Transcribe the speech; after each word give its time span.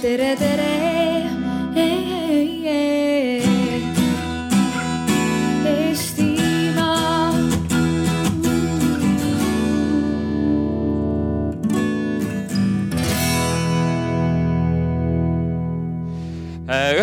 tere, 0.00 0.34
tere. 0.36 0.69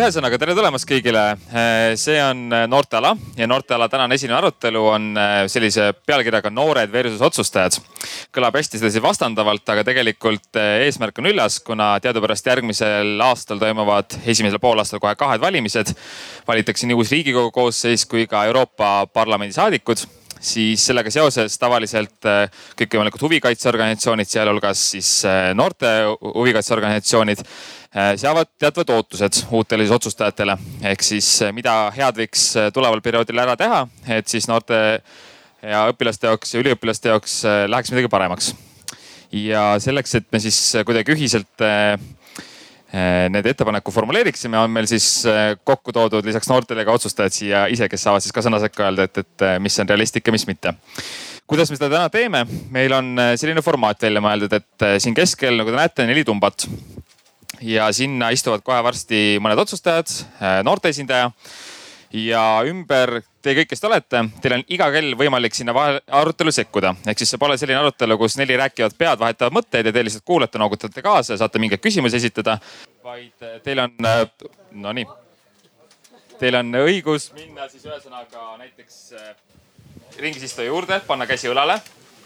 Ühesõnaga, 0.08 0.38
tere 0.40 0.54
tulemast 0.56 0.86
kõigile. 0.88 1.22
Äh, 1.52 1.92
see 2.00 2.16
on 2.24 2.46
Noorteala 2.48 3.10
ja 3.36 3.44
Noorteala 3.50 3.90
tänane 3.92 4.16
esimene 4.16 4.38
arutelu 4.38 4.80
on 4.88 5.08
äh, 5.20 5.40
sellise 5.52 5.90
pealkirjaga 6.08 6.48
Noored 6.48 6.92
versus 6.92 7.20
otsustajad. 7.20 7.76
kõlab 8.32 8.56
hästi 8.56 8.80
sedasi 8.80 9.02
vastandavalt, 9.04 9.68
aga 9.68 9.84
tegelikult 9.84 10.56
eesmärk 10.56 11.20
on 11.20 11.28
üllas, 11.28 11.58
kuna 11.64 11.90
teadupärast 12.00 12.46
järgmisel 12.48 13.20
aastal 13.20 13.60
toimuvad 13.60 14.16
esimesel 14.24 14.60
poolaastal 14.62 15.02
kohe 15.02 15.12
kahed 15.14 15.44
valimised. 15.44 15.92
valitakse 16.48 16.86
nii 16.86 16.96
uus 16.96 17.12
riigikogu 17.12 17.50
koosseis 17.52 18.06
kui 18.06 18.26
ka 18.26 18.46
Euroopa 18.48 19.06
Parlamendi 19.12 19.52
saadikud 19.52 20.06
siis 20.40 20.86
sellega 20.86 21.10
seoses 21.10 21.58
tavaliselt 21.58 22.22
kõikvõimalikud 22.78 23.24
huvikaitseorganisatsioonid, 23.26 24.28
sealhulgas 24.30 24.84
siis 24.92 25.10
noorte 25.58 25.90
huvikaitseorganisatsioonid 26.22 27.42
seavad 28.20 28.50
teatavad 28.58 28.90
ootused 28.94 29.40
uutele 29.50 29.84
siis 29.84 29.94
otsustajatele. 29.96 30.56
ehk 30.90 31.02
siis 31.02 31.28
mida 31.56 31.74
head 31.96 32.20
võiks 32.20 32.50
tuleval 32.74 33.00
perioodil 33.04 33.40
ära 33.42 33.56
teha, 33.56 33.86
et 34.18 34.28
siis 34.28 34.48
noorte 34.48 35.00
ja 35.62 35.86
õpilaste 35.90 36.28
jaoks 36.28 36.54
ja 36.54 36.62
üliõpilaste 36.62 37.10
jaoks 37.12 37.40
läheks 37.66 37.92
midagi 37.94 38.10
paremaks. 38.12 38.52
ja 39.32 39.64
selleks, 39.82 40.14
et 40.14 40.28
me 40.32 40.40
siis 40.40 40.60
kuidagi 40.86 41.14
ühiselt 41.16 41.66
need 43.28 43.46
ettepaneku 43.46 43.92
formuleeriksime, 43.92 44.56
on 44.58 44.70
meil 44.72 44.86
siis 44.88 45.24
kokku 45.64 45.92
toodud 45.92 46.24
lisaks 46.24 46.48
noortele 46.48 46.86
ka 46.88 46.94
otsustajad 46.96 47.34
siia 47.34 47.66
ise, 47.68 47.88
kes 47.88 48.06
saavad 48.06 48.24
siis 48.24 48.32
ka 48.32 48.44
sõna 48.44 48.60
sekka 48.62 48.86
öelda, 48.86 49.04
et, 49.08 49.24
et 49.24 49.48
mis 49.60 49.76
on 49.82 49.90
realistlik 49.90 50.28
ja 50.28 50.32
mis 50.32 50.46
mitte. 50.48 50.72
kuidas 51.46 51.70
me 51.70 51.76
seda 51.76 51.90
täna 51.96 52.08
teeme? 52.08 52.46
meil 52.70 52.92
on 52.92 53.12
selline 53.36 53.64
formaat 53.64 54.08
välja 54.08 54.24
mõeldud, 54.24 54.56
et 54.56 54.88
siin 55.04 55.16
keskel, 55.16 55.60
nagu 55.60 55.74
te 55.74 55.82
näete, 55.82 56.08
neli 56.08 56.24
tumbat. 56.24 56.68
Ja 57.62 57.88
sinna 57.92 58.30
istuvad 58.34 58.62
kohe 58.66 58.82
varsti 58.84 59.38
mõned 59.42 59.58
otsustajad, 59.58 60.12
noorte 60.66 60.92
esindaja 60.92 61.30
ja 62.14 62.42
ümber 62.64 63.18
te 63.44 63.54
kõik, 63.56 63.68
kes 63.70 63.82
te 63.82 63.88
olete, 63.88 64.22
teil 64.42 64.56
on 64.56 64.64
iga 64.72 64.88
kell 64.92 65.14
võimalik 65.18 65.54
sinna 65.56 65.74
arutelu 66.06 66.52
sekkuda. 66.54 66.94
ehk 67.06 67.18
siis 67.18 67.34
see 67.34 67.40
pole 67.40 67.58
selline 67.58 67.78
arutelu, 67.80 68.18
kus 68.18 68.36
neli 68.40 68.56
rääkivat 68.56 68.96
pead 68.98 69.18
vahetavad 69.20 69.52
mõtteid 69.52 69.86
ja 69.86 69.92
te 69.92 70.04
lihtsalt 70.04 70.24
kuulate, 70.24 70.58
noogutate 70.58 71.02
kaasa 71.02 71.34
ja 71.34 71.42
saate 71.42 71.58
mingeid 71.58 71.82
küsimusi 71.84 72.16
esitada. 72.16 72.58
vaid 73.04 73.46
teil 73.64 73.78
on, 73.78 73.94
nonii, 74.72 75.06
teil 76.38 76.54
on 76.54 76.72
õigus 76.84 77.32
minna 77.34 77.68
siis 77.68 77.84
ühesõnaga 77.84 78.56
näiteks 78.58 79.12
ringis 80.18 80.42
istuja 80.42 80.66
juurde, 80.68 81.00
panna 81.06 81.26
käsi 81.26 81.48
õlale. 81.48 81.78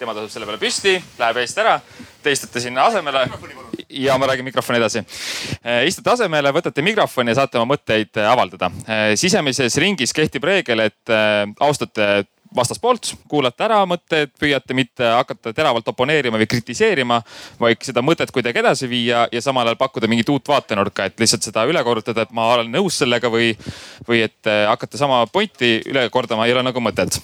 Tema 0.03 0.17
tasub 0.17 0.33
selle 0.35 0.49
peale 0.49 0.59
püsti, 0.59 0.97
läheb 1.21 1.39
eest 1.45 1.63
ära. 1.63 1.77
Te 2.23 2.35
istute 2.35 2.63
sinna 2.63 2.89
asemele 2.91 3.23
ja 4.03 4.17
ma 4.19 4.27
räägin 4.31 4.47
mikrofoni 4.47 4.79
edasi. 4.81 5.03
istute 5.87 6.11
asemele, 6.11 6.51
võtate 6.55 6.83
mikrofoni 6.83 7.31
ja 7.31 7.43
saate 7.43 7.61
oma 7.61 7.75
mõtteid 7.75 8.19
avaldada. 8.27 8.71
sisemises 9.19 9.77
ringis 9.79 10.15
kehtib 10.15 10.45
reegel, 10.45 10.87
et 10.89 11.13
austate 11.61 12.25
vastaspoolt, 12.57 13.15
kuulate 13.31 13.65
ära 13.65 13.79
mõtted, 13.89 14.33
püüate 14.39 14.75
mitte 14.77 15.07
hakata 15.07 15.55
teravalt 15.57 15.87
oponeerima 15.89 16.37
või 16.41 16.49
kritiseerima, 16.51 17.23
vaid 17.61 17.81
seda 17.87 18.03
mõtet 18.05 18.35
kuidagi 18.35 18.61
edasi 18.61 18.91
viia 18.91 19.25
ja 19.33 19.43
samal 19.43 19.71
ajal 19.71 19.79
pakkuda 19.81 20.11
mingit 20.11 20.29
uut 20.29 20.51
vaatenurka, 20.53 21.07
et 21.09 21.23
lihtsalt 21.23 21.47
seda 21.49 21.65
üle 21.71 21.81
korrutada, 21.87 22.27
et 22.27 22.35
ma 22.37 22.51
olen 22.57 22.69
nõus 22.75 22.99
sellega 23.01 23.31
või, 23.33 23.55
või 24.09 24.27
et 24.27 24.53
hakata 24.69 25.01
sama 25.01 25.23
pointi 25.33 25.79
üle 25.89 26.05
kordama 26.13 26.47
ei 26.47 26.53
ole 26.53 26.67
nagu 26.69 26.85
mõtet 26.85 27.23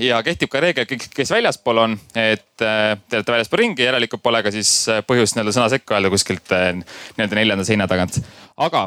ja 0.00 0.18
kehtib 0.26 0.50
ka 0.50 0.60
reegel, 0.62 0.86
kes 0.88 1.30
väljaspool 1.30 1.78
on, 1.82 1.94
et 2.18 2.44
te 2.58 3.18
olete 3.18 3.34
väljaspool 3.34 3.62
ringi, 3.62 3.84
järelikult 3.86 4.22
pole 4.24 4.40
ka 4.42 4.52
siis 4.54 4.70
põhjust 5.06 5.36
nii-öelda 5.36 5.54
sõna 5.54 5.68
sekka 5.72 5.96
öelda 5.96 6.10
kuskilt 6.12 6.50
nii-öelda 6.50 7.38
neljanda 7.38 7.66
seina 7.68 7.86
tagant. 7.90 8.18
aga 8.56 8.86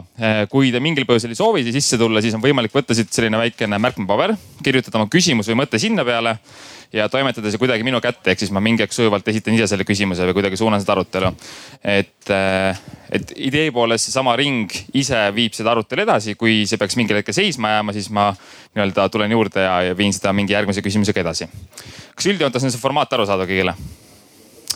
kui 0.52 0.74
te 0.74 0.82
mingil 0.84 1.08
põhjusel 1.10 1.32
ei 1.32 1.40
soovi 1.40 1.64
sisse 1.72 1.98
tulla, 2.02 2.22
siis 2.22 2.36
on 2.36 2.44
võimalik 2.44 2.76
võtta 2.76 2.98
siit 2.98 3.14
selline 3.14 3.40
väikene 3.40 3.80
märkmepaber, 3.80 4.36
kirjutada 4.66 5.00
oma 5.00 5.12
küsimus 5.12 5.48
või 5.52 5.62
mõte 5.64 5.80
sinna 5.80 6.06
peale 6.06 6.40
ja 6.94 7.06
toimetada 7.10 7.52
see 7.52 7.62
kuidagi 7.62 7.86
minu 7.86 8.00
kätte, 8.02 8.32
ehk 8.32 8.42
siis 8.42 8.52
ma 8.56 8.62
mingi 8.64 8.84
hetk 8.84 8.96
sujuvalt 8.96 9.28
esitan 9.30 9.54
ise 9.54 9.68
selle 9.70 9.86
küsimuse 9.86 10.26
või 10.30 10.40
kuidagi 10.40 10.58
suunan 10.58 10.82
seda 10.82 10.96
arutelu. 10.96 11.32
et, 11.84 12.32
et 13.12 13.34
idee 13.36 13.70
poolest 13.76 14.10
seesama 14.10 14.36
ring 14.40 14.74
ise 14.98 15.22
viib 15.36 15.54
seda 15.58 15.76
arutelu 15.76 16.06
edasi, 16.08 16.36
kui 16.40 16.64
see 16.70 16.82
peaks 16.82 16.98
mingil 16.98 17.22
hetkel 17.22 17.38
seisma 17.38 17.76
jääma, 17.76 17.94
siis 17.94 18.10
ma 18.10 18.32
nii-öelda 18.34 19.10
tulen 19.14 19.32
juurde 19.32 19.66
ja, 19.66 19.80
ja 19.90 19.98
viin 19.98 20.14
seda 20.16 20.34
mingi 20.34 20.58
järgmise 20.58 20.82
küsimusega 20.86 21.22
edasi. 21.22 21.50
kas 22.16 22.30
üldjoontes 22.34 22.66
on 22.66 22.74
see 22.74 22.82
formaat 22.82 23.14
arusaadav 23.14 23.50
kõigile? 23.50 23.78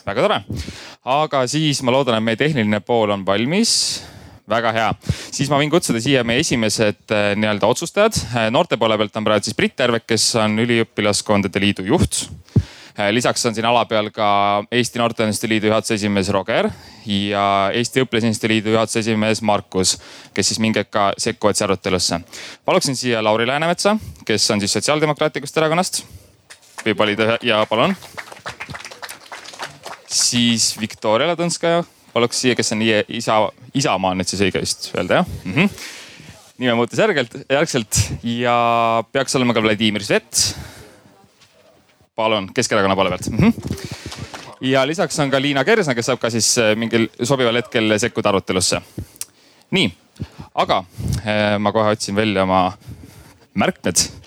väga 0.06 0.26
tore, 0.26 0.42
aga 1.06 1.46
siis 1.48 1.82
ma 1.82 1.94
loodan, 1.96 2.20
et 2.20 2.28
meie 2.30 2.38
tehniline 2.38 2.84
pool 2.86 3.14
on 3.16 3.26
valmis 3.26 4.04
väga 4.50 4.74
hea, 4.76 4.92
siis 5.32 5.50
ma 5.52 5.58
võin 5.62 5.72
kutsuda 5.72 6.02
siia 6.04 6.24
meie 6.28 6.44
esimesed 6.44 7.14
nii-öelda 7.40 7.70
otsustajad. 7.70 8.18
noorte 8.52 8.78
poole 8.78 8.98
pealt 9.00 9.16
on 9.20 9.28
praegu 9.28 9.48
siis 9.48 9.56
Brit 9.56 9.80
Järvek, 9.80 10.06
kes 10.08 10.34
on 10.42 10.58
üliõpilaskondade 10.60 11.62
liidu 11.64 11.86
juht. 11.88 12.26
lisaks 13.12 13.46
on 13.46 13.56
siin 13.56 13.66
ala 13.66 13.86
peal 13.90 14.12
ka 14.14 14.66
Eesti 14.72 15.00
Noorteühenduste 15.00 15.50
Liidu 15.50 15.68
juhatuse 15.68 15.96
esimees 15.96 16.30
Roger 16.30 16.70
ja 17.06 17.72
Eesti 17.74 18.04
Õpilasinimeste 18.04 18.52
Liidu 18.52 18.76
juhatuse 18.76 19.00
esimees 19.00 19.42
Markus, 19.42 19.96
kes 20.34 20.52
siis 20.52 20.60
mingi 20.60 20.84
hetk 20.84 20.92
ka 20.92 21.08
sekkuvad 21.18 21.58
siia 21.58 21.66
arutelusse. 21.72 22.20
paluksin 22.66 22.96
siia 22.96 23.24
Lauri 23.24 23.48
Läänemetsa, 23.48 23.98
kes 24.26 24.52
on 24.52 24.60
siis 24.60 24.74
Sotsiaaldemokraatlikust 24.74 25.58
Erakonnast. 25.58 26.04
võib 26.86 27.00
valida 27.00 27.38
ja 27.42 27.66
palun. 27.66 27.96
siis 30.08 30.76
Viktoria 30.80 31.34
Ladõnskaja 31.34 31.84
paluks 32.14 32.42
siia, 32.44 32.56
kes 32.56 32.74
on 32.76 32.84
isa, 32.84 33.40
Isamaa 33.74 34.14
on 34.14 34.22
nüüd 34.22 34.30
siis 34.30 34.44
õige 34.46 34.62
vist 34.62 34.92
öelda 34.94 35.22
jah 35.22 35.30
mm 35.44 35.54
-hmm.? 35.54 35.84
nime 36.62 36.76
muutus 36.78 37.00
järgelt, 37.00 37.34
järgselt 37.50 38.00
ja 38.24 38.56
peaks 39.12 39.36
olema 39.36 39.54
ka 39.54 39.64
Vladimir 39.64 40.04
Svet. 40.04 40.56
palun, 42.16 42.54
Keskerakonna 42.54 42.96
poole 42.96 43.10
pealt 43.10 43.30
mm. 43.30 43.38
-hmm. 43.38 43.88
ja 44.62 44.88
lisaks 44.88 45.20
on 45.20 45.32
ka 45.32 45.42
Liina 45.42 45.64
Kersna, 45.64 45.96
kes 45.96 46.06
saab 46.06 46.20
ka 46.20 46.30
siis 46.30 46.56
mingil 46.76 47.10
sobival 47.24 47.56
hetkel 47.56 48.00
sekkuda 48.00 48.30
arutelusse. 48.30 48.82
nii, 49.72 49.94
aga 50.56 50.84
ma 51.60 51.72
kohe 51.72 51.90
otsin 51.90 52.16
välja 52.16 52.44
oma 52.44 52.78
märkmed 53.54 54.23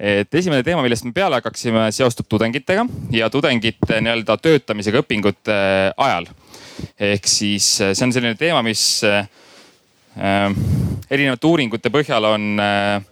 et 0.00 0.34
esimene 0.40 0.64
teema, 0.64 0.80
millest 0.84 1.04
me 1.04 1.12
peale 1.12 1.36
hakkaksime, 1.36 1.90
seostub 1.92 2.28
tudengitega 2.30 2.86
ja 3.12 3.28
tudengite 3.32 4.00
nii-öelda 4.00 4.38
töötamisega 4.40 5.02
õpingute 5.04 5.56
ajal. 5.96 6.30
Ehk 6.96 7.28
siis 7.28 7.74
see 7.82 8.06
on 8.06 8.14
selline 8.14 8.38
teema, 8.40 8.62
mis 8.64 8.82
äh, 9.04 9.26
erinevate 11.10 11.50
uuringute 11.50 11.92
põhjal 11.92 12.30
on 12.32 12.64
äh, 12.64 13.10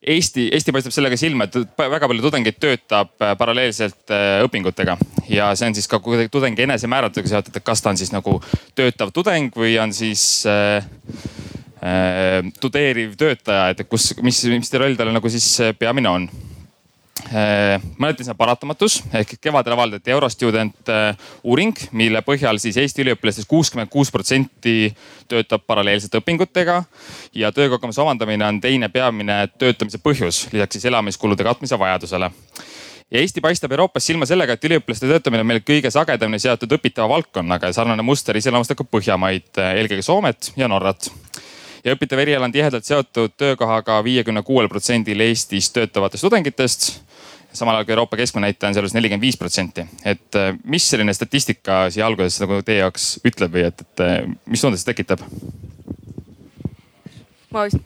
Eesti, 0.00 0.46
Eesti 0.56 0.72
paistab 0.72 0.94
sellega 0.96 1.16
silma, 1.20 1.44
et 1.44 1.56
väga 1.76 2.08
palju 2.08 2.22
tudengeid 2.24 2.56
töötab 2.56 3.10
paralleelselt 3.20 4.08
õpingutega. 4.46 4.94
Ja 5.28 5.50
see 5.52 5.68
on 5.68 5.76
siis 5.76 5.90
ka 5.92 6.00
tudengi 6.32 6.64
enesemääratlusega 6.64 7.28
seotud, 7.34 7.58
et 7.60 7.66
kas 7.66 7.84
ta 7.84 7.92
on 7.92 8.00
siis 8.00 8.12
nagu 8.14 8.38
töötav 8.78 9.12
tudeng 9.12 9.52
või 9.52 9.74
on 9.82 9.92
siis 9.92 10.46
äh, 10.48 10.80
äh, 10.80 11.49
tudeeriv 12.60 13.14
töötaja, 13.16 13.70
et 13.72 13.86
kus, 13.88 14.10
mis, 14.20 14.44
mis 14.52 14.72
roll 14.76 14.98
tal 14.98 15.12
nagu 15.14 15.32
siis 15.32 15.48
peamine 15.80 16.10
on? 16.12 16.30
Mõneti 17.30 18.24
see 18.24 18.32
on 18.32 18.38
paratamatus. 18.38 19.00
Ehk 19.14 19.36
kevadel 19.42 19.74
avaldati 19.76 20.12
Eurostudent 20.14 20.90
uuring, 21.44 21.76
mille 21.92 22.22
põhjal 22.26 22.58
siis 22.62 22.78
Eesti 22.80 23.04
üliõpilastest 23.04 23.48
kuuskümmend 23.50 23.90
kuus 23.92 24.10
protsenti 24.10 24.90
töötab 25.28 25.66
paralleelselt 25.66 26.16
õpingutega. 26.20 26.82
ja 27.34 27.52
töökogemuse 27.52 28.00
omandamine 28.00 28.46
on 28.46 28.60
teine 28.60 28.88
peamine 28.88 29.48
töötamise 29.58 29.98
põhjus, 29.98 30.48
lisaks 30.52 30.74
siis 30.74 30.84
elamiskulude 30.84 31.44
katmise 31.44 31.78
vajadusele. 31.78 32.30
Ja 33.10 33.20
Eesti 33.20 33.40
paistab 33.40 33.72
Euroopas 33.72 34.06
silma 34.06 34.26
sellega, 34.26 34.52
et 34.52 34.64
üliõpilaste 34.64 35.06
töötamine 35.06 35.42
on 35.42 35.46
meil 35.46 35.60
kõige 35.66 35.90
sagedamini 35.90 36.38
seotud 36.38 36.72
õpitava 36.72 37.08
valdkonnaga 37.08 37.66
ja 37.66 37.72
sarnane 37.72 38.02
muster 38.02 38.36
iseloomustab 38.36 38.78
ka 38.78 38.84
Põhjamaid, 38.84 39.50
eelkõige 39.58 40.02
Soomet 40.02 40.52
ja 40.56 40.68
Norrat 40.68 41.10
ja 41.84 41.94
õpitav 41.94 42.22
eriala 42.22 42.48
on 42.48 42.52
tihedalt 42.52 42.84
seotud 42.84 43.36
töökohaga 43.36 44.00
viiekümne 44.04 44.42
kuuel 44.42 44.68
protsendil 44.68 45.20
Eestis 45.20 45.70
töötavatest 45.72 46.26
tudengitest 46.26 46.90
samal 47.52 47.74
ajal 47.74 47.84
kui 47.84 47.92
Euroopa 47.92 48.16
keskmine 48.16 48.46
näitaja 48.46 48.68
on 48.70 48.74
selles 48.74 48.94
nelikümmend 48.94 49.24
viis 49.24 49.36
protsenti. 49.36 49.86
et 50.04 50.36
äh, 50.36 50.56
mis 50.64 50.90
selline 50.90 51.14
statistika 51.14 51.90
siia 51.90 52.06
alguses 52.06 52.40
nagu 52.40 52.62
teie 52.62 52.78
jaoks 52.84 53.20
ütleb 53.26 53.54
või 53.54 53.66
et, 53.66 53.80
et 53.80 54.04
äh, 54.04 54.18
mis 54.46 54.62
tunde 54.62 54.78
see 54.78 54.92
tekitab? 54.92 55.24
ma 57.50 57.66
vist, 57.66 57.80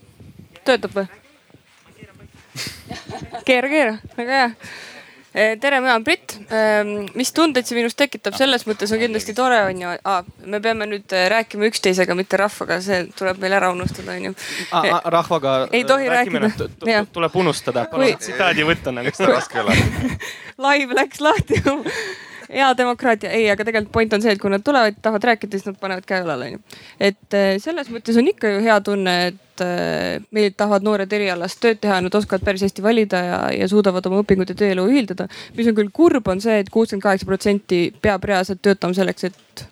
töötab 0.64 0.96
või? 0.98 1.06
keera, 3.44 3.68
keera, 3.68 3.98
väga 4.16 4.40
hea. 4.40 4.50
Eh, 5.34 5.56
tere, 5.58 5.80
mina 5.80 5.92
olen 5.92 6.04
Brit. 6.06 6.36
Ehm, 6.54 6.90
mis 7.18 7.32
tundeid 7.34 7.66
see 7.66 7.74
minus 7.74 7.96
tekitab, 7.98 8.36
selles 8.38 8.62
mõttes 8.68 8.92
on 8.94 9.00
kindlasti 9.02 9.34
tore, 9.34 9.56
on 9.66 9.80
ju 9.82 9.94
ah,. 10.06 10.20
me 10.46 10.60
peame 10.62 10.86
nüüd 10.86 11.10
eh, 11.10 11.24
rääkima 11.32 11.66
üksteisega, 11.72 12.14
mitte 12.14 12.38
rahvaga, 12.38 12.78
see 12.84 13.00
tuleb 13.18 13.40
meil 13.42 13.56
ära 13.58 13.72
unustada, 13.74 14.14
on 14.14 14.28
ju. 14.28 14.34
rahvaga. 15.16 15.56
ei 15.74 15.82
tohi 15.88 16.06
rääkida. 16.12 17.02
tuleb 17.16 17.34
unustada, 17.42 17.88
palun 17.90 18.14
tsitaadi 18.22 18.68
võtta 18.68 18.94
nagu. 18.94 19.10
raske 19.32 19.64
ole. 19.64 19.74
Live 20.68 20.94
läks 21.02 21.24
lahti 21.24 21.58
hea 22.48 22.68
demokraatia, 22.78 23.30
ei, 23.34 23.48
aga 23.52 23.66
tegelikult 23.66 23.92
point 23.94 24.16
on 24.16 24.24
see, 24.24 24.34
et 24.34 24.42
kui 24.42 24.52
nad 24.52 24.64
tulevad, 24.64 24.98
tahavad 25.02 25.28
rääkida, 25.30 25.58
siis 25.58 25.68
nad 25.68 25.78
panevad 25.80 26.06
käe 26.08 26.22
õlale, 26.24 26.50
onju. 26.50 26.78
et 27.10 27.38
eh, 27.38 27.56
selles 27.62 27.90
mõttes 27.92 28.18
on 28.20 28.30
ikka 28.30 28.54
ju 28.54 28.62
hea 28.64 28.78
tunne, 28.84 29.16
et 29.32 29.64
eh, 29.64 30.22
meil 30.34 30.54
tahavad 30.56 30.86
noored 30.86 31.12
erialast 31.18 31.60
tööd 31.62 31.82
teha, 31.82 32.00
nad 32.04 32.14
oskavad 32.14 32.46
päris 32.46 32.64
hästi 32.66 32.84
valida 32.84 33.22
ja, 33.24 33.40
ja 33.62 33.68
suudavad 33.70 34.06
oma 34.10 34.22
õpingud 34.24 34.50
ja 34.50 34.58
tööelu 34.64 34.88
ühildada. 34.90 35.28
mis 35.56 35.70
on 35.70 35.78
küll 35.78 35.92
kurb, 35.92 36.28
on 36.28 36.42
see 36.44 36.58
et, 36.58 36.66
et 36.68 36.74
kuuskümmend 36.74 37.04
kaheksa 37.04 37.28
protsenti 37.28 37.84
peab 38.02 38.24
reaalselt 38.24 38.62
töötama 38.62 38.96
selleks, 38.96 39.30
et 39.30 39.68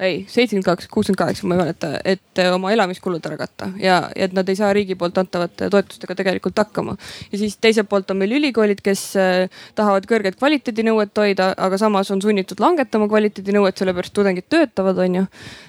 ei, 0.00 0.24
seitsekümmend 0.28 0.66
kaks, 0.66 0.88
kuuskümmend 0.90 1.18
kaheksa, 1.18 1.46
ma 1.46 1.54
ei 1.54 1.60
mäleta, 1.60 1.90
et 2.04 2.40
eh, 2.42 2.50
oma 2.52 2.72
elamiskulud 2.74 3.24
ära 3.28 3.36
katta 3.38 3.68
ja, 3.78 4.00
et 4.16 4.34
nad 4.34 4.48
ei 4.50 4.58
saa 4.58 4.72
riigi 4.74 4.96
poolt 4.98 5.18
antavate 5.22 5.68
toetustega 5.70 6.16
tegelikult 6.18 6.58
hakkama. 6.58 6.96
ja 7.32 7.38
siis 7.38 7.56
teiselt 7.62 7.88
poolt 7.88 8.10
on 8.10 8.18
meil 8.22 8.34
ülikoolid, 8.40 8.82
kes 8.84 9.04
eh, 9.20 9.60
tahavad 9.78 10.08
kõrget 10.10 10.38
kvaliteedinõuet 10.40 11.14
hoida, 11.22 11.52
aga 11.56 11.78
samas 11.78 12.10
on 12.10 12.22
sunnitud 12.22 12.60
langetama 12.62 13.08
kvaliteedinõuet, 13.12 13.78
sellepärast 13.78 14.14
tudengid 14.16 14.50
töötavad, 14.50 14.98
on 14.98 15.20
ju. 15.20 15.24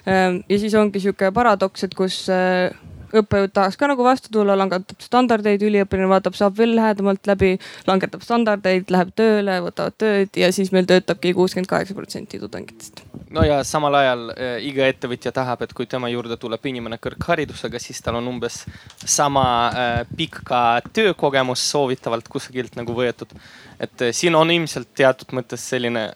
Ehm, 0.10 0.42
ja 0.50 0.60
siis 0.60 0.74
ongi 0.80 1.04
sihuke 1.04 1.30
paradoks, 1.36 1.86
et 1.86 1.94
kus 1.98 2.24
eh, 2.34 2.74
õppejõud 3.22 3.54
tahaks 3.54 3.78
ka 3.80 3.90
nagu 3.92 4.04
vastu 4.06 4.32
tulla, 4.34 4.58
langetab 4.58 5.06
standardeid, 5.06 5.64
üliõpilane 5.70 6.10
vaatab, 6.12 6.38
saab 6.38 6.58
veel 6.58 6.76
lähedamalt 6.78 7.30
läbi, 7.30 7.54
langetab 7.88 8.26
standardeid, 8.26 8.90
läheb 8.94 9.14
tööle, 9.16 9.62
võtavad 9.70 9.98
tööd 10.02 10.42
ja 10.42 10.52
siis 10.56 10.74
meil 10.76 10.90
töötabki 10.90 11.36
kuuskümmend 11.38 11.70
kaheksa 11.72 11.98
protsenti 11.98 12.42
tudengitest. 12.42 13.06
No 13.36 13.44
ja 13.44 13.60
samal 13.68 13.96
ajal 14.00 14.30
äh, 14.32 14.56
iga 14.70 14.88
ettevõtja 14.88 15.34
tahab, 15.36 15.66
et 15.66 15.74
kui 15.76 15.88
tema 15.90 16.10
juurde 16.12 16.38
tuleb 16.40 16.64
inimene 16.70 16.98
kõrgharidusega, 17.04 17.80
siis 17.82 18.00
tal 18.04 18.20
on 18.22 18.30
umbes 18.32 18.62
sama 19.02 19.46
äh, 19.68 20.02
pikk 20.18 20.44
ka 20.48 20.62
töökogemus 20.96 21.64
soovitavalt 21.74 22.30
kusagilt 22.32 22.78
nagu 22.80 22.96
võetud. 22.96 23.36
et 23.80 24.02
äh, 24.08 24.14
siin 24.16 24.36
on 24.36 24.52
ilmselt 24.52 24.94
teatud 24.96 25.36
mõttes 25.36 25.68
selline 25.70 26.08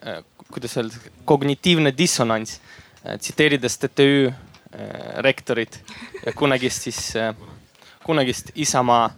kuidas 0.50 0.76
öelda, 0.80 0.98
kognitiivne 1.24 1.92
dissonants 1.96 2.58
tsiteerides 3.04 3.78
TTÜ 3.78 4.30
rektorit 5.24 5.78
ja 6.24 6.32
kunagist 6.36 6.82
siis, 6.86 7.00
kunagist 8.04 8.50
Isamaa 8.54 9.10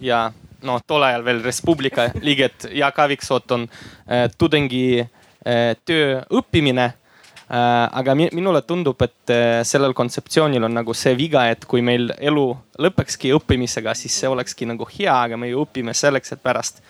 ja 0.00 0.20
no 0.62 0.78
tol 0.86 1.04
ajal 1.04 1.24
veel 1.24 1.42
Res 1.44 1.60
Publica 1.64 2.10
liiget 2.20 2.68
Jaak 2.72 2.98
Aaviksoot 3.04 3.56
on 3.56 3.66
tudengi 4.38 4.84
töö 5.84 6.20
õppimine 6.32 6.92
aga 7.54 8.14
minule 8.18 8.62
tundub, 8.66 9.02
et 9.04 9.32
sellel 9.68 9.92
kontseptsioonil 9.94 10.64
on 10.66 10.72
nagu 10.74 10.94
see 10.96 11.12
viga, 11.18 11.44
et 11.52 11.66
kui 11.70 11.84
meil 11.86 12.08
elu 12.18 12.46
lõpekski 12.82 13.30
õppimisega, 13.36 13.94
siis 13.94 14.16
see 14.22 14.30
olekski 14.30 14.66
nagu 14.66 14.88
hea, 14.90 15.14
aga 15.28 15.38
me 15.38 15.52
ju 15.52 15.62
õpime 15.62 15.94
selleks, 15.94 16.34
et 16.34 16.42
pärast 16.42 16.82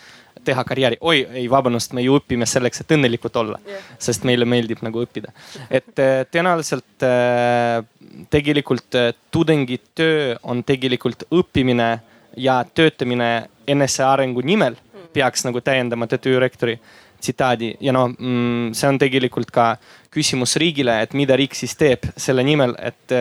teha 0.45 0.65
karjääri. 0.65 0.97
oi, 1.01 1.27
ei 1.33 1.51
vabandust, 1.51 1.93
me 1.93 2.03
ju 2.03 2.19
õpime 2.19 2.47
selleks, 2.49 2.83
et 2.83 2.95
õnnelikud 2.97 3.37
olla 3.41 3.59
yeah., 3.69 3.85
sest 3.99 4.25
meile 4.29 4.47
meeldib 4.49 4.83
nagu 4.85 5.03
õppida. 5.05 5.33
et 5.71 6.03
äh, 6.03 6.25
tõenäoliselt 6.31 7.07
äh, 7.07 7.85
tegelikult 8.31 8.99
äh, 8.99 9.13
tudengi 9.31 9.81
töö 9.95 10.35
on 10.43 10.65
tegelikult 10.65 11.27
õppimine 11.31 11.91
ja 12.37 12.63
töötamine 12.75 13.31
enesearengu 13.67 14.43
nimel 14.45 14.77
mm. 14.77 15.09
peaks 15.15 15.47
nagu 15.47 15.61
täiendama 15.65 16.09
töödirektori 16.11 16.79
tsitaadi. 17.25 17.75
Ja 17.85 17.95
no 17.97 18.07
mm, 18.13 18.73
see 18.77 18.91
on 18.91 19.01
tegelikult 19.01 19.53
ka 19.55 19.75
küsimus 20.15 20.59
riigile, 20.61 21.01
et 21.03 21.17
mida 21.17 21.37
riik 21.41 21.57
siis 21.59 21.75
teeb 21.81 22.07
selle 22.17 22.45
nimel, 22.47 22.77
et 22.79 23.15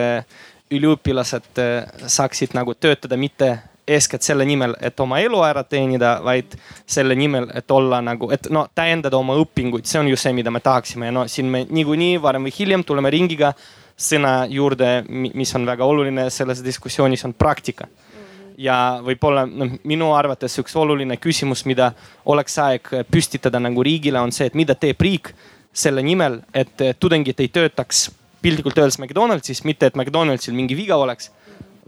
üliõpilased 0.74 1.60
saaksid 2.06 2.54
nagu 2.56 2.74
töötada 2.78 3.18
mitte 3.20 3.54
eeskätt 3.86 4.22
selle 4.22 4.44
nimel, 4.44 4.74
et 4.80 5.00
oma 5.00 5.18
elu 5.20 5.40
ära 5.44 5.64
teenida, 5.68 6.16
vaid 6.24 6.56
selle 6.86 7.14
nimel, 7.18 7.48
et 7.54 7.70
olla 7.70 8.00
nagu, 8.04 8.30
et 8.32 8.48
no 8.52 8.66
täiendada 8.74 9.18
oma 9.18 9.36
õpinguid, 9.40 9.86
see 9.88 10.00
on 10.00 10.08
ju 10.08 10.18
see, 10.20 10.32
mida 10.36 10.52
me 10.54 10.62
tahaksime. 10.64 11.10
Ja 11.10 11.14
no 11.14 11.26
siin 11.28 11.50
me 11.52 11.64
niikuinii 11.68 12.20
varem 12.22 12.48
või 12.48 12.54
hiljem 12.58 12.84
tuleme 12.84 13.12
ringiga 13.12 13.52
sõna 13.94 14.44
juurde, 14.50 15.04
mis 15.08 15.54
on 15.54 15.66
väga 15.68 15.86
oluline 15.86 16.28
selles 16.32 16.64
diskussioonis, 16.64 17.24
on 17.28 17.36
praktika. 17.38 17.86
Ja 18.58 19.00
võib-olla 19.04 19.44
noh, 19.46 19.76
minu 19.84 20.12
arvates 20.14 20.58
üks 20.62 20.76
oluline 20.78 21.16
küsimus, 21.22 21.64
mida 21.66 21.92
oleks 22.30 22.58
aeg 22.62 22.90
püstitada 23.10 23.60
nagu 23.62 23.82
riigile, 23.82 24.20
on 24.20 24.32
see, 24.32 24.46
et 24.50 24.58
mida 24.58 24.76
teeb 24.78 25.00
riik 25.02 25.32
selle 25.74 26.02
nimel, 26.06 26.40
et 26.54 26.82
tudengid 27.02 27.40
ei 27.42 27.50
töötaks 27.50 28.08
piltlikult 28.44 28.78
öeldes 28.78 29.00
McDonaldsis, 29.00 29.64
mitte 29.64 29.88
et 29.88 29.96
McDonaldsil 29.96 30.54
mingi 30.54 30.76
viga 30.76 30.98
oleks 31.00 31.30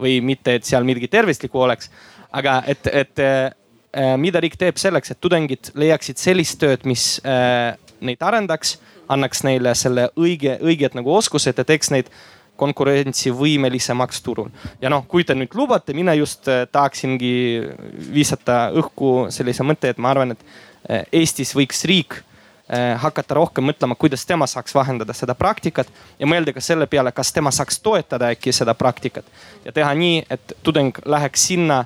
või 0.01 0.19
mitte, 0.25 0.57
et 0.57 0.67
seal 0.67 0.85
midagi 0.87 1.09
tervislikku 1.11 1.61
oleks. 1.61 1.91
aga 2.31 2.61
et, 2.67 2.87
et 2.87 3.19
äh, 3.23 4.17
mida 4.17 4.41
riik 4.43 4.57
teeb 4.59 4.77
selleks, 4.77 5.11
et 5.11 5.21
tudengid 5.21 5.71
leiaksid 5.73 6.19
sellist 6.19 6.59
tööd, 6.59 6.83
mis 6.85 7.21
äh, 7.25 7.77
neid 8.01 8.21
arendaks, 8.21 8.77
annaks 9.09 9.43
neile 9.47 9.73
selle 9.75 10.09
õige, 10.19 10.57
õiged 10.61 10.97
nagu 10.97 11.13
oskused 11.15 11.57
ja 11.57 11.63
teeks 11.63 11.91
neid 11.95 12.11
konkurentsivõimelisemaks 12.57 14.21
turul. 14.25 14.49
ja 14.81 14.89
noh, 14.93 15.05
kui 15.07 15.23
te 15.23 15.35
nüüd 15.37 15.55
lubate, 15.55 15.93
mina 15.97 16.15
just 16.17 16.47
äh, 16.51 16.65
tahaksingi 16.71 17.33
visata 18.13 18.67
õhku 18.75 19.31
sellise 19.33 19.63
mõtte, 19.63 19.93
et 19.93 20.01
ma 20.01 20.13
arvan, 20.15 20.35
et 20.35 20.47
äh, 20.89 21.05
Eestis 21.21 21.55
võiks 21.55 21.85
riik 21.87 22.21
Eh, 22.67 22.97
hakata 22.99 23.37
rohkem 23.37 23.63
mõtlema, 23.63 23.95
kuidas 23.95 24.25
tema 24.27 24.43
saaks 24.43 24.73
vahendada 24.75 25.13
seda 25.15 25.31
praktikat 25.39 25.87
ja 26.19 26.27
mõelda 26.27 26.51
ka 26.51 26.59
selle 26.59 26.83
peale, 26.91 27.13
kas 27.15 27.29
tema 27.31 27.47
saaks 27.55 27.79
toetada 27.79 28.27
äkki 28.35 28.51
seda 28.51 28.73
praktikat 28.75 29.23
ja 29.63 29.71
teha 29.71 29.93
nii, 29.95 30.25
et 30.27 30.51
tudeng 30.67 30.99
läheks 31.07 31.45
sinna 31.47 31.85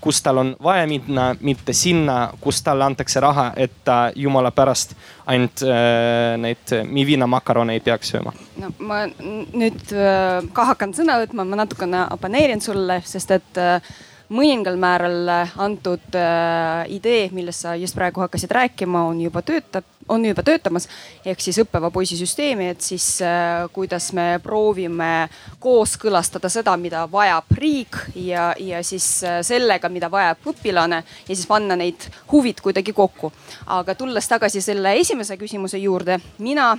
kus 0.00 0.22
tal 0.24 0.38
on 0.40 0.54
vaja 0.62 0.86
minna, 0.88 1.34
mitte 1.40 1.72
sinna, 1.76 2.30
kus 2.40 2.62
talle 2.64 2.86
antakse 2.86 3.20
raha, 3.20 3.50
et 3.56 3.72
ta 3.84 4.10
jumala 4.16 4.50
pärast 4.50 4.94
ainult 5.28 5.62
äh, 5.62 6.36
neid 6.40 6.72
miviina-makarone 6.88 7.76
ei 7.76 7.82
peaks 7.84 8.14
sööma. 8.14 8.32
no 8.56 8.72
ma 8.78 9.02
nüüd 9.08 9.92
äh, 9.92 10.40
ka 10.56 10.68
hakkan 10.72 10.94
sõna 10.96 11.18
võtma, 11.22 11.44
ma 11.44 11.62
natukene 11.62 12.06
oponeerin 12.16 12.64
sulle, 12.64 13.02
sest 13.04 13.36
et 13.36 13.60
äh, 13.60 13.92
mõningal 14.28 14.76
määral 14.76 15.30
antud 15.56 16.16
äh, 16.16 16.84
idee, 16.92 17.28
millest 17.32 17.64
sa 17.64 17.74
just 17.78 17.96
praegu 17.96 18.20
hakkasid 18.20 18.52
rääkima, 18.52 19.06
on 19.08 19.20
juba 19.22 19.42
töötab, 19.42 19.86
on 20.08 20.24
juba 20.24 20.42
töötamas. 20.44 20.88
ehk 21.24 21.40
siis 21.40 21.58
õppeva 21.62 21.90
poisi 21.90 22.16
süsteemi, 22.16 22.68
et 22.68 22.80
siis 22.84 23.22
äh, 23.22 23.64
kuidas 23.72 24.12
me 24.12 24.40
proovime 24.42 25.28
kooskõlastada 25.60 26.48
seda, 26.52 26.76
mida 26.76 27.06
vajab 27.10 27.56
riik 27.56 27.96
ja, 28.14 28.52
ja 28.58 28.82
siis 28.84 29.24
äh, 29.24 29.40
sellega, 29.42 29.88
mida 29.88 30.10
vajab 30.10 30.52
õpilane 30.52 31.02
ja 31.02 31.34
siis 31.34 31.46
panna 31.46 31.76
neid 31.76 32.10
huvid 32.32 32.60
kuidagi 32.60 32.92
kokku. 32.92 33.32
aga 33.66 33.94
tulles 33.94 34.28
tagasi 34.28 34.60
selle 34.60 34.96
esimese 35.00 35.36
küsimuse 35.36 35.78
juurde, 35.78 36.20
mina 36.38 36.76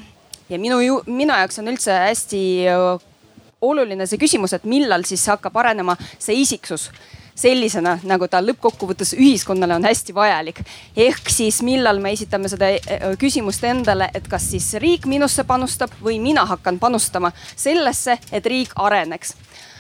ja 0.49 0.59
minu, 0.59 1.01
minu 1.05 1.33
jaoks 1.33 1.59
on 1.59 1.73
üldse 1.73 1.97
hästi 2.05 2.43
äh, 2.69 3.07
oluline 3.61 4.05
see 4.07 4.21
küsimus, 4.21 4.53
et 4.53 4.65
millal 4.69 5.03
siis 5.03 5.25
hakkab 5.27 5.57
arenema 5.57 5.97
see 6.17 6.37
isiksus 6.45 6.91
sellisena, 7.39 7.97
nagu 8.07 8.27
ta 8.27 8.41
lõppkokkuvõttes 8.43 9.15
ühiskonnale 9.17 9.77
on 9.79 9.87
hästi 9.87 10.15
vajalik. 10.15 10.61
ehk 10.95 11.29
siis 11.29 11.61
millal 11.63 11.99
me 11.99 12.13
esitame 12.15 12.49
seda 12.51 12.71
eh, 12.75 13.07
küsimust 13.19 13.63
endale, 13.63 14.09
et 14.13 14.27
kas 14.27 14.49
siis 14.51 14.73
riik 14.81 15.05
minusse 15.05 15.43
panustab 15.43 15.93
või 16.03 16.19
mina 16.19 16.45
hakkan 16.45 16.79
panustama 16.79 17.31
sellesse, 17.55 18.19
et 18.31 18.45
riik 18.45 18.75
areneks 18.75 19.35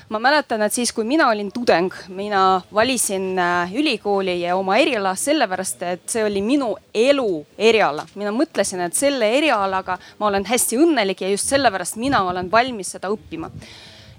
ma 0.09 0.19
mäletan, 0.19 0.61
et 0.65 0.73
siis, 0.73 0.91
kui 0.93 1.05
mina 1.05 1.27
olin 1.29 1.51
tudeng, 1.53 1.93
mina 2.09 2.61
valisin 2.73 3.39
äh, 3.39 3.73
ülikooli 3.75 4.39
ja 4.41 4.55
oma 4.57 4.77
eriala 4.81 5.13
sellepärast, 5.15 5.83
et 5.85 6.05
see 6.09 6.23
oli 6.25 6.41
minu 6.41 6.71
elu 6.93 7.45
eriala. 7.57 8.07
mina 8.15 8.33
mõtlesin, 8.33 8.81
et 8.85 8.97
selle 8.97 9.29
erialaga 9.37 9.99
ma 10.19 10.31
olen 10.31 10.45
hästi 10.49 10.81
õnnelik 10.81 11.21
ja 11.21 11.29
just 11.29 11.51
sellepärast 11.53 11.99
mina 12.01 12.23
olen 12.25 12.49
valmis 12.51 12.95
seda 12.95 13.11
õppima. 13.13 13.51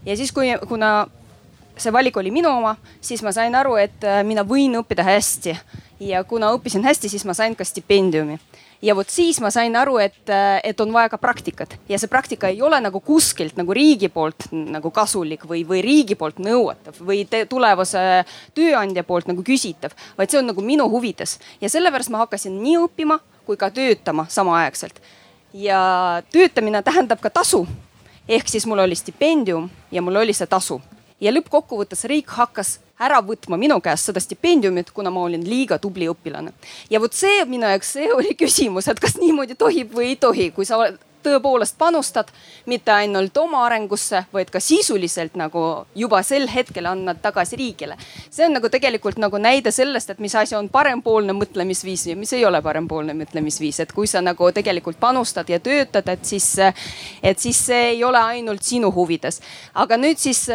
ja 0.06 0.16
siis, 0.16 0.32
kui, 0.32 0.52
kuna 0.68 1.08
see 1.80 1.92
valik 1.92 2.16
oli 2.20 2.30
minu 2.34 2.50
oma, 2.52 2.74
siis 3.00 3.22
ma 3.22 3.32
sain 3.32 3.54
aru, 3.56 3.76
et 3.80 4.04
äh, 4.04 4.22
mina 4.26 4.44
võin 4.46 4.78
õppida 4.80 5.04
hästi. 5.06 5.56
ja 6.00 6.22
kuna 6.24 6.48
õppisin 6.56 6.84
hästi, 6.84 7.08
siis 7.12 7.24
ma 7.28 7.34
sain 7.36 7.56
ka 7.56 7.64
stipendiumi. 7.64 8.38
Ja 8.82 8.94
vot 8.96 9.10
siis 9.12 9.36
ma 9.44 9.50
sain 9.52 9.74
aru, 9.76 9.98
et, 10.00 10.22
äh, 10.32 10.60
et 10.64 10.80
on 10.80 10.92
vaja 10.92 11.10
ka 11.12 11.18
praktikat. 11.20 11.76
Ja 11.88 11.98
see 12.00 12.08
praktika 12.08 12.48
ei 12.48 12.62
ole 12.62 12.80
nagu 12.80 13.00
kuskilt 13.04 13.58
nagu 13.60 13.74
riigi 13.76 14.08
poolt 14.08 14.48
nagu 14.52 14.90
kasulik 14.90 15.44
või, 15.44 15.66
või 15.68 15.82
riigi 15.84 16.16
poolt 16.16 16.40
nõuetav 16.40 17.02
või 17.04 17.26
tulevase 17.48 18.24
tööandja 18.56 19.04
poolt 19.04 19.28
nagu 19.28 19.44
küsitav, 19.44 19.92
vaid 20.16 20.32
see 20.32 20.40
on 20.40 20.48
nagu 20.52 20.64
minu 20.64 20.88
huvides. 20.88 21.38
Ja 21.60 21.68
sellepärast 21.68 22.10
ma 22.10 22.24
hakkasin 22.24 22.56
nii 22.62 22.78
õppima 22.86 23.20
kui 23.44 23.60
ka 23.60 23.70
töötama 23.70 24.26
samaaegselt. 24.28 25.00
ja 25.52 26.22
töötamine 26.30 26.82
tähendab 26.82 27.20
ka 27.20 27.30
tasu. 27.30 27.66
Ehk 28.28 28.48
siis 28.48 28.66
mul 28.66 28.78
oli 28.78 28.94
stipendium 28.94 29.70
ja 29.90 30.02
mul 30.02 30.16
oli 30.16 30.32
see 30.32 30.46
tasu 30.46 30.80
ja 31.20 31.32
lõppkokkuvõttes 31.32 32.06
riik 32.10 32.32
hakkas 32.36 32.78
ära 33.00 33.20
võtma 33.24 33.58
minu 33.60 33.78
käest 33.80 34.10
seda 34.10 34.20
stipendiumit, 34.20 34.90
kuna 34.96 35.12
ma 35.12 35.24
olin 35.24 35.44
liiga 35.46 35.78
tubli 35.78 36.08
õpilane. 36.10 36.52
ja 36.90 37.00
vot 37.00 37.14
see 37.16 37.44
minu 37.48 37.68
jaoks, 37.68 37.92
see 37.96 38.10
oli 38.12 38.34
küsimus, 38.34 38.88
et 38.88 39.00
kas 39.00 39.16
niimoodi 39.20 39.54
tohib 39.54 39.94
või 39.94 40.12
ei 40.12 40.16
tohi, 40.16 40.50
kui 40.50 40.68
sa 40.68 40.80
oled 40.80 40.98
tõepoolest 41.24 41.76
panustad 41.78 42.30
mitte 42.66 42.92
ainult 42.92 43.36
oma 43.40 43.64
arengusse, 43.66 44.24
vaid 44.32 44.50
ka 44.50 44.60
sisuliselt 44.60 45.36
nagu 45.38 45.64
juba 45.94 46.22
sel 46.26 46.48
hetkel 46.50 46.86
annad 46.90 47.20
tagasi 47.22 47.58
riigile. 47.60 47.96
see 48.30 48.46
on 48.46 48.52
nagu 48.56 48.68
tegelikult 48.68 49.18
nagu 49.18 49.38
näide 49.38 49.72
sellest, 49.72 50.10
et 50.10 50.18
mis 50.18 50.34
asi 50.34 50.56
on 50.56 50.68
parempoolne 50.68 51.32
mõtlemisviis 51.36 52.06
ja 52.10 52.16
mis 52.16 52.32
ei 52.32 52.44
ole 52.44 52.62
parempoolne 52.62 53.14
mõtlemisviis, 53.14 53.80
et 53.80 53.92
kui 53.92 54.06
sa 54.06 54.20
nagu 54.20 54.52
tegelikult 54.52 55.00
panustad 55.00 55.48
ja 55.48 55.60
töötad, 55.60 56.08
et 56.08 56.24
siis, 56.24 56.56
et 57.22 57.38
siis 57.38 57.58
see 57.66 57.90
ei 57.94 58.04
ole 58.04 58.18
ainult 58.18 58.62
sinu 58.62 58.92
huvides. 58.94 59.40
aga 59.74 59.96
nüüd 59.96 60.18
siis 60.18 60.46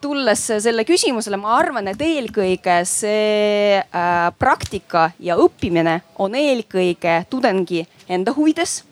tulles 0.00 0.46
selle 0.58 0.84
küsimusele, 0.84 1.36
ma 1.36 1.56
arvan, 1.58 1.88
et 1.88 2.00
eelkõige 2.00 2.80
see 2.88 3.78
äh, 3.78 4.32
praktika 4.38 5.10
ja 5.20 5.36
õppimine 5.40 6.00
on 6.18 6.34
eelkõige 6.34 7.24
tudengi 7.30 7.84
enda 8.08 8.34
huvides 8.36 8.82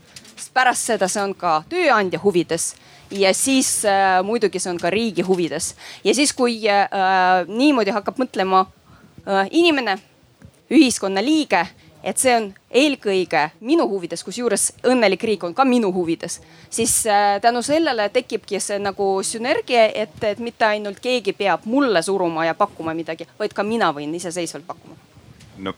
pärast 0.50 0.92
seda 0.92 1.08
see 1.08 1.22
on 1.22 1.34
ka 1.34 1.62
tööandja 1.68 2.20
huvides 2.22 2.72
ja 3.10 3.34
siis 3.34 3.84
äh, 3.84 4.22
muidugi 4.24 4.58
see 4.58 4.70
on 4.72 4.80
ka 4.80 4.90
riigi 4.90 5.22
huvides. 5.22 5.74
ja 6.04 6.14
siis, 6.14 6.32
kui 6.32 6.60
äh, 6.68 6.88
niimoodi 7.48 7.90
hakkab 7.90 8.18
mõtlema 8.18 8.66
äh, 9.28 9.48
inimene, 9.50 9.98
ühiskonnaliige, 10.72 11.66
et 12.02 12.18
see 12.18 12.32
on 12.36 12.48
eelkõige 12.70 13.44
minu 13.60 13.86
huvides, 13.90 14.24
kusjuures 14.24 14.70
õnnelik 14.88 15.22
riik 15.28 15.44
on 15.46 15.54
ka 15.54 15.64
minu 15.68 15.92
huvides, 15.94 16.40
siis 16.70 16.94
äh, 17.06 17.36
tänu 17.42 17.62
sellele 17.62 18.08
tekibki 18.08 18.60
see 18.60 18.80
nagu 18.82 19.14
sünergia, 19.26 19.86
et, 19.94 20.16
et 20.24 20.42
mitte 20.42 20.66
ainult 20.66 21.00
keegi 21.02 21.36
peab 21.36 21.66
mulle 21.70 22.02
suruma 22.02 22.46
ja 22.48 22.54
pakkuma 22.58 22.94
midagi, 22.94 23.28
vaid 23.38 23.54
ka 23.54 23.62
mina 23.66 23.92
võin 23.94 24.14
iseseisvalt 24.18 24.66
pakkuma. 24.66 24.96
no 25.58 25.74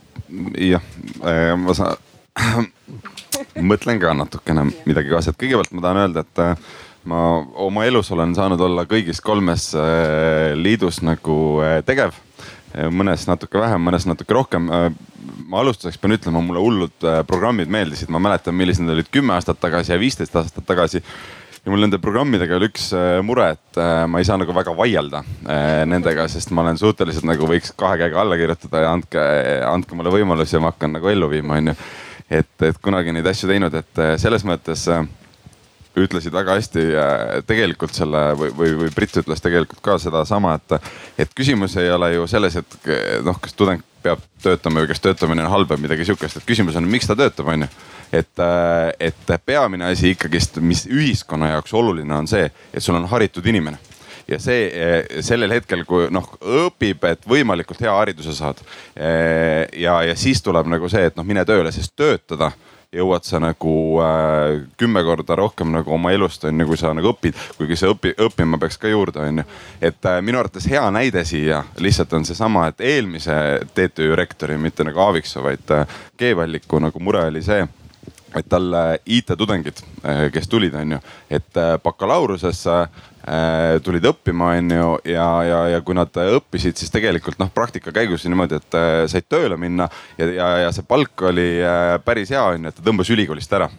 jah, 0.58 0.82
äh, 1.26 1.54
ma 1.58 1.74
saan 1.74 2.13
mõtlen 3.70 4.00
ka 4.02 4.14
natukene 4.16 4.66
midagi 4.88 5.12
kaasa, 5.12 5.32
et 5.32 5.40
kõigepealt 5.40 5.74
ma 5.74 5.84
tahan 5.84 6.02
öelda, 6.04 6.24
et 6.24 6.42
äh, 6.42 6.74
ma 7.10 7.20
oma 7.66 7.86
elus 7.86 8.10
olen 8.14 8.34
saanud 8.36 8.60
olla 8.64 8.86
kõigis 8.90 9.22
kolmes 9.24 9.70
äh, 9.78 10.52
liidus 10.58 11.02
nagu 11.06 11.38
äh, 11.64 11.80
tegev. 11.86 12.20
mõnes 12.90 13.22
natuke 13.28 13.60
vähem, 13.62 13.84
mõnes 13.86 14.02
natuke 14.02 14.34
rohkem. 14.34 14.64
ma 15.46 15.60
alustuseks 15.60 15.98
pean 16.02 16.16
ütlema, 16.16 16.40
mulle 16.42 16.58
hullud 16.58 17.04
programmid 17.26 17.70
meeldisid, 17.70 18.10
ma 18.10 18.18
mäletan, 18.18 18.56
millised 18.58 18.82
need 18.82 18.96
olid 18.96 19.10
kümme 19.14 19.36
aastat 19.36 19.60
tagasi 19.62 19.92
ja 19.92 19.98
viisteist 19.98 20.34
aastat 20.34 20.66
tagasi 20.66 20.98
ja 20.98 21.70
mul 21.70 21.84
nende 21.84 22.00
programmidega 22.02 22.56
oli 22.56 22.66
üks 22.66 22.88
mure, 23.22 23.52
et 23.54 23.78
ma 24.10 24.18
ei 24.18 24.26
saa 24.26 24.40
nagu 24.42 24.56
väga 24.56 24.74
vaielda 24.74 25.22
nendega, 25.86 26.26
sest 26.28 26.50
ma 26.50 26.64
olen 26.64 26.80
suhteliselt 26.82 27.30
nagu 27.30 27.46
võiks 27.46 27.70
kahe 27.78 28.00
käega 28.02 28.20
alla 28.24 28.40
kirjutada 28.42 28.82
ja 28.82 28.90
andke, 28.90 29.22
andke 29.70 29.94
mulle 29.94 30.10
võimalusi 30.16 30.58
ja 30.58 30.64
ma 30.64 30.74
hakkan 30.74 30.98
nagu 30.98 31.14
ellu 31.14 31.30
viima, 31.30 31.62
onju 31.62 31.76
et, 32.30 32.54
et 32.62 32.80
kunagi 32.82 33.12
neid 33.14 33.26
asju 33.28 33.50
teinud, 33.50 33.74
et 33.74 34.00
äh, 34.02 34.14
selles 34.20 34.44
mõttes 34.46 34.86
äh, 34.92 35.04
ütlesid 36.00 36.34
väga 36.34 36.58
hästi 36.58 36.84
äh, 36.84 37.24
tegelikult 37.46 37.96
selle 37.96 38.26
või, 38.38 38.52
või, 38.56 38.74
või 38.82 38.92
Brit 38.94 39.16
ütles 39.22 39.42
tegelikult 39.44 39.82
ka 39.84 39.98
sedasama, 40.02 40.56
et, 40.58 40.92
et 41.24 41.34
küsimus 41.36 41.76
ei 41.80 41.90
ole 41.94 42.14
ju 42.16 42.28
selles, 42.30 42.58
et 42.60 42.78
noh, 43.24 43.38
kas 43.40 43.56
tudeng 43.56 43.84
peab 44.04 44.20
töötama 44.42 44.82
või 44.82 44.90
kas 44.90 45.00
töötamine 45.00 45.46
on 45.46 45.52
halb 45.52 45.70
või 45.72 45.86
midagi 45.86 46.04
sihukest, 46.08 46.40
et 46.40 46.48
küsimus 46.48 46.76
on, 46.76 46.88
miks 46.90 47.08
ta 47.08 47.16
töötab, 47.16 47.48
onju. 47.54 47.70
et, 48.12 48.42
et 49.00 49.32
peamine 49.46 49.88
asi 49.88 50.12
ikkagist, 50.12 50.60
mis 50.60 50.84
ühiskonna 50.90 51.54
jaoks 51.54 51.72
oluline 51.74 52.14
on 52.14 52.28
see, 52.28 52.50
et 52.72 52.84
sul 52.84 52.98
on 52.98 53.08
haritud 53.08 53.46
inimene 53.48 53.80
ja 54.28 54.38
see 54.42 54.68
eh, 54.68 55.22
sellel 55.24 55.52
hetkel, 55.56 55.84
kui 55.88 56.08
noh 56.14 56.28
õpib, 56.40 57.04
et 57.10 57.26
võimalikult 57.28 57.82
hea 57.84 57.94
hariduse 57.94 58.34
saad. 58.36 58.62
Eh, 58.96 59.64
ja, 59.80 60.00
ja 60.06 60.14
siis 60.18 60.42
tuleb 60.42 60.70
nagu 60.70 60.88
see, 60.92 61.10
et 61.10 61.18
noh, 61.18 61.26
mine 61.26 61.44
tööle, 61.48 61.72
sest 61.74 61.96
töötada 61.96 62.52
jõuad 62.94 63.26
sa 63.26 63.40
nagu 63.42 63.74
äh, 64.02 64.62
kümme 64.78 65.02
korda 65.04 65.36
rohkem 65.38 65.72
nagu 65.74 65.94
oma 65.94 66.12
elust 66.14 66.44
on 66.48 66.60
ju, 66.60 66.66
kui 66.68 66.78
sa 66.78 66.92
nagu 66.96 67.10
õpid, 67.10 67.38
kuigi 67.58 67.78
see 67.78 67.90
õpi, 67.90 68.14
õppima 68.26 68.58
peaks 68.62 68.78
ka 68.80 68.90
juurde, 68.90 69.24
on 69.24 69.42
ju. 69.42 69.46
et 69.80 70.10
äh, 70.10 70.20
minu 70.24 70.40
arvates 70.40 70.68
hea 70.70 70.84
näide 70.94 71.24
siia 71.28 71.64
lihtsalt 71.82 72.12
on 72.14 72.26
seesama, 72.28 72.68
et 72.70 72.84
eelmise 72.84 73.36
TTÜ 73.74 74.14
rektori, 74.18 74.58
mitte 74.60 74.86
nagu 74.86 75.02
Aaviksoo, 75.08 75.42
vaid 75.48 75.74
äh, 75.74 75.98
G-Valliku 76.18 76.82
nagu 76.82 77.02
mure 77.02 77.26
oli 77.30 77.42
see 77.42 77.64
et 78.38 78.48
talle 78.50 78.82
IT-tudengid, 79.06 79.82
äh, 80.04 80.26
kes 80.34 80.48
tulid, 80.50 80.74
on 80.78 80.96
ju, 80.96 81.00
et 81.38 81.60
äh, 81.60 81.74
bakalaureusesse 81.82 82.76
äh, 82.80 83.76
tulid 83.84 84.06
õppima, 84.10 84.52
on 84.58 84.74
ju, 84.74 84.88
ja, 85.14 85.28
ja, 85.48 85.60
ja 85.74 85.82
kui 85.86 85.96
nad 85.96 86.22
õppisid, 86.24 86.78
siis 86.80 86.92
tegelikult 86.94 87.38
noh, 87.42 87.52
praktika 87.54 87.94
käigus 87.94 88.26
niimoodi, 88.28 88.60
et 88.60 88.78
said 89.10 89.28
tööle 89.30 89.58
minna 89.60 89.88
ja, 90.18 90.28
ja, 90.28 90.48
ja 90.66 90.72
see 90.74 90.86
palk 90.88 91.26
oli 91.30 91.48
päris 92.04 92.34
hea, 92.34 92.42
on 92.54 92.66
ju, 92.66 92.72
et 92.72 92.80
ta 92.80 92.88
tõmbas 92.90 93.12
ülikoolist 93.14 93.54
ära 93.56 93.70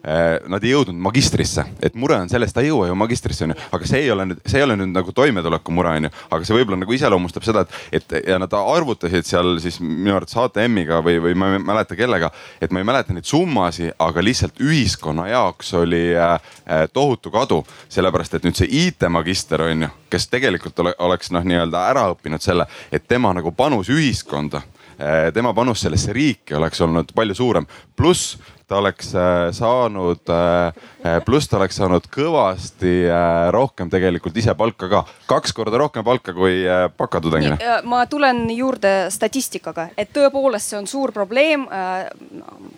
nad 0.00 0.64
ei 0.64 0.70
jõudnud 0.72 0.96
magistrisse, 0.96 1.64
et 1.84 1.96
mure 1.98 2.16
on 2.22 2.30
selles, 2.32 2.52
ta 2.54 2.62
ei 2.64 2.70
jõua 2.70 2.86
ju 2.88 2.94
magistrisse 2.96 3.44
onju, 3.44 3.56
aga 3.76 3.88
see 3.88 4.00
ei 4.04 4.10
ole 4.14 4.24
nüüd, 4.30 4.40
see 4.48 4.60
ei 4.60 4.64
ole 4.64 4.76
nüüd 4.80 4.94
nagu 4.94 5.12
toimetuleku 5.12 5.74
mure 5.76 5.92
onju, 5.98 6.10
aga 6.30 6.46
see 6.46 6.56
võib-olla 6.56 6.80
nagu 6.80 6.96
iseloomustab 6.96 7.44
seda, 7.44 7.64
et, 7.92 8.00
et 8.00 8.30
ja 8.32 8.38
nad 8.40 8.54
arvutasid 8.56 9.28
seal 9.28 9.58
siis 9.60 9.76
minu 9.82 10.14
arvates 10.16 10.36
HTM-iga 10.40 11.02
või, 11.04 11.18
või 11.20 11.36
ma 11.36 11.52
ei 11.52 11.62
mäleta 11.68 11.98
kellega, 11.98 12.30
et 12.62 12.72
ma 12.72 12.80
ei 12.80 12.88
mäleta 12.88 13.16
neid 13.16 13.28
summasid, 13.28 13.92
aga 14.00 14.24
lihtsalt 14.24 14.60
ühiskonna 14.64 15.28
jaoks 15.30 15.74
oli 15.82 16.02
äh, 16.16 16.34
äh 16.64 16.86
tohutu 16.92 17.30
kadu, 17.30 17.60
sellepärast 17.92 18.38
et 18.38 18.48
nüüd 18.48 18.56
see 18.56 18.70
IT-magister 18.86 19.66
onju, 19.68 19.90
kes 20.10 20.28
tegelikult 20.32 20.78
ole, 20.80 20.94
oleks 20.98 21.32
noh, 21.34 21.44
nii-öelda 21.44 21.84
ära 21.92 22.08
õppinud 22.14 22.42
selle, 22.42 22.66
et 22.92 23.04
tema 23.08 23.34
nagu 23.36 23.52
panus 23.52 23.92
ühiskonda 23.92 24.62
äh, 24.96 25.28
tema 25.34 25.52
panus 25.54 25.84
sellesse 25.84 26.16
riiki 26.16 26.56
oleks 26.56 26.80
olnud 26.80 27.12
palju 27.16 27.36
suurem, 27.36 27.68
pluss 27.96 28.38
ta 28.70 28.78
oleks 28.78 29.14
äh, 29.14 29.50
saanud, 29.52 30.30
äh, 30.30 31.16
pluss 31.26 31.48
ta 31.50 31.58
oleks 31.58 31.80
saanud 31.80 32.06
kõvasti 32.14 32.92
äh, 33.10 33.48
rohkem 33.50 33.90
tegelikult 33.90 34.36
ise 34.38 34.54
palka 34.54 34.86
ka, 34.92 35.00
kaks 35.30 35.54
korda 35.56 35.80
rohkem 35.82 36.06
palka 36.06 36.34
kui 36.36 36.62
bakatudengina. 36.98 37.58
ma 37.90 38.04
tulen 38.06 38.44
juurde 38.54 38.92
statistikaga, 39.10 39.88
et 39.98 40.14
tõepoolest 40.14 40.70
see 40.70 40.78
on 40.78 40.86
suur 40.86 41.12
probleem. 41.12 41.66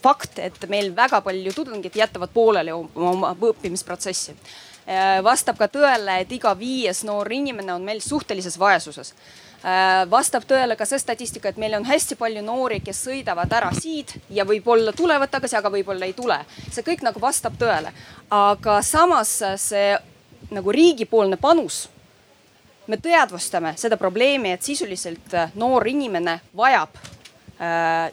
fakt, 0.03 0.39
et 0.39 0.65
meil 0.69 0.91
väga 0.97 1.21
palju 1.21 1.53
tudengid 1.53 1.97
jätavad 1.97 2.33
pooleli 2.33 2.73
oma 2.73 3.35
õppimisprotsessi 3.37 4.35
vastab 5.23 5.61
ka 5.61 5.69
tõele, 5.71 6.23
et 6.25 6.33
iga 6.33 6.57
viies 6.59 7.05
noor 7.05 7.31
inimene 7.33 7.75
on 7.75 7.85
meil 7.85 8.01
suhtelises 8.03 8.59
vaesuses 8.59 9.13
Äh, 9.13 9.42
vastab 10.11 10.43
tõele 10.49 10.75
ka 10.77 10.87
see 10.89 10.99
statistika, 10.99 11.49
et 11.53 11.59
meil 11.61 11.75
on 11.79 11.85
hästi 11.87 12.17
palju 12.19 12.43
noori, 12.43 12.81
kes 12.83 13.05
sõidavad 13.07 13.53
ära 13.55 13.71
siit 13.77 14.17
ja 14.31 14.47
võib-olla 14.49 14.93
tulevad 14.97 15.31
tagasi, 15.31 15.57
aga 15.57 15.71
võib-olla 15.71 16.09
ei 16.09 16.17
tule. 16.19 16.41
see 16.71 16.83
kõik 16.83 17.05
nagu 17.07 17.21
vastab 17.21 17.55
tõele, 17.61 17.93
aga 18.31 18.81
samas 18.83 19.39
see 19.57 19.99
nagu 20.51 20.73
riigipoolne 20.73 21.37
panus 21.37 21.89
me 22.87 22.97
teadvustame 22.97 23.75
seda 23.77 23.97
probleemi, 23.97 24.53
et 24.53 24.63
sisuliselt 24.63 25.37
noor 25.55 25.87
inimene 25.89 26.41
vajab 26.57 26.99
äh, 26.99 28.11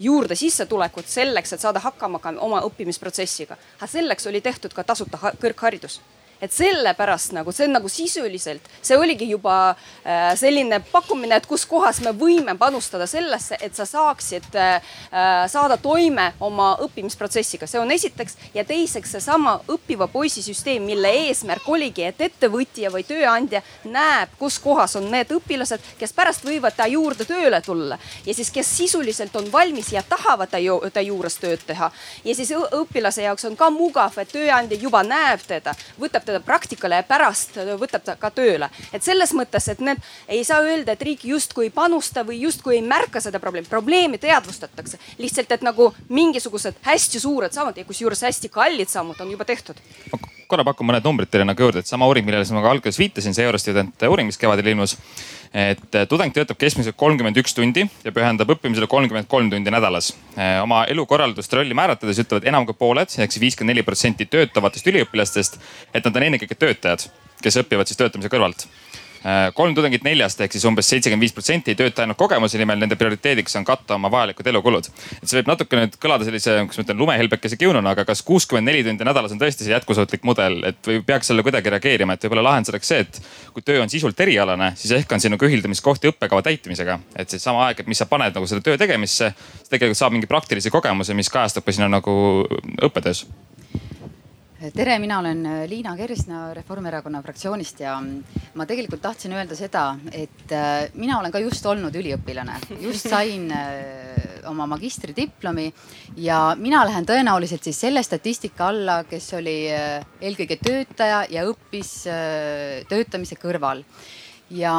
juurde 0.00 0.34
sissetulekut 0.34 1.08
selleks, 1.08 1.52
et 1.52 1.60
saada 1.60 1.82
hakkama 1.82 2.18
ka 2.18 2.32
oma 2.38 2.62
õppimisprotsessiga. 2.68 3.58
aga 3.78 3.90
selleks 3.90 4.26
oli 4.26 4.40
tehtud 4.40 4.72
ka 4.72 4.84
tasuta 4.84 5.18
kõrgharidus 5.42 6.00
et 6.40 6.52
sellepärast 6.52 7.34
nagu 7.36 7.52
see 7.52 7.68
on 7.68 7.74
nagu 7.76 7.88
sisuliselt, 7.88 8.66
see 8.82 8.98
oligi 8.98 9.28
juba 9.30 9.56
äh, 9.70 10.32
selline 10.40 10.80
pakkumine, 10.92 11.36
et 11.36 11.46
kus 11.46 11.66
kohas 11.68 12.00
me 12.04 12.12
võime 12.16 12.56
panustada 12.58 13.06
sellesse, 13.10 13.58
et 13.60 13.76
sa 13.76 13.86
saaksid 13.88 14.48
äh, 14.56 14.80
saada 15.50 15.76
toime 15.80 16.32
oma 16.40 16.72
õppimisprotsessiga, 16.84 17.68
see 17.70 17.80
on 17.80 17.90
esiteks. 17.90 18.36
ja 18.54 18.64
teiseks 18.64 19.12
seesama 19.16 19.58
õppiva 19.68 20.08
poisi 20.08 20.42
süsteem, 20.42 20.82
mille 20.86 21.10
eesmärk 21.26 21.68
oligi, 21.68 22.04
et 22.08 22.20
ettevõtja 22.20 22.90
või 22.90 23.04
tööandja 23.06 23.62
näeb, 23.84 24.32
kus 24.38 24.58
kohas 24.58 24.96
on 24.96 25.10
need 25.10 25.32
õpilased, 25.34 25.80
kes 25.98 26.12
pärast 26.16 26.44
võivad 26.44 26.76
ta 26.76 26.86
juurde 26.90 27.24
tööle 27.28 27.60
tulla 27.64 27.98
ja 28.26 28.34
siis, 28.34 28.50
kes 28.50 28.76
sisuliselt 28.76 29.36
on 29.36 29.52
valmis 29.52 29.92
ja 29.92 30.02
tahavad 30.02 30.50
ta, 30.50 30.58
ju, 30.58 30.78
ta 30.92 31.00
juures 31.00 31.36
tööd 31.40 31.62
teha. 31.66 31.90
ja 32.24 32.34
siis 32.34 32.52
õpilase 32.52 33.22
jaoks 33.22 33.44
on 33.44 33.56
ka 33.56 33.70
mugav, 33.70 34.18
et 34.18 34.32
tööandja 34.32 34.78
juba 34.80 35.02
näeb 35.06 35.42
teda, 35.46 35.74
võtab 36.00 36.24
teda 36.30 36.40
praktikale 36.44 37.00
ja 37.00 37.06
pärast 37.06 37.58
võtab 37.80 38.06
ta 38.06 38.16
ka 38.20 38.30
tööle. 38.34 38.70
et 38.92 39.02
selles 39.02 39.34
mõttes, 39.36 39.68
et 39.68 39.80
need 39.84 40.00
ei 40.28 40.44
saa 40.46 40.62
öelda, 40.64 40.94
et 40.94 41.02
riik 41.02 41.24
justkui 41.28 41.68
ei 41.68 41.74
panusta 41.74 42.24
või 42.26 42.40
justkui 42.46 42.78
ei 42.78 42.82
märka 42.82 43.20
seda 43.20 43.40
probleemi, 43.42 43.68
probleemi 43.68 44.18
teadvustatakse. 44.18 44.98
lihtsalt, 45.18 45.52
et 45.52 45.62
nagu 45.66 45.92
mingisugused 46.08 46.82
hästi 46.82 47.20
suured 47.20 47.52
sammud 47.52 47.76
ja 47.76 47.84
kusjuures 47.84 48.22
hästi 48.22 48.48
kallid 48.48 48.88
sammud 48.88 49.20
on 49.20 49.30
juba 49.30 49.44
tehtud 49.44 49.80
korra 50.50 50.66
pakun 50.66 50.88
mõned 50.90 51.06
numbrid 51.06 51.30
teile 51.30 51.46
nagu 51.46 51.62
juurde, 51.62 51.84
et 51.84 51.90
sama 51.90 52.08
uuring, 52.10 52.26
millele 52.26 52.46
ma 52.56 52.64
ka 52.64 52.72
alguses 52.74 52.98
viitasin, 52.98 53.36
see 53.36 53.46
Eurostudent 53.46 54.02
uuring, 54.08 54.30
mis 54.30 54.40
kevadel 54.40 54.72
ilmus. 54.72 54.96
Et 55.54 55.96
tudeng 56.08 56.34
töötab 56.34 56.58
keskmiselt 56.60 56.96
kolmkümmend 57.00 57.38
üks 57.42 57.54
tundi 57.56 57.82
ja 58.04 58.12
pühendab 58.14 58.52
õppimisele 58.54 58.86
kolmkümmend 58.90 59.26
kolm 59.30 59.50
tundi 59.50 59.70
nädalas. 59.70 60.12
oma 60.62 60.84
elukorraldust 60.86 61.52
rolli 61.52 61.74
määratledes 61.74 62.22
ütlevad 62.22 62.46
enam 62.46 62.66
kui 62.66 62.78
pooled 62.78 63.10
ehk 63.10 63.32
siis 63.32 63.42
viiskümmend 63.42 63.74
neli 63.74 63.82
protsenti 63.86 64.26
töötavatest 64.30 64.86
üliõpilastest, 64.86 65.58
et 65.94 66.04
nad 66.04 66.16
on 66.16 66.28
ennekõike 66.28 66.54
töötajad, 66.54 67.08
kes 67.42 67.62
õpivad 67.64 67.90
siis 67.90 67.98
töötamise 67.98 68.30
kõrvalt 68.30 68.68
kolm 69.54 69.74
tudengit 69.76 70.04
neljast 70.06 70.40
ehk 70.40 70.54
siis 70.54 70.64
umbes 70.68 70.88
seitsekümmend 70.88 71.24
viis 71.26 71.34
protsenti 71.36 71.74
ei 71.74 71.76
tööta 71.78 72.04
ainult 72.04 72.18
kogemuse 72.20 72.58
nimel, 72.60 72.78
nende 72.80 72.96
prioriteediks 72.96 73.58
on 73.60 73.66
katta 73.68 73.98
oma 73.98 74.08
vajalikud 74.12 74.46
elukulud. 74.52 74.88
et 75.18 75.28
see 75.28 75.40
võib 75.40 75.50
natuke 75.50 75.76
nüüd 75.76 75.98
kõlada 76.00 76.24
sellise, 76.24 76.54
kuidas 76.64 76.80
ma 76.80 76.86
ütlen, 76.86 77.00
lumehelbekese 77.02 77.58
kiununa, 77.60 77.92
aga 77.92 78.06
kas 78.08 78.22
kuuskümmend 78.24 78.70
neli 78.70 78.84
tundi 78.86 79.04
nädalas 79.04 79.34
on 79.36 79.42
tõesti 79.42 79.66
see 79.66 79.74
jätkusuutlik 79.74 80.24
mudel, 80.24 80.60
et 80.72 80.80
või 80.86 81.02
peaks 81.04 81.28
sellele 81.30 81.44
kuidagi 81.44 81.74
reageerima, 81.76 82.16
et 82.16 82.24
võib-olla 82.24 82.46
lahend 82.48 82.72
oleks 82.72 82.92
see, 82.92 83.04
et 83.04 83.20
kui 83.52 83.66
töö 83.66 83.82
on 83.84 83.92
sisult 83.92 84.20
erialane, 84.24 84.72
siis 84.80 84.96
ehk 84.96 85.12
on 85.12 85.20
sinuga 85.20 85.48
ühildamiskohti 85.48 86.14
õppekava 86.14 86.42
täitmisega. 86.48 86.98
et 87.16 87.28
seesama 87.28 87.66
aeg, 87.66 87.84
et 87.84 87.92
mis 87.92 88.00
sa 88.00 88.08
paned 88.08 88.34
nagu 88.34 88.48
selle 88.48 88.64
töö 88.64 88.80
tegemisse, 88.80 89.34
tegelikult 89.68 90.00
saab 90.00 90.16
mingi 90.16 90.30
praktilise 90.30 90.72
kogemuse, 90.72 91.14
mis 91.14 91.28
kajastub 91.28 91.64
ka 91.66 91.76
sinu 91.76 91.92
nagu 91.92 92.16
õppetöös 92.80 93.26
tere, 94.68 94.98
mina 95.00 95.18
olen 95.18 95.46
äh, 95.46 95.62
Liina 95.68 95.94
Kersna 95.96 96.50
Reformierakonna 96.54 97.22
fraktsioonist 97.24 97.80
ja 97.80 97.94
mm, 98.00 98.40
ma 98.60 98.66
tegelikult 98.68 99.00
tahtsin 99.00 99.32
öelda 99.32 99.56
seda, 99.56 99.84
et 100.12 100.52
äh, 100.52 100.90
mina 101.00 101.16
olen 101.20 101.32
ka 101.32 101.40
just 101.40 101.64
olnud 101.66 101.94
üliõpilane, 101.96 102.58
just 102.82 103.08
sain 103.08 103.48
äh, 103.56 104.42
oma 104.50 104.66
magistridiplomi 104.68 105.70
ja 106.20 106.42
mina 106.60 106.82
lähen 106.88 107.08
tõenäoliselt 107.08 107.64
siis 107.64 107.80
selle 107.86 108.02
statistika 108.04 108.68
alla, 108.68 108.98
kes 109.08 109.30
oli 109.38 109.56
eelkõige 109.70 110.58
töötaja 110.60 111.22
ja 111.30 111.44
õppis 111.48 111.92
töötamise 112.88 113.36
kõrval. 113.40 113.84
Ja 114.56 114.74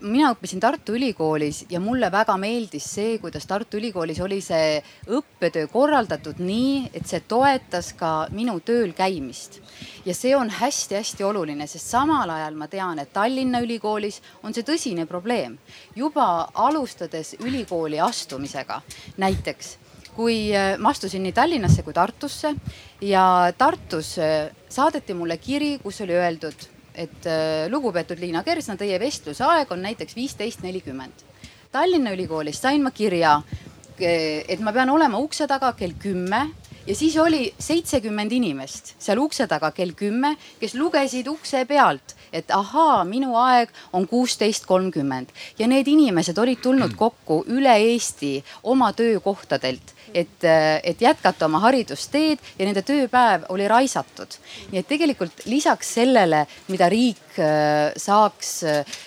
mina 0.00 0.30
õppisin 0.32 0.60
Tartu 0.62 0.94
Ülikoolis 0.94 1.64
ja 1.70 1.80
mulle 1.82 2.10
väga 2.12 2.36
meeldis 2.38 2.86
see, 2.94 3.16
kuidas 3.18 3.46
Tartu 3.46 3.78
Ülikoolis 3.80 4.20
oli 4.22 4.38
see 4.44 4.78
õppetöö 5.10 5.66
korraldatud 5.72 6.38
nii, 6.42 6.90
et 6.94 7.08
see 7.08 7.20
toetas 7.28 7.92
ka 7.98 8.28
minu 8.34 8.58
tööl 8.60 8.92
käimist. 8.96 9.60
ja 10.06 10.14
see 10.14 10.36
on 10.36 10.50
hästi-hästi 10.50 11.24
oluline, 11.24 11.66
sest 11.66 11.90
samal 11.90 12.30
ajal 12.30 12.54
ma 12.54 12.68
tean, 12.68 12.98
et 12.98 13.12
Tallinna 13.12 13.60
Ülikoolis 13.60 14.22
on 14.42 14.54
see 14.54 14.62
tõsine 14.62 15.06
probleem. 15.06 15.58
juba 15.96 16.48
alustades 16.54 17.34
ülikooli 17.40 18.00
astumisega, 18.00 18.82
näiteks 19.16 19.76
kui 20.14 20.54
äh, 20.54 20.78
ma 20.78 20.90
astusin 20.90 21.22
nii 21.22 21.32
Tallinnasse 21.32 21.82
kui 21.82 21.94
Tartusse 21.94 22.54
ja 23.00 23.52
Tartus 23.58 24.18
äh, 24.18 24.50
saadeti 24.68 25.14
mulle 25.14 25.38
kiri, 25.38 25.78
kus 25.82 26.00
oli 26.00 26.14
öeldud 26.14 26.77
et 26.98 27.26
äh, 27.30 27.66
lugupeetud 27.70 28.18
Liina 28.18 28.42
Kersna, 28.46 28.76
teie 28.76 28.98
vestlusaeg 29.00 29.70
on 29.72 29.84
näiteks 29.86 30.16
viisteist 30.18 30.64
nelikümmend. 30.66 31.26
Tallinna 31.72 32.14
Ülikoolist 32.16 32.64
sain 32.64 32.82
ma 32.82 32.90
kirja, 32.90 33.38
et 33.98 34.60
ma 34.62 34.72
pean 34.72 34.90
olema 34.90 35.18
ukse 35.20 35.46
taga 35.50 35.72
kell 35.76 35.96
kümme 36.00 36.46
ja 36.86 36.94
siis 36.96 37.16
oli 37.20 37.50
seitsekümmend 37.58 38.32
inimest 38.32 38.94
seal 38.98 39.20
ukse 39.20 39.46
taga 39.50 39.70
kell 39.76 39.92
kümme, 39.96 40.36
kes 40.60 40.74
lugesid 40.78 41.28
ukse 41.28 41.64
pealt, 41.68 42.14
et 42.32 42.50
ahaa, 42.54 43.02
minu 43.04 43.36
aeg 43.40 43.72
on 43.92 44.06
kuusteist 44.08 44.66
kolmkümmend 44.68 45.32
ja 45.58 45.68
need 45.68 45.88
inimesed 45.90 46.38
olid 46.38 46.62
tulnud 46.64 46.96
kokku 47.02 47.42
üle 47.52 47.76
Eesti 47.90 48.38
oma 48.62 48.92
töökohtadelt 48.96 49.94
et, 50.14 50.44
et 50.84 51.02
jätkata 51.02 51.46
oma 51.46 51.60
haridusteed 51.66 52.42
ja 52.58 52.66
nende 52.66 52.82
tööpäev 52.86 53.48
oli 53.54 53.68
raisatud. 53.68 54.38
nii 54.72 54.80
et 54.80 54.88
tegelikult 54.88 55.44
lisaks 55.46 55.94
sellele, 55.98 56.44
mida 56.72 56.88
riik 56.92 57.38
äh, 57.38 57.92
saaks 57.96 58.52
äh, 58.64 58.98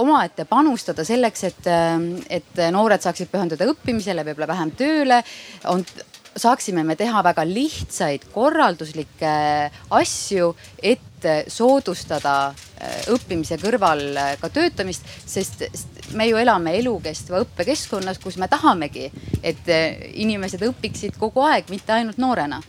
omaette 0.00 0.46
panustada 0.48 1.04
selleks, 1.04 1.44
et, 1.50 1.66
äh, 1.66 1.94
et 2.40 2.64
noored 2.72 3.02
saaksid 3.02 3.30
pühenduda 3.32 3.68
õppimisele, 3.72 4.24
võib-olla 4.26 4.50
vähem 4.54 4.74
tööle, 4.78 5.22
on 5.70 5.84
saaksime 6.36 6.84
me 6.84 6.96
teha 6.96 7.22
väga 7.24 7.44
lihtsaid 7.48 8.28
korralduslikke 8.34 9.34
asju, 9.90 10.52
et 10.82 11.28
soodustada 11.48 12.52
õppimise 13.14 13.56
kõrval 13.62 14.02
ka 14.40 14.50
töötamist, 14.52 15.06
sest 15.24 15.64
me 16.12 16.28
ju 16.28 16.36
elame 16.36 16.74
elukestva 16.80 17.40
õppekeskkonnas, 17.44 18.20
kus 18.22 18.36
me 18.40 18.48
tahamegi, 18.50 19.08
et 19.42 19.72
eh, 19.72 20.10
inimesed 20.20 20.62
õpiksid 20.68 21.18
kogu 21.18 21.46
aeg, 21.48 21.70
mitte 21.72 21.96
ainult 21.96 22.20
noorena 22.20 22.60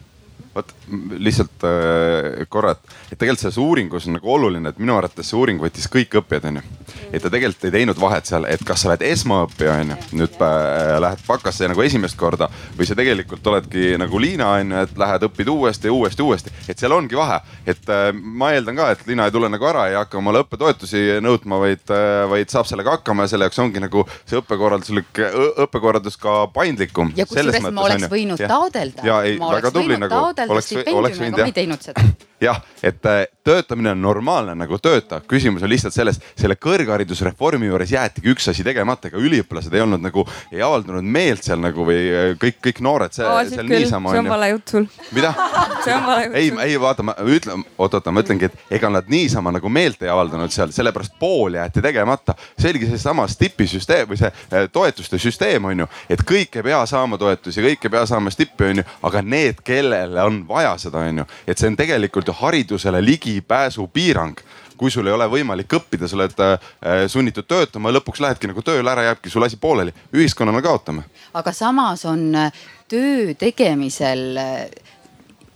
vot 0.55 0.71
lihtsalt 1.19 1.65
äh, 1.67 2.45
korra, 2.49 2.75
et, 2.75 2.93
tegelikult 3.15 3.41
selles 3.43 3.57
uuringus 3.59 4.07
on 4.07 4.15
nagu 4.15 4.31
oluline, 4.31 4.71
et 4.71 4.79
minu 4.79 4.95
arvates 4.95 5.27
see 5.27 5.37
uuring 5.37 5.59
võttis 5.61 5.87
kõik 5.91 6.15
õppijad, 6.21 6.47
onju. 6.51 6.63
et 7.11 7.23
ta 7.23 7.31
tegelikult 7.31 7.67
ei 7.67 7.73
teinud 7.75 7.99
vahet 7.99 8.29
seal, 8.29 8.47
et 8.47 8.63
kas 8.65 8.83
sa 8.83 8.91
oled 8.91 9.03
esmaõppija, 9.05 9.75
onju, 9.83 9.97
nüüd 10.21 10.37
äh, 10.45 10.95
lähed 11.03 11.23
bakasse 11.27 11.67
nagu 11.71 11.83
esimest 11.83 12.17
korda 12.19 12.47
või 12.77 12.87
sa 12.87 12.95
tegelikult 12.97 13.47
oledki 13.51 13.95
nagu 13.99 14.21
Liina, 14.21 14.53
onju, 14.61 14.85
et 14.87 14.95
lähed 15.01 15.27
õpid 15.27 15.51
uuesti 15.51 15.91
ja 15.91 15.95
uuesti, 15.95 16.23
uuesti. 16.23 16.55
et 16.71 16.79
seal 16.79 16.95
ongi 16.95 17.19
vahe, 17.19 17.41
et 17.67 17.91
äh, 17.91 18.07
ma 18.15 18.53
eeldan 18.55 18.79
ka, 18.79 18.89
et 18.95 19.03
Liina 19.09 19.27
ei 19.27 19.35
tule 19.35 19.51
nagu 19.51 19.69
ära, 19.71 19.89
ei 19.91 19.99
hakka 19.99 20.21
omale 20.21 20.45
õppetoetusi 20.45 21.19
nõudma, 21.25 21.59
vaid 21.65 21.91
äh,, 21.91 22.23
vaid 22.31 22.53
saab 22.53 22.69
sellega 22.69 22.95
hakkama 22.95 23.27
ja 23.27 23.33
selle 23.33 23.49
jaoks 23.49 23.59
ongi 23.59 23.83
nagu 23.83 24.05
see 24.23 24.39
õppekorralduslik, 24.39 25.19
õppekorraldus 25.67 26.15
ka 26.21 26.45
paindlikum. 26.55 27.11
ja 27.19 27.27
kusjuures 27.27 27.59
ma 27.67 27.89
oleks 27.89 28.07
võinud 28.11 28.39
taodelda. 28.39 29.03
ma 29.39 29.51
oleks 29.51 29.75
võinud 29.75 30.05
nagu 30.05 30.15
taodelda 30.15 30.44
oleks, 30.49 30.71
oleks 30.93 31.19
võinud 31.21 31.39
jah. 31.39 31.45
ma 31.45 31.51
ei 31.51 31.55
teinud 31.55 31.81
seda 31.81 32.03
jah, 32.41 32.61
et 32.83 33.05
äh, 33.05 33.25
töötamine 33.43 33.91
on 33.93 34.01
normaalne 34.01 34.55
nagu 34.57 34.77
tööta, 34.81 35.19
küsimus 35.29 35.63
on 35.63 35.69
lihtsalt 35.69 35.93
selles, 35.95 36.17
selle 36.35 36.57
kõrgharidusreformi 36.59 37.69
juures 37.69 37.91
jäetigi 37.93 38.31
üks 38.33 38.49
asi 38.51 38.63
tegemata, 38.65 39.09
ega 39.09 39.21
üliõpilased 39.21 39.73
ei 39.75 39.83
olnud 39.83 40.03
nagu, 40.03 40.25
ei 40.51 40.63
avaldanud 40.65 41.05
meelt 41.15 41.45
seal 41.45 41.61
nagu 41.63 41.85
või 41.87 41.99
äh, 42.09 42.31
kõik, 42.41 42.59
kõik 42.67 42.81
noored 42.85 43.15
seal, 43.15 43.31
seal 43.51 43.69
niisama. 43.69 44.15
see 44.15 44.23
on 44.23 44.31
vale 44.31 44.49
jutt 44.51 44.73
sul. 44.75 44.87
mida? 45.15 45.31
see 45.85 45.95
on 45.95 46.07
vale 46.07 46.25
jutt. 46.27 46.39
ei, 46.41 46.51
ei 46.65 46.79
vaata, 46.81 47.05
ma 47.07 47.15
ütlen, 47.21 47.63
oot-oota, 47.77 48.13
ma 48.15 48.25
ütlengi, 48.25 48.49
et 48.49 48.75
ega 48.79 48.91
nad 48.91 49.07
niisama 49.11 49.53
nagu 49.55 49.71
meelt 49.71 50.03
ei 50.03 50.11
avaldanud 50.11 50.53
seal, 50.53 50.73
sellepärast 50.75 51.15
pool 51.19 51.55
jäeti 51.59 51.83
tegemata. 51.85 52.35
see 52.59 52.73
oligi 52.73 52.91
seesama 52.91 53.27
stipi 53.31 53.69
süsteem 53.69 54.09
või 54.11 54.19
see 54.19 54.31
äh, 54.31 54.67
toetuste 54.71 55.21
süsteem 55.21 55.71
on 55.71 55.85
ju, 55.85 55.89
et 56.09 56.25
kõik 56.27 56.59
ei 56.59 56.67
pea 56.71 56.83
saama 56.89 57.21
toetusi, 57.21 57.63
kõik 57.63 57.87
ei 57.87 57.95
pea 57.95 58.05
saama 58.09 58.33
stippi 58.33 58.71
on 58.73 58.83
ju, 58.83 58.89
aga 59.07 59.23
need, 59.23 59.63
kellele 59.65 60.25
on 60.25 60.43
vaja 60.49 60.75
seda 60.81 61.05
on 61.05 61.23
ju, 61.23 61.29
et 61.47 61.61
see 61.61 61.71
on 61.71 61.79
tegelikult 61.79 62.24
tegelikult 62.25 62.27
ju 62.27 62.45
haridusele 62.45 63.01
ligipääsu 63.01 63.87
piirang 63.87 64.37
kui 64.77 64.91
sul 64.91 65.07
ei 65.07 65.13
ole 65.13 65.25
võimalik 65.31 65.71
õppida, 65.71 66.07
sa 66.07 66.17
oled 66.17 66.39
äh, 66.43 67.07
sunnitud 67.07 67.47
töötama 67.47 67.93
lõpuks 67.95 68.19
lähedki 68.19 68.47
nagu 68.47 68.61
tööle 68.61 68.91
ära, 68.91 69.05
jääbki 69.07 69.29
sul 69.29 69.43
asi 69.43 69.57
pooleli. 69.57 69.93
ühiskonnana 70.13 70.61
kaotame. 70.61 71.05
aga 71.33 71.51
samas 71.51 72.05
on 72.05 72.35
äh, 72.35 72.51
töö 72.87 73.33
tegemisel 73.33 74.37
äh, 74.37 74.65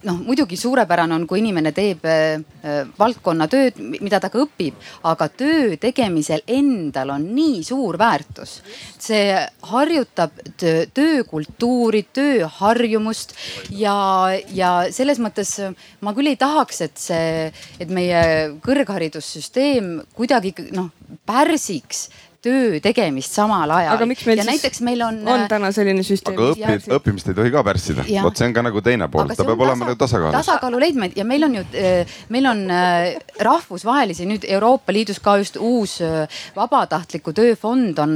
noh, 0.07 0.19
muidugi 0.23 0.57
suurepärane 0.59 1.15
on, 1.15 1.25
kui 1.27 1.41
inimene 1.41 1.71
teeb 1.75 2.05
äh, 2.07 2.39
äh 2.63 2.79
valdkonna 2.99 3.47
tööd, 3.51 3.79
mida 4.01 4.19
ta 4.19 4.29
ka 4.31 4.41
õpib, 4.43 4.77
aga 5.07 5.27
töö 5.29 5.75
tegemisel 5.81 6.43
endal 6.47 7.13
on 7.15 7.27
nii 7.35 7.63
suur 7.67 7.97
väärtus. 7.99 8.59
see 8.99 9.35
harjutab 9.71 10.31
töökultuuri, 10.93 12.03
tööharjumust 12.13 13.35
ja, 13.71 14.29
ja 14.53 14.71
selles 14.91 15.19
mõttes 15.19 15.55
ma 16.01 16.13
küll 16.13 16.31
ei 16.31 16.39
tahaks, 16.39 16.81
et 16.81 16.97
see, 16.97 17.51
et 17.79 17.89
meie 17.89 18.23
kõrgharidussüsteem 18.63 19.99
kuidagi 20.15 20.55
noh 20.71 20.91
pärsiks 21.25 22.09
töö 22.43 22.79
tegemist 22.83 23.35
samal 23.35 23.71
ajal. 23.75 23.95
aga 23.97 24.05
miks 24.07 24.23
meil 24.27 24.39
ja 24.39 24.45
siis 24.45 24.53
näiteks 24.53 24.81
meil 24.87 25.01
on. 25.03 25.17
on 25.27 25.45
täna 25.51 25.71
selline 25.75 26.03
süsteem? 26.07 26.37
aga 26.37 26.53
õppi, 26.55 26.93
õppimist 26.95 27.31
ei 27.31 27.35
tohi 27.35 27.51
ka 27.51 27.63
pärssida, 27.67 28.05
vot 28.23 28.39
see 28.39 28.47
on 28.47 28.55
ka 28.55 28.63
nagu 28.63 28.83
teine 28.85 29.09
pool, 29.11 29.31
ta 29.35 29.45
peab 29.47 29.63
olema 29.65 29.89
nagu 29.89 29.99
tasakaalus. 29.99 30.37
tasakaalu 30.37 30.79
leidma 30.79 31.09
ja 31.15 31.25
meil 31.27 31.43
on 31.47 31.57
ju, 31.59 31.63
äh, 31.75 32.13
meil 32.31 32.47
on 32.47 32.63
äh, 32.71 33.17
rahvusvahelisi 33.43 34.27
nüüd 34.29 34.47
Euroopa 34.47 34.95
Liidus 34.95 35.19
ka 35.23 35.35
just 35.41 35.59
uus 35.59 35.97
äh, 36.05 36.41
vabatahtliku 36.55 37.33
tööfond 37.35 37.99
on, 37.99 38.15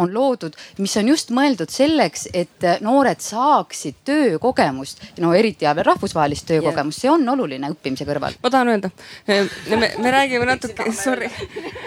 on 0.00 0.14
loodud, 0.14 0.58
mis 0.82 0.96
on 0.98 1.12
just 1.12 1.30
mõeldud 1.34 1.70
selleks, 1.70 2.26
et 2.34 2.66
noored 2.82 3.22
saaksid 3.22 4.02
töökogemust, 4.08 5.04
no 5.22 5.32
eriti 5.36 5.68
ja 5.68 5.76
veel 5.78 5.86
rahvusvahelist 5.92 6.48
töökogemust, 6.50 7.04
see 7.04 7.12
on 7.12 7.28
oluline 7.34 7.70
õppimise 7.70 8.08
kõrval. 8.08 8.34
ma 8.42 8.50
tahan 8.50 8.74
öelda, 8.74 8.90
me, 9.30 9.92
me 9.94 10.14
räägime 10.18 10.50
natuke, 10.50 10.90
sorry, 10.96 11.30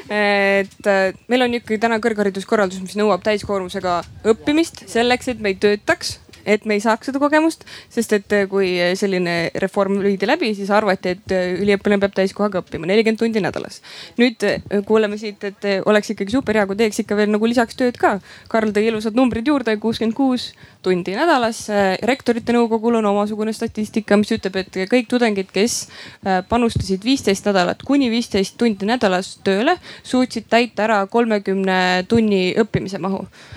et 0.07 0.91
meil 1.27 1.47
on 1.47 1.59
ikkagi 1.73 1.81
täna 1.81 1.97
kõrghariduskorraldus, 2.03 2.81
mis 2.83 2.93
nõuab 2.99 3.23
täiskoormusega 3.25 4.03
õppimist 4.29 4.83
selleks, 4.91 5.31
et 5.31 5.39
me 5.41 5.53
ei 5.53 5.57
töötaks 5.57 6.19
et 6.45 6.65
me 6.65 6.77
ei 6.77 6.83
saaks 6.83 7.09
seda 7.09 7.21
kogemust, 7.21 7.65
sest 7.93 8.13
et 8.17 8.35
kui 8.51 8.73
selline 8.99 9.35
reform 9.61 9.99
viidi 10.03 10.27
läbi, 10.29 10.53
siis 10.57 10.71
arvati, 10.73 11.15
et 11.15 11.35
üliõpilane 11.63 12.01
peab 12.03 12.15
täiskohaga 12.17 12.61
õppima 12.63 12.89
nelikümmend 12.89 13.21
tundi 13.21 13.43
nädalas. 13.43 13.81
nüüd 14.19 14.43
kuuleme 14.87 15.17
siit, 15.17 15.43
et 15.43 15.67
oleks 15.85 16.13
ikkagi 16.13 16.35
super 16.35 16.57
hea, 16.57 16.65
kui 16.69 16.79
teeks 16.79 17.03
ikka 17.03 17.17
veel 17.17 17.31
nagu 17.33 17.49
lisaks 17.49 17.77
tööd 17.79 17.97
ka. 17.99 18.17
Karl 18.51 18.73
tõi 18.75 18.87
ilusad 18.89 19.17
numbrid 19.17 19.47
juurde, 19.47 19.77
kuuskümmend 19.77 20.15
kuus 20.17 20.51
tundi 20.83 21.15
nädalas. 21.15 21.65
rektorite 22.03 22.53
nõukogul 22.53 22.99
on 22.99 23.05
omasugune 23.13 23.53
statistika, 23.53 24.17
mis 24.17 24.31
ütleb, 24.35 24.55
et 24.63 24.79
kõik 24.91 25.09
tudengid, 25.09 25.51
kes 25.53 25.87
panustasid 26.49 27.03
viisteist 27.03 27.45
nädalat 27.45 27.83
kuni 27.83 28.09
viisteist 28.11 28.57
tundi 28.57 28.85
nädalas 28.85 29.37
tööle, 29.43 29.77
suutsid 30.03 30.49
täita 30.49 30.87
ära 30.87 31.03
kolmekümne 31.07 32.05
tunni 32.09 32.53
õppimise 32.59 32.99
mahu 32.99 33.23
Äh, 33.23 33.52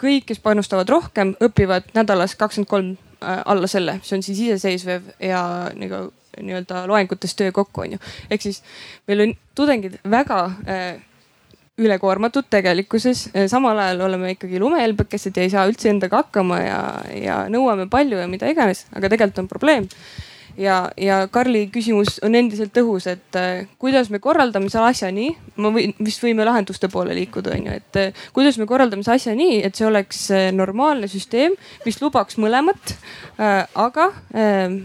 kõik, 0.00 0.26
kes 0.30 0.42
panustavad 0.42 0.90
rohkem, 0.90 1.36
õpivad 1.42 1.92
nädalas 1.96 2.34
kakskümmend 2.38 2.70
kolm 2.70 2.90
äh, 3.22 3.42
alla 3.44 3.70
selle, 3.70 3.98
see 4.02 4.18
on 4.18 4.26
siis 4.26 4.42
iseseisev 4.48 5.12
ja 5.22 5.44
nagu 5.78 6.08
nii-öelda 6.40 6.86
loengutes 6.88 7.36
töö 7.36 7.52
kokku, 7.52 7.84
on 7.84 7.96
ju. 7.96 8.02
ehk 8.32 8.42
siis 8.42 8.62
meil 9.08 9.26
on 9.26 9.34
tudengid 9.58 9.98
väga 10.10 10.44
äh, 10.66 10.86
ülekoormatud 11.80 12.48
tegelikkuses, 12.52 13.30
samal 13.48 13.78
ajal 13.80 14.04
oleme 14.08 14.34
ikkagi 14.34 14.60
lumehelbekesed 14.60 15.36
ja 15.36 15.46
ei 15.46 15.52
saa 15.52 15.64
üldse 15.70 15.88
endaga 15.88 16.20
hakkama 16.20 16.58
ja, 16.60 16.80
ja 17.16 17.38
nõuame 17.52 17.88
palju 17.90 18.20
ja 18.20 18.28
mida 18.28 18.50
iganes, 18.52 18.84
aga 18.92 19.08
tegelikult 19.08 19.44
on 19.44 19.48
probleem 19.48 19.88
ja, 20.58 20.76
ja 20.96 21.22
Karli 21.32 21.66
küsimus 21.72 22.18
on 22.24 22.36
endiselt 22.38 22.76
õhus, 22.82 23.06
et 23.10 23.38
äh, 23.38 23.66
kuidas 23.82 24.10
me 24.12 24.20
korraldame 24.22 24.70
selle 24.72 24.90
asja 24.92 25.10
nii, 25.14 25.30
ma 25.62 25.72
võin, 25.74 25.94
vist 26.02 26.22
võime 26.24 26.46
lahenduste 26.46 26.90
poole 26.92 27.16
liikuda, 27.18 27.56
on 27.56 27.70
ju, 27.70 27.78
et 27.82 28.00
äh, 28.00 28.24
kuidas 28.36 28.58
me 28.60 28.68
korraldame 28.70 29.06
selle 29.06 29.20
asja 29.20 29.36
nii, 29.38 29.60
et 29.66 29.78
see 29.78 29.88
oleks 29.88 30.24
äh, 30.34 30.50
normaalne 30.54 31.10
süsteem, 31.10 31.56
mis 31.86 32.00
lubaks 32.02 32.38
mõlemat 32.42 32.96
äh,, 33.38 33.64
aga 33.74 34.10
äh, 34.36 34.78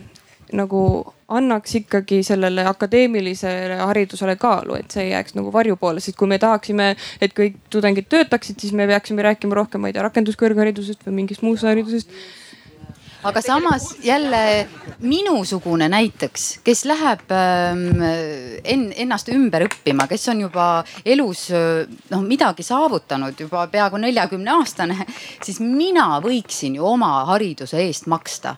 nagu 0.56 0.82
annaks 1.27 1.75
ikkagi 1.82 2.21
sellele 2.23 2.63
akadeemilisele 2.69 3.82
haridusele 3.82 4.38
kaalu, 4.39 4.77
et 4.80 4.93
see 4.93 5.03
ei 5.03 5.12
jääks 5.12 5.36
nagu 5.36 5.51
varju 5.51 5.75
poole, 5.80 5.99
sest 6.03 6.17
kui 6.19 6.30
me 6.32 6.39
tahaksime, 6.39 6.93
et 7.21 7.36
kõik 7.36 7.58
tudengid 7.73 8.08
töötaksid, 8.12 8.60
siis 8.63 8.75
me 8.75 8.88
peaksime 8.88 9.25
rääkima 9.27 9.58
rohkem, 9.60 9.84
ma 9.84 9.91
ei 9.91 9.97
tea, 9.97 10.06
rakenduskõrgharidusest 10.08 11.03
või 11.08 11.17
mingist 11.21 11.43
muust 11.43 11.67
haridusest 11.67 12.13
aga 13.23 13.41
samas 13.41 13.95
jälle 14.03 14.67
minusugune 14.99 15.89
näiteks, 15.89 16.60
kes 16.63 16.86
läheb 16.86 17.32
ähm, 17.32 18.01
en, 18.63 18.86
ennast 18.95 19.32
ümber 19.34 19.67
õppima, 19.67 20.08
kes 20.08 20.27
on 20.34 20.45
juba 20.47 20.67
elus 21.06 21.47
noh 22.12 22.21
midagi 22.25 22.63
saavutanud 22.63 23.39
juba 23.39 23.67
peaaegu 23.71 23.97
neljakümne 24.01 24.53
aastane, 24.60 24.99
siis 25.45 25.60
mina 25.63 26.15
võiksin 26.23 26.77
ju 26.77 26.86
oma 26.86 27.25
hariduse 27.32 27.82
eest 27.88 28.08
maksta 28.08 28.56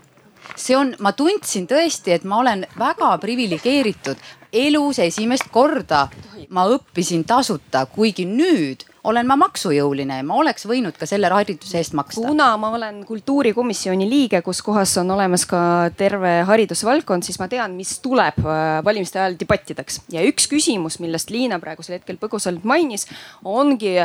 see 0.55 0.75
on, 0.77 0.93
ma 1.03 1.13
tundsin 1.13 1.67
tõesti, 1.69 2.13
et 2.15 2.25
ma 2.27 2.39
olen 2.43 2.65
väga 2.79 3.15
priviligeeritud. 3.21 4.17
elus 4.53 4.97
esimest 4.99 5.45
korda 5.53 6.07
ma 6.49 6.65
õppisin 6.65 7.23
tasuta, 7.23 7.85
kuigi 7.85 8.25
nüüd 8.25 8.83
olen 9.07 9.27
ma 9.29 9.37
maksujõuline 9.39 10.19
ma 10.27 10.37
oleks 10.41 10.65
võinud 10.69 10.97
ka 10.99 11.07
selle 11.09 11.29
hariduse 11.31 11.79
eest 11.79 11.95
maksta. 11.97 12.23
kuna 12.25 12.51
ma 12.59 12.71
olen 12.75 13.01
kultuurikomisjoni 13.07 14.07
liige, 14.09 14.41
kus 14.45 14.61
kohas 14.65 14.95
on 15.01 15.11
olemas 15.15 15.45
ka 15.49 15.61
terve 15.97 16.39
haridusvaldkond, 16.49 17.23
siis 17.27 17.39
ma 17.39 17.47
tean, 17.51 17.77
mis 17.79 17.97
tuleb 18.03 18.41
äh, 18.43 18.79
valimiste 18.85 19.21
ajal 19.21 19.37
debattideks. 19.39 20.01
ja 20.13 20.25
üks 20.27 20.49
küsimus, 20.51 20.99
millest 21.03 21.31
Liina 21.33 21.59
praegusel 21.63 21.99
hetkel 21.99 22.19
põgusalt 22.21 22.65
mainis, 22.67 23.07
ongi 23.43 23.95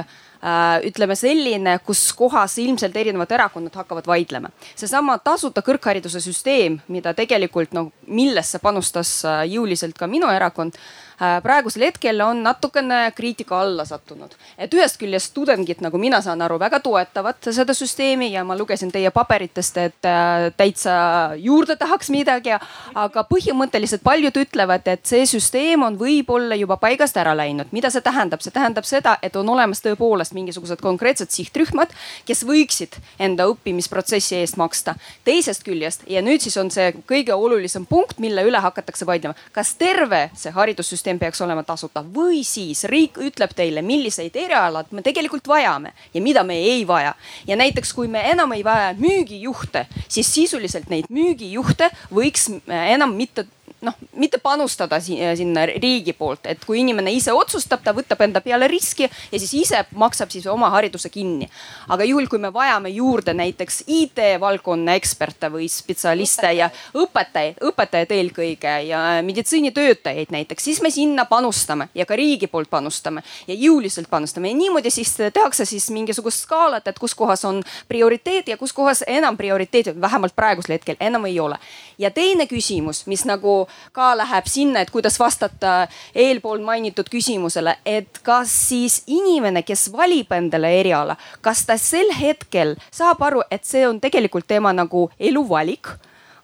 ütleme 0.84 1.16
selline, 1.16 1.78
kus 1.86 2.12
kohas 2.12 2.58
ilmselt 2.60 2.96
erinevad 2.96 3.30
erakonnad 3.32 3.74
hakkavad 3.74 4.06
vaidlema. 4.06 4.50
seesama 4.76 5.16
tasuta 5.18 5.62
kõrghariduse 5.64 6.20
süsteem, 6.20 6.78
mida 6.88 7.14
tegelikult 7.14 7.72
noh, 7.72 7.90
millesse 8.06 8.58
panustas 8.58 9.16
äh, 9.24 9.44
jõuliselt 9.54 9.96
ka 9.98 10.06
minu 10.10 10.28
erakond 10.28 10.76
Äh, 11.22 11.42
praegusel 11.42 11.84
hetkel 11.86 12.18
on 12.20 12.40
natukene 12.42 13.12
kriitika 13.14 13.60
alla 13.60 13.84
sattunud. 13.84 14.32
et 14.58 14.74
ühest 14.74 14.96
küljest 14.98 15.30
tudengid, 15.34 15.78
nagu 15.80 15.98
mina 15.98 16.18
saan 16.20 16.42
aru, 16.42 16.58
väga 16.58 16.80
toetavad 16.80 17.38
seda 17.54 17.74
süsteemi 17.74 18.32
ja 18.32 18.42
ma 18.44 18.56
lugesin 18.58 18.90
teie 18.90 19.10
paberitest, 19.10 19.76
et 19.76 20.08
äh, 20.10 20.50
täitsa 20.56 20.90
juurde 21.36 21.76
tahaks 21.76 22.10
midagi. 22.10 22.50
aga 22.94 23.24
põhimõtteliselt 23.30 24.02
paljud 24.02 24.34
ütlevad, 24.36 24.88
et 24.90 25.06
see 25.06 25.22
süsteem 25.26 25.82
on 25.82 25.98
võib-olla 25.98 26.58
juba 26.58 26.76
paigast 26.76 27.16
ära 27.16 27.36
läinud. 27.36 27.70
mida 27.70 27.90
see 27.90 28.00
tähendab? 28.00 28.42
see 28.42 28.50
tähendab 28.50 28.84
seda, 28.84 29.16
et 29.22 29.36
on 29.36 29.48
olemas 29.48 29.82
tõepoolest 29.86 30.33
mingisugused 30.34 30.82
konkreetsed 30.82 31.30
sihtrühmad, 31.30 31.94
kes 32.26 32.44
võiksid 32.44 32.98
enda 33.18 33.46
õppimisprotsessi 33.52 34.40
eest 34.40 34.58
maksta. 34.60 34.94
teisest 35.24 35.64
küljest 35.64 36.04
ja 36.10 36.22
nüüd 36.22 36.42
siis 36.42 36.56
on 36.56 36.70
see 36.70 36.92
kõige 37.08 37.34
olulisem 37.34 37.86
punkt, 37.86 38.18
mille 38.18 38.44
üle 38.44 38.58
hakatakse 38.58 39.06
vaidlema, 39.06 39.34
kas 39.52 39.74
terve 39.78 40.30
see 40.34 40.50
haridussüsteem 40.50 41.04
süsteem 41.04 41.18
peaks 41.18 41.40
olema 41.44 41.62
tasuta 41.62 42.02
või 42.02 42.42
siis 42.44 42.84
riik 42.90 43.18
ütleb 43.18 43.54
teile, 43.56 43.82
milliseid 43.82 44.34
erialad 44.36 44.90
me 44.92 45.02
tegelikult 45.02 45.46
vajame 45.48 45.92
ja 46.14 46.22
mida 46.22 46.44
me 46.44 46.56
ei 46.56 46.86
vaja. 46.86 47.14
ja 47.46 47.56
näiteks, 47.56 47.92
kui 47.92 48.08
me 48.08 48.22
enam 48.30 48.52
ei 48.52 48.64
vaja 48.64 48.94
müügijuhte, 48.98 49.86
siis 50.08 50.32
sisuliselt 50.32 50.88
neid 50.88 51.10
müügijuhte 51.10 51.90
võiks 52.10 52.48
enam 52.66 53.14
mitte 53.14 53.46
noh, 53.84 53.96
mitte 54.20 54.38
panustada 54.42 55.00
sinna 55.00 55.66
riigi 55.66 56.12
poolt, 56.16 56.46
et 56.50 56.64
kui 56.64 56.80
inimene 56.80 57.12
ise 57.14 57.32
otsustab, 57.32 57.82
ta 57.84 57.94
võtab 57.96 58.22
enda 58.24 58.40
peale 58.44 58.68
riski 58.70 59.06
ja 59.06 59.38
siis 59.38 59.52
ise 59.54 59.84
maksab 59.94 60.32
siis 60.32 60.46
oma 60.50 60.70
hariduse 60.74 61.10
kinni. 61.12 61.48
aga 61.88 62.04
juhul, 62.04 62.26
kui 62.28 62.38
me 62.38 62.52
vajame 62.52 62.88
juurde 62.94 63.34
näiteks 63.34 63.84
IT-valdkonna 63.86 64.94
eksperte 64.98 65.50
või 65.52 65.68
spetsialiste 65.68 66.52
ja 66.56 66.70
õpetajaid, 66.94 67.60
õpetajaid 67.70 68.14
eelkõige 68.16 68.74
ja 68.88 69.02
meditsiinitöötajaid 69.22 70.32
näiteks, 70.34 70.64
siis 70.64 70.80
me 70.82 70.90
sinna 70.90 71.24
panustame 71.24 71.88
ja 71.94 72.06
ka 72.06 72.16
riigi 72.16 72.46
poolt 72.46 72.70
panustame 72.70 73.22
ja 73.46 73.54
jõuliselt 73.54 74.10
panustame 74.10 74.50
ja 74.50 74.58
niimoodi 74.58 74.90
siis 74.90 75.14
tehakse 75.16 75.64
siis 75.64 75.90
mingisugust 75.90 76.46
skaalat, 76.46 76.88
et 76.88 76.98
kus 76.98 77.14
kohas 77.14 77.44
on 77.44 77.62
prioriteet 77.88 78.48
ja 78.48 78.56
kus 78.56 78.72
kohas 78.72 79.04
enam 79.06 79.36
prioriteeti, 79.36 79.94
vähemalt 80.00 80.36
praegusel 80.36 80.78
hetkel 80.78 80.96
enam 81.00 81.24
ei 81.24 81.40
ole. 81.40 81.58
ja 81.98 82.10
teine 82.10 82.46
küsimus, 82.46 83.06
mis 83.06 83.24
nagu 83.24 83.68
ka 83.92 84.14
läheb 84.16 84.48
sinna, 84.50 84.80
et 84.80 84.90
kuidas 84.90 85.18
vastata 85.20 85.74
eelpool 86.14 86.62
mainitud 86.64 87.08
küsimusele, 87.10 87.76
et 87.84 88.20
kas 88.22 88.52
siis 88.68 89.02
inimene, 89.06 89.62
kes 89.62 89.88
valib 89.92 90.32
endale 90.32 90.72
eriala, 90.80 91.16
kas 91.40 91.64
ta 91.66 91.78
sel 91.80 92.12
hetkel 92.20 92.76
saab 92.90 93.22
aru, 93.22 93.44
et 93.50 93.64
see 93.64 93.86
on 93.88 94.00
tegelikult 94.00 94.46
tema 94.48 94.72
nagu 94.72 95.08
eluvalik 95.18 95.94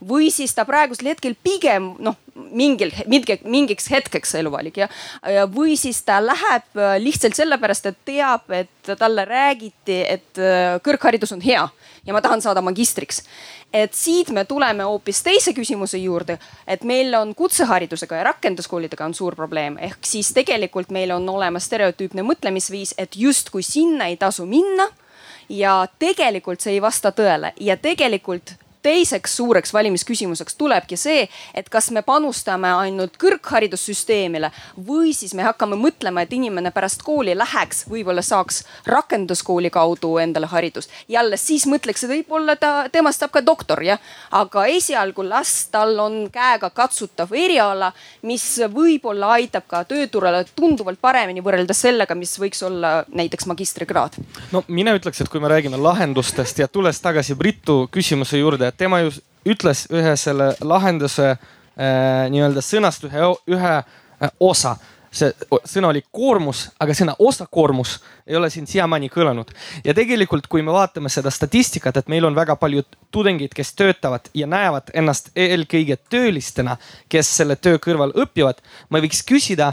või 0.09 0.31
siis 0.33 0.55
ta 0.57 0.65
praegusel 0.69 1.13
hetkel 1.13 1.35
pigem 1.43 1.93
noh, 2.03 2.17
mingil, 2.35 2.93
mingi, 3.11 3.37
mingiks 3.45 3.91
hetkeks 3.93 4.35
eluvalik 4.41 4.81
ja, 4.83 4.89
ja. 5.29 5.47
või 5.51 5.77
siis 5.81 6.03
ta 6.07 6.21
läheb 6.25 6.81
lihtsalt 7.03 7.37
sellepärast, 7.37 7.91
et 7.91 7.99
teab, 8.09 8.51
et 8.55 8.93
talle 8.99 9.25
räägiti, 9.29 10.01
et 10.09 10.41
äh, 10.41 10.79
kõrgharidus 10.85 11.35
on 11.37 11.45
hea 11.45 11.67
ja 12.07 12.17
ma 12.17 12.23
tahan 12.25 12.43
saada 12.43 12.63
magistriks. 12.65 13.23
Et 13.73 13.95
siit 13.95 14.33
me 14.35 14.45
tuleme 14.45 14.83
hoopis 14.83 15.23
teise 15.23 15.53
küsimuse 15.55 16.01
juurde, 16.01 16.39
et 16.67 16.83
meil 16.85 17.15
on 17.15 17.35
kutseharidusega 17.39 18.19
ja 18.19 18.25
rakenduskoolidega 18.33 19.05
on 19.07 19.15
suur 19.15 19.37
probleem, 19.39 19.77
ehk 19.79 20.07
siis 20.07 20.33
tegelikult 20.35 20.91
meil 20.91 21.13
on 21.15 21.29
olemas 21.29 21.69
stereotüüpne 21.71 22.25
mõtlemisviis, 22.27 22.97
et 22.99 23.15
justkui 23.17 23.63
sinna 23.63 24.11
ei 24.11 24.19
tasu 24.19 24.47
minna 24.47 24.89
ja 25.51 25.85
tegelikult 25.99 26.63
see 26.63 26.79
ei 26.79 26.83
vasta 26.83 27.13
tõele. 27.15 27.53
Ja 27.61 27.77
tegelikult 27.77 28.57
teiseks 28.83 29.37
suureks 29.37 29.75
valimisküsimuseks 29.75 30.55
tulebki 30.55 30.97
see, 30.97 31.27
et 31.55 31.69
kas 31.69 31.91
me 31.91 32.03
panustame 32.03 32.71
ainult 32.73 33.19
kõrgharidussüsteemile 33.21 34.51
või 34.87 35.13
siis 35.17 35.35
me 35.37 35.45
hakkame 35.45 35.77
mõtlema, 35.81 36.25
et 36.25 36.33
inimene 36.33 36.73
pärast 36.75 37.05
kooli 37.05 37.35
läheks, 37.37 37.85
võib-olla 37.91 38.25
saaks 38.25 38.63
rakenduskooli 38.89 39.71
kaudu 39.71 40.17
endale 40.23 40.49
haridust. 40.51 40.91
ja 41.09 41.21
alles 41.21 41.47
siis 41.47 41.67
mõtleks, 41.67 42.05
et 42.05 42.11
võib-olla 42.11 42.57
ta, 42.57 42.89
temast 42.93 43.21
saab 43.21 43.35
ka 43.37 43.45
doktor 43.45 43.83
jah. 43.85 44.01
aga 44.31 44.67
esialgu 44.67 45.23
las 45.29 45.69
tal 45.73 45.99
on 46.01 46.31
käega 46.33 46.71
katsutav 46.71 47.33
eriala, 47.33 47.93
mis 48.23 48.45
võib-olla 48.73 49.35
aitab 49.37 49.67
ka 49.69 49.85
tööturule 49.85 50.45
tunduvalt 50.57 51.01
paremini 51.01 51.45
võrreldes 51.45 51.81
sellega, 51.81 52.15
mis 52.15 52.39
võiks 52.41 52.63
olla 52.65 53.05
näiteks 53.09 53.47
magistrikraad. 53.47 54.17
no 54.53 54.65
mina 54.69 54.95
ütleks, 54.97 55.21
et 55.21 55.29
kui 55.29 55.41
me 55.41 55.53
räägime 55.53 55.77
lahendustest 55.77 56.59
ja 56.59 56.69
tulles 56.69 57.01
tagasi 57.01 57.35
Britu 57.35 57.89
küsimuse 57.93 58.41
juurde 58.41 58.70
tema 58.77 59.01
ju 59.01 59.13
ütles 59.47 59.87
ühe 59.93 60.17
selle 60.21 60.53
lahenduse 60.61 61.31
äh, 61.31 62.29
nii-öelda 62.31 62.65
sõnast 62.65 63.07
ühe, 63.09 63.29
ühe 63.51 63.77
äh, 63.81 64.33
osa 64.41 64.77
see 65.11 65.31
sõna 65.67 65.91
oli 65.91 66.03
koormus, 66.15 66.69
aga 66.81 66.95
sõna 66.95 67.17
osakoormus 67.19 67.97
ei 68.31 68.37
ole 68.39 68.51
siin 68.51 68.67
siiamaani 68.71 69.11
kõlanud. 69.11 69.51
ja 69.85 69.95
tegelikult, 69.95 70.47
kui 70.47 70.63
me 70.63 70.73
vaatame 70.73 71.11
seda 71.11 71.31
statistikat, 71.35 71.97
et 71.97 72.09
meil 72.09 72.25
on 72.25 72.35
väga 72.35 72.57
palju 72.57 72.85
tudengeid, 73.11 73.55
kes 73.55 73.75
töötavad 73.75 74.31
ja 74.35 74.47
näevad 74.47 74.95
ennast 74.95 75.33
eelkõige 75.37 75.97
töölistena, 76.11 76.77
kes 77.09 77.37
selle 77.37 77.57
töö 77.57 77.79
kõrval 77.83 78.15
õpivad, 78.15 78.63
ma 78.89 79.03
võiks 79.03 79.25
küsida 79.27 79.73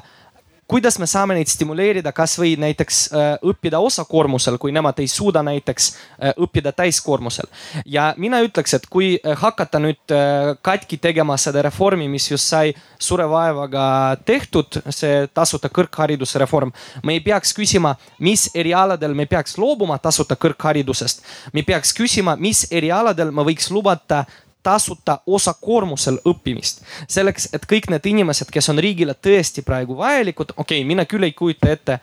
kuidas 0.67 0.99
me 0.99 1.07
saame 1.07 1.37
neid 1.37 1.49
stimuleerida, 1.49 2.11
kasvõi 2.15 2.55
näiteks 2.59 2.99
äh, 3.11 3.27
õppida 3.47 3.79
osakoormusel, 3.83 4.57
kui 4.59 4.73
nemad 4.75 4.99
ei 4.99 5.07
suuda 5.07 5.43
näiteks 5.45 5.89
äh, 5.93 6.33
õppida 6.43 6.73
täiskoormusel. 6.75 7.47
ja 7.85 8.13
mina 8.17 8.41
ütleks, 8.43 8.73
et 8.75 8.87
kui 8.91 9.15
äh, 9.17 9.37
hakata 9.37 9.79
nüüd 9.79 10.15
katki 10.61 10.97
tegema 11.01 11.37
seda 11.37 11.61
reformi, 11.65 12.07
mis 12.11 12.29
just 12.31 12.49
sai 12.49 12.73
suure 12.99 13.27
vaevaga 13.29 14.17
tehtud, 14.25 14.79
see 14.89 15.27
tasuta 15.33 15.69
kõrghariduse 15.73 16.39
reform, 16.39 16.71
me 17.03 17.17
ei 17.17 17.23
peaks 17.23 17.53
küsima, 17.55 17.95
mis 18.19 18.47
erialadel 18.55 19.15
me 19.15 19.25
peaks 19.25 19.57
loobuma 19.57 19.97
tasuta 19.97 20.35
kõrgharidusest. 20.35 21.23
me 21.53 21.63
peaks 21.63 21.93
küsima, 21.95 22.35
mis 22.35 22.65
erialadel 22.71 23.31
me 23.31 23.45
võiks 23.47 23.71
lubada 23.71 24.25
tasuta 24.67 25.19
osakoormusel 25.25 26.19
õppimist. 26.27 26.83
selleks, 27.07 27.49
et 27.55 27.65
kõik 27.71 27.89
need 27.93 28.05
inimesed, 28.13 28.51
kes 28.51 28.69
on 28.73 28.79
riigile 28.83 29.15
tõesti 29.15 29.63
praegu 29.65 29.97
vajalikud, 29.97 30.55
okei 30.57 30.81
okay,, 30.81 30.87
mina 30.87 31.05
küll 31.07 31.27
ei 31.27 31.35
kujuta 31.35 31.71
ette 31.71 31.99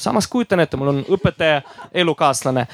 samas 0.00 0.28
kujutan 0.30 0.60
ette, 0.60 0.78
mul 0.80 0.92
on 0.92 1.00
õpetaja 1.12 1.60
elukaaslane, 2.02 2.66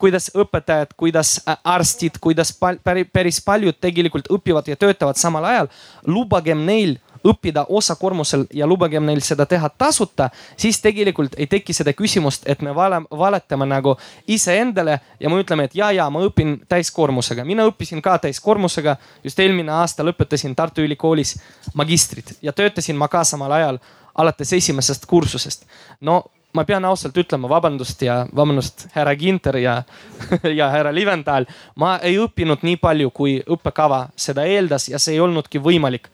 kuidas 0.00 0.30
õpetajad, 0.34 0.94
kuidas 0.96 1.36
arstid, 1.64 2.18
kuidas 2.20 2.52
pal 2.58 2.80
päris 3.12 3.40
paljud 3.44 3.78
tegelikult 3.80 4.30
õpivad 4.32 4.68
ja 4.68 4.76
töötavad 4.76 5.20
samal 5.20 5.44
ajal. 5.44 5.68
lubagem 6.06 6.64
neil 6.66 6.96
õppida 7.28 7.64
osakoormusel 7.68 8.46
ja 8.52 8.66
lubagem 8.66 9.06
neil 9.06 9.22
seda 9.24 9.46
teha 9.46 9.68
tasuta, 9.68 10.28
siis 10.56 10.80
tegelikult 10.82 11.38
ei 11.38 11.46
teki 11.46 11.72
seda 11.72 11.92
küsimust, 11.96 12.44
et 12.46 12.62
me 12.62 12.74
vale, 12.74 13.00
valetame 13.10 13.66
nagu 13.66 13.96
iseendale 14.28 14.98
ja 15.20 15.30
me 15.30 15.40
ütleme, 15.42 15.68
et 15.68 15.74
ja, 15.74 15.90
ja 15.92 16.10
ma 16.10 16.22
õpin 16.26 16.58
täiskoormusega. 16.68 17.44
mina 17.44 17.66
õppisin 17.70 18.02
ka 18.02 18.18
täiskoormusega, 18.18 18.96
just 19.24 19.40
eelmine 19.40 19.72
aasta 19.72 20.04
lõpetasin 20.04 20.54
Tartu 20.54 20.84
Ülikoolis 20.84 21.38
magistrit 21.74 22.36
ja 22.42 22.52
töötasin 22.52 22.96
ma 22.96 23.08
ka 23.08 23.24
samal 23.24 23.52
ajal 23.52 23.78
alates 24.14 24.52
esimesest 24.52 25.06
kursusest. 25.06 25.66
no 26.00 26.24
ma 26.54 26.64
pean 26.64 26.84
ausalt 26.84 27.16
ütlema 27.18 27.48
vabandust 27.50 28.02
ja 28.02 28.20
vabandust, 28.36 28.86
härra 28.94 29.14
Ginter 29.18 29.58
ja, 29.58 29.82
ja 30.58 30.70
härra 30.70 30.94
Liventhal. 30.94 31.46
ma 31.76 31.98
ei 32.02 32.18
õppinud 32.18 32.62
nii 32.62 32.76
palju, 32.76 33.10
kui 33.10 33.40
õppekava 33.42 34.08
seda 34.16 34.46
eeldas 34.46 34.88
ja 34.88 34.98
see 34.98 35.16
ei 35.16 35.20
olnudki 35.20 35.62
võimalik 35.62 36.10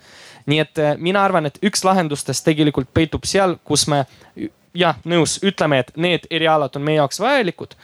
nii 0.46 0.60
et 0.62 0.78
eh, 0.78 0.94
mina 0.98 1.24
arvan, 1.24 1.46
et 1.46 1.58
üks 1.64 1.84
lahendustest 1.84 2.44
tegelikult 2.44 2.92
peitub 2.94 3.26
seal, 3.28 3.56
kus 3.64 3.86
me 3.88 4.04
jah, 4.74 4.96
nõus, 5.04 5.38
ütleme, 5.44 5.82
et 5.84 5.92
need 5.96 6.28
erialad 6.30 6.76
on 6.76 6.86
meie 6.86 7.00
jaoks 7.00 7.20
vajalikud 7.20 7.74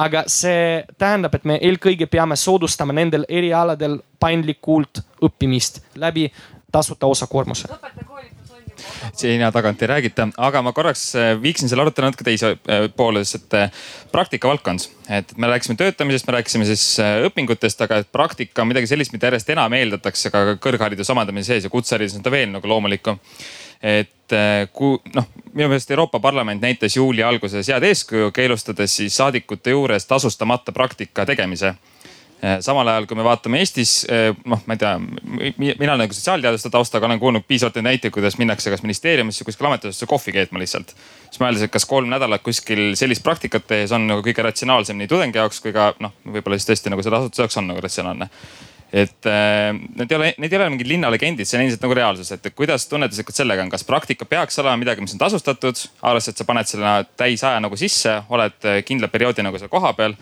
aga 0.00 0.24
see 0.30 0.84
tähendab, 0.98 1.34
et 1.36 1.44
me 1.44 1.58
eelkõige 1.60 2.06
peame 2.10 2.36
soodustama 2.38 2.94
nendel 2.96 3.26
erialadel 3.28 3.98
paindlikult 4.20 5.02
õppimist 5.22 5.82
läbi 6.00 6.30
tasuta 6.72 7.06
osakoormuse 7.10 7.68
seina 9.16 9.50
tagant 9.52 9.82
ei 9.82 9.88
räägita, 9.90 10.28
aga 10.36 10.62
ma 10.62 10.72
korraks 10.76 11.04
äh, 11.18 11.32
viiksin 11.42 11.70
selle 11.70 11.84
arutelu 11.84 12.08
natuke 12.08 12.26
teise 12.26 12.52
äh, 12.56 12.86
poole, 12.96 13.24
sest 13.24 13.48
et 13.48 13.58
äh, 13.58 13.84
praktikavaldkond. 14.12 14.88
et 15.08 15.32
me 15.36 15.50
rääkisime 15.50 15.76
töötamisest, 15.76 16.26
me 16.26 16.36
rääkisime 16.38 16.64
siis 16.68 16.84
õpingutest, 17.26 17.82
aga 17.84 18.02
praktika 18.12 18.62
on 18.62 18.70
midagi 18.70 18.86
sellist, 18.86 19.12
mida 19.12 19.30
järjest 19.30 19.50
enam 19.50 19.74
eeldatakse 19.74 20.30
ka 20.30 20.44
kõrghariduse 20.62 21.12
omandamise 21.12 21.54
sees 21.54 21.66
ja 21.66 21.70
kutseharidus 21.70 22.16
on 22.18 22.22
ta 22.22 22.30
veel 22.30 22.50
nagu 22.52 22.68
loomulikum 22.68 23.18
et 23.80 24.34
kui 24.76 24.98
noh, 25.16 25.26
minu 25.54 25.70
meelest 25.70 25.90
Euroopa 25.90 26.20
Parlament 26.20 26.60
näitas 26.62 26.94
juuli 26.96 27.24
alguses 27.24 27.68
head 27.72 27.86
eeskuju, 27.88 28.28
keelustades 28.36 28.92
siis 29.00 29.16
saadikute 29.16 29.72
juures 29.72 30.06
tasustamata 30.06 30.72
praktika 30.76 31.24
tegemise 31.26 31.72
samal 32.64 32.88
ajal, 32.88 33.06
kui 33.08 33.18
me 33.18 33.24
vaatame 33.24 33.60
Eestis, 33.60 34.06
eh, 34.08 34.30
noh, 34.48 34.62
ma 34.66 34.76
ei 34.76 34.80
tea, 34.80 34.94
mina 35.80 35.96
nagu 36.00 36.16
sotsiaalteaduste 36.16 36.70
taustaga 36.72 37.08
olen 37.08 37.20
kuulnud 37.20 37.44
piisavalt 37.48 37.76
neid 37.80 37.88
näiteid, 37.90 38.14
kuidas 38.14 38.38
minnakse 38.40 38.72
kas 38.72 38.84
ministeeriumisse, 38.86 39.44
kuskile 39.44 39.68
ametiasutusse 39.68 40.08
kohvi 40.08 40.32
keetma 40.38 40.62
lihtsalt. 40.62 40.94
siis 41.28 41.42
mõeldes, 41.42 41.66
et 41.66 41.74
kas 41.74 41.84
kolm 41.84 42.08
nädalat 42.08 42.42
kuskil 42.42 42.96
sellist 42.96 43.22
praktikat 43.26 43.68
tehes 43.68 43.92
on 43.92 44.08
nagu 44.08 44.24
kõige 44.24 44.42
ratsionaalsem 44.46 44.96
nii 44.96 45.10
tudengi 45.10 45.38
jaoks 45.38 45.60
kui 45.60 45.72
ka 45.76 45.92
noh, 46.00 46.16
võib-olla 46.24 46.58
siis 46.58 46.70
tõesti 46.72 46.94
nagu 46.94 47.04
selle 47.04 47.20
asutuse 47.20 47.44
jaoks 47.44 47.60
on 47.60 47.70
nagu 47.74 47.84
ratsionaalne 47.84 48.30
et 48.92 49.26
äh, 49.26 49.70
need 49.70 50.10
ei 50.10 50.16
ole, 50.16 50.34
need 50.42 50.52
ei 50.52 50.58
ole 50.58 50.72
mingid 50.72 50.88
linnalegendid, 50.90 51.46
see 51.46 51.58
on 51.58 51.62
endiselt 51.62 51.84
nagu 51.84 51.94
reaalsus, 51.94 52.32
et 52.34 52.48
kuidas 52.56 52.88
tunnetuslikult 52.90 53.36
sellega 53.36 53.62
on, 53.62 53.70
kas 53.70 53.84
praktika 53.86 54.26
peaks 54.26 54.58
olema 54.58 54.80
midagi, 54.80 55.04
mis 55.04 55.14
on 55.14 55.20
tasustatud, 55.20 55.78
arvestades, 56.02 56.34
et 56.34 56.42
sa 56.42 56.48
paned 56.48 56.66
selle 56.66 56.94
täisaja 57.20 57.60
nagu 57.62 57.78
sisse, 57.78 58.16
oled 58.34 58.70
kindla 58.88 59.12
perioodi 59.12 59.46
nagu 59.46 59.60
seal 59.60 59.70
kohapeal 59.70 60.16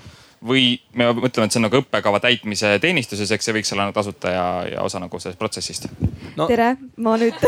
või 0.44 0.78
me 0.94 1.08
mõtleme, 1.16 1.48
et 1.48 1.54
see 1.54 1.60
on 1.60 1.66
nagu 1.66 1.80
õppekava 1.80 2.20
täitmise 2.22 2.76
teenistuses, 2.82 3.30
eks 3.34 3.48
see 3.48 3.56
võiks 3.56 3.72
olla 3.74 3.88
nagu 3.88 3.96
tasuta 3.96 4.32
ja, 4.32 4.46
ja 4.76 4.84
osa 4.86 5.00
nagu 5.02 5.20
sellest 5.20 5.40
protsessist 5.40 5.88
no.. 6.36 6.46
tere, 6.46 6.74
ma 7.02 7.16
nüüd 7.20 7.38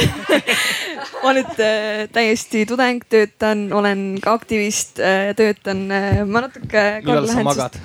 ma 1.24 1.34
nüüd 1.36 1.62
äh, 1.62 2.04
täiesti 2.12 2.64
tudeng, 2.68 3.04
töötan, 3.10 3.68
olen 3.76 4.04
ka 4.22 4.34
aktivist 4.40 5.02
äh,, 5.02 5.30
töötan 5.38 5.86
äh,, 5.94 6.22
ma 6.26 6.46
natuke. 6.48 6.86
millal 7.04 7.30
sa 7.30 7.44
magad? 7.46 7.78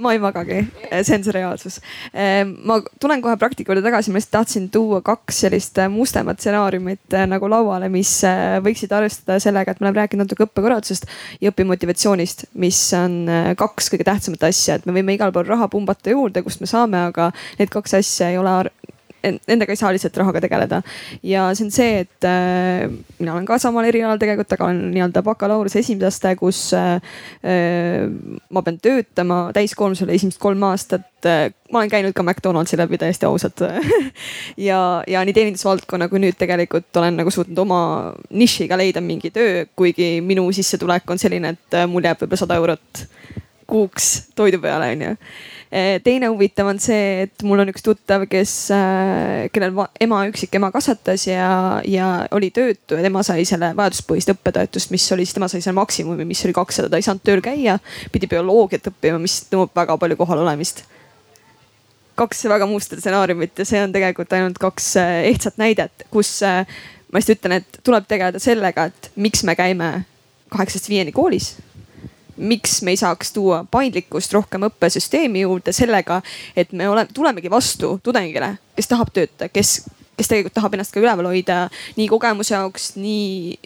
Ma 0.00 0.14
ei 0.14 0.20
magagi, 0.22 0.62
see 1.04 1.16
on 1.16 1.24
see 1.26 1.34
reaalsus. 1.36 1.78
Ehm, 2.14 2.54
ma 2.66 2.78
tulen 3.02 3.22
kohe 3.24 3.36
praktika 3.40 3.72
juurde 3.72 3.84
tagasi, 3.84 4.12
ma 4.12 4.20
lihtsalt 4.20 4.36
tahtsin 4.38 4.68
tuua 4.72 5.02
kaks 5.06 5.42
sellist 5.44 5.78
äh, 5.82 5.90
mustemat 5.92 6.40
stsenaariumit 6.40 7.18
nagu 7.30 7.50
lauale, 7.50 7.90
mis 7.92 8.12
võiksid 8.64 8.92
arvestada 8.96 9.38
sellega, 9.42 9.74
et 9.74 9.82
me 9.82 9.88
oleme 9.88 10.02
rääkinud 10.02 10.26
natuke 10.26 10.46
õppekorraldusest 10.48 11.08
ja 11.44 11.52
õpimotivatsioonist, 11.52 12.48
mis 12.60 12.80
on 12.96 13.22
kaks 13.60 13.92
kõige 13.92 14.06
tähtsamat 14.08 14.48
asja, 14.50 14.78
et 14.78 14.88
me 14.88 14.96
võime 14.96 15.16
igal 15.16 15.34
pool 15.34 15.48
raha 15.48 15.68
pumbata 15.70 16.14
juurde, 16.14 16.44
kust 16.46 16.62
me 16.62 16.70
saame, 16.70 17.06
aga 17.10 17.30
need 17.60 17.72
kaks 17.72 17.98
asja 18.00 18.30
ei 18.32 18.40
ole 18.40 18.70
nendega 19.22 19.74
ei 19.74 19.78
saa 19.78 19.92
lihtsalt 19.94 20.16
rahaga 20.20 20.40
tegeleda. 20.44 20.80
ja 21.22 21.48
see 21.54 21.66
on 21.66 21.72
see, 21.74 22.04
et 22.04 22.26
äh, 22.28 22.88
mina 23.18 23.34
olen 23.34 23.46
ka 23.48 23.58
samal 23.62 23.86
erialal 23.88 24.20
tegelikult, 24.20 24.52
aga 24.56 24.68
olen 24.68 24.82
nii-öelda 24.94 25.22
bakalaureuse 25.26 25.80
esimese 25.82 26.08
aste, 26.08 26.34
kus 26.40 26.62
äh, 26.76 26.96
äh, 27.44 28.06
ma 28.50 28.64
pean 28.66 28.80
töötama 28.82 29.42
täiskoormusel 29.56 30.12
esimesed 30.16 30.40
kolm 30.42 30.64
aastat 30.70 31.28
äh,. 31.28 31.50
ma 31.72 31.82
olen 31.82 31.92
käinud 31.92 32.16
ka 32.16 32.24
McDonaldsi 32.24 32.78
läbi 32.80 32.98
täiesti 32.98 33.28
ausalt 33.28 33.62
ja, 34.68 34.80
ja 35.06 35.24
nii 35.26 35.36
teenindusvaldkonna 35.36 36.08
kui 36.10 36.22
nüüd 36.22 36.38
tegelikult 36.40 36.96
olen 37.02 37.20
nagu 37.20 37.30
suutnud 37.34 37.60
oma 37.66 37.82
nišiga 38.30 38.78
leida 38.80 39.04
mingi 39.04 39.30
töö, 39.34 39.66
kuigi 39.76 40.16
minu 40.24 40.48
sissetulek 40.54 41.08
on 41.10 41.20
selline, 41.20 41.54
et 41.56 41.78
äh, 41.78 41.88
mul 41.90 42.08
jääb 42.08 42.24
võib-olla 42.24 42.44
sada 42.44 42.60
eurot 42.60 43.06
kuuks 43.70 44.12
toidu 44.34 44.58
peale, 44.62 44.90
onju 44.96 45.16
teine 45.70 46.26
huvitav 46.32 46.66
on 46.66 46.80
see, 46.82 47.26
et 47.26 47.44
mul 47.46 47.62
on 47.62 47.70
üks 47.70 47.84
tuttav, 47.86 48.24
kes, 48.30 48.52
äh, 48.74 49.46
kellel 49.54 49.76
ema, 50.02 50.24
üksikema 50.26 50.72
kasvatas 50.74 51.28
ja, 51.28 51.50
ja 51.86 52.08
oli 52.34 52.50
töötu 52.54 52.98
ja 52.98 53.04
tema 53.06 53.22
sai 53.26 53.44
selle 53.46 53.70
vajaduspõhist 53.78 54.32
õppetoetust, 54.34 54.90
mis 54.90 55.06
oli 55.14 55.26
siis, 55.26 55.36
tema 55.36 55.46
sai 55.50 55.62
selle 55.62 55.78
maksimumi, 55.78 56.26
mis 56.26 56.42
oli 56.48 56.56
kakssada, 56.56 56.90
ta 56.90 56.98
ei 56.98 57.06
saanud 57.06 57.22
tööl 57.26 57.44
käia, 57.44 57.78
pidi 58.10 58.26
bioloogiat 58.30 58.90
õppima, 58.90 59.22
mis 59.22 59.38
nõuab 59.52 59.70
väga 59.78 59.98
palju 60.02 60.18
kohal 60.18 60.42
olemist 60.42 60.82
kaks 62.20 62.42
väga 62.50 62.66
mustat 62.68 63.00
stsenaariumit 63.00 63.62
ja 63.62 63.64
see 63.64 63.78
on 63.80 63.94
tegelikult 63.94 64.34
ainult 64.36 64.58
kaks 64.60 64.90
äh, 65.00 65.14
ehtsat 65.30 65.56
näidet, 65.62 66.02
kus 66.12 66.40
ma 66.42 67.16
lihtsalt 67.16 67.38
ütlen, 67.38 67.60
et 67.62 67.82
tuleb 67.86 68.10
tegeleda 68.10 68.42
sellega, 68.42 68.90
et 68.90 69.12
miks 69.16 69.46
me 69.46 69.54
käime 69.56 70.00
kaheksast 70.50 70.90
viieni 70.90 71.14
koolis 71.14 71.54
miks 72.40 72.80
me 72.82 72.94
ei 72.94 73.00
saaks 73.00 73.32
tuua 73.36 73.62
paindlikkust 73.70 74.32
rohkem 74.36 74.64
õppesüsteemi 74.70 75.44
juurde 75.44 75.74
sellega, 75.76 76.20
et 76.56 76.72
me 76.72 76.88
oleme, 76.88 77.12
tulemegi 77.14 77.50
vastu 77.52 77.98
tudengile, 78.02 78.54
kes 78.76 78.90
tahab 78.90 79.12
töötada, 79.14 79.50
kes, 79.52 79.74
kes 80.16 80.30
tegelikult 80.30 80.56
tahab 80.56 80.76
ennast 80.76 80.94
ka 80.94 81.02
üleval 81.02 81.30
hoida 81.30 81.66
nii 81.98 82.08
kogemuse 82.10 82.54
jaoks, 82.56 82.94
nii 82.96 83.58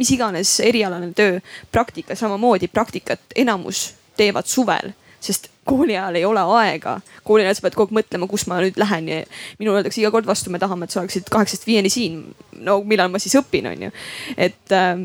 mis 0.00 0.14
iganes 0.14 0.54
erialane 0.64 1.12
töö. 1.16 1.40
praktika 1.72 2.16
samamoodi, 2.16 2.68
praktikat 2.68 3.20
enamus 3.36 3.90
teevad 4.16 4.46
suvel 4.46 4.94
sest 5.20 5.50
kooli 5.64 5.96
ajal 5.96 6.14
ei 6.14 6.24
ole 6.24 6.40
aega. 6.40 7.00
kooli 7.24 7.44
ajal 7.44 7.58
sa 7.58 7.64
pead 7.66 7.76
kogu 7.76 7.92
aeg 7.92 8.00
mõtlema, 8.00 8.28
kus 8.30 8.46
ma 8.50 8.60
nüüd 8.62 8.78
lähen 8.80 9.08
ja 9.08 9.18
minule 9.60 9.80
öeldakse 9.80 10.00
iga 10.00 10.10
kord 10.14 10.28
vastu, 10.28 10.50
me 10.50 10.58
tahame, 10.58 10.88
et 10.88 10.94
sa 10.94 11.02
oleksid 11.02 11.28
kaheksast 11.30 11.66
viieni 11.68 11.92
siin. 11.92 12.22
no 12.64 12.80
millal 12.84 13.12
ma 13.12 13.20
siis 13.22 13.36
õpin, 13.40 13.68
on 13.70 13.88
ju. 13.88 13.90
et 14.36 14.76
äh, 14.76 14.96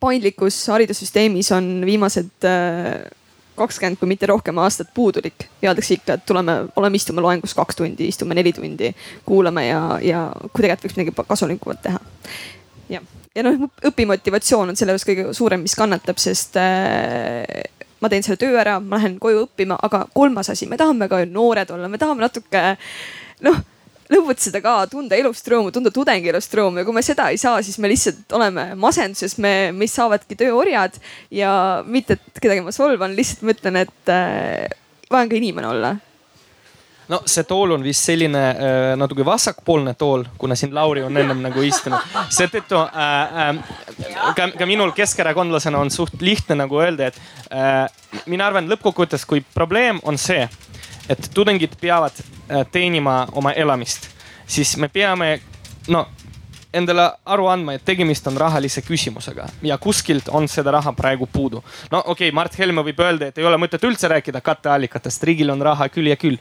paindlikkus 0.00 0.58
haridussüsteemis 0.72 1.50
on 1.56 1.70
viimased 1.86 2.46
äh, 2.48 3.06
kakskümmend, 3.60 3.98
kui 4.00 4.08
mitte 4.08 4.28
rohkem 4.30 4.58
aastat 4.62 4.92
puudulik. 4.94 5.46
Öeldakse 5.64 5.96
ikka, 5.98 6.16
et 6.16 6.26
tuleme, 6.26 6.56
oleme, 6.80 6.96
istume 6.96 7.24
loengus 7.24 7.54
kaks 7.58 7.78
tundi, 7.80 8.08
istume 8.08 8.36
neli 8.38 8.52
tundi, 8.56 8.92
kuulame 9.26 9.66
ja, 9.66 9.82
ja 10.04 10.26
kui 10.48 10.62
tegelikult 10.62 10.86
võiks 10.88 11.00
midagi 11.00 11.28
kasulikumat 11.28 11.82
teha. 11.84 12.00
jah, 12.90 13.10
ja 13.36 13.44
noh, 13.46 13.68
õpimotivatsioon 13.90 14.72
on 14.72 14.78
selle 14.78 14.96
juures 14.96 15.06
kõige 15.08 15.26
suurem, 15.36 15.64
mis 15.66 15.76
kannatab, 15.78 16.18
sest 16.22 16.56
äh, 16.60 17.44
ma 18.00 18.12
teen 18.12 18.24
selle 18.26 18.40
töö 18.40 18.56
ära, 18.60 18.78
ma 18.80 18.98
lähen 18.98 19.18
koju 19.22 19.44
õppima, 19.46 19.78
aga 19.88 20.06
kolmas 20.14 20.50
asi, 20.52 20.68
me 20.70 20.80
tahame 20.80 21.10
ka 21.10 21.22
ju 21.22 21.30
noored 21.30 21.74
olla, 21.76 21.90
me 21.90 22.00
tahame 22.00 22.24
natuke 22.24 22.64
noh 23.46 23.60
lõbutseda 24.10 24.60
ka, 24.64 24.74
tunda 24.90 25.18
elust 25.18 25.46
rõõmu, 25.50 25.72
tunda 25.74 25.92
tudengi 25.94 26.30
elust 26.32 26.54
rõõmu. 26.56 26.80
Ja 26.80 26.88
kui 26.88 26.96
me 26.96 27.04
seda 27.06 27.30
ei 27.30 27.40
saa, 27.40 27.62
siis 27.66 27.78
me 27.82 27.90
lihtsalt 27.92 28.36
oleme 28.36 28.70
masenduses, 28.80 29.36
me, 29.42 29.54
meist 29.76 29.98
saavadki 29.98 30.38
tööorjad. 30.38 30.98
Ja 31.34 31.52
mitte, 31.86 32.18
et 32.18 32.42
kedagi 32.42 32.64
ma 32.66 32.74
solvan, 32.74 33.16
lihtsalt 33.16 33.46
ma 33.46 33.56
ütlen, 33.56 33.82
et 33.84 34.14
äh, 34.14 34.78
vaja 35.10 35.26
on 35.26 35.32
ka 35.32 35.38
inimene 35.40 35.70
olla. 35.70 35.96
No 37.10 37.18
see 37.26 37.42
tool 37.42 37.72
on 37.74 37.82
vist 37.82 38.06
selline 38.06 38.40
äh, 38.50 38.92
natuke 38.98 39.24
vasakpoolne 39.26 39.96
tool, 39.98 40.22
kuna 40.38 40.54
siin 40.54 40.74
Lauri 40.74 41.02
on 41.02 41.16
ennem 41.18 41.40
nagu 41.42 41.62
istunud. 41.66 41.98
seetõttu 42.30 42.78
äh, 42.78 43.40
äh, 43.48 44.28
ka, 44.36 44.46
ka 44.54 44.68
minul 44.70 44.92
keskerakondlasena 44.94 45.80
on 45.82 45.90
suht 45.90 46.22
lihtne 46.22 46.60
nagu 46.62 46.78
öelda, 46.78 47.10
et 47.10 47.18
äh, 47.50 48.22
mina 48.30 48.46
arvan 48.46 48.70
lõppkokkuvõttes, 48.70 49.26
kui 49.26 49.42
probleem 49.54 49.98
on 50.06 50.18
see, 50.22 50.46
et 51.08 51.30
tudengid 51.34 51.76
peavad 51.80 52.12
äh, 52.20 52.66
teenima 52.72 53.26
oma 53.32 53.52
elamist, 53.52 54.08
siis 54.46 54.76
me 54.76 54.88
peame 54.88 55.38
no 55.88 56.06
endale 56.72 57.06
aru 57.26 57.48
andma, 57.50 57.74
et 57.74 57.84
tegemist 57.84 58.26
on 58.30 58.36
rahalise 58.38 58.82
küsimusega 58.86 59.48
ja 59.66 59.78
kuskilt 59.82 60.28
on 60.28 60.46
seda 60.48 60.70
raha 60.76 60.92
praegu 60.94 61.26
puudu. 61.26 61.64
no 61.90 61.98
okei 61.98 62.28
okay,, 62.28 62.34
Mart 62.34 62.58
Helme 62.58 62.84
võib 62.86 63.00
öelda, 63.02 63.30
et 63.30 63.38
ei 63.38 63.46
ole 63.46 63.58
mõtet 63.58 63.84
üldse 63.86 64.08
rääkida 64.08 64.40
katteallikatest, 64.40 65.24
riigil 65.26 65.50
on 65.50 65.62
raha 65.62 65.88
küll 65.88 66.10
ja 66.10 66.16
küll. 66.16 66.38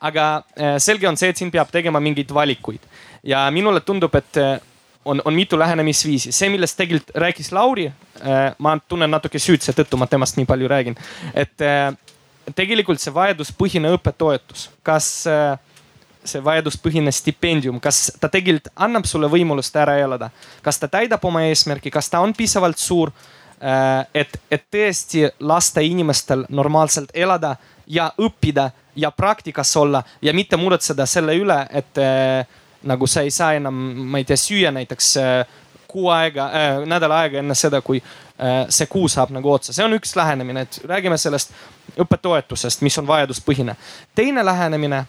aga 0.00 0.42
äh, 0.58 0.78
selge 0.78 1.08
on 1.08 1.16
see, 1.16 1.30
et 1.30 1.36
siin 1.36 1.50
peab 1.50 1.70
tegema 1.70 2.00
mingeid 2.00 2.34
valikuid 2.34 2.80
ja 3.22 3.46
minule 3.50 3.80
tundub, 3.80 4.14
et 4.14 4.36
äh, 4.36 4.58
on, 5.04 5.22
on 5.24 5.34
mitu 5.34 5.58
lähenemisviisi, 5.58 6.32
see, 6.32 6.50
millest 6.50 6.76
tegelikult 6.76 7.14
rääkis 7.14 7.52
Lauri 7.52 7.90
ma 8.58 8.72
tunnen 8.88 9.10
natuke 9.10 9.38
süüd 9.38 9.62
seetõttu 9.62 9.96
ma 9.96 10.08
temast 10.10 10.36
nii 10.36 10.46
palju 10.46 10.68
räägin, 10.68 10.96
et 11.38 11.62
tegelikult 12.56 13.00
see 13.02 13.14
vajaduspõhine 13.14 13.90
õppetoetus, 13.96 14.68
kas 14.86 15.08
see 16.28 16.44
vajaduspõhine 16.44 17.12
stipendium, 17.14 17.80
kas 17.80 18.08
ta 18.20 18.30
tegelikult 18.32 18.72
annab 18.76 19.06
sulle 19.08 19.30
võimalust 19.32 19.76
ära 19.80 19.96
elada, 20.00 20.30
kas 20.62 20.78
ta 20.78 20.88
täidab 20.92 21.24
oma 21.24 21.44
eesmärki, 21.48 21.92
kas 21.94 22.10
ta 22.12 22.20
on 22.24 22.34
piisavalt 22.36 22.78
suur, 22.78 23.12
et, 24.14 24.36
et 24.50 24.66
tõesti 24.70 25.24
lasta 25.40 25.82
inimestel 25.82 26.44
normaalselt 26.48 27.10
elada 27.14 27.56
ja 27.88 28.10
õppida 28.18 28.70
ja 28.98 29.10
praktikas 29.10 29.76
olla 29.76 30.02
ja 30.22 30.34
mitte 30.34 30.56
muretseda 30.56 31.06
selle 31.06 31.36
üle, 31.38 31.58
et 31.70 31.98
äh, 32.02 32.46
nagu 32.82 33.06
sa 33.06 33.22
ei 33.26 33.30
saa 33.30 33.54
enam, 33.58 33.74
ma 34.10 34.20
ei 34.20 34.26
tea, 34.28 34.38
süüa 34.38 34.72
näiteks 34.74 35.10
äh, 35.22 35.58
kuu 35.88 36.08
aega 36.12 36.48
äh,, 36.52 36.80
nädal 36.86 37.12
aega 37.16 37.40
enne 37.42 37.56
seda, 37.58 37.80
kui 37.82 38.00
äh, 38.02 38.66
see 38.68 38.86
kuu 38.86 39.08
saab 39.08 39.32
nagu 39.34 39.52
otsa. 39.52 39.72
see 39.72 39.84
on 39.84 39.96
üks 39.96 40.16
lähenemine, 40.16 40.66
et 40.68 40.80
räägime 40.84 41.18
sellest 41.18 41.54
õppetoetusest, 41.98 42.84
mis 42.86 42.98
on 42.98 43.06
vajaduspõhine. 43.08 43.76
teine 44.14 44.44
lähenemine 44.44 45.04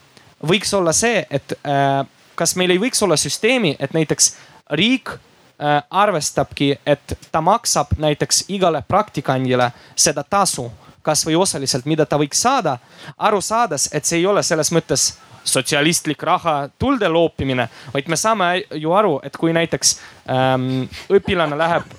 võiks 0.47 0.73
olla 0.77 0.93
see, 0.95 1.25
et 1.29 1.53
äh, 1.63 2.05
kas 2.35 2.55
meil 2.55 2.71
ei 2.71 2.81
võiks 2.81 3.03
olla 3.03 3.17
süsteemi, 3.19 3.75
et 3.79 3.93
näiteks 3.93 4.35
riik 4.79 5.11
äh, 5.11 5.81
arvestabki, 5.89 6.75
et 6.85 7.17
ta 7.31 7.41
maksab 7.41 7.97
näiteks 7.97 8.45
igale 8.47 8.83
praktikandile 8.87 9.71
seda 9.95 10.23
tasu 10.23 10.69
kasvõi 11.01 11.35
osaliselt, 11.35 11.85
mida 11.85 12.05
ta 12.05 12.19
võiks 12.19 12.41
saada, 12.41 12.77
aru 13.17 13.41
saades, 13.41 13.89
et 13.93 14.05
see 14.05 14.19
ei 14.19 14.25
ole 14.27 14.43
selles 14.43 14.71
mõttes 14.71 15.13
sotsialistlik 15.49 16.23
raha 16.23 16.69
tulde 16.79 17.09
loopimine, 17.09 17.69
vaid 17.93 18.09
me 18.11 18.19
saame 18.19 18.51
ju 18.75 18.93
aru, 18.93 19.19
et 19.23 19.37
kui 19.37 19.53
näiteks 19.55 19.97
ähm, 20.29 20.85
õpilane 21.09 21.57
läheb 21.59 21.97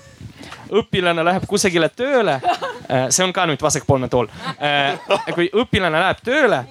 õpilane 0.71 1.25
läheb 1.25 1.47
kusagile 1.51 1.89
tööle, 1.93 2.37
äh, 2.39 3.09
see 3.11 3.25
on 3.25 3.33
ka 3.35 3.47
nüüd 3.49 3.63
vasakpoolne 3.63 4.09
tool. 4.11 4.29
Äh, 4.63 4.99
kui 5.35 5.49
õpilane 5.51 6.01
läheb 6.01 6.23
tööle 6.25 6.63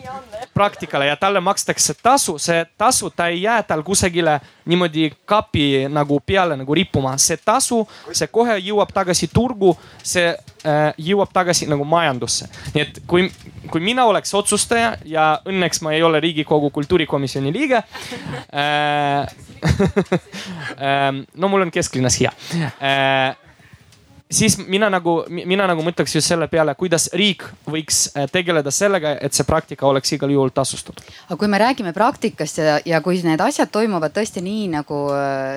praktikale 0.55 1.09
ja 1.09 1.17
talle 1.19 1.41
makstakse 1.43 1.95
tasu, 2.03 2.37
see 2.41 2.63
tasu, 2.77 3.09
ta 3.15 3.29
ei 3.31 3.43
jää 3.43 3.61
tal 3.67 3.83
kusagile 3.87 4.39
niimoodi 4.69 5.09
kapi 5.25 5.87
nagu 5.91 6.19
peale 6.25 6.57
nagu 6.59 6.75
rippuma, 6.75 7.15
see 7.17 7.37
tasu, 7.37 7.81
see 8.11 8.27
kohe 8.31 8.59
jõuab 8.59 8.93
tagasi 8.95 9.29
turgu, 9.33 9.75
see 10.03 10.31
äh, 10.31 10.81
jõuab 10.97 11.33
tagasi 11.33 11.69
nagu 11.69 11.87
majandusse. 11.87 12.49
nii 12.75 12.85
et 12.85 13.01
kui, 13.07 13.29
kui 13.71 13.83
mina 13.83 14.05
oleks 14.09 14.33
otsustaja 14.37 14.95
ja 15.05 15.27
õnneks 15.49 15.83
ma 15.85 15.93
ei 15.95 16.03
ole 16.03 16.21
Riigikogu 16.23 16.69
kultuurikomisjoni 16.75 17.53
liige 17.53 17.81
äh, 17.83 19.27
ähm, 20.87 21.23
no 21.35 21.51
mul 21.51 21.67
on 21.67 21.71
kesklinnas 21.71 22.19
hea 22.21 22.31
äh, 22.61 23.35
siis 24.31 24.57
mina 24.61 24.89
nagu, 24.93 25.23
mina 25.29 25.67
nagu 25.69 25.83
mõtleks 25.85 26.15
just 26.17 26.29
selle 26.29 26.47
peale, 26.51 26.75
kuidas 26.79 27.09
riik 27.17 27.45
võiks 27.69 28.05
äh, 28.13 28.29
tegeleda 28.31 28.71
sellega, 28.73 29.15
et 29.21 29.35
see 29.37 29.47
praktika 29.47 29.87
oleks 29.89 30.13
igal 30.17 30.31
juhul 30.33 30.53
tasustatud. 30.53 31.03
aga 31.27 31.39
kui 31.39 31.51
me 31.51 31.61
räägime 31.61 31.93
praktikast 31.95 32.61
ja, 32.61 32.79
ja 32.85 33.01
kui 33.05 33.21
need 33.25 33.41
asjad 33.43 33.71
toimuvad 33.73 34.15
tõesti 34.15 34.43
nii, 34.45 34.69
nagu 34.79 35.07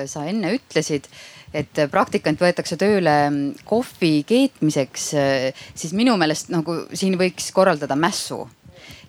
sa 0.09 0.25
enne 0.29 0.55
ütlesid 0.57 1.09
et 1.53 1.83
praktikant 1.91 2.41
võetakse 2.41 2.77
tööle 2.81 3.15
mm, 3.29 3.63
kohvi 3.69 4.23
keetmiseks, 4.27 5.07
äh, 5.19 5.65
siis 5.75 5.95
minu 5.97 6.17
meelest 6.19 6.51
nagu 6.53 6.83
siin 6.93 7.17
võiks 7.19 7.51
korraldada 7.55 7.95
mässu. 7.95 8.47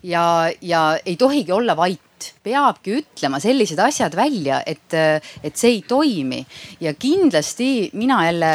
ja, 0.03 0.49
ja 0.61 0.97
ei 1.05 1.15
tohigi 1.17 1.51
olla 1.51 1.75
vait, 1.75 2.01
peabki 2.43 2.99
ütlema 3.01 3.39
sellised 3.43 3.79
asjad 3.79 4.15
välja, 4.15 4.61
et, 4.65 4.93
et 5.43 5.57
see 5.57 5.77
ei 5.77 5.81
toimi 5.87 6.45
ja 6.79 6.93
kindlasti 6.93 7.89
mina 7.93 8.23
jälle 8.25 8.51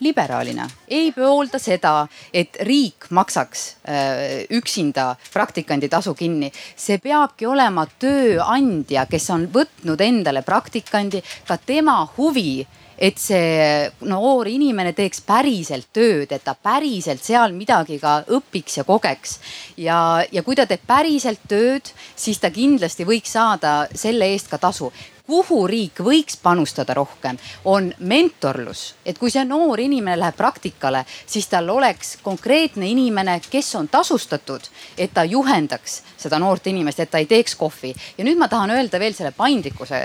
liberaalina 0.00 0.68
ei 0.88 1.12
poolda 1.12 1.58
seda, 1.58 2.06
et 2.34 2.56
riik 2.66 3.08
maksaks 3.14 3.64
äh, 3.88 4.44
üksinda 4.54 5.14
praktikandi 5.32 5.88
tasu 5.88 6.14
kinni. 6.14 6.52
see 6.76 6.98
peabki 7.02 7.46
olema 7.46 7.86
tööandja, 7.98 9.06
kes 9.10 9.30
on 9.34 9.48
võtnud 9.52 10.00
endale 10.00 10.42
praktikandi, 10.42 11.22
ka 11.46 11.58
tema 11.58 12.00
huvi 12.16 12.66
et 12.98 13.18
see 13.22 13.90
noor 14.10 14.48
inimene 14.50 14.92
teeks 14.96 15.22
päriselt 15.26 15.88
tööd, 15.94 16.32
et 16.32 16.44
ta 16.44 16.54
päriselt 16.54 17.22
seal 17.24 17.54
midagi 17.54 18.00
ka 18.02 18.20
õpiks 18.38 18.80
ja 18.80 18.84
kogeks. 18.84 19.38
ja, 19.76 20.24
ja 20.32 20.42
kui 20.42 20.58
ta 20.58 20.66
teeb 20.66 20.82
päriselt 20.86 21.46
tööd, 21.48 21.92
siis 22.16 22.42
ta 22.42 22.50
kindlasti 22.50 23.06
võiks 23.06 23.32
saada 23.38 23.86
selle 23.94 24.32
eest 24.34 24.50
ka 24.50 24.58
tasu 24.58 24.90
kuhu 25.28 25.66
riik 25.68 26.00
võiks 26.00 26.38
panustada 26.42 26.94
rohkem, 26.96 27.36
on 27.68 27.92
mentorlus. 27.98 28.94
et 29.04 29.18
kui 29.18 29.30
see 29.30 29.44
noor 29.44 29.80
inimene 29.80 30.16
läheb 30.16 30.36
praktikale, 30.36 31.04
siis 31.26 31.46
tal 31.52 31.68
oleks 31.68 32.16
konkreetne 32.22 32.88
inimene, 32.88 33.40
kes 33.50 33.74
on 33.76 33.88
tasustatud, 33.88 34.64
et 34.96 35.12
ta 35.14 35.24
juhendaks 35.24 36.02
seda 36.16 36.38
noort 36.40 36.66
inimest, 36.66 37.00
et 37.00 37.10
ta 37.10 37.18
ei 37.18 37.26
teeks 37.26 37.54
kohvi. 37.60 37.92
ja 38.18 38.24
nüüd 38.24 38.38
ma 38.40 38.48
tahan 38.48 38.70
öelda 38.70 39.00
veel 39.00 39.14
selle 39.14 39.32
paindlikkuse 39.36 40.00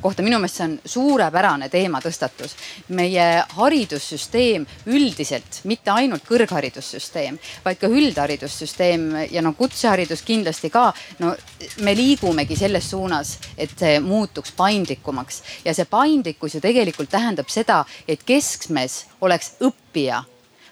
kohta, 0.00 0.22
minu 0.22 0.38
meelest 0.38 0.60
see 0.60 0.68
on 0.68 0.76
suurepärane 0.84 1.68
teematõstatus. 1.72 2.56
meie 2.88 3.44
haridussüsteem 3.56 4.66
üldiselt, 4.86 5.62
mitte 5.64 5.90
ainult 5.90 6.26
kõrgharidussüsteem, 6.28 7.38
vaid 7.64 7.80
ka 7.80 7.88
üldharidussüsteem 7.88 9.08
ja 9.30 9.42
no 9.42 9.54
kutseharidus 9.56 10.22
kindlasti 10.22 10.70
ka. 10.70 10.92
no 11.18 11.34
me 11.80 11.96
liigumegi 11.96 12.56
selles 12.56 12.90
suunas, 12.90 13.38
et 13.56 13.72
see 13.78 13.98
muutuks 14.00 14.49
muutuks 14.50 14.56
paindlikumaks 14.56 15.42
ja 15.64 15.74
see 15.74 15.84
paindlikkus 15.84 16.54
ju 16.54 16.60
tegelikult 16.60 17.10
tähendab 17.10 17.48
seda, 17.48 17.84
et 18.08 18.22
keskmes 18.24 19.06
oleks 19.20 19.56
õppija. 19.60 20.24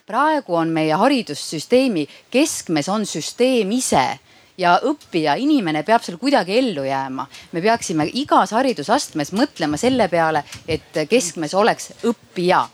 praegu 0.07 0.55
on 0.55 0.69
meie 0.69 0.95
haridussüsteemi 0.95 2.09
keskmes 2.31 2.89
on 2.89 3.05
süsteem 3.07 3.71
ise 3.71 4.19
ja 4.59 4.81
õppija, 4.83 5.37
inimene 5.37 5.83
peab 5.83 6.03
seal 6.03 6.19
kuidagi 6.19 6.59
ellu 6.59 6.85
jääma. 6.85 7.27
me 7.53 7.61
peaksime 7.61 8.09
igas 8.13 8.53
haridusastmes 8.53 9.33
mõtlema 9.33 9.77
selle 9.77 10.09
peale, 10.09 10.45
et 10.67 11.07
keskmes 11.09 11.55
oleks 11.55 11.93
õppija 12.05 12.69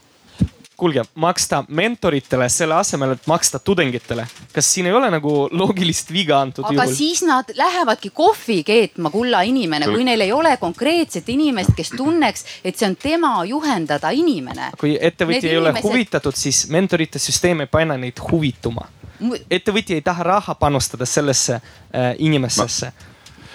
kuulge, 0.76 1.04
maksta 1.14 1.64
mentoritele 1.68 2.48
selle 2.48 2.74
asemel, 2.74 3.14
et 3.14 3.26
maksta 3.26 3.58
tudengitele. 3.58 4.26
kas 4.52 4.72
siin 4.74 4.86
ei 4.86 4.92
ole 4.92 5.10
nagu 5.10 5.48
loogilist 5.52 6.12
viga 6.12 6.40
antud 6.40 6.64
aga 6.64 6.84
juhul? 6.84 6.96
siis 6.96 7.22
nad 7.22 7.50
lähevadki 7.54 8.10
kohvi 8.10 8.62
keetma, 8.64 9.10
kulla 9.10 9.42
inimene, 9.42 9.86
kui 9.86 10.04
neil 10.04 10.20
ei 10.20 10.32
ole 10.32 10.56
konkreetset 10.56 11.28
inimest, 11.28 11.74
kes 11.76 11.94
tunneks, 11.96 12.44
et 12.64 12.76
see 12.76 12.88
on 12.88 12.96
tema 12.96 13.34
juhendada 13.44 14.10
inimene. 14.10 14.72
kui 14.80 14.98
ettevõtja 15.00 15.50
ei 15.50 15.56
inimesed... 15.56 15.80
ole 15.84 15.88
huvitatud, 15.88 16.36
siis 16.36 16.66
mentorite 16.68 17.18
süsteem 17.18 17.64
ei 17.64 17.70
pane 17.70 17.98
neid 17.98 18.20
huvituma. 18.30 18.88
ettevõtja 19.50 19.96
ei 19.96 20.02
taha 20.02 20.22
raha 20.22 20.54
panustada 20.54 21.06
sellesse 21.06 21.54
äh, 21.54 22.14
inimesesse 22.18 22.92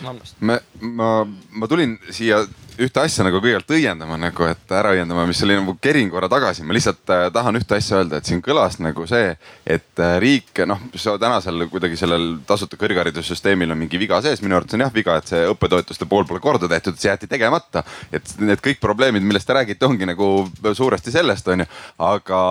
ma 0.02 0.16
me, 0.40 0.60
ma, 0.80 1.28
ma 1.52 1.68
tulin 1.68 1.98
siia 2.16 2.44
ühte 2.80 3.02
asja 3.04 3.26
nagu 3.26 3.40
kõigepealt 3.44 3.74
õiendama 3.76 4.18
nagu, 4.20 4.46
et 4.48 4.72
ära 4.72 4.94
õiendama, 4.96 5.26
mis 5.28 5.42
oli 5.44 5.58
nagu 5.58 5.76
kerin 5.82 6.10
korra 6.12 6.30
tagasi. 6.32 6.64
ma 6.64 6.76
lihtsalt 6.76 7.12
äh, 7.12 7.26
tahan 7.34 7.60
ühte 7.60 7.76
asja 7.76 8.00
öelda, 8.00 8.20
et 8.20 8.30
siin 8.30 8.42
kõlas 8.44 8.78
nagu 8.80 9.06
see, 9.10 9.34
et 9.68 10.04
äh, 10.04 10.16
riik 10.24 10.62
noh, 10.70 10.80
tänasel 11.20 11.66
kuidagi 11.72 12.00
sellel 12.00 12.38
tasuta 12.48 12.80
kõrgharidussüsteemil 12.80 13.72
on 13.76 13.80
mingi 13.82 14.00
viga 14.00 14.22
sees. 14.24 14.42
minu 14.42 14.56
arvates 14.56 14.78
on 14.78 14.86
jah 14.86 14.94
viga, 14.96 15.18
et 15.20 15.32
see 15.32 15.42
õppetoetuste 15.52 16.08
pool 16.10 16.28
pole 16.30 16.40
korda 16.44 16.70
tehtud, 16.72 16.98
see 17.00 17.12
jäeti 17.12 17.28
tegemata. 17.28 17.84
et 18.12 18.34
need 18.40 18.64
kõik 18.64 18.80
probleemid, 18.80 19.24
millest 19.28 19.48
te 19.50 19.58
räägite, 19.58 19.86
ongi 19.86 20.08
nagu 20.08 20.30
suuresti 20.74 21.12
sellest, 21.12 21.48
onju. 21.48 21.68
aga, 22.08 22.42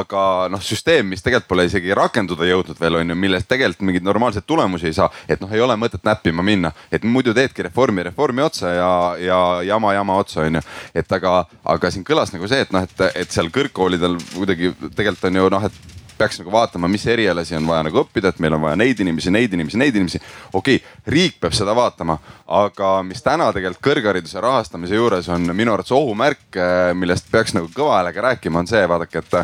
aga 0.00 0.24
noh, 0.52 0.64
süsteem, 0.64 1.12
mis 1.12 1.22
tegelikult 1.22 1.50
pole 1.52 1.68
isegi 1.68 1.92
rakenduda 1.94 2.48
jõudnud 2.48 2.80
veel 2.80 3.02
onju, 3.02 3.18
millest 3.18 3.50
tegelikult 3.52 3.84
mingeid 3.90 4.08
normaalseid 4.08 4.48
tulemusi 4.48 4.88
ei 4.88 4.96
saa. 4.96 5.10
et 5.28 5.40
noh, 5.44 5.52
ei 5.52 5.60
ole 5.60 5.76
mõtet 5.76 6.04
näppima 6.08 6.42
minna, 6.42 6.72
et 6.90 7.04
muidu 7.04 7.36
teedki 7.36 7.68
reformi 7.68 8.08
reformi 8.08 8.42
otsa 8.42 8.72
ja, 8.72 8.92
ja 9.20 9.41
jama 9.66 9.94
jama 9.96 10.18
otsa, 10.22 10.46
onju. 10.46 10.62
et 10.94 11.18
aga, 11.18 11.38
aga 11.74 11.90
siin 11.90 12.04
kõlas 12.06 12.34
nagu 12.34 12.48
see, 12.50 12.62
et 12.66 12.72
noh, 12.74 12.84
et, 12.86 13.08
et 13.24 13.34
seal 13.34 13.50
kõrgkoolidel 13.54 14.18
kuidagi 14.34 14.74
tegelikult 14.94 15.28
on 15.30 15.42
ju 15.42 15.50
noh, 15.56 15.66
et 15.70 15.98
peaks 16.22 16.38
nagu 16.38 16.52
vaatama, 16.54 16.88
mis 16.88 17.04
erialasi 17.10 17.56
on 17.58 17.66
vaja 17.66 17.86
nagu 17.88 18.02
õppida, 18.02 18.30
et 18.30 18.40
meil 18.42 18.54
on 18.54 18.62
vaja 18.62 18.78
neid 18.78 19.00
inimesi, 19.02 19.32
neid 19.34 19.54
inimesi, 19.56 19.78
neid 19.80 19.96
inimesi. 19.98 20.20
okei 20.52 20.78
okay,, 20.78 20.96
riik 21.14 21.40
peab 21.42 21.56
seda 21.56 21.74
vaatama, 21.76 22.18
aga 22.62 22.94
mis 23.06 23.22
täna 23.24 23.50
tegelikult 23.54 23.82
kõrghariduse 23.88 24.42
rahastamise 24.42 24.98
juures 24.98 25.28
on 25.32 25.50
minu 25.56 25.74
arvates 25.74 25.94
ohumärk, 25.96 26.60
millest 26.98 27.30
peaks 27.32 27.56
nagu 27.56 27.70
kõva 27.74 27.98
häälega 27.98 28.28
rääkima, 28.28 28.62
on 28.62 28.70
see, 28.70 28.84
vaadake, 28.88 29.24
et 29.24 29.38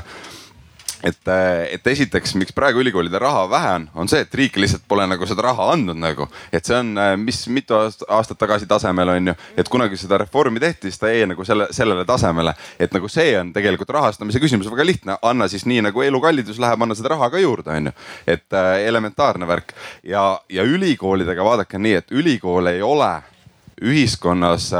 et, 1.05 1.31
et 1.73 1.87
esiteks, 1.93 2.35
miks 2.41 2.55
praegu 2.57 2.83
ülikoolide 2.83 3.19
raha 3.23 3.45
vähe 3.51 3.75
on, 3.77 3.87
on 3.95 4.11
see, 4.11 4.23
et 4.25 4.35
riik 4.35 4.59
lihtsalt 4.59 4.85
pole 4.89 5.07
nagu 5.09 5.27
seda 5.29 5.45
raha 5.49 5.71
andnud 5.75 5.99
nagu. 5.99 6.29
et 6.53 6.65
see 6.65 6.77
on, 6.77 6.93
mis 7.23 7.41
mitu 7.55 7.77
aastat 7.79 8.39
tagasi 8.39 8.67
tasemel 8.71 9.15
on 9.15 9.33
ju, 9.33 9.37
et 9.57 9.71
kunagi 9.71 9.99
seda 10.01 10.19
reformi 10.19 10.61
tehti, 10.63 10.91
siis 10.91 11.03
ta 11.03 11.13
jäi 11.13 11.29
nagu 11.31 11.45
selle, 11.45 11.69
sellele 11.75 12.05
tasemele. 12.09 12.55
et 12.79 12.95
nagu 12.95 13.09
see 13.13 13.37
on 13.41 13.53
tegelikult 13.55 13.95
rahastamise 13.99 14.43
küsimus 14.43 14.71
väga 14.71 14.87
lihtne, 14.87 15.19
anna 15.23 15.49
siis 15.49 15.67
nii 15.69 15.87
nagu 15.89 16.03
elukallidus 16.03 16.59
läheb, 16.63 16.83
anna 16.83 16.99
seda 16.99 17.15
raha 17.15 17.31
ka 17.31 17.43
juurde, 17.43 17.71
on 17.71 17.91
ju. 17.91 17.97
et 18.27 18.53
äh, 18.53 18.75
elementaarne 18.89 19.49
värk 19.49 19.75
ja, 20.03 20.41
ja 20.51 20.67
ülikoolidega 20.67 21.45
vaadake 21.45 21.79
nii, 21.79 21.99
et 22.03 22.15
ülikool 22.15 22.75
ei 22.75 22.83
ole 22.83 23.13
ühiskonnas 23.83 24.73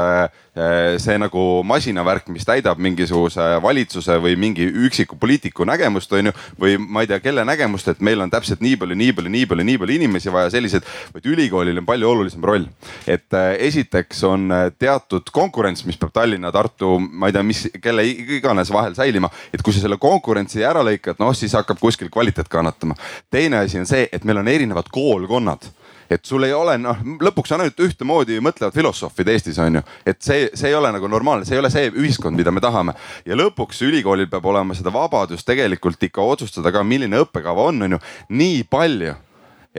see 0.99 1.17
nagu 1.21 1.41
masinavärk, 1.63 2.27
mis 2.33 2.45
täidab 2.47 2.79
mingisuguse 2.81 3.43
valitsuse 3.63 4.17
või 4.19 4.35
mingi 4.39 4.65
üksiku 4.87 5.15
poliitiku 5.19 5.65
nägemust, 5.67 6.11
on 6.13 6.29
ju. 6.29 6.33
või 6.59 6.75
ma 6.81 7.03
ei 7.03 7.07
tea, 7.07 7.19
kelle 7.23 7.45
nägemust, 7.47 7.87
et 7.87 8.01
meil 8.03 8.19
on 8.21 8.31
täpselt 8.31 8.63
nii 8.65 8.75
palju, 8.81 8.97
nii 8.99 9.13
palju, 9.15 9.31
nii 9.31 9.45
palju, 9.47 9.67
nii 9.69 9.77
palju 9.79 9.95
inimesi 9.95 10.33
vaja, 10.33 10.49
sellised. 10.51 10.83
vaid 11.13 11.29
ülikoolil 11.31 11.79
on 11.79 11.85
palju 11.85 12.09
olulisem 12.09 12.43
roll. 12.43 12.65
et 13.07 13.39
esiteks 13.69 14.23
on 14.23 14.49
teatud 14.79 15.31
konkurents, 15.31 15.85
mis 15.85 15.97
peab 15.97 16.11
Tallinna, 16.13 16.51
Tartu, 16.51 16.97
ma 16.99 17.29
ei 17.29 17.37
tea, 17.37 17.43
mis, 17.43 17.67
kelle 17.81 18.03
iganes 18.09 18.73
vahel 18.73 18.95
säilima. 18.95 19.29
et 19.53 19.61
kui 19.61 19.73
sa 19.73 19.85
selle 19.85 19.97
konkurentsi 19.97 20.65
ära 20.65 20.83
lõikad, 20.83 21.19
noh 21.19 21.35
siis 21.35 21.53
hakkab 21.55 21.79
kuskil 21.79 22.09
kvaliteet 22.09 22.49
kannatama. 22.49 22.95
teine 23.31 23.63
asi 23.63 23.79
on 23.79 23.85
see, 23.85 24.09
et 24.11 24.25
meil 24.25 24.41
on 24.41 24.47
erinevad 24.47 24.91
koolkonnad 24.91 25.71
et 26.09 26.25
sul 26.25 26.43
ei 26.47 26.53
ole 26.53 26.77
noh, 26.81 26.99
lõpuks 27.21 27.53
on 27.53 27.63
ainult 27.63 27.79
ühtemoodi 27.85 28.39
mõtlevad 28.43 28.75
filosoofid 28.75 29.29
Eestis 29.33 29.59
on 29.61 29.79
ju, 29.79 29.85
et 30.09 30.21
see, 30.25 30.49
see 30.57 30.71
ei 30.71 30.77
ole 30.77 30.91
nagu 30.95 31.07
normaalne, 31.11 31.45
see 31.47 31.57
ei 31.57 31.63
ole 31.63 31.71
see 31.73 31.91
ühiskond, 31.91 32.37
mida 32.37 32.51
me 32.51 32.63
tahame. 32.63 32.95
ja 33.25 33.37
lõpuks 33.37 33.83
ülikoolil 33.85 34.29
peab 34.31 34.45
olema 34.45 34.77
seda 34.77 34.93
vabadust 34.93 35.47
tegelikult 35.47 36.03
ikka 36.09 36.21
otsustada 36.21 36.73
ka, 36.73 36.83
milline 36.83 37.21
õppekava 37.23 37.69
on, 37.69 37.83
on 37.87 37.97
ju, 37.97 38.03
nii 38.29 38.63
palju 38.69 39.15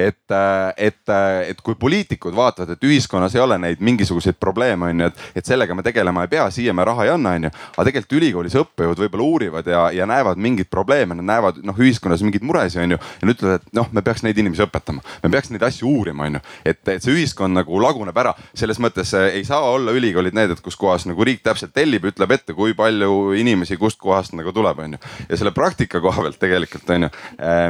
et, 0.06 0.34
et, 0.76 1.12
et 1.48 1.60
kui 1.64 1.76
poliitikud 1.80 2.34
vaatavad, 2.36 2.74
et 2.74 2.86
ühiskonnas 2.86 3.34
ei 3.36 3.42
ole 3.42 3.58
neid 3.60 3.82
mingisuguseid 3.84 4.38
probleeme, 4.40 4.90
on 4.90 5.04
ju, 5.04 5.08
et, 5.10 5.22
et 5.40 5.46
sellega 5.46 5.74
me 5.76 5.84
tegelema 5.86 6.24
ei 6.24 6.32
pea, 6.32 6.46
siia 6.54 6.74
me 6.76 6.84
raha 6.86 7.06
ei 7.06 7.12
anna, 7.14 7.34
on 7.38 7.48
ju. 7.48 7.52
aga 7.76 7.86
tegelikult 7.88 8.16
ülikoolis 8.20 8.56
õppejõud 8.60 9.02
võib-olla 9.04 9.26
uurivad 9.26 9.70
ja, 9.70 9.82
ja 9.94 10.06
näevad 10.08 10.40
mingeid 10.40 10.70
probleeme, 10.72 11.16
nad 11.18 11.28
näevad 11.30 11.60
noh, 11.66 11.78
ühiskonnas 11.80 12.24
mingeid 12.26 12.46
muresid, 12.46 12.82
on 12.84 12.96
ju. 12.96 13.00
ja 13.00 13.28
nad 13.28 13.36
ütlevad, 13.36 13.64
et 13.64 13.76
noh, 13.80 13.90
me 13.92 14.04
peaks 14.06 14.24
neid 14.26 14.38
inimesi 14.40 14.64
õpetama, 14.66 15.04
me 15.24 15.32
peaks 15.32 15.52
neid 15.54 15.64
asju 15.66 15.90
uurima, 15.90 16.28
on 16.28 16.38
ju. 16.38 16.44
et, 16.64 16.82
et 16.96 17.04
see 17.04 17.14
ühiskond 17.16 17.56
nagu 17.56 17.82
laguneb 17.82 18.22
ära, 18.22 18.34
selles 18.54 18.80
mõttes 18.82 19.14
eh, 19.18 19.40
ei 19.40 19.46
saa 19.48 19.62
olla 19.74 19.94
ülikoolid 19.96 20.36
need, 20.36 20.54
et 20.54 20.64
kus 20.64 20.78
kohas 20.80 21.06
nagu 21.10 21.26
riik 21.26 21.44
täpselt 21.46 21.74
tellib, 21.76 22.06
ütleb 22.10 22.36
ette, 22.36 22.56
kui 22.56 22.74
palju 22.78 23.34
inimesi 23.38 23.78
kustkohast 23.80 24.36
nagu 24.38 24.54
tuleb, 24.56 24.84
on 24.86 24.96
ju. 24.96 25.02
ja 25.28 25.40
selle 25.40 25.54
praktika 25.56 26.02
koha 26.02 26.26
pealt 26.26 26.40
tegelikult 26.40 26.94
on 26.94 27.08
ju, 27.08 27.12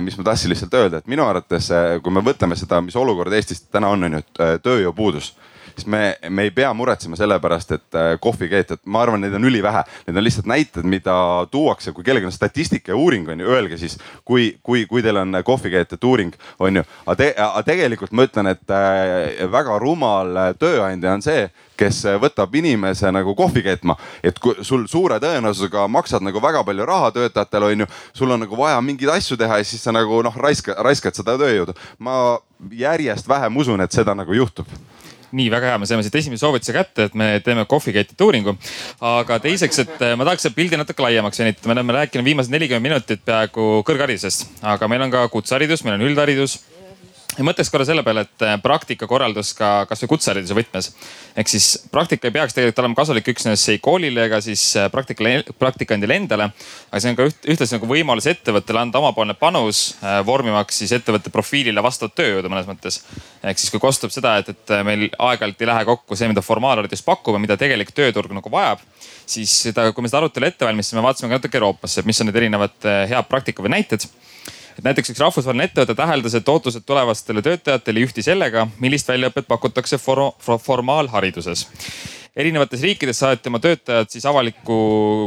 mis 0.04 0.16
ma 0.18 0.26
tahtsin 0.30 0.52
lihtsalt 0.52 0.74
öelda, 0.76 1.00
et 1.00 1.10
minu 1.10 1.24
arvates 1.26 1.70
kui 2.02 2.14
me 2.14 2.19
võtame 2.24 2.56
seda, 2.58 2.80
mis 2.84 2.96
olukord 2.96 3.32
Eestis 3.32 3.62
täna 3.68 3.90
on, 3.92 4.08
on 4.08 4.18
ju, 4.18 4.22
äh, 4.40 4.56
tööjõupuudus 4.62 5.32
siis 5.80 5.86
me, 5.86 6.18
me 6.28 6.42
ei 6.42 6.50
pea 6.50 6.72
muretsema 6.74 7.16
selle 7.16 7.38
pärast, 7.40 7.72
et 7.72 7.96
äh, 7.96 8.12
kohvikeetjad, 8.20 8.82
ma 8.84 9.02
arvan, 9.04 9.22
neid 9.24 9.34
on 9.36 9.44
ülivähe. 9.48 9.82
Need 10.06 10.18
on 10.18 10.24
lihtsalt 10.24 10.48
näited, 10.50 10.84
mida 10.84 11.14
tuuakse, 11.50 11.94
kui 11.96 12.04
kellelgi 12.04 12.28
on 12.28 12.34
statistika 12.34 12.92
ja 12.92 12.98
uuring 13.00 13.28
on 13.28 13.40
ju, 13.40 13.48
öelge 13.48 13.78
siis, 13.80 13.96
kui, 14.24 14.52
kui, 14.62 14.84
kui 14.90 15.02
teil 15.02 15.16
on 15.22 15.40
kohvikeetjate 15.44 16.06
uuring, 16.06 16.36
on 16.58 16.80
ju. 16.80 16.84
aga 17.06 17.16
te, 17.16 17.32
tegelikult 17.66 18.12
ma 18.12 18.28
ütlen, 18.28 18.52
et 18.52 18.76
äh, 18.76 19.46
väga 19.52 19.78
rumal 19.80 20.36
tööandja 20.60 21.16
on 21.16 21.24
see, 21.24 21.48
kes 21.80 22.02
võtab 22.20 22.54
inimese 22.60 23.08
nagu 23.14 23.32
kohvi 23.34 23.62
keetma. 23.64 23.96
et 24.22 24.38
kui 24.38 24.64
sul 24.66 24.84
suure 24.88 25.16
tõenäosusega 25.22 25.86
maksad 25.88 26.24
nagu 26.26 26.42
väga 26.42 26.64
palju 26.64 26.86
raha 26.86 27.10
töötajatele, 27.16 27.72
on 27.72 27.86
ju. 27.86 27.90
sul 28.12 28.30
on 28.30 28.44
nagu 28.44 28.56
vaja 28.56 28.80
mingeid 28.84 29.16
asju 29.16 29.36
teha 29.40 29.58
ja 29.58 29.64
siis 29.64 29.82
sa 29.82 29.96
nagu 29.96 30.22
noh, 30.22 30.36
raiska, 30.36 30.76
raiskad 30.84 31.16
seda 31.16 31.38
tööjõudu. 31.40 31.76
ma 31.98 32.38
järjest 32.70 33.28
vähem 33.28 33.56
usun, 33.56 33.80
et 33.80 33.92
seda 33.92 34.14
nagu 34.14 34.36
juhtub 34.36 34.68
nii 35.36 35.48
väga 35.52 35.72
hea, 35.72 35.80
me 35.82 35.88
saime 35.88 36.04
siit 36.06 36.18
esimese 36.20 36.44
soovituse 36.44 36.74
kätte, 36.76 37.08
et 37.08 37.14
me 37.18 37.30
teeme 37.44 37.66
kohvikeetide 37.70 38.26
uuringu. 38.26 38.56
aga 39.00 39.38
teiseks, 39.42 39.82
et 39.84 40.04
ma 40.16 40.26
tahaks 40.26 40.46
seda 40.46 40.56
pildi 40.56 40.80
natuke 40.80 41.04
laiemaks 41.04 41.42
venitada, 41.42 41.68
me 41.68 41.78
oleme 41.78 41.98
rääkinud 42.00 42.26
viimased 42.26 42.54
nelikümmend 42.54 42.88
minutit 42.90 43.24
peaaegu 43.24 43.84
kõrgharidusest, 43.86 44.46
aga 44.62 44.88
meil 44.90 45.06
on 45.06 45.14
ka 45.14 45.26
kutseharidus, 45.32 45.84
meil 45.86 45.98
on 45.98 46.08
üldharidus 46.08 46.60
ja 47.40 47.46
mõtleks 47.46 47.70
korra 47.72 47.86
selle 47.88 48.02
peale, 48.04 48.24
et 48.26 48.44
äh, 48.44 48.56
praktikakorraldus 48.60 49.52
ka 49.56 49.70
kasvõi 49.88 50.10
kutsehariduse 50.12 50.56
võtmes. 50.56 50.90
ehk 51.40 51.48
siis 51.48 51.68
praktika 51.92 52.28
ei 52.28 52.34
peaks 52.34 52.54
tegelikult 52.56 52.82
olema 52.82 52.98
kasulik 52.98 53.30
üksnes 53.32 53.64
ei 53.72 53.80
koolile 53.82 54.26
ega 54.28 54.40
siis 54.44 54.64
äh, 54.76 54.90
praktikale, 54.92 55.40
praktikandile 55.58 56.18
endale. 56.20 56.50
aga 56.90 57.00
see 57.00 57.12
on 57.12 57.18
ka 57.18 57.28
üht, 57.30 57.40
ühtlasi 57.54 57.76
nagu 57.78 57.88
võimalus 57.88 58.28
ettevõttele 58.30 58.82
anda 58.82 59.00
omapoolne 59.00 59.36
panus, 59.40 59.82
äh, 60.04 60.20
vormimaks 60.26 60.82
siis 60.82 60.92
ettevõtte 60.98 61.32
profiilile 61.32 61.82
vastavat 61.82 62.18
tööjõudu 62.20 62.52
mõnes 62.52 62.68
mõttes. 62.68 63.00
ehk 63.42 63.62
siis 63.62 63.72
kui 63.72 63.80
kostub 63.80 64.12
seda, 64.12 64.36
et, 64.42 64.52
et 64.52 64.76
meil 64.84 65.08
aeg-ajalt 65.18 65.64
ei 65.64 65.72
lähe 65.72 65.88
kokku 65.88 66.16
see, 66.16 66.28
mida 66.28 66.44
formaalharidus 66.44 67.04
pakub 67.06 67.38
ja 67.38 67.42
mida 67.42 67.56
tegelik 67.56 67.94
tööturg 67.96 68.34
nagu 68.36 68.52
vajab 68.52 68.84
siis 69.30 69.52
seda, 69.68 69.86
kui 69.94 70.02
me 70.02 70.10
seda 70.10 70.24
arutelu 70.24 70.48
ette 70.48 70.66
valmistasime, 70.66 71.02
vaatasime 71.04 71.30
ka 71.30 71.38
natuke 71.38 71.56
Euroopasse, 71.60 72.02
mis 72.04 72.20
on 72.20 72.28
need 72.28 72.36
erinevad 72.36 72.88
head 73.08 73.28
praktika 73.30 73.62
või 73.62 73.78
näited 73.78 74.04
et 74.78 74.84
näiteks 74.84 75.12
üks 75.14 75.20
rahvusvaheline 75.20 75.68
ettevõte 75.70 75.96
täheldas, 75.98 76.34
et 76.34 76.48
ootused 76.48 76.86
tulevastele 76.86 77.42
töötajatele 77.42 78.02
ei 78.02 78.08
ühti 78.08 78.24
sellega, 78.24 78.66
millist 78.80 79.08
väljaõpet 79.08 79.48
pakutakse 79.50 79.98
for 79.98 80.32
formaalhariduses 80.58 81.66
erinevates 82.36 82.82
riikides 82.82 83.18
saadeti 83.18 83.50
oma 83.50 83.58
töötajad 83.62 84.10
siis 84.12 84.24
avalikku 84.26 84.76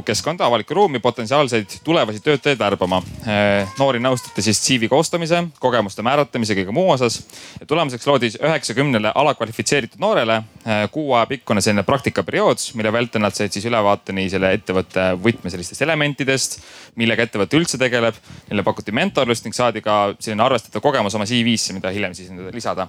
keskkonda, 0.08 0.46
avalikku 0.48 0.76
ruumi 0.78 1.02
potentsiaalseid 1.04 1.80
tulevasi 1.84 2.22
töötajaid 2.24 2.60
värbama. 2.60 3.02
Äh, 3.28 3.74
noori 3.80 4.00
nõustati 4.04 4.44
siis 4.46 4.62
CV 4.64 4.88
koostamise, 4.92 5.44
kogemuste 5.60 6.06
määratlemise, 6.06 6.56
kõige 6.58 6.76
muu 6.76 6.90
osas. 6.94 7.20
tulemuseks 7.68 8.08
loodi 8.08 8.32
üheksakümnele 8.40 9.12
alakvalifitseeritud 9.16 10.00
noorele 10.00 10.40
äh, 10.40 10.86
kuu 10.92 11.14
aja 11.14 11.26
pikkune 11.28 11.62
selline 11.62 11.84
praktikaperiood, 11.84 12.64
mille 12.80 12.94
vältel 12.94 13.22
nad 13.22 13.36
said 13.36 13.52
siis 13.52 13.68
ülevaate 13.68 14.16
nii 14.16 14.32
selle 14.32 14.54
ettevõtte 14.56 15.12
võtme 15.24 15.52
sellistest 15.52 15.84
elementidest, 15.84 16.60
millega 16.96 17.28
ettevõte 17.28 17.60
üldse 17.60 17.78
tegeleb. 17.78 18.16
Neile 18.50 18.64
pakuti 18.64 18.96
mentorlust 18.96 19.44
ning 19.44 19.56
saadi 19.56 19.84
ka 19.84 20.16
selline 20.20 20.44
arvestatav 20.46 20.82
kogemus 20.82 21.16
oma 21.20 21.28
CV-sse, 21.28 21.76
mida 21.76 21.92
hiljem 21.92 22.16
siis 22.16 22.32
lisada 22.54 22.88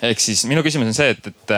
ehk 0.00 0.20
siis 0.22 0.46
minu 0.48 0.62
küsimus 0.64 0.88
on 0.88 0.96
see, 0.96 1.10
et, 1.12 1.26
et 1.28 1.52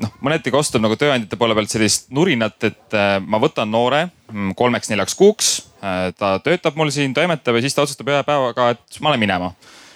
noh, 0.00 0.12
mõneti 0.24 0.52
kostub 0.54 0.82
nagu 0.84 0.96
tööandjate 0.98 1.38
poole 1.40 1.56
pealt 1.56 1.72
sellist 1.72 2.10
nurinat, 2.14 2.58
et 2.66 2.96
äh, 2.96 3.16
ma 3.20 3.40
võtan 3.42 3.70
noore 3.70 4.06
mm, 4.32 4.56
kolmeks-neljaks 4.58 5.16
kuuks. 5.18 5.54
Äh, 5.84 6.10
ta 6.18 6.36
töötab 6.44 6.78
mul 6.78 6.92
siin, 6.94 7.14
toimetab 7.16 7.58
ja 7.58 7.64
siis 7.64 7.76
ta 7.76 7.84
otsustab 7.84 8.12
ühe 8.12 8.20
päevaga, 8.26 8.74
et 8.74 9.00
ma 9.04 9.14
lähen 9.14 9.26
minema. 9.26 9.54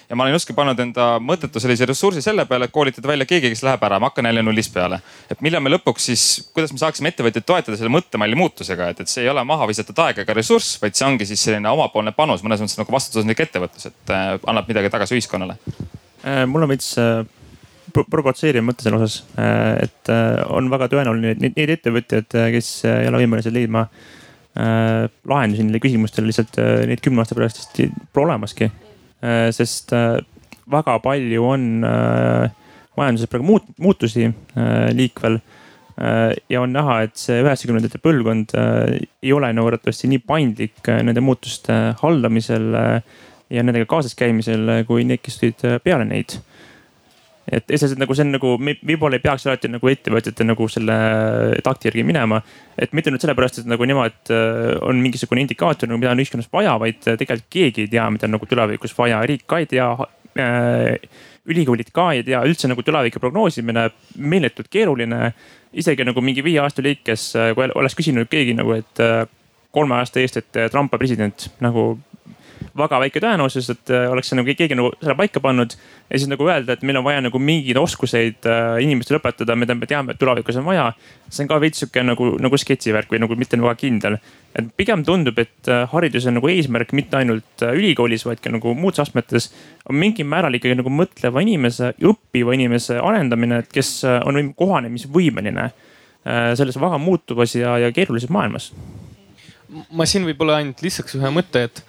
ja 0.09 0.17
ma 0.17 0.25
olen 0.25 0.33
justkui 0.33 0.55
pannud 0.57 0.79
enda 0.81 1.07
mõttetu 1.21 1.61
sellise 1.61 1.85
ressursi 1.85 2.23
selle 2.25 2.47
peale, 2.49 2.65
et 2.65 2.73
koolitada 2.73 3.11
välja 3.11 3.27
keegi, 3.29 3.51
kes 3.53 3.61
läheb 3.61 3.83
ära, 3.85 3.99
ma 4.01 4.09
hakkan 4.09 4.25
jälle 4.25 4.41
nullist 4.41 4.73
peale. 4.73 5.01
et 5.29 5.41
millal 5.45 5.61
me 5.61 5.73
lõpuks 5.75 6.09
siis, 6.09 6.23
kuidas 6.53 6.73
me 6.73 6.81
saaksime 6.81 7.11
ettevõtjaid 7.13 7.45
toetada 7.45 7.77
selle 7.77 7.93
mõttemalli 7.93 8.39
muutusega, 8.39 8.89
et, 8.89 9.03
et 9.03 9.11
see 9.11 9.23
ei 9.25 9.29
ole 9.29 9.43
maha 9.45 9.67
visatud 9.69 9.99
aeg 10.05 10.23
ega 10.23 10.37
ressurss, 10.37 10.79
vaid 10.81 10.97
see 10.97 11.05
ongi 11.05 11.29
siis 11.29 11.43
selline 11.45 11.69
omapoolne 11.69 12.15
panus, 12.17 12.41
mõnes 12.45 12.63
mõttes 12.63 12.79
nagu 12.81 12.95
vastutustundlik 12.95 13.45
ettevõtlus, 13.45 13.91
et 13.91 14.15
äh, 14.15 14.31
annab 14.47 14.71
midagi 14.71 14.89
tagasi 14.89 15.19
ühiskonnale. 15.19 15.59
mul 16.49 16.65
on 16.65 16.73
veits 16.73 16.97
provotseeriv 17.93 18.63
mõte 18.65 18.85
selle 18.85 18.99
osas, 18.99 19.21
äh, 19.39 19.85
et 19.85 20.11
äh, 20.13 20.39
on 20.53 20.69
väga 20.71 20.89
tõenäoline, 20.91 21.35
et 21.35 21.43
neid 21.57 21.73
ettevõtjaid, 21.75 22.35
äh, 22.37 22.49
kes 22.55 22.71
ei 22.89 23.09
ole 23.09 23.23
võimelised 23.23 23.55
leidma 23.55 23.89
lahendusi 24.59 25.61
nendele 25.61 25.79
küsimustele, 25.79 26.27
lihtsalt 26.27 26.57
neid 26.89 26.99
kümne 27.05 27.21
aasta 27.21 27.35
pärast 27.37 27.61
vist 27.61 27.77
pole 28.11 28.33
olemaski. 28.33 28.67
sest 29.55 29.93
väga 30.73 30.95
palju 31.05 31.45
on 31.45 31.67
majanduses 31.85 33.29
praegu 33.29 33.45
muut-, 33.45 33.69
muutusi 33.79 34.25
liikvel 34.97 35.37
ja 36.49 36.63
on 36.65 36.75
näha, 36.75 36.97
et 37.05 37.15
see 37.21 37.39
üheksakümnendate 37.45 38.01
põlvkond 38.03 38.57
ei 38.57 39.31
ole 39.37 39.53
nagu 39.53 39.69
arvatavasti 39.69 40.09
nii 40.11 40.25
paindlik 40.27 40.91
nende 41.07 41.23
muutuste 41.23 41.77
haldamisel 42.01 42.73
ja 42.73 43.63
nendega 43.63 43.87
kaasas 43.93 44.17
käimisel 44.17 44.81
kui 44.89 45.07
need, 45.07 45.21
kes 45.23 45.39
tulid 45.39 45.63
peale 45.85 46.09
neid 46.09 46.39
et 47.51 47.71
lihtsalt 47.71 47.99
nagu 47.99 48.15
see 48.15 48.25
on 48.25 48.33
nagu, 48.35 48.51
võib-olla 48.59 49.17
ei 49.17 49.23
peaks 49.23 49.47
alati 49.47 49.71
nagu 49.71 49.91
ettevõtjate 49.91 50.45
nagu 50.47 50.67
selle 50.71 50.97
takti 51.65 51.89
järgi 51.89 52.05
minema. 52.07 52.41
et 52.77 52.93
mitte 52.93 53.11
nüüd 53.11 53.23
sellepärast, 53.23 53.61
et 53.61 53.69
nagu 53.69 53.85
nemad 53.89 54.31
äh, 54.33 54.75
on 54.85 55.01
mingisugune 55.03 55.43
indikaator 55.43 55.89
nagu, 55.89 55.99
mida 56.01 56.13
on 56.13 56.21
ühiskonnas 56.23 56.49
vaja, 56.53 56.77
vaid 56.79 57.01
tegelikult 57.05 57.49
keegi 57.49 57.87
ei 57.87 57.91
tea, 57.95 58.05
mida 58.13 58.29
on 58.29 58.37
nagu 58.37 58.49
tulevikus 58.49 58.95
vaja, 58.97 59.21
riik 59.27 59.47
ka 59.49 59.59
ei 59.63 59.69
tea 59.69 59.89
äh,. 60.39 60.95
ülikoolid 61.49 61.89
ka 61.95 62.11
ei 62.13 62.23
tea, 62.23 62.43
üldse 62.45 62.69
nagu 62.69 62.83
tuleviku 62.85 63.19
prognoosimine 63.19 63.87
meeletult 64.17 64.69
keeruline. 64.69 65.33
isegi 65.73 66.05
nagu 66.05 66.21
mingi 66.21 66.43
viie 66.43 66.61
aasta 66.61 66.85
lõikes, 66.85 67.31
äh, 67.37 67.53
kui 67.55 67.69
oleks 67.75 67.97
küsinud 67.97 68.29
keegi 68.29 68.55
nagu, 68.57 68.77
et 68.77 69.03
äh, 69.03 69.25
kolme 69.71 69.99
aasta 69.99 70.21
eest, 70.21 70.37
et 70.37 70.63
Trump 70.71 70.93
on 70.93 70.99
president 71.01 71.49
nagu 71.61 71.99
väga 72.77 72.99
väike 73.03 73.21
tõenäosus, 73.23 73.69
et 73.73 73.91
äh, 73.93 74.07
oleks 74.11 74.31
nagu 74.37 74.55
keegi 74.57 74.77
nagu 74.77 74.91
selle 74.99 75.15
paika 75.19 75.41
pannud. 75.43 75.75
ja 76.09 76.19
siis 76.19 76.29
nagu 76.31 76.47
öelda, 76.47 76.73
et 76.73 76.83
meil 76.87 76.99
on 76.99 77.05
vaja 77.05 77.21
nagu 77.21 77.39
mingeid 77.39 77.77
oskuseid 77.77 78.47
äh, 78.49 78.77
inimestele 78.83 79.19
õpetada, 79.19 79.55
mida 79.59 79.75
me 79.75 79.89
teame, 79.89 80.13
et 80.13 80.19
tulevikus 80.19 80.59
on 80.61 80.65
vaja. 80.67 80.91
see 81.29 81.43
on 81.43 81.49
ka 81.51 81.59
veits 81.61 81.83
sihuke 81.83 82.03
nagu, 82.03 82.31
nagu 82.41 82.57
sketšivärk 82.57 83.11
või 83.13 83.21
nagu 83.23 83.35
mitte 83.39 83.59
väga 83.59 83.75
kindel. 83.79 84.17
et 84.55 84.71
pigem 84.77 85.03
tundub, 85.05 85.39
et 85.39 85.69
äh, 85.71 85.85
haridus 85.91 86.27
on 86.27 86.39
nagu 86.39 86.49
eesmärk 86.49 86.93
mitte 86.93 87.17
ainult 87.17 87.65
ülikoolis, 87.65 88.25
vaid 88.25 88.41
ka 88.43 88.53
nagu 88.53 88.73
muudes 88.75 88.99
astmetes. 88.99 89.51
on 89.89 89.95
mingil 89.95 90.25
määral 90.25 90.53
ikkagi 90.53 90.79
nagu 90.79 90.89
mõtleva 90.89 91.41
inimese, 91.41 91.93
õppiva 92.01 92.55
inimese 92.55 92.99
arendamine, 92.99 93.63
et 93.63 93.71
kes 93.73 94.03
on 94.05 94.53
kohanemisvõimeline 94.55 95.69
selles 96.29 96.75
väga 96.75 96.97
muutuvas 96.99 97.55
ja, 97.55 97.77
ja 97.79 97.91
keerulises 97.95 98.29
maailmas 98.29 98.73
ma 99.69 100.07
siin 100.09 100.25
võib-olla 100.27 100.59
ainult 100.59 100.81
lisaks 100.83 101.15
ühe 101.17 101.31
mõtte, 101.33 101.65
et 101.69 101.81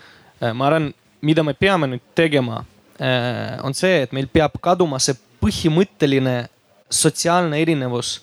ma 0.55 0.67
arvan, 0.67 0.91
mida 1.21 1.45
me 1.45 1.55
peame 1.55 1.87
nüüd 1.91 2.05
tegema, 2.17 2.65
äh, 3.01 3.59
on 3.65 3.75
see, 3.77 4.03
et 4.05 4.13
meil 4.17 4.29
peab 4.33 4.57
kaduma 4.63 5.01
see 5.03 5.17
põhimõtteline 5.41 6.49
sotsiaalne 6.91 7.61
erinevus 7.61 8.19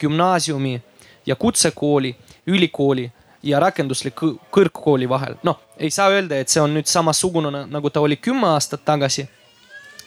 gümnaasiumi 0.00 0.80
ja 1.26 1.36
kutsekooli, 1.36 2.14
ülikooli 2.46 3.10
ja 3.42 3.60
rakendusliku 3.60 4.36
kõrgkooli 4.52 5.08
vahel. 5.08 5.36
noh, 5.42 5.60
ei 5.78 5.90
saa 5.90 6.10
öelda, 6.10 6.38
et 6.38 6.48
see 6.48 6.62
on 6.62 6.74
nüüd 6.74 6.88
samasugune 6.90 7.66
nagu 7.70 7.90
ta 7.90 8.00
oli 8.00 8.16
kümme 8.16 8.48
aastat 8.54 8.84
tagasi. 8.84 9.28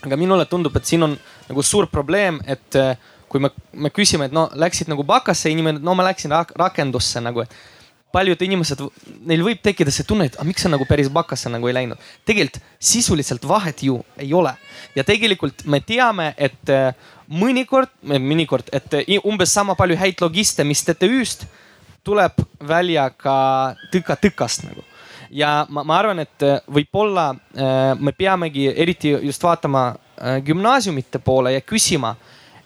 aga 0.06 0.16
minule 0.18 0.46
tundub, 0.46 0.76
et 0.76 0.86
siin 0.86 1.04
on 1.04 1.18
nagu 1.50 1.64
suur 1.64 1.88
probleem, 1.88 2.40
et 2.48 2.76
äh, 2.76 2.98
kui 3.30 3.40
me, 3.40 3.50
me 3.74 3.90
küsime, 3.90 4.26
et 4.26 4.32
no 4.32 4.50
läksid 4.54 4.88
nagu 4.88 5.04
bakasse, 5.04 5.52
inimene, 5.52 5.80
no 5.84 5.96
ma 5.96 6.06
läksin 6.08 6.32
rak 6.32 6.54
rakendusse 6.56 7.22
nagu, 7.22 7.44
et 7.44 7.54
paljud 8.12 8.42
inimesed, 8.42 8.82
neil 9.30 9.44
võib 9.46 9.62
tekkida 9.64 9.92
see 9.94 10.08
tunne, 10.08 10.30
et 10.30 10.38
aga 10.40 10.48
miks 10.48 10.64
sa 10.66 10.72
nagu 10.72 10.86
päris 10.90 11.12
bakasse 11.14 11.50
nagu 11.52 11.70
ei 11.70 11.76
läinud. 11.78 12.00
tegelikult 12.26 12.62
sisuliselt 12.80 13.46
vahet 13.48 13.84
ju 13.84 14.00
ei 14.18 14.34
ole 14.34 14.56
ja 14.96 15.04
tegelikult 15.06 15.66
me 15.66 15.82
teame, 15.86 16.34
et 16.38 16.74
äh, 16.74 16.94
mõnikord, 17.30 17.92
mõnikord, 18.02 18.72
et 18.74 18.98
äh, 18.98 19.18
umbes 19.24 19.54
sama 19.54 19.76
palju 19.78 19.98
häid 20.00 20.22
logiste, 20.22 20.66
mis 20.66 20.82
TTÜ-st 20.88 21.46
tuleb 22.04 22.42
välja 22.66 23.10
ka 23.14 23.76
tõka-tõkast 23.94 24.66
nagu 24.66 24.86
ja 25.30 25.68
ma, 25.70 25.84
ma 25.86 26.00
arvan, 26.02 26.24
et 26.26 26.46
äh, 26.46 26.58
võib-olla 26.66 27.32
me 28.00 28.12
peamegi 28.18 28.72
eriti 28.74 29.14
just 29.14 29.44
vaatama 29.44 29.92
gümnaasiumite 30.44 31.22
poole 31.24 31.54
ja 31.54 31.62
küsima, 31.62 32.16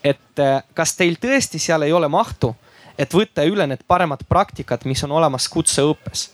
et 0.04 0.40
kas 0.74 0.96
teil 0.98 1.20
tõesti 1.22 1.60
seal 1.62 1.84
ei 1.86 1.94
ole 1.94 2.08
mahtu 2.10 2.54
et 2.98 3.14
võtta 3.14 3.46
üle 3.50 3.68
need 3.68 3.84
paremad 3.88 4.24
praktikad, 4.30 4.86
mis 4.90 5.04
on 5.04 5.16
olemas 5.20 5.48
kutseõppes 5.52 6.26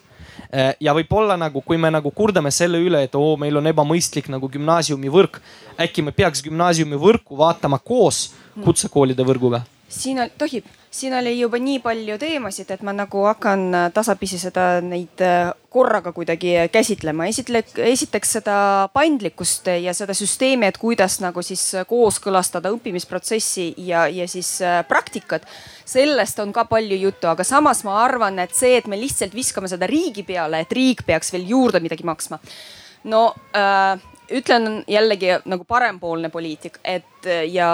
äh, 0.53 0.73
ja 0.79 0.93
võib-olla 0.97 1.37
nagu, 1.39 1.61
kui 1.65 1.77
me 1.77 1.91
nagu 1.93 2.11
kurdame 2.15 2.51
selle 2.51 2.81
üle, 2.83 3.03
et 3.07 3.15
oo, 3.15 3.35
meil 3.37 3.57
on 3.57 3.71
ebamõistlik 3.71 4.29
nagu 4.33 4.49
gümnaasiumi 4.51 5.11
võrk, 5.13 5.41
äkki 5.79 6.05
me 6.05 6.15
peaks 6.15 6.43
gümnaasiumi 6.45 6.99
võrku 6.99 7.37
vaatama 7.39 7.79
koos 7.79 8.29
kutsekoolide 8.63 9.25
võrguga? 9.27 9.63
siin 9.89 10.19
on, 10.21 10.29
tohib 10.37 10.67
siin 10.91 11.13
oli 11.13 11.39
juba 11.39 11.57
nii 11.61 11.79
palju 11.79 12.17
teemasid, 12.17 12.71
et 12.73 12.81
ma 12.85 12.93
nagu 12.95 13.23
hakkan 13.27 13.65
äh, 13.75 13.87
tasapisi 13.93 14.39
seda, 14.41 14.79
neid 14.81 15.21
äh, 15.21 15.51
korraga 15.69 16.11
kuidagi 16.13 16.55
käsitlema. 16.73 17.27
esitle-, 17.29 17.63
esiteks 17.85 18.37
seda 18.39 18.57
paindlikkust 18.93 19.69
ja 19.83 19.93
seda 19.93 20.15
süsteemi, 20.17 20.69
et 20.69 20.79
kuidas 20.81 21.19
nagu 21.21 21.43
siis 21.45 21.63
kooskõlastada 21.87 22.73
õppimisprotsessi 22.73 23.73
ja, 23.85 24.07
ja 24.07 24.27
siis 24.27 24.57
äh, 24.65 24.81
praktikat. 24.87 25.45
Sellest 25.89 26.39
on 26.43 26.53
ka 26.53 26.65
palju 26.69 26.99
juttu, 27.01 27.27
aga 27.31 27.45
samas 27.47 27.83
ma 27.87 27.97
arvan, 28.03 28.39
et 28.43 28.53
see, 28.55 28.75
et 28.77 28.87
me 28.87 28.99
lihtsalt 28.99 29.33
viskame 29.35 29.71
seda 29.71 29.89
riigi 29.89 30.23
peale, 30.27 30.61
et 30.61 30.71
riik 30.75 31.05
peaks 31.07 31.33
veel 31.33 31.49
juurde 31.49 31.81
midagi 31.83 32.05
maksma. 32.07 32.39
no 33.09 33.33
äh, 33.55 33.99
ütlen 34.29 34.83
jällegi 34.87 35.39
nagu 35.49 35.65
parempoolne 35.65 36.29
poliitik, 36.29 36.77
et 36.83 37.29
ja 37.49 37.73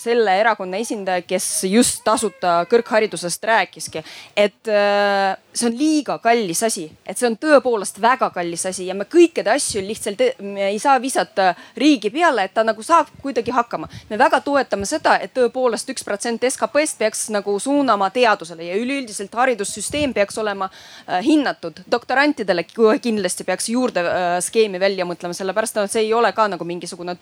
selle 0.00 0.34
erakonna 0.40 0.80
esindaja, 0.80 1.22
kes 1.26 1.46
just 1.70 2.02
tasuta 2.04 2.60
kõrgharidusest 2.70 3.44
rääkiski, 3.50 4.02
et 4.36 4.70
äh, 4.70 5.36
see 5.54 5.68
on 5.68 5.76
liiga 5.78 6.18
kallis 6.22 6.62
asi, 6.66 6.86
et 7.06 7.18
see 7.18 7.28
on 7.28 7.36
tõepoolest 7.40 8.00
väga 8.02 8.30
kallis 8.34 8.64
asi 8.70 8.86
ja 8.86 8.94
me 8.96 9.06
kõikide 9.10 9.52
asju 9.54 9.82
lihtsalt 9.84 10.22
ei 10.22 10.78
saa 10.82 10.96
visata 11.02 11.50
riigi 11.78 12.10
peale, 12.14 12.46
et 12.46 12.54
ta 12.54 12.64
nagu 12.66 12.82
saab 12.86 13.10
kuidagi 13.22 13.52
hakkama. 13.54 13.88
me 14.10 14.18
väga 14.18 14.40
toetame 14.46 14.86
seda, 14.86 15.16
et 15.18 15.34
tõepoolest 15.34 15.90
üks 15.92 16.06
protsent 16.06 16.44
SKP-st 16.46 16.98
peaks 16.98 17.28
nagu 17.34 17.58
suunama 17.58 18.10
teadusele 18.14 18.70
ja 18.70 18.78
üleüldiselt 18.78 19.34
haridussüsteem 19.34 20.14
peaks 20.14 20.38
olema 20.38 20.70
äh, 20.70 21.24
hinnatud. 21.24 21.82
doktorantidele 21.90 22.64
kindlasti 23.02 23.44
peaks 23.44 23.68
juurde 23.68 24.04
äh, 24.06 24.38
skeemi 24.40 24.80
välja 24.80 25.04
mõtlema, 25.04 25.34
sellepärast 25.34 25.76
et 25.82 25.92
see 25.92 26.06
ei 26.06 26.14
ole 26.14 26.32
ka 26.32 26.46
nagu 26.48 26.64
mingisugune 26.64 27.16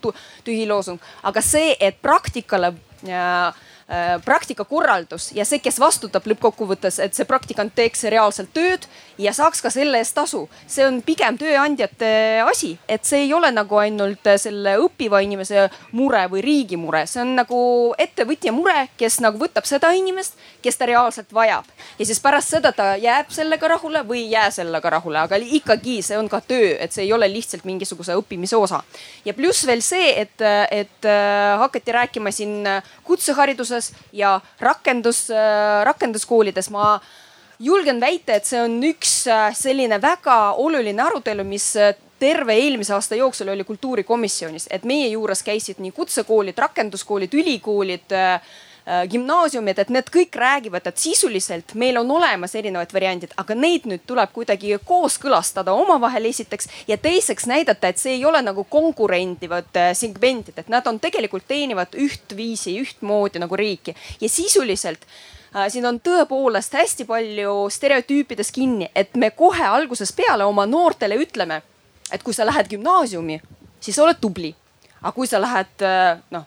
tühi 0.45 0.67
loosung, 0.67 0.99
aga 1.23 1.41
see, 1.41 1.75
et 1.79 2.01
praktikale 2.01 2.68
praktikakorraldus 4.25 5.31
ja 5.33 5.45
see, 5.47 5.61
kes 5.63 5.79
vastutab 5.81 6.27
lõppkokkuvõttes, 6.29 6.99
et 7.01 7.15
see 7.17 7.25
praktikant 7.25 7.73
teeks 7.75 8.03
reaalselt 8.13 8.51
tööd 8.53 8.85
ja 9.19 9.33
saaks 9.35 9.61
ka 9.61 9.69
selle 9.73 9.99
eest 9.99 10.15
tasu. 10.15 10.47
see 10.67 10.85
on 10.87 11.01
pigem 11.05 11.37
tööandjate 11.37 12.09
asi, 12.47 12.71
et 12.87 13.05
see 13.05 13.25
ei 13.25 13.33
ole 13.33 13.51
nagu 13.51 13.77
ainult 13.81 14.25
selle 14.41 14.75
õppiva 14.79 15.21
inimese 15.23 15.67
mure 15.91 16.25
või 16.31 16.43
riigi 16.45 16.79
mure, 16.79 17.05
see 17.07 17.21
on 17.23 17.35
nagu 17.37 17.59
ettevõtja 17.99 18.53
mure, 18.55 18.87
kes 18.97 19.19
nagu 19.23 19.39
võtab 19.41 19.67
seda 19.69 19.91
inimest, 19.95 20.39
kes 20.63 20.77
ta 20.79 20.87
reaalselt 20.89 21.33
vajab. 21.33 21.67
ja 21.99 22.05
siis 22.05 22.19
pärast 22.23 22.55
seda 22.55 22.71
ta 22.71 22.95
jääb 22.95 23.31
sellega 23.35 23.67
rahule 23.75 24.03
või 24.07 24.23
ei 24.23 24.31
jää 24.31 24.49
sellega 24.59 24.95
rahule, 24.97 25.19
aga 25.19 25.39
ikkagi 25.39 25.99
see 26.05 26.17
on 26.17 26.29
ka 26.31 26.41
töö, 26.41 26.75
et 26.79 26.95
see 26.95 27.05
ei 27.05 27.13
ole 27.13 27.27
lihtsalt 27.31 27.65
mingisuguse 27.67 28.15
õppimise 28.17 28.57
osa. 28.57 28.81
ja 29.25 29.33
pluss 29.33 29.67
veel 29.67 29.81
see, 29.85 30.13
et, 30.21 30.41
et 30.71 31.05
äh, 31.05 31.59
hakati 31.59 31.91
rääkima 31.91 32.31
siin 32.31 32.63
kutsehariduse 33.03 33.49
hariduses 33.49 33.93
ja 34.13 34.39
rakendus, 34.59 35.29
äh, 35.31 35.83
rakenduskoolides 35.85 36.69
ma 36.69 36.99
julgen 37.59 37.99
väita, 38.01 38.37
et 38.37 38.45
see 38.47 38.61
on 38.61 38.77
üks 38.83 39.13
äh, 39.27 39.49
selline 39.55 39.99
väga 40.01 40.37
oluline 40.61 41.03
arutelu, 41.03 41.43
mis 41.43 41.73
äh, 41.75 41.95
terve 42.19 42.55
eelmise 42.59 42.93
aasta 42.95 43.15
jooksul 43.19 43.51
oli 43.53 43.63
kultuurikomisjonis, 43.63 44.67
et 44.71 44.87
meie 44.87 45.07
juures 45.11 45.43
käisid 45.43 45.79
nii 45.79 45.91
kutsekoolid, 45.95 46.57
rakenduskoolid, 46.59 47.33
ülikoolid 47.33 48.17
Äh, 48.89 49.03
gümnaasiumid, 49.05 49.77
et 49.77 49.91
need 49.93 50.07
kõik 50.09 50.33
räägivad, 50.39 50.87
et 50.89 50.97
sisuliselt 50.97 51.75
meil 51.77 51.99
on 51.99 52.09
olemas 52.09 52.55
erinevad 52.57 52.89
variandid, 52.95 53.35
aga 53.37 53.53
neid 53.53 53.83
nüüd 53.85 54.01
tuleb 54.09 54.31
kuidagi 54.33 54.71
kooskõlastada 54.87 55.75
omavahel 55.77 56.25
esiteks 56.25 56.71
ja 56.89 56.97
teiseks 56.97 57.45
näidata, 57.51 57.91
et 57.91 58.01
see 58.01 58.15
ei 58.15 58.25
ole 58.25 58.41
nagu 58.41 58.63
konkurendivad 58.65 59.77
segmendid, 59.93 60.57
et 60.57 60.73
nad 60.73 60.89
on 60.89 60.97
tegelikult 60.97 61.45
teenivad 61.45 61.93
ühtviisi, 61.93 62.79
ühtmoodi 62.81 63.43
nagu 63.43 63.61
riiki. 63.61 63.93
Ja 64.23 64.31
sisuliselt 64.31 65.05
äh, 65.05 65.38
siin 65.69 65.85
on 65.85 65.99
tõepoolest 65.99 66.73
hästi 66.77 67.05
palju 67.09 67.53
stereotüüpides 67.73 68.51
kinni, 68.51 68.89
et 68.95 69.15
me 69.15 69.31
kohe 69.31 69.65
algusest 69.65 70.15
peale 70.15 70.45
oma 70.45 70.65
noortele 70.69 71.17
ütleme, 71.17 71.61
et 72.11 72.23
kui 72.23 72.33
sa 72.33 72.45
lähed 72.45 72.69
gümnaasiumi, 72.69 73.39
siis 73.79 73.99
oled 73.99 74.19
tubli. 74.21 74.55
aga 75.01 75.11
kui 75.15 75.27
sa 75.27 75.39
lähed 75.41 75.85
noh 76.31 76.45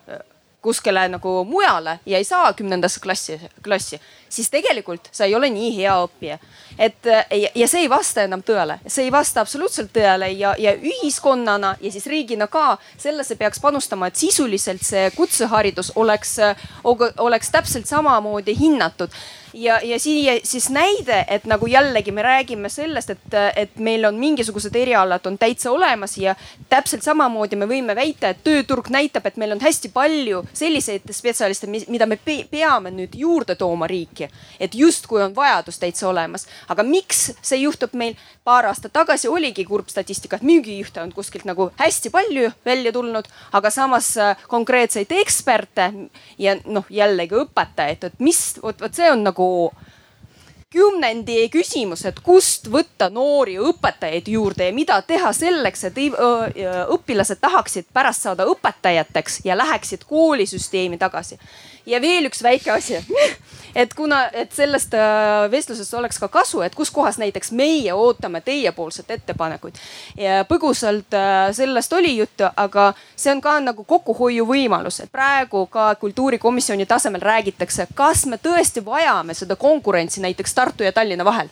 kuskile 0.63 1.09
nagu 1.09 1.45
mujale 1.45 1.99
ja 2.07 2.19
ei 2.19 2.25
saa 2.25 2.53
kümnendasse 2.53 3.01
klassi, 3.01 3.41
klassi, 3.65 4.01
siis 4.29 4.51
tegelikult 4.51 5.09
sa 5.13 5.25
ei 5.25 5.35
ole 5.35 5.51
nii 5.51 5.73
hea 5.77 5.97
õppija. 6.05 6.39
et 6.79 7.09
ja 7.55 7.69
see 7.69 7.83
ei 7.85 7.91
vasta 7.91 8.23
enam 8.23 8.43
tõele, 8.43 8.79
see 8.87 9.05
ei 9.05 9.13
vasta 9.13 9.43
absoluutselt 9.43 9.93
tõele 9.93 10.31
ja, 10.33 10.55
ja 10.59 10.73
ühiskonnana 10.75 11.77
ja 11.81 11.93
siis 11.93 12.07
riigina 12.07 12.47
ka 12.47 12.79
sellesse 12.97 13.37
peaks 13.37 13.61
panustama, 13.61 14.07
et 14.07 14.17
sisuliselt 14.17 14.83
see 14.83 15.11
kutseharidus 15.17 15.93
oleks, 15.97 16.37
oleks 17.19 17.51
täpselt 17.51 17.87
samamoodi 17.87 18.57
hinnatud 18.59 19.11
ja, 19.55 19.81
ja 19.83 19.99
siia 20.01 20.39
siis 20.45 20.71
näide, 20.71 21.25
et 21.29 21.45
nagu 21.45 21.67
jällegi 21.67 22.13
me 22.13 22.23
räägime 22.23 22.69
sellest, 22.69 23.11
et, 23.11 23.37
et 23.57 23.77
meil 23.77 24.05
on 24.05 24.19
mingisugused 24.19 24.77
erialad 24.77 25.27
on 25.27 25.39
täitsa 25.39 25.71
olemas 25.71 26.17
ja 26.19 26.35
täpselt 26.69 27.03
samamoodi 27.03 27.57
me 27.57 27.69
võime 27.71 27.97
väita, 27.97 28.33
et 28.33 28.43
tööturg 28.45 28.89
näitab, 28.93 29.27
et 29.27 29.37
meil 29.37 29.53
on 29.53 29.61
hästi 29.63 29.93
palju 29.95 30.43
selliseid 30.53 31.13
spetsialiste, 31.13 31.69
mida 31.69 32.07
me 32.07 32.19
peame 32.51 32.93
nüüd 32.95 33.17
juurde 33.19 33.57
tooma 33.57 33.87
riiki. 33.87 34.29
et 34.61 34.75
justkui 34.75 35.23
on 35.23 35.35
vajadus 35.37 35.79
täitsa 35.79 36.09
olemas, 36.09 36.47
aga 36.69 36.83
miks 36.83 37.33
see 37.43 37.63
juhtub 37.65 37.95
meil? 37.95 38.17
paar 38.45 38.67
aastat 38.67 38.93
tagasi 38.93 39.29
oligi 39.29 39.65
kurb 39.65 39.89
statistika, 39.89 40.37
et 40.37 40.43
müügijuhte 40.43 41.03
on 41.03 41.13
kuskilt 41.15 41.45
nagu 41.47 41.69
hästi 41.79 42.11
palju 42.11 42.51
välja 42.67 42.93
tulnud, 42.93 43.29
aga 43.53 43.71
samas 43.71 44.17
äh, 44.19 44.37
konkreetseid 44.49 45.13
eksperte 45.15 45.93
ja 46.39 46.57
noh, 46.65 46.89
jällegi 46.91 47.39
õpetajaid, 47.39 48.09
et 48.09 48.19
mis, 48.19 48.41
vot, 48.63 48.81
vot 48.83 48.95
see 48.95 49.11
on 49.13 49.23
nagu 49.29 49.42
nagu 49.43 49.73
kümnendi 50.73 51.51
küsimus, 51.53 52.07
et 52.09 52.21
kust 52.25 52.71
võtta 52.73 53.11
noori 53.13 53.59
õpetajaid 53.61 54.29
juurde 54.33 54.71
ja 54.71 54.73
mida 54.73 54.97
teha 55.05 55.33
selleks, 55.37 55.85
et 55.85 55.99
õpilased 56.95 57.43
tahaksid 57.43 57.91
pärast 57.93 58.25
saada 58.25 58.47
õpetajateks 58.49 59.43
ja 59.45 59.57
läheksid 59.59 60.07
koolisüsteemi 60.09 60.97
tagasi 60.99 61.37
ja 61.87 62.01
veel 62.01 62.29
üks 62.31 62.43
väike 62.43 62.73
asi 62.73 62.99
et 63.75 63.95
kuna, 63.95 64.27
et 64.33 64.53
sellest 64.53 64.95
äh, 64.95 65.51
vestlusest 65.51 65.95
oleks 65.95 66.21
ka 66.21 66.29
kasu, 66.33 66.61
et 66.63 66.75
kuskohas 66.75 67.19
näiteks 67.19 67.53
meie 67.57 67.95
ootame 67.95 68.41
teiepoolset 68.41 69.11
ettepanekuid. 69.11 69.81
põgusalt 70.49 71.17
äh, 71.17 71.53
sellest 71.53 71.93
oli 71.93 72.17
juttu, 72.17 72.45
aga 72.57 72.93
see 73.17 73.33
on 73.33 73.41
ka 73.41 73.59
nagu 73.61 73.85
kokkuhoiu 73.85 74.47
võimalus, 74.49 75.01
et 75.03 75.13
praegu 75.13 75.67
ka 75.67 75.95
kultuurikomisjoni 75.95 76.87
tasemel 76.87 77.21
räägitakse, 77.21 77.89
kas 77.95 78.27
me 78.27 78.37
tõesti 78.37 78.85
vajame 78.85 79.35
seda 79.35 79.57
konkurentsi 79.57 80.21
näiteks 80.21 80.55
Tartu 80.55 80.85
ja 80.85 80.93
Tallinna 80.93 81.25
vahel 81.25 81.49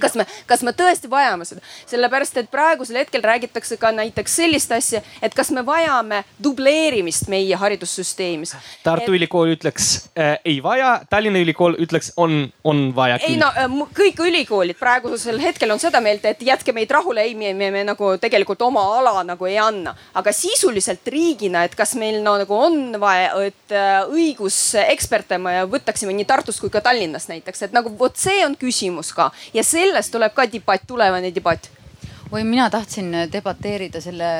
kas 0.00 0.16
me, 0.18 0.26
kas 0.46 0.62
me 0.66 0.72
tõesti 0.76 1.10
vajame 1.10 1.46
seda, 1.48 1.62
sellepärast 1.90 2.40
et 2.42 2.50
praegusel 2.50 3.00
hetkel 3.00 3.24
räägitakse 3.24 3.78
ka 3.80 3.92
näiteks 3.96 4.36
sellist 4.40 4.72
asja, 4.72 5.02
et 5.22 5.34
kas 5.34 5.50
me 5.54 5.64
vajame 5.66 6.22
dubleerimist 6.42 7.30
meie 7.32 7.56
haridussüsteemis. 7.56 8.56
Tartu 8.84 9.12
et... 9.12 9.16
Ülikool 9.20 9.54
ütleks 9.56 10.08
äh, 10.18 10.36
ei 10.44 10.60
vaja, 10.62 11.00
Tallinna 11.10 11.40
Ülikool 11.42 11.78
ütleks 11.82 12.12
on, 12.16 12.46
on 12.64 12.88
vaja. 12.96 13.18
ei 13.26 13.38
no 13.40 13.50
äh, 13.56 13.78
kõik 13.96 14.20
ülikoolid 14.26 14.78
praegusel 14.80 15.40
hetkel 15.42 15.70
on 15.72 15.82
seda 15.82 16.00
meelt, 16.04 16.24
et 16.28 16.42
jätke 16.44 16.74
meid 16.76 16.90
rahule, 16.92 17.24
ei 17.26 17.34
me, 17.38 17.52
me, 17.54 17.70
me 17.74 17.84
nagu 17.86 18.12
tegelikult 18.20 18.62
oma 18.66 18.84
ala 18.98 19.22
nagu 19.26 19.48
ei 19.48 19.58
anna, 19.60 19.94
aga 20.16 20.32
sisuliselt 20.34 21.06
riigina, 21.12 21.64
et 21.66 21.74
kas 21.78 21.94
meil 21.98 22.20
no, 22.24 22.36
nagu 22.42 22.56
on 22.56 22.98
vaja, 23.00 23.32
et 23.46 23.74
äh, 23.74 24.02
õiguseksperte 24.10 25.38
me 25.42 25.58
võtaksime 25.70 26.14
nii 26.16 26.28
Tartust 26.28 26.62
kui 26.62 26.72
ka 26.72 26.82
Tallinnast 26.84 27.30
näiteks, 27.32 27.66
et 27.66 27.76
nagu 27.76 27.92
vot 27.98 28.16
see 28.18 28.42
on 28.46 28.56
küsimus 28.58 29.12
ka 29.16 29.30
ja 29.54 29.64
see 29.66 29.85
sellest 29.86 30.14
tuleb 30.14 30.34
ka 30.34 30.46
debatt, 30.50 30.86
tulevane 30.86 31.32
debatt. 31.34 31.70
oi, 32.32 32.42
mina 32.44 32.70
tahtsin 32.70 33.12
debateerida 33.30 34.00
selle 34.02 34.30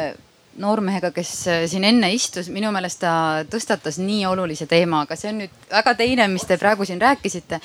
noormehega, 0.61 1.13
kes 1.15 1.33
äh, 1.51 1.65
siin 1.71 1.85
enne 1.87 2.11
istus, 2.15 2.49
minu 2.53 2.73
meelest 2.75 3.03
ta 3.03 3.13
tõstatas 3.51 4.01
nii 4.03 4.25
olulise 4.29 4.67
teema, 4.71 5.05
aga 5.05 5.19
see 5.19 5.31
on 5.33 5.41
nüüd 5.45 5.71
väga 5.71 5.95
teine, 5.99 6.27
mis 6.33 6.47
te 6.49 6.59
praegu 6.61 6.87
siin 6.89 7.01
rääkisite. 7.03 7.61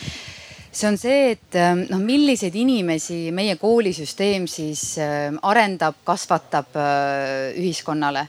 see 0.72 0.88
on 0.88 0.98
see, 0.98 1.32
et 1.36 1.60
äh, 1.60 1.74
noh, 1.90 2.00
milliseid 2.04 2.56
inimesi 2.56 3.32
meie 3.36 3.58
koolisüsteem 3.60 4.48
siis 4.48 4.98
äh, 5.00 5.32
arendab, 5.42 6.04
kasvatab 6.08 6.78
ühiskonnale 7.58 8.28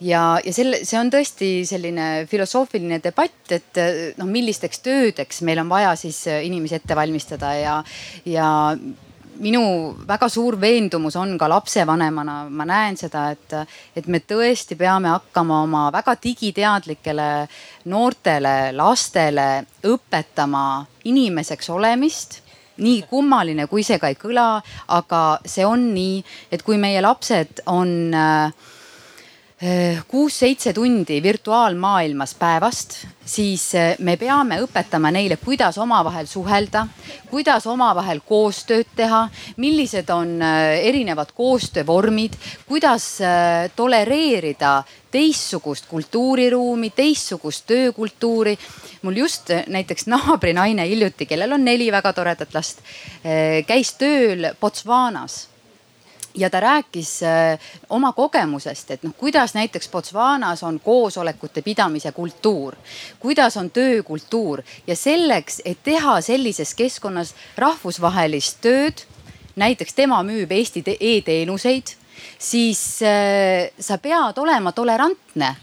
ja, 0.00 0.22
ja 0.44 0.54
selle, 0.54 0.82
see 0.86 1.00
on 1.00 1.10
tõesti 1.12 1.50
selline 1.68 2.26
filosoofiline 2.30 3.00
debatt, 3.04 3.52
et 3.54 3.82
noh, 4.20 4.30
millisteks 4.30 4.82
töödeks 4.84 5.42
meil 5.46 5.62
on 5.64 5.68
vaja 5.70 5.94
siis 5.98 6.24
inimesi 6.28 6.78
ette 6.78 6.96
valmistada 6.98 7.54
ja, 7.58 7.76
ja 8.28 8.48
minu 9.38 9.62
väga 10.06 10.28
suur 10.30 10.58
veendumus 10.60 11.16
on 11.16 11.36
ka 11.38 11.48
lapsevanemana, 11.50 12.38
ma 12.50 12.66
näen 12.68 12.96
seda, 12.98 13.28
et, 13.34 13.54
et 13.96 14.06
me 14.10 14.20
tõesti 14.20 14.76
peame 14.78 15.10
hakkama 15.12 15.62
oma 15.66 15.84
väga 15.94 16.16
digiteadlikele 16.22 17.30
noortele, 17.90 18.56
lastele 18.76 19.48
õpetama 19.86 20.64
inimeseks 21.08 21.70
olemist. 21.74 22.42
Nii 22.78 23.02
kummaline, 23.10 23.66
kui 23.66 23.82
see 23.82 23.98
ka 23.98 24.06
ei 24.06 24.14
kõla, 24.14 24.60
aga 24.94 25.22
see 25.42 25.64
on 25.66 25.88
nii, 25.96 26.20
et 26.54 26.62
kui 26.62 26.76
meie 26.78 27.00
lapsed 27.02 27.64
on 27.66 28.14
äh, 28.14 28.68
kuus-seitse 30.08 30.72
tundi 30.72 31.22
virtuaalmaailmas 31.22 32.34
päevast, 32.38 32.92
siis 33.26 33.64
eh, 33.74 33.96
me 33.98 34.14
peame 34.16 34.60
õpetama 34.62 35.10
neile, 35.10 35.34
kuidas 35.42 35.80
omavahel 35.82 36.28
suhelda, 36.30 36.84
kuidas 37.30 37.66
omavahel 37.66 38.20
koostööd 38.26 38.92
teha, 38.96 39.24
millised 39.58 40.14
on 40.14 40.36
eh, 40.38 40.86
erinevad 40.86 41.34
koostöövormid, 41.34 42.38
kuidas 42.70 43.08
tolereerida 43.74 44.76
teistsugust 45.10 45.90
kultuuriruumi, 45.90 46.90
teistsugust 46.94 47.66
töökultuuri. 47.66 48.58
mul 49.02 49.16
just 49.16 49.50
näiteks 49.66 50.06
naabrinaine 50.06 50.86
hiljuti, 50.86 51.26
kellel 51.26 51.52
on 51.52 51.64
neli 51.64 51.92
väga 51.92 52.12
toredat 52.12 52.54
last, 52.54 52.78
käis 53.66 53.94
tööl 53.98 54.52
Botswanas 54.60 55.48
ja 56.38 56.50
ta 56.50 56.60
rääkis 56.60 57.22
äh, 57.22 57.58
oma 57.90 58.12
kogemusest, 58.12 58.90
et 58.90 59.02
noh, 59.02 59.14
kuidas 59.18 59.54
näiteks 59.54 59.88
Botswanas 59.88 60.62
on 60.62 60.80
koosolekute 60.80 61.62
pidamise 61.62 62.12
kultuur, 62.12 62.76
kuidas 63.20 63.56
on 63.56 63.70
töökultuur 63.70 64.62
ja 64.86 64.96
selleks, 64.96 65.62
et 65.64 65.82
teha 65.82 66.20
sellises 66.20 66.74
keskkonnas 66.78 67.34
rahvusvahelist 67.58 68.60
tööd, 68.62 69.04
näiteks 69.58 69.94
tema 69.94 70.22
müüb 70.22 70.52
Eesti 70.54 70.84
e-teenuseid, 71.00 71.94
siis 72.38 72.82
äh, 73.02 73.70
sa 73.80 73.98
pead 73.98 74.38
olema 74.38 74.72
tolerantne 74.72 75.56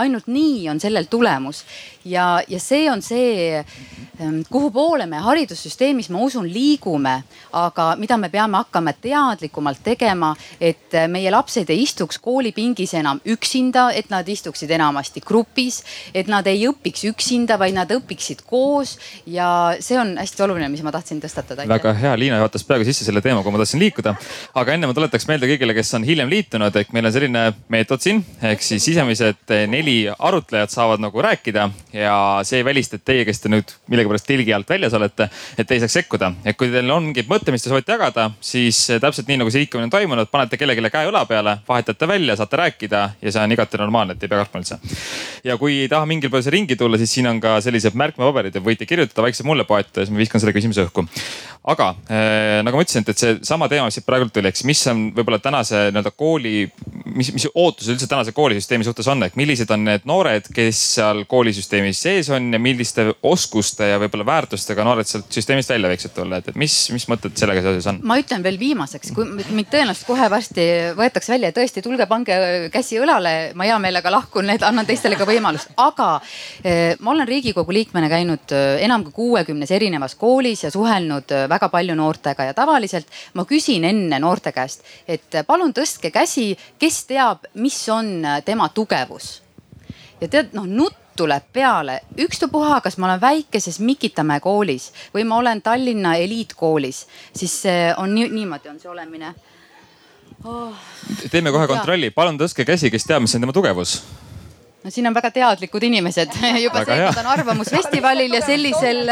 ainult 0.00 0.28
nii 0.30 0.68
on 0.72 0.80
sellel 0.80 1.08
tulemus. 1.10 1.64
Ja, 2.04 2.40
ja 2.48 2.56
see 2.60 2.86
on 2.90 3.02
see, 3.04 3.60
ehm, 3.60 4.40
kuhu 4.48 4.70
poole 4.72 5.04
me 5.06 5.20
haridussüsteemis, 5.20 6.08
ma 6.08 6.22
usun, 6.24 6.46
liigume, 6.48 7.18
aga 7.52 7.90
mida 8.00 8.16
me 8.16 8.30
peame 8.32 8.56
hakkama 8.56 8.94
teadlikumalt 8.96 9.82
tegema, 9.84 10.30
et 10.60 10.96
meie 11.12 11.30
lapsed 11.32 11.68
ei 11.70 11.82
istuks 11.84 12.16
koolipingis 12.24 12.94
enam 12.96 13.20
üksinda, 13.28 13.90
et 13.92 14.08
nad 14.12 14.28
istuksid 14.28 14.72
enamasti 14.72 15.20
grupis, 15.26 15.82
et 16.14 16.30
nad 16.32 16.46
ei 16.48 16.64
õpiks 16.70 17.04
üksinda, 17.10 17.58
vaid 17.60 17.76
nad 17.76 17.92
õpiksid 17.92 18.46
koos. 18.48 18.96
Ja 19.28 19.76
see 19.80 20.00
on 20.00 20.14
hästi 20.20 20.46
oluline, 20.46 20.70
mis 20.72 20.84
ma 20.86 20.94
tahtsin 20.94 21.20
tõstatada. 21.20 21.68
väga 21.68 21.92
hea, 22.00 22.16
Liina 22.16 22.40
juhatas 22.40 22.64
peaaegu 22.64 22.88
sisse 22.88 23.04
selle 23.04 23.20
teema, 23.20 23.44
kuhu 23.44 23.52
ma 23.52 23.60
tahtsin 23.60 23.80
liikuda. 23.82 24.16
aga 24.54 24.72
enne 24.72 24.88
ma 24.88 24.96
tuletaks 24.96 25.28
meelde 25.28 25.52
kõigile, 25.52 25.76
kes 25.76 25.94
on 26.00 26.08
hiljem 26.08 26.32
liitunud, 26.32 26.76
et 26.80 26.96
meil 26.96 27.06
on 27.06 27.12
selline 27.12 27.44
meetod 27.68 28.00
siin 28.00 28.24
ehk 28.40 28.64
siis 28.64 28.84
sisemised 28.88 29.52
neli 29.68 29.89
arutlejat 30.18 30.72
saavad 30.72 31.02
nagu 31.02 31.22
rääkida 31.22 31.68
ja 31.92 32.14
see 32.46 32.60
ei 32.60 32.64
välista, 32.64 32.98
et 32.98 33.04
teie, 33.06 33.24
kes 33.28 33.42
te 33.42 33.50
nüüd 33.52 33.72
millegipärast 33.90 34.26
telgi 34.28 34.54
alt 34.54 34.68
väljas 34.70 34.94
olete, 34.96 35.28
et 35.58 35.68
te 35.68 35.76
ei 35.76 35.82
saaks 35.82 35.96
sekkuda. 36.00 36.32
et 36.44 36.56
kui 36.58 36.70
teil 36.72 36.90
on 36.90 37.10
mingit 37.10 37.28
mõte, 37.30 37.52
mis 37.54 37.62
te 37.62 37.70
soovite 37.70 37.92
jagada, 37.92 38.30
siis 38.40 38.78
täpselt 39.00 39.28
nii 39.28 39.40
nagu 39.40 39.52
see 39.52 39.64
liikumine 39.64 39.88
on 39.88 39.94
toimunud, 39.94 40.30
panete 40.32 40.58
kellelegi 40.60 40.90
käe 40.92 41.10
õla 41.10 41.24
peale, 41.28 41.56
vahetate 41.68 42.08
välja, 42.08 42.36
saate 42.36 42.60
rääkida 42.60 43.02
ja 43.22 43.32
see 43.32 43.42
on 43.42 43.54
igati 43.56 43.80
normaalne, 43.80 44.16
et 44.16 44.24
ei 44.24 44.32
pea 44.32 44.42
kartma 44.42 44.62
üldse. 44.62 44.78
ja 45.44 45.56
kui 45.60 45.80
ei 45.84 45.88
taha 45.92 46.08
mingil 46.08 46.32
põhjusel 46.32 46.56
ringi 46.56 46.76
tulla, 46.76 46.98
siis 47.00 47.14
siin 47.14 47.30
on 47.30 47.40
ka 47.40 47.58
sellised 47.64 47.96
märkmepaberid 47.98 48.54
ja 48.54 48.64
võite 48.64 48.86
kirjutada 48.88 49.24
vaikselt 49.26 49.48
mulle 49.48 49.64
poeta 49.68 50.00
ja 50.00 50.06
siis 50.06 50.14
ma 50.14 50.22
viskan 50.22 50.42
selle 50.42 50.54
küsimuse 50.56 50.86
õhku. 50.86 51.06
aga 51.74 51.90
äh, 52.10 52.60
nagu 52.66 52.78
ma 52.78 52.84
ütlesin, 52.86 53.04
et, 53.04 53.14
et 53.14 53.24
seesama 53.24 53.68
teema, 53.68 53.88
mis 53.88 53.98
siit 53.98 54.06
praegu 54.06 54.28
tuli, 54.32 54.50
eks, 54.52 54.64
mis 54.68 54.82
on 54.90 55.08
võib-olla 55.16 55.40
tänase 55.42 55.88
nii-öelda 55.90 56.12
kooli, 56.16 56.54
mis, 57.16 57.32
mis 57.36 57.48
ootused 57.54 57.94
üldse 57.94 58.08
tänase 58.10 58.34
koolisüsteemi 58.36 58.86
suhtes 58.86 59.08
on, 59.10 59.26
et 59.26 59.36
millised 59.38 59.69
on 59.74 59.84
need 59.86 60.06
noored, 60.08 60.48
kes 60.54 60.80
seal 60.96 61.24
koolisüsteemis 61.30 62.02
sees 62.02 62.30
on 62.34 62.50
ja 62.54 62.60
milliste 62.62 63.06
oskuste 63.22 63.90
ja 63.92 64.00
võib-olla 64.02 64.26
väärtustega 64.26 64.84
noored 64.86 65.08
sealt 65.08 65.30
süsteemist 65.32 65.72
välja 65.72 65.90
võiksid 65.92 66.14
tulla, 66.16 66.40
et, 66.40 66.50
et 66.52 66.58
mis, 66.60 66.76
mis 66.94 67.06
mõtted 67.10 67.36
sellega 67.38 67.64
seoses 67.64 67.88
on? 67.90 68.00
ma 68.06 68.18
ütlen 68.20 68.44
veel 68.44 68.58
viimaseks, 68.60 69.12
kui 69.16 69.28
mind 69.30 69.70
tõenäoliselt 69.72 70.08
kohe 70.08 70.30
varsti 70.32 70.66
võetakse 70.98 71.34
välja, 71.34 71.52
tõesti 71.56 71.82
tulge, 71.84 72.06
pange 72.10 72.36
käsi 72.72 72.98
õlale, 73.00 73.34
ma 73.58 73.66
hea 73.68 73.78
meelega 73.82 74.12
lahkun, 74.12 74.50
annan 74.56 74.88
teistele 74.88 75.18
ka 75.18 75.26
võimalust, 75.28 75.72
aga 75.80 76.10
eh, 76.64 76.96
ma 77.00 77.14
olen 77.14 77.28
riigikogu 77.28 77.74
liikmena 77.74 78.10
käinud 78.12 78.54
eh, 78.56 78.84
enam 78.86 79.04
kui 79.06 79.16
kuuekümnes 79.20 79.70
erinevas 79.74 80.16
koolis 80.20 80.64
ja 80.66 80.72
suhelnud 80.74 81.34
eh, 81.34 81.46
väga 81.50 81.70
palju 81.72 81.96
noortega. 81.98 82.48
Ja 82.50 82.56
tavaliselt 82.56 83.10
ma 83.34 83.46
küsin 83.48 83.86
enne 83.88 84.20
noorte 84.22 84.54
käest, 84.56 84.84
et 85.08 85.42
palun 85.46 85.74
tõstke 85.76 86.12
käsi, 86.14 86.52
kes 86.78 87.04
teab, 87.10 87.46
mis 87.54 87.78
on 87.92 88.18
tema 88.44 88.68
tugevus 88.74 89.40
ja 90.20 90.28
tead, 90.28 90.54
noh 90.56 90.66
nutt 90.68 90.96
tuleb 91.20 91.50
peale, 91.52 92.00
ükstapuha, 92.22 92.80
kas 92.80 92.96
ma 92.96 93.10
olen 93.10 93.20
väikeses 93.20 93.80
Mikitamäe 93.84 94.40
koolis 94.40 94.90
või 95.14 95.26
ma 95.28 95.36
olen 95.42 95.60
Tallinna 95.62 96.14
eliitkoolis, 96.16 97.06
siis 97.36 97.60
on 98.00 98.14
nii, 98.14 98.30
niimoodi 98.32 98.72
on 98.72 98.80
see 98.80 98.90
olemine. 98.90 99.34
Oh.. 100.44 100.72
teeme 101.30 101.52
kohe 101.52 101.66
kontrolli, 101.68 102.10
palun 102.10 102.38
tõstke 102.40 102.64
käsi, 102.64 102.88
kes 102.90 103.04
teab, 103.04 103.26
mis 103.26 103.34
on 103.36 103.44
tema 103.44 103.52
tugevus 103.52 103.98
no 104.84 104.90
siin 104.92 105.08
on 105.10 105.14
väga 105.16 105.30
teadlikud 105.34 105.84
inimesed. 105.90 106.32
Juba 106.64 106.84
seekord 106.86 107.20
on 107.22 107.28
Arvamusfestivalil 107.34 108.36
ja 108.38 108.40
sellisel, 108.44 109.02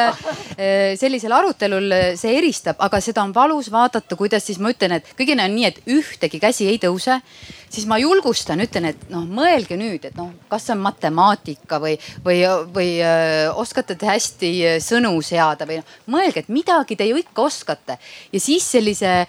eh, 0.56 0.94
sellisel 1.00 1.34
arutelul 1.36 1.94
see 2.18 2.36
eristab, 2.38 2.80
aga 2.84 3.00
seda 3.04 3.24
on 3.26 3.34
valus 3.36 3.70
vaadata, 3.72 4.16
kuidas 4.18 4.48
siis 4.48 4.60
ma 4.62 4.72
ütlen, 4.72 4.98
et 4.98 5.12
kõigil 5.18 5.40
on 5.44 5.54
nii, 5.54 5.68
et 5.68 5.80
ühtegi 5.98 6.40
käsi 6.42 6.68
ei 6.70 6.80
tõuse. 6.82 7.20
siis 7.68 7.84
ma 7.84 7.98
julgustan, 8.00 8.62
ütlen, 8.64 8.86
et 8.88 9.10
noh, 9.12 9.26
mõelge 9.28 9.76
nüüd, 9.76 10.06
et 10.08 10.14
noh, 10.16 10.30
kas 10.48 10.64
see 10.64 10.72
on 10.72 10.80
matemaatika 10.86 11.76
või, 11.82 11.98
või, 12.24 12.38
või 12.72 12.88
öö, 12.96 13.10
eh, 13.10 13.60
oskate 13.60 13.94
te 13.94 14.08
hästi 14.08 14.80
sõnu 14.80 15.12
seada 15.22 15.68
või 15.68 15.82
noh, 15.82 15.96
mõelge, 16.08 16.46
et 16.46 16.48
midagi 16.48 16.96
te 16.96 17.04
ju 17.04 17.20
ikka 17.20 17.44
oskate. 17.44 17.98
Ja 18.32 18.40
siis 18.40 18.64
sellise 18.64 19.26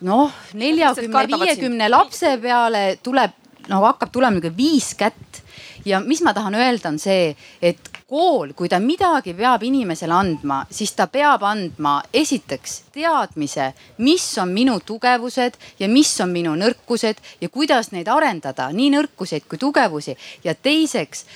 noh, 0.00 0.32
neljakümne, 0.56 1.26
viiekümne 1.28 1.90
lapse 1.92 2.38
peale 2.40 2.96
tuleb 3.04 3.44
no 3.68 3.82
hakkab 3.84 4.12
tulema 4.12 4.36
niisugune 4.36 4.56
viis 4.56 4.94
kätt 4.98 5.42
ja 5.86 6.00
mis 6.00 6.22
ma 6.22 6.34
tahan 6.34 6.54
öelda, 6.54 6.88
on 6.88 6.98
see, 6.98 7.30
et 7.62 7.90
kool, 8.06 8.52
kui 8.54 8.68
ta 8.70 8.78
midagi 8.82 9.34
peab 9.34 9.64
inimesele 9.66 10.14
andma, 10.14 10.60
siis 10.70 10.92
ta 10.98 11.08
peab 11.10 11.42
andma 11.46 11.96
esiteks 12.14 12.78
teadmise, 12.94 13.72
mis 13.98 14.26
on 14.42 14.52
minu 14.54 14.78
tugevused 14.86 15.58
ja 15.80 15.88
mis 15.90 16.12
on 16.22 16.30
minu 16.34 16.54
nõrkused 16.58 17.22
ja 17.40 17.50
kuidas 17.50 17.92
neid 17.94 18.08
arendada, 18.12 18.70
nii 18.72 18.92
nõrkuseid 18.94 19.46
kui 19.48 19.58
tugevusi. 19.58 20.16
ja 20.44 20.54
teiseks 20.54 21.26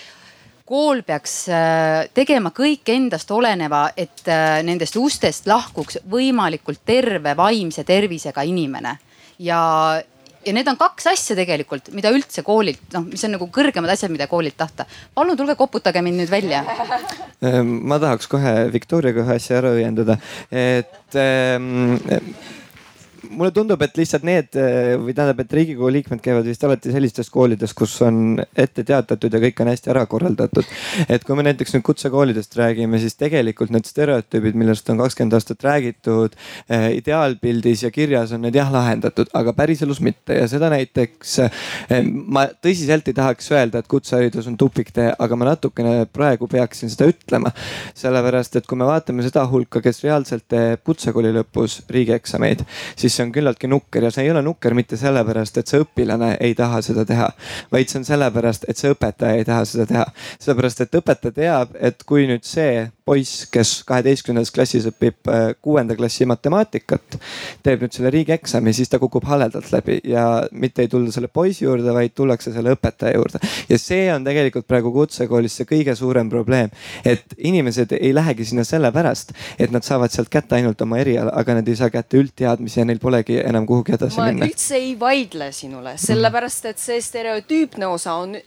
kool 0.71 1.03
peaks 1.03 1.49
äh, 1.51 2.07
tegema 2.15 2.53
kõik 2.55 2.87
endast 2.95 3.31
oleneva, 3.35 3.89
et 3.97 4.23
äh, 4.29 4.63
nendest 4.63 4.97
ustest 4.97 5.47
lahkuks 5.51 5.99
võimalikult 6.11 6.85
terve 6.87 7.35
vaimse 7.37 7.85
tervisega 7.85 8.43
inimene 8.47 8.99
ja 9.39 9.61
ja 10.47 10.55
need 10.57 10.69
on 10.71 10.79
kaks 10.81 11.11
asja 11.13 11.37
tegelikult, 11.39 11.91
mida 11.97 12.13
üldse 12.15 12.45
koolilt, 12.47 12.83
noh, 12.95 13.07
mis 13.11 13.25
on 13.27 13.35
nagu 13.37 13.49
kõrgemad 13.53 13.93
asjad, 13.93 14.13
mida 14.13 14.29
koolilt 14.31 14.57
tahta. 14.61 14.87
palun 15.15 15.39
tulge 15.39 15.57
koputage 15.59 16.03
mind 16.05 16.23
nüüd 16.23 16.33
välja. 16.33 16.63
Ehm, 17.41 17.77
ma 17.89 18.01
tahaks 18.03 18.29
kohe 18.31 18.55
Viktoriaga 18.73 19.25
ühe 19.25 19.37
asja 19.41 19.61
ära 19.61 19.75
õiendada, 19.77 20.19
et 20.51 21.19
ähm, 21.21 21.99
mulle 23.31 23.51
tundub, 23.55 23.81
et 23.83 23.97
lihtsalt 23.99 24.25
need 24.27 24.57
või 25.01 25.15
tähendab, 25.15 25.41
et 25.45 25.53
riigikogu 25.55 25.91
liikmed 25.95 26.23
käivad 26.25 26.47
vist 26.49 26.65
alati 26.67 26.93
sellistes 26.93 27.31
koolides, 27.31 27.75
kus 27.77 27.95
on 28.07 28.41
ette 28.59 28.85
teatatud 28.87 29.33
ja 29.33 29.41
kõik 29.43 29.61
on 29.63 29.71
hästi 29.71 29.93
ära 29.93 30.05
korraldatud. 30.11 30.67
et 31.09 31.25
kui 31.25 31.37
me 31.39 31.45
näiteks 31.47 31.75
nüüd 31.75 31.85
kutsekoolidest 31.87 32.57
räägime, 32.59 32.99
siis 33.03 33.17
tegelikult 33.21 33.71
need 33.75 33.87
stereotüübid, 33.89 34.59
millest 34.59 34.89
on 34.91 35.01
kakskümmend 35.01 35.37
aastat 35.39 35.65
räägitud 35.65 36.35
eh, 36.69 36.89
ideaalpildis 36.99 37.85
ja 37.87 37.91
kirjas 37.95 38.35
on 38.37 38.45
need 38.47 38.59
jah 38.59 38.71
lahendatud, 38.73 39.31
aga 39.35 39.55
päriselus 39.57 40.01
mitte 40.05 40.41
ja 40.41 40.49
seda 40.51 40.71
näiteks 40.73 41.37
eh, 41.47 41.61
ma 42.05 42.47
tõsiselt 42.65 43.09
ei 43.11 43.17
tahaks 43.17 43.51
öelda, 43.55 43.83
et 43.83 43.91
kutseharidus 43.91 44.49
on 44.51 44.59
tupiktee, 44.61 45.11
aga 45.19 45.39
ma 45.39 45.51
natukene 45.53 46.07
praegu 46.13 46.49
peaksin 46.51 46.91
seda 46.93 47.11
ütlema. 47.11 47.53
sellepärast, 47.95 48.57
et 48.57 48.67
kui 48.67 48.79
me 48.79 48.87
vaatame 48.89 49.23
seda 49.27 49.45
hulka, 49.51 49.83
kes 49.85 50.03
reaalselt 50.05 50.47
teeb 50.51 50.83
kutsekooli 50.87 51.33
lõpus 51.35 51.81
riigieksameid, 51.91 52.65
siis 52.99 53.20
see 53.21 53.29
on 53.29 53.33
küllaltki 53.35 53.69
nukker 53.69 54.07
ja 54.07 54.11
see 54.15 54.25
ei 54.27 54.33
ole 54.33 54.43
nukker 54.45 54.75
mitte 54.77 54.99
sellepärast, 55.01 55.61
et 55.61 55.71
see 55.71 55.83
õpilane 55.85 56.33
ei 56.41 56.55
taha 56.59 56.81
seda 56.85 57.05
teha, 57.09 57.29
vaid 57.73 57.93
see 57.93 58.01
on 58.01 58.09
sellepärast, 58.09 58.67
et 58.69 58.81
see 58.81 58.93
õpetaja 58.95 59.41
ei 59.41 59.47
taha 59.49 59.67
seda 59.69 59.87
teha. 59.91 60.07
sellepärast, 60.39 60.87
et 60.87 61.01
õpetaja 61.01 61.37
teab, 61.37 61.77
et 61.81 62.05
kui 62.09 62.27
nüüd 62.31 62.47
see 62.49 62.89
poiss, 63.11 63.47
kes 63.51 63.81
kaheteistkümnendas 63.89 64.53
klassis 64.55 64.87
õpib 64.91 65.31
äh, 65.31 65.51
kuuenda 65.63 65.97
klassi 65.99 66.27
matemaatikat, 66.31 67.17
teeb 67.65 67.83
nüüd 67.83 67.97
selle 67.97 68.13
riigieksami, 68.15 68.75
siis 68.77 68.93
ta 68.93 69.01
kukub 69.03 69.27
haledalt 69.27 69.73
läbi 69.75 69.99
ja 70.07 70.27
mitte 70.53 70.85
ei 70.85 70.91
tulda 70.93 71.11
selle 71.15 71.31
poisi 71.33 71.65
juurde, 71.65 71.91
vaid 71.97 72.15
tullakse 72.15 72.55
selle 72.55 72.77
õpetaja 72.77 73.17
juurde. 73.19 73.41
ja 73.69 73.79
see 73.81 74.07
on 74.15 74.27
tegelikult 74.27 74.69
praegu 74.71 74.93
kutsekoolis 74.95 75.59
see 75.59 75.69
kõige 75.71 75.97
suurem 75.99 76.31
probleem, 76.31 76.71
et 77.05 77.35
inimesed 77.39 77.97
ei 77.99 78.13
lähegi 78.15 78.47
sinna 78.53 78.65
sellepärast, 78.69 79.35
et 79.59 79.75
nad 79.75 79.87
saavad 79.87 80.15
sealt 80.15 80.31
kätte 80.31 80.61
ainult 80.61 80.81
oma 80.87 81.01
eriala, 81.03 81.35
aga 81.43 81.59
nad 81.59 81.69
ei 81.69 81.79
saa 81.81 81.91
kätte 81.91 82.21
üldteadmisi 82.21 82.83
ja 82.83 82.87
neil 82.87 83.03
polegi 83.03 83.41
enam 83.43 83.67
kuhugi 83.67 83.97
edasi 83.99 84.21
ma 84.21 84.31
minna. 84.31 84.47
ma 84.47 84.53
üldse 84.53 84.79
ei 84.79 84.95
vaidle 85.01 85.51
sinule, 85.57 85.97
sellepärast 85.99 86.71
et 86.71 86.83
see 86.83 87.03
stereotüüpne 87.11 87.91
osa 87.91 88.15
on 88.23 88.39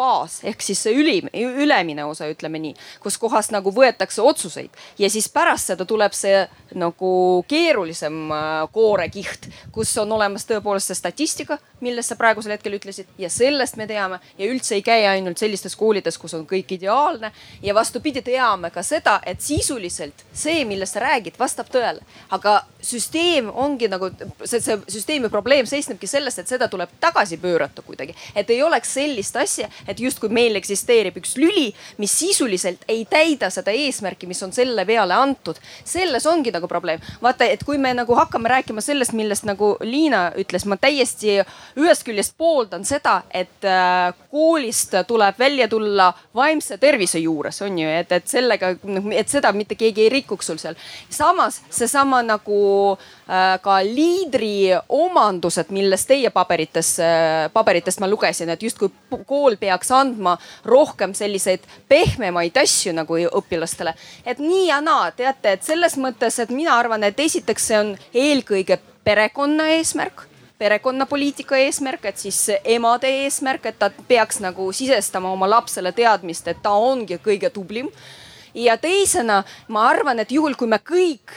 baas 0.00 0.40
ehk 0.48 0.64
siis 0.64 0.80
see 0.86 0.96
ülim, 0.96 1.28
ülemine 1.34 2.06
osa, 2.08 2.28
ütleme 2.32 2.60
nii, 2.62 2.74
kus 3.02 3.18
kohas 3.20 3.50
nagu 3.54 3.72
võetakse 3.74 4.24
otsuseid. 4.24 4.72
Ja 4.98 5.10
siis 5.12 5.28
pärast 5.32 5.72
seda 5.72 5.86
tuleb 5.88 6.16
see 6.16 6.46
nagu 6.78 7.10
keerulisem 7.50 8.30
äh, 8.32 8.48
koorekiht, 8.72 9.48
kus 9.74 9.92
on 10.00 10.12
olemas 10.16 10.46
tõepoolest 10.48 10.90
see 10.90 10.98
statistika, 10.98 11.58
millest 11.84 12.12
sa 12.12 12.18
praegusel 12.20 12.54
hetkel 12.54 12.76
ütlesid 12.78 13.10
ja 13.18 13.30
sellest 13.32 13.78
me 13.80 13.86
teame. 13.90 14.20
Ja 14.38 14.48
üldse 14.50 14.76
ei 14.78 14.84
käi 14.86 15.04
ainult 15.10 15.40
sellistes 15.40 15.76
koolides, 15.78 16.18
kus 16.20 16.34
on 16.38 16.46
kõik 16.48 16.76
ideaalne. 16.76 17.32
Ja 17.62 17.74
vastupidi, 17.76 18.22
teame 18.24 18.70
ka 18.74 18.84
seda, 18.86 19.18
et 19.26 19.42
sisuliselt 19.44 20.24
see, 20.32 20.64
millest 20.68 20.96
sa 20.96 21.04
räägid, 21.04 21.38
vastab 21.40 21.70
tõele, 21.72 22.04
aga 22.34 22.60
süsteem 22.84 23.50
ongi 23.50 23.88
nagu 23.90 24.10
see, 24.44 24.60
see 24.60 24.78
süsteemi 24.88 25.30
probleem 25.32 25.68
seisnebki 25.68 26.08
selles, 26.10 26.38
et 26.38 26.50
seda 26.50 26.68
tuleb 26.70 26.92
tagasi 27.00 27.40
pöörata 27.40 27.82
kuidagi, 27.86 28.14
et 28.34 28.50
ei 28.50 28.62
oleks 28.62 28.94
sellist 28.96 29.36
asja, 29.36 29.68
et 29.90 30.00
justkui 30.00 30.30
meil 30.32 30.56
eksisteerib 30.60 31.18
üks 31.20 31.36
lüli, 31.40 31.70
mis 31.98 32.12
sisuliselt 32.18 32.84
ei 32.88 33.04
täida 33.10 33.50
seda 33.50 33.74
eesmärki, 33.74 34.28
mis 34.30 34.42
on 34.46 34.52
selle 34.54 34.84
peale 34.86 35.14
antud. 35.14 35.58
selles 35.84 36.26
ongi 36.26 36.50
nagu 36.50 36.68
probleem. 36.68 37.00
vaata, 37.22 37.44
et 37.44 37.64
kui 37.64 37.78
me 37.78 37.92
nagu 37.94 38.14
hakkame 38.14 38.48
rääkima 38.48 38.80
sellest, 38.80 39.12
millest 39.12 39.44
nagu 39.44 39.76
Liina 39.80 40.30
ütles, 40.38 40.66
ma 40.66 40.76
täiesti 40.76 41.40
ühest 41.78 42.04
küljest 42.06 42.36
pooldan 42.38 42.84
seda, 42.84 43.22
et 43.30 43.64
äh, 43.64 44.12
koolist 44.30 44.94
tuleb 45.06 45.38
välja 45.38 45.68
tulla 45.68 46.12
vaimse 46.34 46.78
tervise 46.78 47.18
juures, 47.18 47.62
on 47.62 47.78
ju, 47.78 47.88
et, 47.88 48.12
et 48.12 48.28
sellega, 48.28 48.74
noh, 48.84 49.10
et 49.12 49.28
seda 49.28 49.52
mitte 49.56 49.74
keegi 49.78 50.06
ei 50.06 50.12
rikuks 50.20 50.46
sul 50.46 50.60
seal. 50.60 50.78
samas 51.10 51.60
seesama 51.70 52.22
nagu 52.22 52.60
äh, 52.94 53.58
ka 53.62 53.80
liidri 53.86 54.70
omandused, 54.88 55.70
millest 55.74 56.08
teie 56.10 56.30
paberites, 56.30 56.96
paberitest 57.52 58.00
ma 58.00 58.08
lugesin, 58.10 58.50
et 58.50 58.62
justkui 58.62 58.90
kool 59.26 59.56
peaks 59.60 59.79
peaks 59.80 59.90
andma 59.96 60.36
rohkem 60.64 61.14
selliseid 61.16 61.64
pehmemaid 61.88 62.56
asju 62.60 62.92
nagu 62.92 63.16
õpilastele. 63.16 63.94
et 64.26 64.38
nii 64.38 64.66
ja 64.68 64.80
naa, 64.80 65.10
teate, 65.10 65.52
et 65.52 65.62
selles 65.64 65.96
mõttes, 65.96 66.38
et 66.38 66.50
mina 66.50 66.76
arvan, 66.76 67.04
et 67.04 67.20
esiteks 67.20 67.66
see 67.66 67.78
on 67.78 67.96
eelkõige 68.14 68.78
perekonna 69.04 69.70
eesmärk 69.76 70.26
perekonnapoliitika 70.60 71.56
eesmärk, 71.56 72.04
et 72.04 72.18
siis 72.18 72.50
emade 72.64 73.08
eesmärk, 73.08 73.64
et 73.66 73.78
ta 73.78 73.88
peaks 74.08 74.42
nagu 74.44 74.72
sisestama 74.72 75.30
oma 75.32 75.48
lapsele 75.48 75.92
teadmist, 75.92 76.48
et 76.48 76.60
ta 76.62 76.70
ongi 76.70 77.16
kõige 77.16 77.50
tublim. 77.50 77.88
ja 78.54 78.76
teisena 78.76 79.44
ma 79.68 79.88
arvan, 79.88 80.18
et 80.18 80.32
juhul, 80.32 80.54
kui 80.54 80.66
me 80.68 80.76
kõik, 80.76 81.32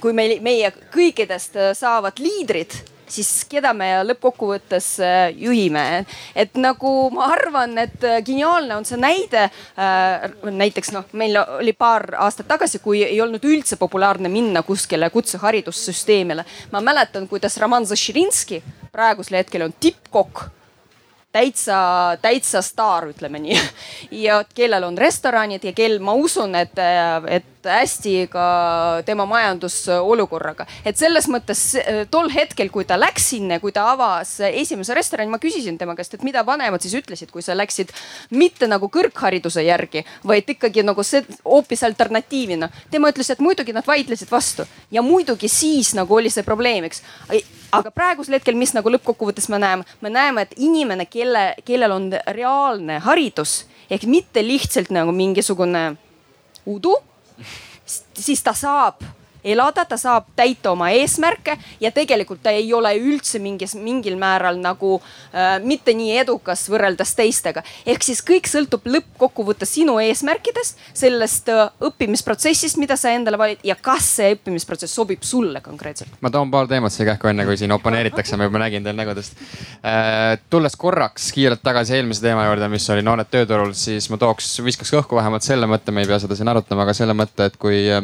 kui 0.00 0.12
meil, 0.12 0.40
meie 0.40 0.72
kõikidest 0.94 1.58
saavad 1.74 2.18
liidrid 2.18 2.91
siis 3.12 3.30
keda 3.50 3.72
me 3.76 3.88
lõppkokkuvõttes 4.06 4.88
äh, 5.04 5.20
juhime. 5.36 6.04
et 6.34 6.56
nagu 6.60 7.10
ma 7.14 7.28
arvan, 7.34 7.76
et 7.78 8.04
äh, 8.04 8.20
geniaalne 8.24 8.76
on 8.76 8.88
see 8.88 9.00
näide. 9.00 9.48
Äh, 9.76 10.28
näiteks 10.42 10.92
noh, 10.96 11.06
meil 11.18 11.36
oli 11.42 11.74
paar 11.76 12.08
aastat 12.24 12.48
tagasi, 12.50 12.80
kui 12.84 13.02
ei 13.04 13.20
olnud 13.20 13.44
üldse 13.44 13.76
populaarne 13.80 14.32
minna 14.32 14.62
kuskile 14.62 15.10
kutseharidussüsteemile. 15.10 16.44
ma 16.72 16.80
mäletan, 16.80 17.28
kuidas 17.28 17.56
Roman 17.60 17.86
Zaširinski 17.86 18.62
praegusel 18.92 19.40
hetkel 19.40 19.62
on 19.68 19.74
tippkokk 19.80 20.48
täitsa, 21.32 21.76
täitsa 22.22 22.62
staar, 22.62 23.08
ütleme 23.12 23.40
nii. 23.42 23.60
ja 24.26 24.42
kellel 24.54 24.84
on 24.84 24.98
restoranid 24.98 25.64
ja 25.64 25.72
kel 25.76 25.98
ma 26.04 26.14
usun, 26.18 26.54
et, 26.58 26.76
et 27.28 27.51
hästi 27.70 28.28
ka 28.32 29.02
tema 29.06 29.26
majandusolukorraga. 29.26 30.66
et 30.84 30.96
selles 30.96 31.28
mõttes 31.28 31.62
tol 32.10 32.30
hetkel, 32.30 32.70
kui 32.70 32.84
ta 32.84 32.98
läks 33.00 33.30
sinna, 33.34 33.60
kui 33.60 33.72
ta 33.72 33.90
avas 33.92 34.38
esimese 34.40 34.94
restorani, 34.94 35.30
ma 35.30 35.38
küsisin 35.38 35.78
tema 35.78 35.96
käest, 35.96 36.14
et 36.14 36.22
mida 36.22 36.44
vanemad 36.46 36.82
siis 36.82 36.94
ütlesid, 36.94 37.30
kui 37.30 37.42
sa 37.42 37.56
läksid 37.56 37.92
mitte 38.30 38.66
nagu 38.66 38.88
kõrghariduse 38.88 39.64
järgi, 39.66 40.04
vaid 40.26 40.48
ikkagi 40.48 40.82
nagu 40.82 41.02
see 41.02 41.24
hoopis 41.44 41.82
alternatiivina. 41.84 42.68
tema 42.90 43.10
ütles, 43.10 43.30
et 43.30 43.40
muidugi 43.40 43.72
nad 43.72 43.86
vaidlesid 43.86 44.30
vastu 44.30 44.66
ja 44.90 45.02
muidugi 45.02 45.48
siis 45.48 45.94
nagu 45.94 46.14
oli 46.14 46.30
see 46.30 46.42
probleemiks 46.42 47.02
aga 47.72 47.90
praegusel 47.90 48.36
hetkel, 48.36 48.56
mis 48.58 48.74
nagu 48.76 48.90
lõppkokkuvõttes 48.92 49.48
me 49.52 49.58
näeme, 49.62 49.84
me 50.00 50.10
näeme, 50.12 50.44
et 50.44 50.54
inimene, 50.60 51.06
kelle, 51.08 51.54
kellel 51.64 51.94
on 51.94 52.10
reaalne 52.36 52.98
haridus 53.06 53.62
ehk 53.92 54.04
mitte 54.08 54.44
lihtsalt 54.44 54.92
nagu 54.94 55.12
mingisugune 55.12 55.92
udu, 56.68 56.94
siis 58.14 58.42
ta 58.42 58.54
saab 58.54 59.02
elada, 59.44 59.84
ta 59.84 59.96
saab 60.00 60.28
täita 60.36 60.72
oma 60.72 60.90
eesmärke 60.94 61.56
ja 61.80 61.90
tegelikult 61.94 62.42
ta 62.42 62.52
ei 62.54 62.72
ole 62.74 62.94
üldse 62.98 63.40
mingis, 63.42 63.74
mingil 63.74 64.16
määral 64.20 64.60
nagu 64.62 64.96
äh, 64.98 65.58
mitte 65.64 65.94
nii 65.96 66.18
edukas 66.22 66.64
võrreldes 66.70 67.14
teistega. 67.18 67.62
ehk 67.86 68.04
siis 68.06 68.22
kõik 68.26 68.48
sõltub 68.50 68.86
lõppkokkuvõttes 68.86 69.74
sinu 69.78 69.98
eesmärkidest, 70.02 70.78
sellest 70.94 71.50
äh, 71.52 71.68
õppimisprotsessist, 71.88 72.78
mida 72.80 72.96
sa 72.96 73.14
endale 73.16 73.38
valid 73.38 73.64
ja 73.66 73.76
kas 73.80 74.08
see 74.18 74.36
õppimisprotsess 74.36 74.94
sobib 74.94 75.22
sulle 75.26 75.60
konkreetselt. 75.60 76.14
ma 76.20 76.30
toon 76.30 76.50
paar 76.50 76.70
teemat 76.70 76.94
siia 76.94 77.12
kähku, 77.12 77.30
enne 77.32 77.46
kui 77.48 77.58
siin 77.60 77.72
oponeeritakse, 77.74 78.36
ma 78.36 78.48
juba 78.48 78.62
nägin 78.64 78.84
teil 78.84 78.98
nägudest 78.98 79.38
äh,. 79.82 80.38
tulles 80.50 80.76
korraks 80.76 81.32
kiirelt 81.32 81.62
tagasi 81.62 81.96
eelmise 81.96 82.22
teema 82.22 82.46
juurde, 82.46 82.68
mis 82.72 82.88
oli 82.94 83.04
noored 83.06 83.28
tööturul, 83.32 83.72
siis 83.76 84.08
ma 84.12 84.18
tooks, 84.20 84.54
viskaks 84.64 84.92
õhku 85.00 85.18
vähemalt 85.18 85.46
selle 85.46 85.68
mõtte, 85.70 85.94
me 85.94 86.04
ei 86.04 86.10
pea 86.10 86.18
seda 86.22 86.36
siin 86.38 86.50
arutama, 86.52 86.86
aga 86.86 86.94
selle 86.96 87.16
mõtte, 87.16 87.48
et 87.48 87.58
kui 87.60 87.82
äh, 87.90 88.02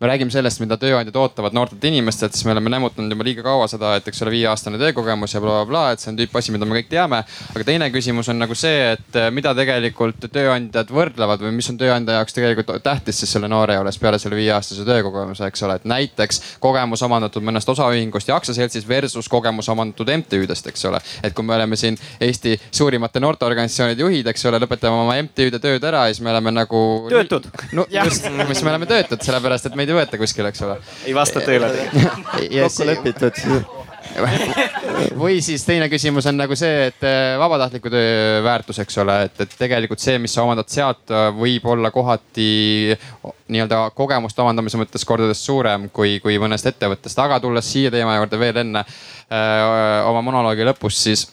me 0.00 0.10
räägime 0.10 0.34
sellest, 0.34 0.60
mida 0.62 0.73
mida 0.74 0.80
tööandjad 0.82 1.16
ootavad 1.18 1.54
noortelt 1.54 1.84
inimestelt, 1.86 2.34
siis 2.34 2.46
me 2.46 2.52
oleme 2.54 2.70
nämmutanud 2.72 3.12
juba 3.12 3.26
liiga 3.26 3.44
kaua 3.46 3.66
seda, 3.70 3.94
et 3.98 4.08
eks 4.10 4.22
ole, 4.24 4.32
viieaastane 4.34 4.78
töökogemus 4.80 5.34
ja 5.34 5.42
blablabla 5.42 5.66
bla, 5.68 5.70
bla, 5.70 5.92
et 5.94 6.02
see 6.02 6.10
on 6.10 6.18
tüüp 6.18 6.34
asi, 6.38 6.52
mida 6.54 6.66
me 6.66 6.78
kõik 6.78 6.88
teame. 6.90 7.20
aga 7.54 7.66
teine 7.66 7.88
küsimus 7.94 8.28
on 8.32 8.40
nagu 8.42 8.56
see, 8.58 8.94
et 8.94 9.18
eh, 9.20 9.30
mida 9.34 9.54
tegelikult 9.54 10.26
tööandjad 10.32 10.90
võrdlevad 10.90 11.44
või 11.44 11.54
mis 11.58 11.70
on 11.70 11.78
tööandja 11.78 12.18
jaoks 12.18 12.36
tegelikult 12.36 12.72
tähtis 12.84 13.20
siis 13.22 13.34
selle 13.36 13.48
noore 13.50 13.76
juures 13.78 13.98
peale 14.02 14.18
selle 14.18 14.38
viieaastase 14.38 14.86
töökogemuse, 14.88 15.46
eks 15.50 15.64
ole, 15.66 15.78
et 15.78 15.86
näiteks 15.90 16.42
kogemus 16.64 17.02
omandatud 17.06 17.44
mõnest 17.46 17.70
osaühingust 17.70 18.30
ja 18.30 18.38
aktsiaseltsist 18.40 18.88
versus 18.88 19.28
kogemus 19.30 19.68
omandatud 19.72 20.10
MTÜ-dest, 20.18 20.70
eks 20.72 20.88
ole. 20.90 21.00
et 21.22 21.34
kui 21.34 21.46
me 21.46 21.54
oleme 21.54 21.78
siin 21.78 21.98
Eesti 22.24 22.56
suurimate 22.70 23.22
noorteorganisatsioonide 23.22 24.02
juhid, 24.02 24.26
eks 24.32 24.46
ole, 24.50 24.58
lõpetame 24.64 25.04
oma 25.04 25.16
MTÜ-de 25.22 25.60
tööd 25.62 25.84
ära 25.84 26.06
ja 26.08 26.14
siis 26.14 26.24
me 26.24 26.32
oleme 26.34 26.54
nagu. 26.54 26.82
töötud. 27.12 27.48
no 27.72 27.86
just, 27.90 28.26
siis 28.26 28.64
me 28.64 28.74
oleme 28.74 28.90
töötud, 28.90 29.22
sellepärast 29.22 29.70
et 29.70 29.78
meid 29.78 29.92
ei 29.92 29.98
võeta 29.98 30.18
kuskile, 30.20 30.50
eks 30.50 30.63
ole. 30.63 30.63
Ei 31.06 31.14
vasta 31.16 31.42
tõele 31.44 31.70
tegelikult. 31.72 32.36
kokku 32.64 32.86
lepitud 32.88 33.42
või 35.22 35.40
siis 35.42 35.64
teine 35.66 35.88
küsimus 35.90 36.26
on 36.30 36.36
nagu 36.38 36.54
see, 36.58 36.88
et 36.90 37.06
äh, 37.06 37.34
vabatahtliku 37.40 37.90
töö 37.90 38.42
väärtus, 38.44 38.78
eks 38.84 38.98
ole, 39.02 39.16
et, 39.26 39.40
et 39.42 39.56
tegelikult 39.58 40.02
see, 40.02 40.18
mis 40.22 40.34
sa 40.34 40.44
omandad 40.44 40.70
sealt, 40.70 41.10
võib 41.34 41.66
olla 41.72 41.90
kohati 41.94 42.94
nii-öelda 43.24 43.88
kogemuste 43.96 44.44
omandamise 44.44 44.78
mõttes 44.80 45.06
kordades 45.08 45.42
suurem 45.44 45.88
kui, 45.94 46.18
kui 46.22 46.38
mõnest 46.42 46.68
ettevõttest. 46.70 47.18
aga 47.18 47.40
tulles 47.42 47.72
siia 47.72 47.92
teema 47.94 48.16
juurde 48.20 48.38
veel 48.40 48.62
enne 48.64 48.84
öö, 48.84 50.02
oma 50.10 50.22
monoloogi 50.24 50.66
lõpus, 50.68 51.00
siis 51.08 51.26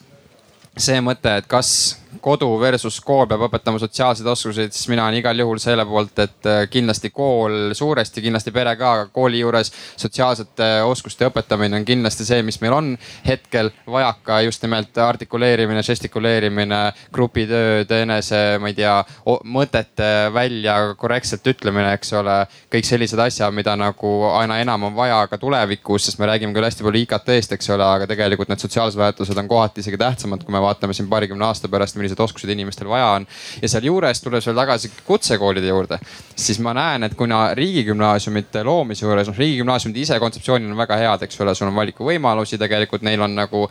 see 0.78 1.02
mõte, 1.04 1.38
et 1.42 1.48
kas 1.52 2.01
kodu 2.20 2.50
versus 2.60 3.00
kool 3.06 3.28
peab 3.30 3.46
õpetama 3.48 3.80
sotsiaalseid 3.82 4.28
oskuseid, 4.28 4.74
siis 4.76 4.90
mina 4.92 5.06
olen 5.06 5.20
igal 5.22 5.40
juhul 5.40 5.62
selle 5.62 5.86
poolt, 5.88 6.20
et 6.20 6.50
äh, 6.50 6.64
kindlasti 6.72 7.12
kool 7.14 7.76
suuresti, 7.78 8.24
kindlasti 8.26 8.54
pere 8.56 8.76
ka, 8.80 8.92
aga 8.92 9.08
kooli 9.14 9.42
juures 9.42 9.72
sotsiaalsete 10.00 10.70
oskuste 10.88 11.30
õpetamine 11.30 11.80
on 11.80 11.88
kindlasti 11.88 12.28
see, 12.28 12.42
mis 12.46 12.60
meil 12.62 12.76
on 12.76 12.92
hetkel 13.28 13.72
vajaka. 13.88 14.42
just 14.42 14.64
nimelt 14.64 14.98
artikuleerimine, 14.98 15.84
žestikuleerimine, 15.86 16.82
grupitööd, 17.14 17.92
enese, 17.92 18.42
ma 18.60 18.72
ei 18.72 18.78
tea, 18.78 18.98
mõtete 19.46 20.10
välja 20.34 20.76
korrektselt 20.98 21.48
ütlemine, 21.48 21.94
eks 21.94 22.14
ole. 22.20 22.38
kõik 22.72 22.88
sellised 22.88 23.20
asjad, 23.20 23.54
mida 23.54 23.76
nagu 23.80 24.14
aina 24.34 24.60
enam 24.62 24.90
on 24.90 24.96
vaja 24.96 25.24
ka 25.30 25.38
tulevikus, 25.38 26.06
sest 26.06 26.20
me 26.20 26.30
räägime 26.30 26.54
küll 26.56 26.66
hästi 26.66 26.84
palju 26.84 27.06
IKT-st, 27.06 27.56
eks 27.56 27.70
ole, 27.76 27.86
aga 27.86 28.08
tegelikult 28.10 28.50
need 28.52 28.62
sotsiaalsed 28.64 29.00
väärtused 29.00 29.38
on 29.38 29.48
kohati 29.48 29.84
isegi 29.84 30.00
tähtsamad, 30.02 30.44
kui 30.44 30.54
me 30.54 30.62
vaatame 30.64 30.96
siin 30.98 31.10
paarikümne 31.12 31.46
aasta 31.46 31.70
pärast 31.72 32.01
millised 32.02 32.20
oskused 32.20 32.50
inimestel 32.52 32.90
vaja 32.90 33.14
on. 33.20 33.28
ja 33.62 33.70
sealjuures 33.70 34.22
tulles 34.22 34.48
veel 34.48 34.58
tagasi 34.58 34.92
kutsekoolide 35.08 35.72
juurde, 35.72 36.00
siis 36.36 36.60
ma 36.60 36.74
näen, 36.78 37.06
et 37.08 37.16
kuna 37.18 37.54
riigigümnaasiumite 37.58 38.64
loomise 38.68 39.06
juures, 39.06 39.30
noh 39.30 39.38
riigigümnaasiumid 39.38 40.02
ise 40.02 40.20
kontseptsioonil 40.20 40.72
on 40.74 40.80
väga 40.80 40.98
head, 41.02 41.26
eks 41.28 41.42
ole, 41.44 41.56
sul 41.56 41.70
on 41.70 41.78
valikuvõimalusi, 41.78 42.60
tegelikult 42.62 43.06
neil 43.08 43.22
on 43.22 43.36
nagu 43.38 43.64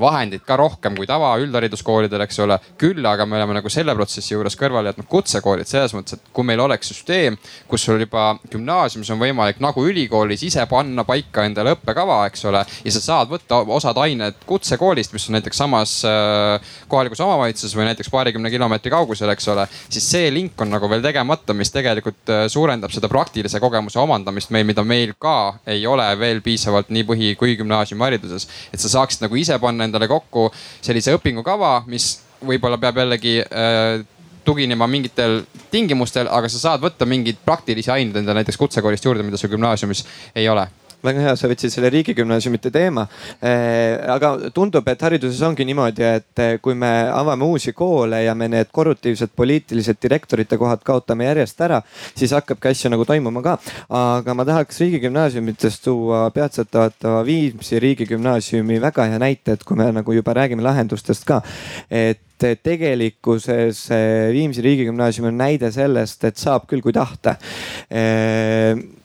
vahendid 0.00 0.44
ka 0.46 0.58
rohkem 0.60 0.96
kui 0.98 1.08
tava 1.08 1.34
üldhariduskoolidel, 1.42 2.24
eks 2.26 2.42
ole. 2.44 2.58
küll 2.78 3.06
aga 3.06 3.26
me 3.26 3.38
oleme 3.38 3.58
nagu 3.58 3.72
selle 3.72 3.94
protsessi 3.96 4.34
juures 4.34 4.56
kõrvale 4.58 4.92
jätnud 4.92 5.08
kutsekoolid 5.10 5.68
selles 5.68 5.94
mõttes, 5.96 6.18
et 6.18 6.32
kui 6.34 6.46
meil 6.46 6.60
oleks 6.60 6.92
süsteem, 6.92 7.38
kus 7.68 7.84
sul 7.88 8.00
juba 8.02 8.30
gümnaasiumis 8.50 9.10
on 9.14 9.20
võimalik 9.22 9.62
nagu 9.64 9.84
ülikoolis 9.86 10.44
ise 10.46 10.64
panna 10.70 11.04
paika 11.08 11.46
endale 11.48 11.74
õppekava, 11.76 12.20
eks 12.28 12.44
ole. 12.50 12.64
ja 12.84 12.94
sa 12.94 13.04
saad 13.04 13.32
võtta 13.32 13.62
osad 13.78 13.98
ained 14.02 14.42
kutsekoolist, 14.48 15.14
mis 15.14 15.28
on 15.28 15.38
näiteks 15.38 15.62
samas 15.64 15.94
äh, 16.08 16.74
kohalikus 16.88 17.22
omavalitsuses 17.24 17.76
või 17.78 17.88
näiteks 17.88 18.10
paarikümne 18.12 18.50
kilomeetri 18.50 18.92
kaugusel, 18.92 19.30
eks 19.32 19.48
ole. 19.52 19.66
siis 19.88 20.10
see 20.10 20.30
link 20.34 20.60
on 20.60 20.72
nagu 20.74 20.90
veel 20.90 21.02
tegemata, 21.04 21.54
mis 21.54 21.72
tegelikult 21.74 22.32
äh, 22.34 22.44
suurendab 22.52 22.92
seda 22.94 23.10
praktilise 23.10 23.60
kogemuse 23.60 24.00
omandamist 24.02 24.52
meil, 24.54 24.66
mida 24.68 24.84
meil 24.84 25.14
ka 25.18 25.58
ei 25.66 25.86
ole 25.86 26.06
veel 26.18 26.42
piisavalt 26.44 26.90
nii 26.94 27.06
põhi 27.08 27.34
kui 27.38 27.56
gümnaasiumihariduses. 27.60 28.48
et 28.72 28.80
sa 28.80 28.92
saaksid 28.98 29.26
nagu 29.26 29.36
ise 29.36 29.58
panna 29.58 29.88
endale 29.88 30.08
kokku 30.08 30.48
sellise 30.80 31.14
õpingukava, 31.16 31.82
mis 31.86 32.18
võib-olla 32.44 32.78
peab 32.78 33.02
jällegi 33.02 33.38
äh, 33.42 34.04
tuginema 34.48 34.86
mingitel 34.88 35.42
tingimustel, 35.70 36.28
aga 36.32 36.48
sa 36.48 36.58
saad 36.58 36.84
võtta 36.84 37.06
mingeid 37.06 37.40
praktilisi 37.44 37.90
aineid 37.92 38.16
endale 38.16 38.42
näiteks 38.42 38.56
kutsekoolist 38.60 39.04
juurde, 39.04 39.26
mida 39.26 39.36
sul 39.36 39.52
gümnaasiumis 39.52 40.06
ei 40.34 40.48
ole 40.48 40.68
väga 41.04 41.24
hea, 41.26 41.34
sa 41.38 41.48
võtsid 41.50 41.72
selle 41.72 41.90
riigigümnaasiumite 41.92 42.70
teema. 42.74 43.06
Eh, 43.40 43.98
aga 44.10 44.32
tundub, 44.54 44.86
et 44.90 45.02
hariduses 45.06 45.40
ongi 45.46 45.66
niimoodi, 45.68 46.04
et 46.04 46.42
eh, 46.42 46.54
kui 46.62 46.76
me 46.78 46.90
avame 47.12 47.46
uusi 47.48 47.72
koole 47.76 48.22
ja 48.24 48.34
me 48.38 48.48
need 48.50 48.72
korruptiivsed 48.74 49.34
poliitilised 49.36 50.00
direktorite 50.02 50.58
kohad 50.60 50.84
kaotame 50.86 51.28
järjest 51.28 51.60
ära, 51.68 51.80
siis 52.18 52.34
hakkabki 52.36 52.72
asju 52.72 52.92
nagu 52.94 53.06
toimuma 53.08 53.42
ka. 53.44 53.58
aga 53.88 54.34
ma 54.34 54.44
tahaks 54.48 54.80
riigigümnaasiumitest 54.84 55.84
tuua 55.84 56.28
peatselt 56.34 56.74
vaatava 56.74 57.24
Viimsi 57.26 57.80
riigigümnaasiumi 57.80 58.80
väga 58.82 59.08
hea 59.10 59.18
näite, 59.22 59.58
et 59.58 59.64
kui 59.64 59.76
me 59.76 59.90
nagu 59.92 60.12
juba 60.12 60.34
räägime 60.34 60.62
lahendustest 60.62 61.26
ka. 61.28 61.42
et 61.90 62.20
et 62.44 62.62
tegelikkuses 62.62 63.88
Viimsi 64.32 64.62
riigigümnaasium 64.62 65.28
on 65.30 65.38
näide 65.38 65.70
sellest, 65.72 66.24
et 66.24 66.36
saab 66.38 66.66
küll, 66.68 66.82
kui 66.84 66.92
tahta. 66.92 67.36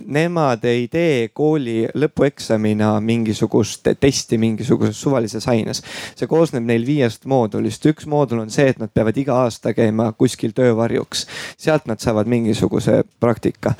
Nemad 0.04 0.66
ei 0.68 0.88
tee 0.92 1.30
kooli 1.34 1.86
lõpueksamina 1.96 2.92
mingisugust 3.04 3.88
testi 4.00 4.38
mingisuguses 4.42 5.00
suvalises 5.00 5.48
aines. 5.48 5.82
see 6.16 6.28
koosneb 6.28 6.66
neil 6.68 6.86
viiest 6.86 7.26
moodulist. 7.26 7.86
üks 7.86 8.08
moodul 8.10 8.44
on 8.44 8.50
see, 8.52 8.68
et 8.70 8.80
nad 8.80 8.92
peavad 8.94 9.18
iga 9.18 9.38
aasta 9.46 9.74
käima 9.74 10.12
kuskil 10.18 10.52
töövarjuks. 10.52 11.26
sealt 11.58 11.86
nad 11.86 12.00
saavad 12.00 12.28
mingisuguse 12.28 13.04
praktika. 13.20 13.74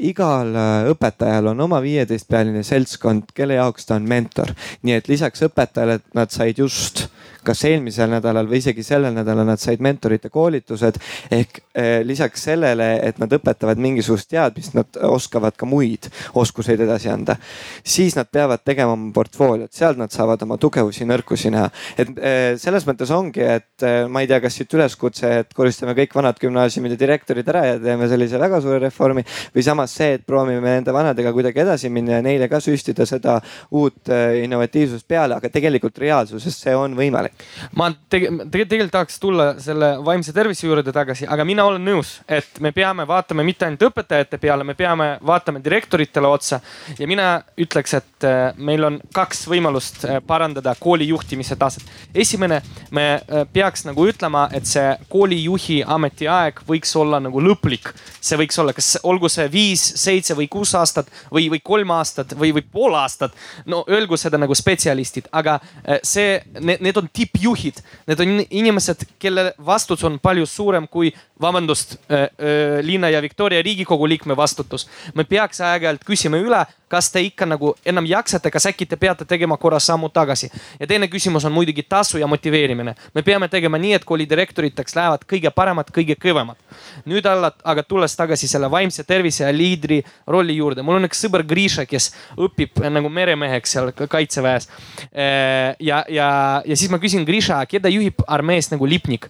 igal 0.00 0.54
õpetajal 0.92 1.52
on 1.52 1.60
oma 1.60 1.82
viieteistpealine 1.82 2.62
seltskond, 2.62 3.30
kelle 3.34 3.54
jaoks 3.54 3.86
ta 3.86 3.94
on 3.94 4.08
mentor. 4.08 4.54
nii 4.82 4.94
et 4.94 5.08
lisaks 5.08 5.42
õpetajale 5.42 6.00
nad 6.14 6.30
said 6.30 6.58
just 6.58 7.06
kas 7.48 7.64
eelmisel 7.68 8.10
nädalal 8.12 8.48
või 8.48 8.60
isegi 8.60 8.84
sellel 8.84 9.14
nädalal 9.16 9.46
nad 9.48 9.60
said 9.60 9.80
mentorite 9.84 10.28
koolitused. 10.32 10.98
ehk 11.32 11.60
eh, 11.74 12.00
lisaks 12.04 12.44
sellele, 12.48 12.88
et 13.04 13.18
nad 13.22 13.32
õpetavad 13.32 13.80
mingisugust 13.80 14.28
teadmist, 14.30 14.74
nad 14.76 14.98
oskavad 15.08 15.56
ka 15.56 15.66
muid 15.66 16.10
oskuseid 16.34 16.80
edasi 16.84 17.08
anda. 17.12 17.36
siis 17.84 18.16
nad 18.16 18.28
peavad 18.32 18.64
tegema 18.64 18.92
oma 18.92 19.12
portfooliot, 19.14 19.72
sealt 19.72 19.98
nad 19.98 20.12
saavad 20.12 20.42
oma 20.44 20.58
tugevusi, 20.58 21.06
nõrkusi 21.08 21.52
näha. 21.54 21.70
et 21.96 22.12
eh, 22.18 22.56
selles 22.60 22.86
mõttes 22.88 23.12
ongi, 23.14 23.44
et 23.44 23.86
eh, 23.86 24.04
ma 24.08 24.20
ei 24.24 24.28
tea, 24.28 24.40
kas 24.44 24.60
siit 24.60 24.74
üleskutse, 24.74 25.32
et 25.44 25.54
koristame 25.54 25.96
kõik 25.96 26.14
vanad 26.14 26.40
gümnaasiumide 26.42 26.98
direktorid 27.00 27.48
ära 27.48 27.64
ja 27.66 27.78
teeme 27.80 28.08
sellise 28.08 28.40
väga 28.40 28.60
suure 28.60 28.82
reformi. 28.84 29.24
või 29.54 29.64
samas 29.64 29.94
see, 29.94 30.18
et 30.18 30.26
proovime 30.26 30.60
nende 30.60 30.92
vanadega 30.92 31.32
kuidagi 31.32 31.64
edasi 31.64 31.88
minna 31.88 32.18
ja 32.18 32.22
neile 32.22 32.48
ka 32.48 32.60
süstida 32.60 33.06
seda 33.06 33.40
uut 33.70 34.08
innovatiivsust 34.42 35.08
peale, 35.08 35.38
aga 35.38 35.48
tegelikult 35.48 35.98
reaalsuses 35.98 36.60
see 36.60 36.74
on 36.76 36.96
võimalik 36.98 37.37
ma 37.76 37.90
tege, 38.10 38.30
tege, 38.50 38.64
tegelikult 38.64 38.92
tahaks 38.92 39.18
tulla 39.20 39.48
selle 39.62 39.90
vaimse 40.04 40.32
tervise 40.32 40.66
juurde 40.66 40.92
tagasi, 40.94 41.26
aga 41.30 41.44
mina 41.48 41.64
olen 41.68 41.84
nõus, 41.84 42.18
et 42.28 42.60
me 42.64 42.72
peame 42.76 43.06
vaatama 43.08 43.44
mitte 43.46 43.66
ainult 43.66 43.82
õpetajate 43.88 44.38
peale, 44.40 44.64
me 44.66 44.74
peame 44.78 45.08
vaatama 45.26 45.62
direktoritele 45.64 46.28
otsa. 46.28 46.60
ja 46.98 47.06
mina 47.08 47.28
ütleks, 47.60 47.94
et 47.94 48.26
äh, 48.26 48.54
meil 48.56 48.84
on 48.84 48.98
kaks 49.14 49.44
võimalust 49.50 50.04
äh, 50.04 50.20
parandada 50.26 50.74
kooli 50.80 51.08
juhtimise 51.08 51.56
taset. 51.56 51.84
esimene, 52.14 52.60
me 52.90 53.06
äh, 53.14 53.44
peaks 53.52 53.84
nagu 53.88 54.06
ütlema, 54.08 54.48
et 54.52 54.66
see 54.66 54.96
koolijuhi 55.08 55.82
ametiaeg 55.86 56.62
võiks 56.68 56.94
olla 56.96 57.20
nagu 57.20 57.42
lõplik. 57.42 57.92
see 58.20 58.38
võiks 58.38 58.58
olla, 58.58 58.72
kas 58.72 58.98
olgu 59.02 59.28
see 59.28 59.48
viis, 59.52 59.84
seitse 60.02 60.34
või 60.34 60.48
kuus 60.48 60.74
aastat 60.74 61.10
või, 61.30 61.48
või 61.50 61.62
kolm 61.64 61.90
aastat 61.90 62.34
või, 62.38 62.52
või 62.54 62.64
pool 62.72 62.94
aastat. 62.94 63.34
no 63.66 63.84
öelgu 63.88 64.16
seda 64.16 64.38
nagu 64.38 64.54
spetsialistid, 64.54 65.28
aga 65.32 65.58
see, 66.02 66.40
need 66.60 66.96
on 66.96 67.08
tipp 67.12 67.27
tippjuhid, 67.28 67.82
need 68.08 68.20
on 68.20 68.42
inimesed, 68.50 69.04
kelle 69.18 69.52
vastutus 69.64 70.04
on 70.08 70.18
palju 70.22 70.46
suurem 70.46 70.88
kui, 70.88 71.12
vabandust 71.40 71.96
äh,, 72.10 72.22
äh, 72.22 72.80
Liina 72.82 73.10
ja 73.10 73.22
Viktoria 73.22 73.62
riigikogu 73.62 74.08
liikme 74.08 74.36
vastutus. 74.36 74.88
me 75.14 75.24
peaks 75.24 75.60
aeg-ajalt 75.60 76.04
küsima 76.04 76.40
üle, 76.40 76.64
kas 76.88 77.10
te 77.12 77.22
ikka 77.22 77.46
nagu 77.46 77.74
enam 77.86 78.06
jaksate, 78.08 78.50
kas 78.50 78.66
äkki 78.70 78.86
te 78.88 78.96
peate 78.96 79.24
tegema 79.28 79.56
korra 79.56 79.80
sammu 79.80 80.08
tagasi. 80.08 80.50
ja 80.80 80.86
teine 80.86 81.08
küsimus 81.08 81.44
on 81.44 81.52
muidugi 81.52 81.82
tasu 81.82 82.18
ja 82.18 82.26
motiveerimine. 82.26 82.94
me 83.14 83.22
peame 83.22 83.48
tegema 83.48 83.78
nii, 83.78 83.92
et 83.92 84.04
koolidirektoriteks 84.04 84.96
lähevad 84.96 85.24
kõige 85.32 85.50
paremad, 85.50 85.90
kõige 85.94 86.16
kõvemad. 86.16 86.56
nüüd 87.04 87.26
alla, 87.26 87.52
aga 87.64 87.82
tulles 87.82 88.16
tagasi 88.16 88.48
selle 88.48 88.70
vaimse 88.70 89.04
tervise 89.04 89.44
ja 89.44 89.52
liidri 89.52 90.02
rolli 90.26 90.56
juurde, 90.56 90.82
mul 90.82 90.96
on 90.96 91.08
üks 91.08 91.24
sõber 91.24 91.44
Grisha, 91.46 91.86
kes 91.86 92.12
õpib 92.36 92.82
nagu 92.90 93.08
meremeheks 93.08 93.72
seal 93.72 93.92
kaitseväes. 93.92 94.68
Äh, 95.12 95.76
ja, 95.80 96.04
ja, 96.08 96.28
ja 96.64 96.76
siis 96.76 96.90
ma 96.90 96.98
küsin 96.98 97.26
Grisha, 97.26 97.64
keda 97.66 97.88
juhib 97.88 98.22
armees 98.26 98.70
nagu 98.72 98.86
lipnik 98.86 99.28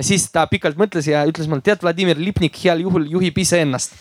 siis 0.00 0.28
ta 0.32 0.46
pikalt 0.50 0.78
mõtles 0.80 1.06
ja 1.10 1.24
ütles 1.28 1.48
mulle, 1.50 1.64
tead, 1.64 1.82
Vladimir 1.82 2.20
Lipnik 2.20 2.56
heal 2.64 2.80
juhul 2.84 3.08
juhib 3.12 3.38
iseennast. 3.42 3.96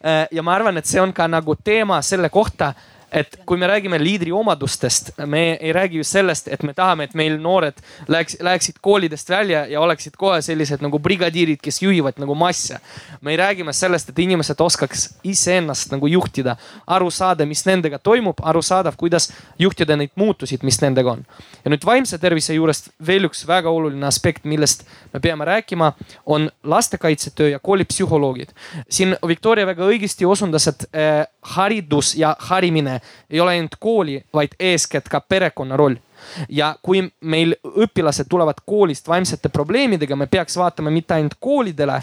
Äh, 0.00 0.26
ja 0.32 0.44
ma 0.46 0.54
arvan, 0.56 0.80
et 0.80 0.88
see 0.88 1.02
on 1.02 1.12
ka 1.16 1.28
nagu 1.28 1.56
teema 1.60 2.00
selle 2.06 2.30
kohta 2.32 2.72
et 3.16 3.38
kui 3.46 3.56
me 3.56 3.66
räägime 3.66 3.98
liidri 4.00 4.32
omadustest, 4.32 5.10
me 5.26 5.54
ei 5.54 5.72
räägi 5.72 5.96
just 6.02 6.12
sellest, 6.12 6.48
et 6.52 6.62
me 6.62 6.74
tahame, 6.76 7.06
et 7.08 7.14
meil 7.16 7.38
noored 7.40 7.78
läheks, 8.12 8.36
läheksid 8.44 8.80
koolidest 8.84 9.30
välja 9.30 9.64
ja 9.70 9.80
oleksid 9.80 10.18
kohe 10.20 10.42
sellised 10.44 10.84
nagu 10.84 10.98
brigadiirid, 11.02 11.62
kes 11.62 11.80
juhivad 11.82 12.20
nagu 12.20 12.34
masse. 12.34 12.78
me 13.20 13.30
ei 13.30 13.36
räägi 13.36 13.64
sellest, 13.72 14.08
et 14.08 14.18
inimesed 14.18 14.60
oskaks 14.60 15.08
iseennast 15.24 15.92
nagu 15.92 16.06
juhtida, 16.06 16.56
aru 16.86 17.10
saada, 17.10 17.46
mis 17.46 17.64
nendega 17.66 17.98
toimub, 17.98 18.36
aru 18.42 18.62
saada, 18.62 18.92
kuidas 18.96 19.32
juhtida 19.58 19.96
neid 19.96 20.10
muutusid, 20.14 20.62
mis 20.62 20.80
nendega 20.80 21.10
on. 21.10 21.24
ja 21.64 21.70
nüüd 21.70 21.86
vaimse 21.86 22.18
tervise 22.18 22.54
juurest 22.54 22.90
veel 23.06 23.24
üks 23.30 23.46
väga 23.46 23.70
oluline 23.70 24.06
aspekt, 24.06 24.44
millest 24.44 24.84
me 25.12 25.20
peame 25.20 25.44
rääkima, 25.44 25.92
on 26.26 26.50
lastekaitsetöö 26.62 27.48
ja 27.48 27.58
koolipsühholoogid. 27.58 28.52
siin 28.90 29.16
Viktoria 29.26 29.66
väga 29.66 29.88
õigesti 29.88 30.26
osundas, 30.26 30.68
et 30.68 30.84
äh, 30.92 31.26
haridus 31.54 32.14
ja 32.14 32.36
harimine 32.38 33.00
ei 33.30 33.40
ole 33.40 33.50
ainult 33.56 33.76
kooli, 33.80 34.20
vaid 34.34 34.56
eeskätt 34.58 35.08
ka 35.08 35.20
perekonna 35.20 35.76
roll 35.76 35.96
ja 36.48 36.74
kui 36.82 37.02
meil 37.20 37.54
õpilased 37.66 38.28
tulevad 38.30 38.62
koolist 38.66 39.08
vaimsete 39.08 39.48
probleemidega, 39.48 40.16
me 40.16 40.26
peaks 40.26 40.56
vaatama 40.56 40.90
mitte 40.90 41.14
ainult 41.14 41.36
koolidele, 41.40 42.00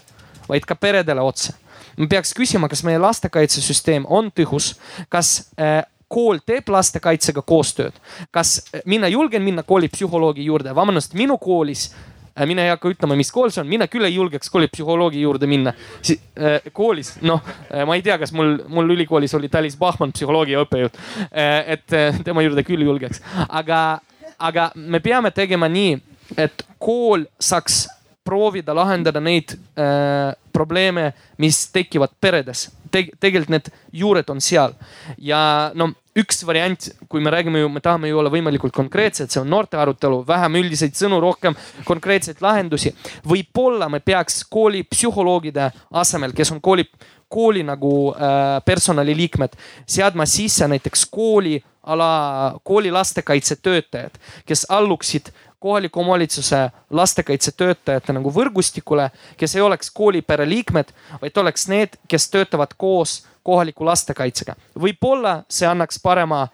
vaid 0.50 0.68
ka 0.68 0.76
peredele 0.76 1.22
otsa. 1.22 1.54
me 1.98 2.08
peaks 2.08 2.34
küsima, 2.34 2.70
kas 2.70 2.84
meie 2.84 2.98
lastekaitsesüsteem 2.98 4.06
on 4.10 4.32
tõhus, 4.32 4.74
kas 5.10 5.52
äh, 5.60 5.84
kool 6.08 6.40
teeb 6.46 6.70
lastekaitsega 6.70 7.42
koostööd. 7.42 7.94
kas 8.32 8.62
mina 8.86 9.08
julgen 9.08 9.42
minna 9.42 9.64
koolipsühholoogi 9.64 10.46
juurde, 10.46 10.76
vabandust, 10.76 11.14
minu 11.14 11.38
koolis 11.38 11.92
Äh, 12.34 12.48
mina 12.50 12.66
ei 12.66 12.72
hakka 12.74 12.90
ütlema, 12.94 13.18
mis 13.20 13.32
kool 13.34 13.52
see 13.54 13.62
on, 13.62 13.70
mina 13.70 13.88
küll 13.92 14.08
ei 14.08 14.16
julgeks 14.16 14.50
koolipsühholoogi 14.54 15.22
juurde 15.22 15.50
minna 15.50 15.74
si. 16.02 16.18
Äh, 16.38 16.70
koolis, 16.74 17.16
noh, 17.22 17.44
äh, 17.70 17.84
ma 17.88 17.98
ei 17.98 18.06
tea, 18.06 18.18
kas 18.22 18.34
mul, 18.34 18.56
mul 18.74 18.96
ülikoolis 18.96 19.36
oli 19.38 19.52
Talis 19.54 19.78
Bachmann, 19.80 20.16
psühholoogia 20.16 20.64
õppejõud. 20.66 20.98
et 21.34 21.94
tema 22.26 22.42
juurde 22.42 22.64
küll 22.66 22.86
julgeks, 22.86 23.22
aga, 23.50 24.00
aga 24.40 24.72
me 24.76 25.00
peame 25.04 25.32
tegema 25.32 25.70
nii, 25.70 25.98
et 26.38 26.66
kool 26.82 27.28
saaks 27.40 27.84
proovida 28.24 28.76
lahendada 28.76 29.20
neid 29.20 29.54
äh, 29.54 30.34
probleeme, 30.54 31.12
mis 31.38 31.68
tekivad 31.74 32.16
peredes 32.22 32.70
Te. 32.94 33.08
tegelikult 33.20 33.50
need 33.50 33.70
juured 33.92 34.30
on 34.30 34.42
seal 34.42 34.76
ja 35.18 35.72
no 35.74 35.90
üks 36.18 36.44
variant, 36.46 36.88
kui 37.10 37.22
me 37.24 37.32
räägime 37.34 37.64
ju, 37.64 37.70
me 37.74 37.82
tahame 37.82 38.12
ju 38.12 38.20
olla 38.22 38.32
võimalikult 38.34 38.74
konkreetsed, 38.76 39.32
see 39.34 39.42
on 39.42 39.50
noorte 39.50 39.80
arutelu, 39.80 40.22
vähem 40.28 40.60
üldiseid 40.62 40.96
sõnu, 40.98 41.20
rohkem 41.24 41.58
konkreetseid 41.88 42.42
lahendusi. 42.44 42.94
võib-olla 43.26 43.90
me 43.90 44.00
peaks 44.00 44.44
koolipsühholoogide 44.54 45.72
asemel, 46.04 46.36
kes 46.38 46.54
on 46.54 46.62
kooli, 46.62 46.86
kooli 47.28 47.64
nagu 47.66 47.94
äh, 48.14 48.60
personaliliikmed, 48.66 49.58
seadma 49.86 50.26
sisse 50.30 50.68
näiteks 50.70 51.06
kooli 51.10 51.58
ala, 51.84 52.60
kooli 52.64 52.92
lastekaitsetöötajad, 52.92 54.20
kes 54.46 54.66
alluksid 54.70 55.34
kohaliku 55.64 56.02
omavalitsuse 56.02 56.58
lastekaitsetöötajate 56.90 58.14
nagu 58.14 58.32
võrgustikule, 58.36 59.08
kes 59.40 59.56
ei 59.56 59.64
oleks 59.64 59.92
koolipere 59.96 60.48
liikmed, 60.50 60.92
vaid 61.22 61.40
oleks 61.40 61.70
need, 61.72 61.96
kes 62.12 62.28
töötavad 62.34 62.76
koos 62.78 63.22
kohaliku 63.44 63.86
lastekaitsega. 63.88 64.56
võib-olla 64.80 65.38
see 65.48 65.68
annaks 65.68 66.00
parema 66.04 66.48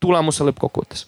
tulemuse 0.00 0.48
lõppkokkuvõttes 0.48 1.06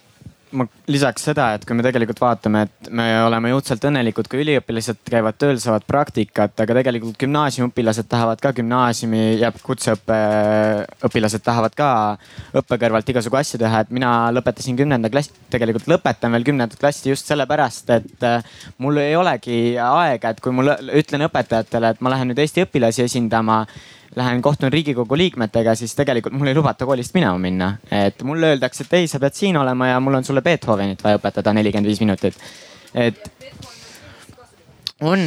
ma 0.57 0.66
lisaks 0.90 1.24
seda, 1.28 1.51
et 1.55 1.64
kui 1.66 1.76
me 1.78 1.84
tegelikult 1.84 2.20
vaatame, 2.22 2.62
et 2.66 2.90
me 2.96 3.07
oleme 3.24 3.53
õudselt 3.55 3.84
õnnelikud, 3.86 4.28
kui 4.30 4.42
üliõpilased 4.44 5.01
käivad 5.07 5.38
tööl, 5.40 5.59
saavad 5.62 5.84
praktikat, 5.88 6.55
aga 6.64 6.76
tegelikult 6.80 7.18
gümnaasiumiõpilased 7.20 8.09
tahavad 8.11 8.42
ka 8.42 8.53
gümnaasiumi 8.57 9.22
ja 9.40 9.53
kutseõppe 9.55 10.18
õpilased 11.09 11.44
tahavad 11.46 11.76
ka 11.78 11.90
õppe 12.62 12.80
kõrvalt 12.82 13.12
igasugu 13.14 13.40
asju 13.40 13.61
teha, 13.62 13.84
et 13.84 13.94
mina 13.94 14.12
lõpetasin 14.34 14.78
kümnenda 14.78 15.12
klassi, 15.12 15.34
tegelikult 15.53 15.88
lõpetan 15.90 16.34
veel 16.34 16.48
kümnendat 16.51 16.80
klassi 16.80 17.12
just 17.12 17.30
sellepärast, 17.30 17.94
et 17.96 18.26
äh, 18.26 18.51
mul 18.82 19.01
ei 19.03 19.16
olegi 19.18 19.78
aega, 19.80 20.34
et 20.34 20.42
kui 20.42 20.55
mul 20.55 20.74
ütlen 20.88 21.28
õpetajatele, 21.28 21.94
et 21.94 22.05
ma 22.05 22.14
lähen 22.14 22.32
nüüd 22.32 22.42
Eesti 22.42 22.66
õpilasi 22.66 23.07
esindama 23.07 23.64
lähen 24.17 24.43
kohtun 24.43 24.73
riigikogu 24.73 25.17
liikmetega, 25.17 25.75
siis 25.75 25.95
tegelikult 25.95 26.35
mul 26.35 26.51
ei 26.51 26.55
lubata 26.55 26.87
koolist 26.87 27.15
minema 27.15 27.39
minna. 27.39 27.77
et 27.91 28.23
mulle 28.23 28.55
öeldakse, 28.55 28.85
et 28.85 28.99
ei, 28.99 29.07
sa 29.09 29.21
pead 29.23 29.37
siin 29.39 29.57
olema 29.57 29.93
ja 29.93 30.01
mul 30.01 30.19
on 30.19 30.25
sulle 30.25 30.43
Beethovenit 30.43 31.05
vaja 31.05 31.21
õpetada 31.21 31.55
nelikümmend 31.55 31.87
viis 31.87 32.01
minutit. 32.01 32.37
et 32.95 33.31
on, 35.01 35.23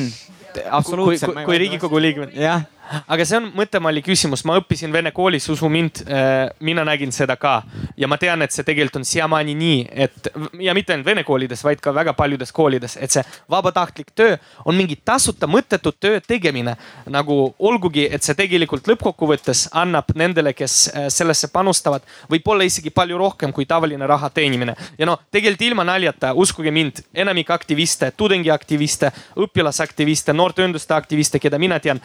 absoluutselt. 0.70 1.34
kui, 1.34 1.46
kui 1.46 1.58
riigikogu 1.66 2.02
liikmed. 2.02 2.36
jah 2.36 2.68
aga 3.08 3.26
see 3.26 3.38
on 3.40 3.50
mõttemalli 3.56 4.04
küsimus, 4.06 4.44
ma 4.48 4.58
õppisin 4.60 4.92
vene 4.94 5.12
koolis, 5.16 5.48
usu 5.52 5.70
mind, 5.72 6.04
äh, 6.08 6.50
mina 6.64 6.84
nägin 6.88 7.12
seda 7.16 7.36
ka 7.40 7.62
ja 7.98 8.08
ma 8.12 8.18
tean, 8.22 8.42
et 8.44 8.52
see 8.52 8.66
tegelikult 8.68 9.00
on 9.02 9.08
siiamaani 9.08 9.56
nii, 9.58 9.78
et 10.06 10.30
ja 10.62 10.76
mitte 10.76 10.96
ainult 10.96 11.08
vene 11.08 11.24
koolides, 11.28 11.64
vaid 11.64 11.82
ka 11.84 11.94
väga 11.96 12.14
paljudes 12.18 12.52
koolides, 12.56 12.98
et 13.02 13.14
see 13.14 13.24
vabatahtlik 13.52 14.12
töö 14.16 14.36
on 14.66 14.78
mingi 14.78 14.98
tasuta 15.06 15.48
mõttetut 15.48 16.00
töö 16.00 16.20
tegemine. 16.22 16.76
nagu 17.10 17.54
olgugi, 17.60 18.08
et 18.12 18.24
see 18.24 18.36
tegelikult 18.36 18.88
lõppkokkuvõttes 18.88 19.68
annab 19.80 20.12
nendele, 20.16 20.54
kes 20.54 20.90
äh, 20.90 21.08
sellesse 21.14 21.48
panustavad, 21.54 22.04
võib-olla 22.30 22.66
isegi 22.68 22.90
palju 22.90 23.18
rohkem 23.18 23.54
kui 23.54 23.66
tavaline 23.66 24.08
raha 24.08 24.30
teenimine. 24.30 24.76
ja 24.98 25.06
no 25.06 25.18
tegelikult 25.32 25.62
ilma 25.62 25.84
naljata, 25.88 26.34
uskuge 26.34 26.72
mind, 26.72 27.04
enamik 27.14 27.50
aktiviste, 27.50 28.12
tudengiaktiviste, 28.18 29.12
õpilasaktiviste, 29.38 30.34
noorteühenduste 30.34 30.94
aktiviste, 30.94 31.40
keda 31.40 31.60
mina 31.60 31.80
tean 31.80 32.02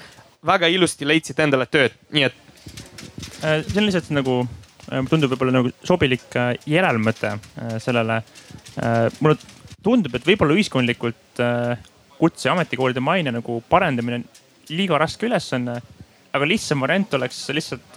väga 0.46 0.70
ilusti 0.70 1.06
leidsid 1.08 1.38
endale 1.42 1.66
tööd, 1.70 1.94
nii 2.14 2.26
et. 2.28 2.40
Äh, 3.42 3.62
see 3.66 3.80
on 3.80 3.86
lihtsalt 3.86 4.10
nagu, 4.14 4.40
äh, 4.88 5.04
tundub 5.10 5.32
võib-olla 5.32 5.56
nagu 5.58 5.72
sobilik 5.86 6.26
äh, 6.38 6.52
järelmõte 6.66 7.36
sellele. 7.82 8.22
mulle 9.20 9.38
tundub, 9.82 10.14
et 10.14 10.26
võib-olla 10.26 10.54
ühiskondlikult 10.54 11.40
kutse- 12.18 12.46
ja 12.46 12.52
ametikoolide 12.52 13.00
maine 13.02 13.32
nagu 13.34 13.62
parendamine 13.68 14.20
on 14.20 14.24
liiga 14.70 14.98
raske 14.98 15.26
ülesanne. 15.26 15.80
aga 16.32 16.44
lihtsam 16.46 16.80
variant 16.80 17.14
oleks 17.14 17.48
lihtsalt 17.48 17.96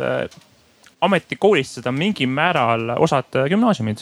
ametikoolistada 1.02 1.92
mingil 1.92 2.30
määral 2.30 2.96
osad 2.98 3.30
gümnaasiumid 3.50 4.02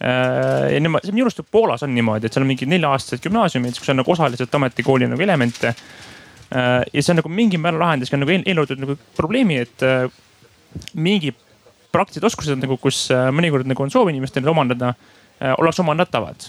ja 0.00 0.80
niimoodi, 0.80 1.12
minu 1.12 1.24
arust 1.24 1.40
Poolas 1.50 1.82
on 1.82 1.94
niimoodi, 1.94 2.26
et 2.26 2.32
seal 2.32 2.42
on 2.42 2.48
mingid 2.48 2.68
nelja-aastased 2.68 3.22
gümnaasiumid, 3.22 3.78
kus 3.78 3.88
on 3.88 4.00
nagu 4.02 4.12
osaliselt 4.12 4.54
ametikooli 4.54 5.06
nagu 5.06 5.22
elemente 5.22 5.74
ja 6.52 7.02
see 7.02 7.12
on 7.14 7.20
nagu 7.22 7.32
mingil 7.32 7.60
määral 7.62 7.80
lahendis 7.80 8.12
ka 8.12 8.20
nagu 8.20 8.32
eelnevalt 8.34 8.74
nagu 8.80 8.96
probleemi, 9.16 9.60
et 9.64 9.84
äh, 9.86 10.06
mingi 10.94 11.32
praktilised 11.92 12.26
oskused 12.28 12.60
nagu, 12.60 12.78
kus 12.80 13.06
äh, 13.12 13.30
mõnikord 13.34 13.68
nagu 13.68 13.84
on 13.84 13.92
soov 13.92 14.10
inimestel 14.12 14.48
omandada, 14.48 14.94
oleks 15.58 15.80
omandatavad. 15.82 16.44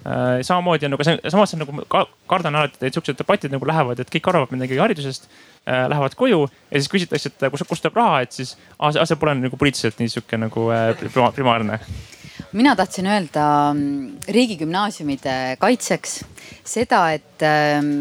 Samamoodi 0.00 0.86
on 0.86 0.94
nagu 0.94 1.04
see, 1.04 1.18
samas 1.28 1.50
on 1.52 1.60
nagu 1.60 1.82
ka, 1.92 2.06
kardan 2.30 2.56
alati, 2.56 2.78
et 2.88 2.96
siuksed 2.96 3.18
debatid 3.18 3.52
nagu 3.52 3.66
lähevad, 3.68 3.98
et 4.00 4.08
kõik 4.08 4.30
arvavad 4.30 4.54
midagi 4.54 4.78
haridusest 4.80 5.26
äh,, 5.28 5.84
lähevad 5.92 6.16
koju 6.16 6.46
ja 6.48 6.80
siis 6.80 6.88
küsitakse, 6.88 7.28
et 7.28 7.44
kus, 7.52 7.66
kust 7.68 7.84
tuleb 7.84 7.98
raha, 8.00 8.22
et 8.24 8.32
siis 8.32 8.54
ah, 8.78 8.94
see 8.96 9.18
pole 9.20 9.34
nagu 9.36 9.60
poliitiliselt 9.60 10.00
nii 10.00 10.14
sihuke 10.14 10.40
nagu 10.40 10.70
äh, 10.72 10.94
primaarne. 11.36 11.76
Mina 12.56 12.72
tahtsin 12.76 13.06
öelda 13.06 13.44
mm, 13.74 14.24
riigigümnaasiumide 14.32 15.36
kaitseks 15.60 16.16
seda, 16.64 17.02
et 17.12 17.44
ähm, 17.44 17.92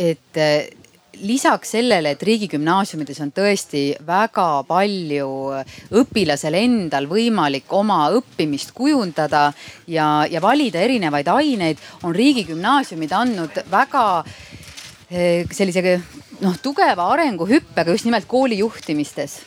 et 0.00 0.40
äh, 0.40 0.70
lisaks 1.20 1.74
sellele, 1.74 2.14
et 2.14 2.22
riigigümnaasiumides 2.24 3.20
on 3.24 3.32
tõesti 3.36 3.82
väga 4.06 4.46
palju 4.68 5.28
õpilasel 6.00 6.56
endal 6.56 7.08
võimalik 7.10 7.68
oma 7.76 8.06
õppimist 8.16 8.72
kujundada 8.76 9.50
ja, 9.90 10.24
ja 10.30 10.40
valida 10.40 10.80
erinevaid 10.80 11.28
aineid, 11.28 11.82
on 12.06 12.16
riigigümnaasiumid 12.16 13.12
andnud 13.12 13.62
väga 13.70 14.04
äh, 14.24 15.44
sellise 15.52 15.98
noh, 16.40 16.56
tugeva 16.62 17.10
arenguhüppega 17.12 17.92
just 17.92 18.08
nimelt 18.08 18.28
koolijuhtimistes 18.30 19.40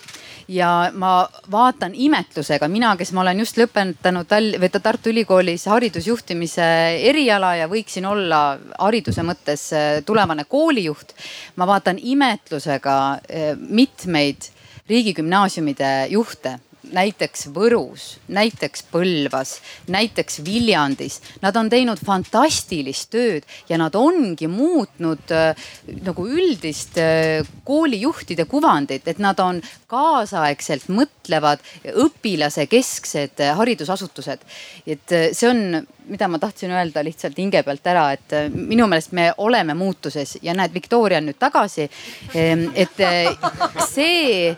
ja 0.48 0.92
ma 0.94 1.28
vaatan 1.52 1.94
imetlusega, 1.96 2.68
mina, 2.68 2.96
kes 2.98 3.14
ma 3.14 3.22
olen 3.22 3.40
just 3.44 3.58
lõpetanud 3.58 4.28
Tall- 4.30 4.58
või 4.62 4.72
Tartu 4.74 5.12
Ülikoolis 5.14 5.66
haridusjuhtimise 5.72 6.66
eriala 7.10 7.56
ja 7.62 7.70
võiksin 7.72 8.06
olla 8.10 8.58
hariduse 8.80 9.24
mõttes 9.24 9.70
äh, 9.74 10.02
tulevane 10.06 10.46
koolijuht. 10.50 11.14
ma 11.56 11.68
vaatan 11.68 12.00
imetlusega 12.02 12.98
äh, 13.14 13.56
mitmeid 13.58 14.50
riigigümnaasiumide 14.90 16.08
juhte 16.10 16.60
näiteks 16.94 17.48
Võrus, 17.54 18.06
näiteks 18.34 18.86
Põlvas, 18.92 19.58
näiteks 19.92 20.42
Viljandis. 20.46 21.20
Nad 21.42 21.58
on 21.60 21.70
teinud 21.72 22.02
fantastilist 22.06 23.10
tööd 23.14 23.48
ja 23.70 23.80
nad 23.82 23.96
ongi 23.98 24.48
muutnud 24.52 25.34
äh, 25.34 25.66
nagu 26.06 26.28
üldist 26.30 26.98
äh, 27.02 27.42
koolijuhtide 27.66 28.46
kuvandit, 28.50 29.08
et 29.08 29.22
nad 29.24 29.40
on 29.44 29.62
kaasaegselt 29.92 30.90
mõtlevad 30.94 31.64
õpilase 32.06 32.68
kesksed 32.72 33.44
äh, 33.44 33.56
haridusasutused. 33.58 34.46
et 34.88 35.12
äh, 35.12 35.30
see 35.34 35.50
on, 35.50 35.88
mida 36.08 36.28
ma 36.28 36.40
tahtsin 36.40 36.72
öelda 36.72 37.04
lihtsalt 37.06 37.38
hinge 37.38 37.64
pealt 37.64 37.88
ära, 37.88 38.06
et 38.16 38.36
äh, 38.38 38.50
minu 38.54 38.88
meelest 38.88 39.14
me 39.14 39.32
oleme 39.38 39.74
muutuses 39.78 40.38
ja 40.42 40.56
näed, 40.58 40.74
Victoria 40.74 41.22
on 41.22 41.30
nüüd 41.30 41.40
tagasi. 41.40 41.90
Ehm, 42.36 42.70
et 42.76 43.00
äh, 43.04 43.34
see 43.90 44.54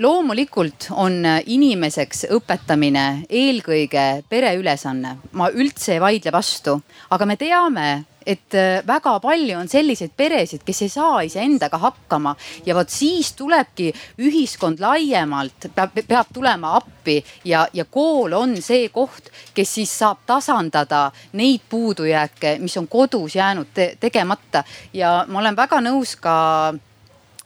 loomulikult 0.00 0.88
on 0.96 1.20
inimeseks 1.46 2.26
õpetamine 2.32 3.06
eelkõige 3.28 4.06
pereülesanne, 4.28 5.16
ma 5.36 5.50
üldse 5.52 5.96
ei 5.96 6.00
vaidle 6.00 6.32
vastu, 6.32 6.78
aga 7.12 7.28
me 7.28 7.36
teame, 7.40 7.88
et 8.26 8.54
äh, 8.54 8.82
väga 8.86 9.16
palju 9.22 9.56
on 9.60 9.68
selliseid 9.70 10.12
peresid, 10.18 10.64
kes 10.66 10.82
ei 10.82 10.90
saa 10.90 11.20
iseendaga 11.26 11.78
hakkama. 11.80 12.34
Ja 12.66 12.74
vot 12.76 12.90
siis 12.90 13.32
tulebki 13.38 13.92
ühiskond 14.22 14.82
laiemalt 14.82 15.68
peab, 15.74 15.94
peab 16.08 16.32
tulema 16.34 16.74
appi 16.80 17.20
ja, 17.46 17.66
ja 17.72 17.86
kool 17.90 18.34
on 18.36 18.56
see 18.62 18.88
koht, 18.94 19.30
kes 19.54 19.76
siis 19.78 19.94
saab 20.02 20.24
tasandada 20.26 21.06
neid 21.38 21.64
puudujääke, 21.70 22.56
mis 22.60 22.76
on 22.80 22.90
kodus 22.90 23.38
jäänud 23.38 23.70
te 23.74 23.92
tegemata. 24.00 24.64
Ja 24.92 25.22
ma 25.28 25.40
olen 25.44 25.56
väga 25.56 25.80
nõus 25.84 26.16
ka 26.20 26.36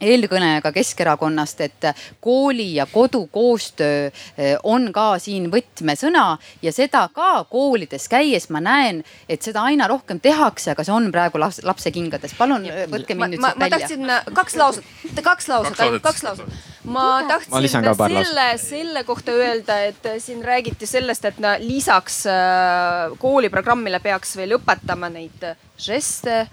eelkõnelejaga 0.01 0.73
Keskerakonnast, 0.73 1.61
et 1.61 1.89
kooli 2.21 2.75
ja 2.75 2.87
kodu 2.91 3.27
koostöö 3.33 4.09
eh, 4.09 4.57
on 4.63 4.91
ka 4.93 5.19
siin 5.19 5.51
võtmesõna 5.53 6.25
ja 6.63 6.73
seda 6.73 7.07
ka 7.15 7.45
koolides 7.51 8.09
käies 8.11 8.49
ma 8.51 8.63
näen, 8.65 9.03
et 9.29 9.43
seda 9.43 9.65
aina 9.69 9.89
rohkem 9.91 10.21
tehakse, 10.21 10.73
aga 10.75 10.85
see 10.87 10.95
on 10.95 11.11
praegu 11.13 11.41
laps, 11.41 11.63
lapse 11.67 11.93
kingades. 11.95 12.35
palun 12.39 12.67
võtke 12.91 13.17
mind 13.17 13.37
nüüd 13.37 13.45
ma, 13.45 13.53
siit 13.53 13.61
ma 13.61 13.67
välja. 13.67 13.79
tahtsin 13.79 14.11
äh, 14.11 14.33
kaks 14.35 14.57
lauset, 14.61 14.93
kaks 15.23 15.49
lauset, 15.53 15.81
ainult 15.87 16.07
kaks 16.07 16.25
lauset. 16.27 16.61
ma 16.85 17.01
Ma 17.01 17.23
tahtsin 17.29 17.85
ka 17.85 17.95
paar 17.99 18.13
selle, 18.13 18.47
selle 18.61 19.05
kohta 19.05 19.33
öelda, 19.37 19.79
et 19.91 20.09
siin 20.23 20.45
räägiti 20.45 20.87
sellest, 20.89 21.25
et 21.29 21.39
lisaks 21.65 22.23
kooliprogrammile 23.21 24.01
peaks 24.05 24.37
veel 24.41 24.57
õpetama 24.59 25.11
neid 25.13 25.45
žeste 25.81 26.47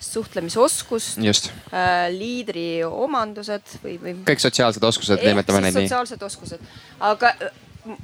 suhtlemisoskust, 0.00 1.18
äh, 1.20 2.08
liidri 2.12 2.84
omandused 2.84 3.78
või, 3.82 3.96
või. 4.02 4.16
kõik 4.28 4.42
sotsiaalsed 4.42 4.84
oskused, 4.84 5.22
nimetame 5.24 5.62
neid 5.64 5.78
nii. 5.78 5.86
sotsiaalsed 5.86 6.22
oskused, 6.28 6.68
aga 7.00 7.32
äh, 7.32 7.50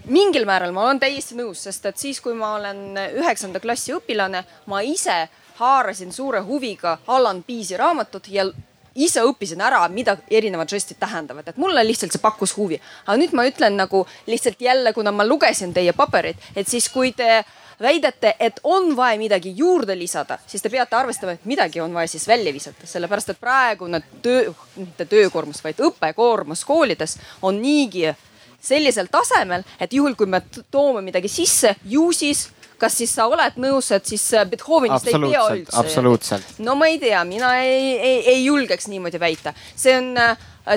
mingil 0.09 0.47
määral 0.49 0.72
ma 0.72 0.86
olen 0.88 1.01
täiesti 1.03 1.36
nõus, 1.38 1.62
sest 1.66 1.86
et 1.90 2.01
siis, 2.01 2.20
kui 2.24 2.34
ma 2.38 2.55
olen 2.59 2.99
üheksanda 3.20 3.61
klassi 3.61 3.95
õpilane, 3.97 4.45
ma 4.70 4.82
ise 4.86 5.24
haarasin 5.61 6.12
suure 6.12 6.43
huviga 6.47 6.99
Allan 7.07 7.43
Piisi 7.47 7.76
raamatut 7.76 8.28
ja 8.32 8.47
ise 8.95 9.22
õppisin 9.24 9.61
ära, 9.64 9.82
mida 9.88 10.16
erinevad 10.30 10.70
žestid 10.70 10.99
tähendavad, 11.01 11.49
et 11.49 11.61
mulle 11.61 11.84
lihtsalt 11.86 12.12
see 12.12 12.22
pakkus 12.22 12.57
huvi. 12.57 12.80
aga 13.07 13.16
nüüd 13.20 13.32
ma 13.36 13.47
ütlen 13.49 13.76
nagu 13.76 14.07
lihtsalt 14.26 14.61
jälle, 14.61 14.93
kuna 14.93 15.12
ma 15.12 15.26
lugesin 15.26 15.72
teie 15.74 15.93
paberit, 15.93 16.36
et 16.57 16.68
siis 16.68 16.88
kui 16.93 17.12
te 17.12 17.45
väidate, 17.82 18.34
et 18.40 18.60
on 18.64 18.96
vaja 18.96 19.18
midagi 19.18 19.52
juurde 19.56 19.96
lisada, 19.98 20.38
siis 20.46 20.62
te 20.62 20.70
peate 20.72 20.96
arvestama, 20.96 21.36
et 21.36 21.44
midagi 21.48 21.80
on 21.80 21.94
vaja 21.94 22.08
siis 22.08 22.26
välja 22.28 22.52
visata, 22.54 22.86
sellepärast 22.86 23.34
et 23.34 23.40
praegune 23.40 24.02
töö, 24.22 24.52
mitte 24.76 25.06
töökoormus, 25.10 25.62
vaid 25.64 25.82
õppekoormus 25.82 26.64
koolides 26.68 27.18
on 27.42 27.60
niigi 27.62 28.08
sellisel 28.62 29.10
tasemel, 29.10 29.64
et 29.80 29.92
juhul, 29.92 30.14
kui 30.14 30.30
me 30.30 30.42
toome 30.70 31.02
midagi 31.02 31.28
sisse, 31.28 31.74
ju 31.84 32.10
siis 32.14 32.48
kas 32.82 32.96
siis 32.98 33.12
sa 33.14 33.28
oled 33.30 33.58
nõus, 33.62 33.92
et 33.94 34.08
siis 34.10 34.24
Beethovenist 34.50 35.06
ei 35.06 35.14
pea 35.14 35.20
absoluutselt, 35.20 35.60
üldse? 35.60 35.76
absoluutselt. 35.78 36.56
no 36.66 36.74
ma 36.78 36.88
ei 36.90 36.98
tea, 37.02 37.20
mina 37.28 37.52
ei, 37.62 37.92
ei, 37.94 38.16
ei 38.34 38.40
julgeks 38.44 38.88
niimoodi 38.90 39.20
väita. 39.22 39.54
see 39.76 39.94
on, 39.98 40.10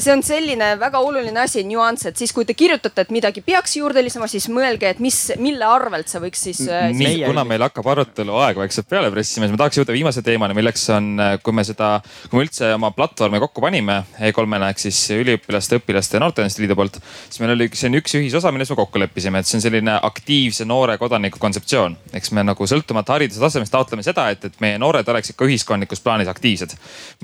see 0.01 0.13
on 0.13 0.23
selline 0.25 0.71
väga 0.81 0.99
oluline 1.03 1.39
asi, 1.43 1.61
nüanss, 1.67 2.07
et 2.09 2.17
siis, 2.17 2.33
kui 2.33 2.45
te 2.47 2.55
kirjutate, 2.57 3.05
et 3.05 3.11
midagi 3.13 3.43
peaks 3.45 3.75
juurde 3.77 4.01
lisama, 4.01 4.27
siis 4.29 4.47
mõelge, 4.49 4.89
et 4.89 5.01
mis, 5.03 5.17
mille 5.41 5.65
arvelt 5.67 6.09
see 6.09 6.21
võiks 6.23 6.45
siis. 6.47 6.61
nii, 6.65 7.19
kuna 7.27 7.43
meil 7.47 7.61
hakkab 7.67 7.87
arutelu 7.93 8.37
aeg 8.41 8.59
vaikselt 8.63 8.89
peale 8.89 9.11
pressima, 9.13 9.45
siis 9.45 9.53
ma 9.53 9.61
tahaks 9.61 9.79
jõuda 9.79 9.95
viimase 9.95 10.23
teemani, 10.25 10.57
milleks 10.57 10.87
on, 10.95 11.11
kui 11.45 11.55
me 11.55 11.65
seda, 11.67 11.91
kui 12.29 12.39
me 12.39 12.47
üldse 12.47 12.71
oma 12.75 12.89
platvormi 12.95 13.41
kokku 13.43 13.63
panime 13.63 13.99
E3-na 14.17 14.71
ehk 14.73 14.81
siis 14.87 15.01
üliõpilaste, 15.15 15.79
õpilaste 15.81 16.17
ja 16.17 16.23
noorteühenduste 16.25 16.65
liidu 16.65 16.77
poolt, 16.79 16.97
siis 17.29 17.43
meil 17.43 17.53
oli 17.53 17.69
siin 17.77 17.99
üks 17.99 18.17
ühisosa, 18.17 18.53
milles 18.55 18.73
me 18.73 18.79
kokku 18.81 19.01
leppisime, 19.03 19.41
et 19.41 19.49
see 19.49 19.59
on 19.59 19.65
selline 19.67 19.99
aktiivse 20.09 20.65
noore 20.65 20.97
kodaniku 21.01 21.41
kontseptsioon. 21.41 21.97
eks 22.15 22.33
me 22.33 22.45
nagu 22.47 22.69
sõltumata 22.69 23.19
hariduse 23.19 23.43
tasemest 23.43 23.73
taotleme 23.75 24.03
seda, 24.05 24.29
et, 24.33 24.49
et 24.49 24.59
meie 24.63 24.81
noored 24.81 25.07
oleksid 25.13 25.37
ka 25.37 25.45
ühiskondlikus 25.45 26.01
plaanis 26.01 26.31
aktiivsed, 26.31 26.73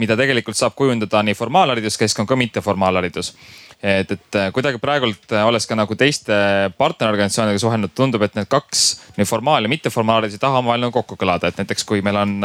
mida 0.01 0.17
tegelikult 0.19 0.59
saab 0.59 0.77
kujundada 0.77 1.23
nii 1.25 1.37
formaalhariduskeskkond 1.37 2.29
mitteformaalharidus 2.51 3.33
et, 3.81 4.11
et 4.13 4.37
kuidagi 4.53 4.77
praegult 4.81 5.33
olles 5.41 5.65
ka 5.67 5.77
nagu 5.77 5.95
teiste 5.97 6.35
partnerorganisatsioonidega 6.77 7.61
suhelnud, 7.63 7.93
tundub, 7.97 8.21
et 8.25 8.35
need 8.37 8.49
kaks, 8.51 8.83
nii 9.17 9.27
formaal- 9.27 9.65
ja 9.65 9.71
mitteformaalharidus 9.71 10.37
ei 10.37 10.43
taha 10.43 10.61
omavahel 10.61 10.85
nagu 10.85 10.95
kokku 10.99 11.17
kõlada, 11.17 11.49
et 11.49 11.57
näiteks 11.61 11.87
kui 11.89 12.03
meil 12.05 12.19
on 12.21 12.37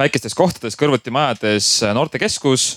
väikestes 0.00 0.34
kohtades 0.38 0.78
kõrvuti 0.78 1.14
majades 1.14 1.70
noortekeskus 1.94 2.74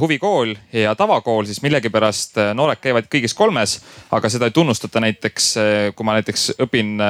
huvikool 0.00 0.54
ja 0.72 0.94
tavakool, 0.94 1.46
siis 1.48 1.62
millegipärast 1.64 2.36
noored 2.54 2.80
käivad 2.82 3.06
kõigis 3.12 3.34
kolmes, 3.36 3.78
aga 4.12 4.28
seda 4.32 4.50
ei 4.50 4.54
tunnustata 4.54 5.00
näiteks, 5.00 5.46
kui 5.96 6.06
ma 6.06 6.16
näiteks 6.18 6.50
õpin 6.60 7.00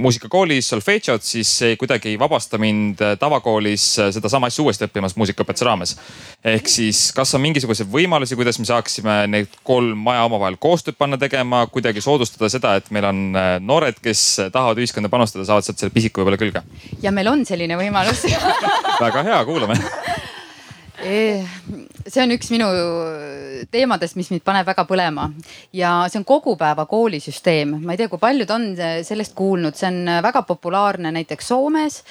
muusikakoolis 0.00 0.70
solfedžot, 0.72 1.24
siis 1.26 1.50
see 1.60 1.76
kuidagi 1.80 2.14
ei 2.14 2.18
vabasta 2.20 2.58
mind 2.60 3.02
tavakoolis 3.20 3.84
sedasama 4.16 4.48
asja 4.48 4.64
uuesti 4.64 4.88
õppimas 4.88 5.16
muusikaõpetuse 5.20 5.68
raames. 5.68 5.96
ehk 6.44 6.68
siis, 6.68 7.04
kas 7.12 7.34
on 7.34 7.44
mingisuguseid 7.44 7.90
võimalusi, 7.92 8.36
kuidas 8.40 8.58
me 8.58 8.68
saaksime 8.68 9.18
neid 9.28 9.60
kolm 9.62 9.98
maja 10.08 10.24
omavahel 10.24 10.56
koostööd 10.56 10.96
panna 10.98 11.18
tegema, 11.20 11.66
kuidagi 11.66 12.00
soodustada 12.00 12.48
seda, 12.48 12.76
et 12.80 12.90
meil 12.90 13.04
on 13.10 13.22
noored, 13.60 14.00
kes 14.02 14.48
tahavad 14.52 14.80
ühiskonda 14.80 15.12
panustada, 15.12 15.44
saavad 15.44 15.68
sealt 15.68 15.82
selle 15.82 15.94
pisiku 15.94 16.22
võib-olla 16.22 16.40
külge? 16.40 16.64
ja 17.02 17.12
meil 17.12 17.28
on 17.28 17.44
selline 17.48 17.76
võimalus 17.76 18.24
väga 19.06 19.28
hea, 19.28 19.44
kuulame 19.44 19.76
see 22.12 22.22
on 22.26 22.34
üks 22.34 22.50
minu 22.52 22.68
teemadest, 23.72 24.18
mis 24.18 24.28
mind 24.32 24.44
paneb 24.44 24.66
väga 24.68 24.84
põlema. 24.88 25.28
Ja 25.76 25.94
see 26.12 26.20
on 26.20 26.26
kogupäeva 26.28 26.84
koolisüsteem. 26.90 27.78
ma 27.80 27.94
ei 27.94 28.02
tea, 28.02 28.10
kui 28.12 28.20
paljud 28.20 28.50
on 28.52 28.68
sellest 29.06 29.34
kuulnud, 29.38 29.76
see 29.78 29.88
on 29.88 30.12
väga 30.24 30.44
populaarne 30.48 31.12
näiteks 31.14 31.48
Soomes, 31.52 32.02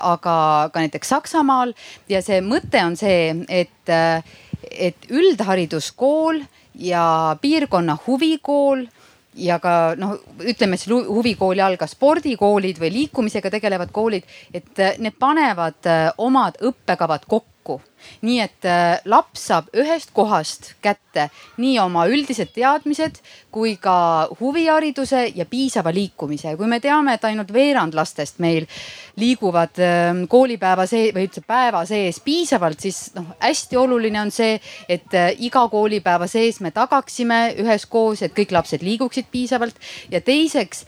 aga 0.00 0.36
ka 0.72 0.84
näiteks 0.84 1.14
Saksamaal. 1.14 1.74
Ja 2.10 2.22
see 2.24 2.40
mõte 2.42 2.82
on 2.84 2.96
see, 2.98 3.34
et, 3.48 3.94
et 4.70 5.10
üldhariduskool 5.10 6.42
ja 6.78 7.36
piirkonna 7.40 7.98
huvikool 8.06 8.86
ja 9.38 9.60
ka 9.62 9.94
noh, 9.98 10.16
ütleme 10.42 10.78
siis 10.80 10.90
huvikooli 10.90 11.62
all 11.62 11.78
ka 11.78 11.86
spordikoolid 11.86 12.80
või 12.82 12.90
liikumisega 12.96 13.52
tegelevad 13.54 13.92
koolid, 13.94 14.26
et 14.50 14.98
need 14.98 15.14
panevad 15.18 15.86
omad 16.18 16.58
õppekavad 16.58 17.28
kokku 17.28 17.57
nii 18.22 18.38
et 18.42 18.68
äh, 18.68 19.00
laps 19.04 19.48
saab 19.50 19.68
ühest 19.76 20.12
kohast 20.16 20.74
kätte 20.84 21.28
nii 21.58 21.78
oma 21.82 22.06
üldised 22.10 22.52
teadmised 22.54 23.20
kui 23.54 23.76
ka 23.80 24.28
huvihariduse 24.40 25.24
ja 25.34 25.46
piisava 25.48 25.92
liikumise. 25.94 26.56
kui 26.56 26.66
me 26.66 26.80
teame, 26.80 27.14
et 27.14 27.24
ainult 27.24 27.52
veerand 27.52 27.94
lastest 27.94 28.38
meil 28.38 28.66
liiguvad 29.18 29.80
ähm, 29.82 30.24
koolipäeva 30.30 30.86
see 30.86 31.10
või 31.14 31.26
üldse 31.28 31.42
päeva 31.46 31.84
sees 31.88 32.20
piisavalt, 32.24 32.80
siis 32.80 33.14
noh, 33.14 33.34
hästi 33.42 33.76
oluline 33.76 34.20
on 34.20 34.32
see, 34.34 34.58
et 34.88 35.14
äh, 35.14 35.30
iga 35.38 35.66
koolipäeva 35.68 36.26
sees 36.30 36.60
me 36.60 36.70
tagaksime 36.74 37.54
üheskoos, 37.58 38.22
et 38.22 38.36
kõik 38.36 38.54
lapsed 38.54 38.84
liiguksid 38.86 39.30
piisavalt 39.32 39.78
ja 40.10 40.20
teiseks 40.20 40.84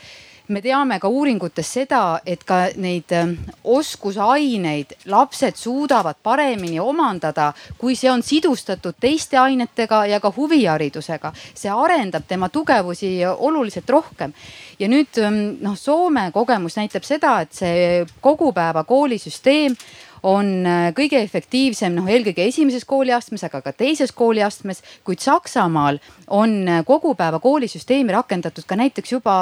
me 0.50 0.60
teame 0.62 0.98
ka 1.00 1.08
uuringutes 1.08 1.68
seda, 1.78 2.20
et 2.26 2.42
ka 2.46 2.60
neid 2.80 3.12
ähm, 3.14 3.36
oskusaineid 3.64 4.96
lapsed 5.12 5.58
suudavad 5.58 6.18
paremini 6.22 6.80
omandada, 6.82 7.52
kui 7.78 7.94
see 7.98 8.10
on 8.10 8.22
sidustatud 8.26 8.98
teiste 9.00 9.38
ainetega 9.38 10.04
ja 10.10 10.20
ka 10.20 10.32
huviharidusega. 10.36 11.32
see 11.54 11.70
arendab 11.70 12.26
tema 12.28 12.48
tugevusi 12.48 13.18
oluliselt 13.36 13.90
rohkem. 13.90 14.32
ja 14.78 14.88
nüüd 14.88 15.18
ähm, 15.22 15.40
noh, 15.60 15.78
Soome 15.78 16.30
kogemus 16.32 16.76
näitab 16.76 17.04
seda, 17.04 17.40
et 17.40 17.52
see 17.52 18.06
kogupäeva 18.20 18.84
koolisüsteem 18.84 19.76
on 20.22 20.66
äh, 20.66 20.90
kõige 20.96 21.20
efektiivsem 21.22 21.94
noh, 21.96 22.08
eelkõige 22.10 22.44
esimeses 22.48 22.84
kooliastmes, 22.88 23.44
aga 23.46 23.62
ka 23.64 23.72
teises 23.72 24.12
kooliastmes. 24.12 24.82
kuid 25.04 25.20
Saksamaal 25.20 26.00
on 26.28 26.68
äh, 26.68 26.84
kogupäeva 26.86 27.40
koolisüsteemi 27.40 28.12
rakendatud 28.12 28.66
ka 28.66 28.76
näiteks 28.76 29.12
juba 29.12 29.36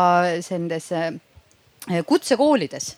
nendes 0.50 0.92
äh, 0.92 1.12
kutsekoolides. 2.06 2.96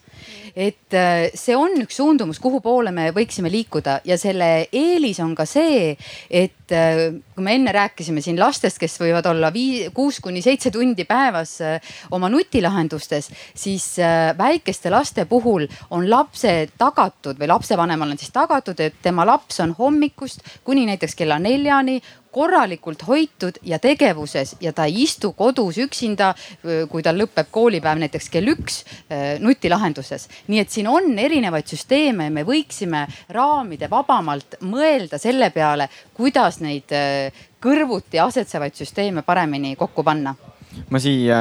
Et 0.57 0.97
see 1.39 1.55
on 1.57 1.77
üks 1.81 1.97
suundumus, 2.01 2.41
kuhu 2.43 2.59
poole 2.61 2.91
me 2.93 3.09
võiksime 3.15 3.49
liikuda. 3.53 4.01
Ja 4.05 4.19
selle 4.21 4.67
eelis 4.75 5.21
on 5.23 5.33
ka 5.39 5.47
see, 5.49 5.95
et 6.27 6.71
kui 6.71 7.45
me 7.45 7.55
enne 7.57 7.73
rääkisime 7.75 8.23
siin 8.23 8.39
lastest, 8.39 8.79
kes 8.83 8.99
võivad 9.01 9.27
olla 9.31 9.53
viis, 9.55 9.89
kuus 9.95 10.21
kuni 10.23 10.43
seitse 10.43 10.71
tundi 10.75 11.07
päevas 11.09 11.57
oma 12.15 12.29
nutilahendustes, 12.31 13.31
siis 13.55 13.87
väikeste 14.39 14.93
laste 14.93 15.25
puhul 15.31 15.67
on 15.95 16.07
lapse 16.11 16.55
tagatud 16.79 17.39
või 17.41 17.51
lapsevanemal 17.51 18.15
on 18.15 18.21
siis 18.21 18.35
tagatud, 18.35 18.81
et 18.83 19.01
tema 19.03 19.27
laps 19.27 19.63
on 19.65 19.75
hommikust 19.79 20.45
kuni 20.67 20.87
näiteks 20.91 21.17
kella 21.19 21.39
neljani 21.43 22.01
korralikult 22.33 23.03
hoitud 23.07 23.59
ja 23.63 23.79
tegevuses 23.79 24.57
ja 24.61 24.73
ta 24.73 24.87
ei 24.89 25.03
istu 25.03 25.33
kodus 25.33 25.79
üksinda, 25.83 26.33
kui 26.91 27.03
tal 27.03 27.19
lõpeb 27.21 27.51
koolipäev 27.51 27.99
näiteks 28.03 28.31
kell 28.31 28.53
üks 28.55 28.83
nutilahenduses. 29.41 30.29
nii 30.49 30.61
et 30.61 30.71
siin 30.71 30.89
on 30.89 31.19
erinevaid 31.19 31.67
süsteeme 31.67 32.31
me 32.31 32.45
võiksime 32.47 33.07
raamide 33.29 33.91
vabamalt 33.91 34.61
mõelda 34.63 35.19
selle 35.19 35.51
peale, 35.51 35.89
kuidas 36.15 36.61
neid 36.61 36.93
kõrvuti 37.61 38.23
asetsevaid 38.23 38.75
süsteeme 38.75 39.23
paremini 39.23 39.77
kokku 39.77 40.05
panna 40.05 40.35
ma 40.91 41.01
siia 41.03 41.41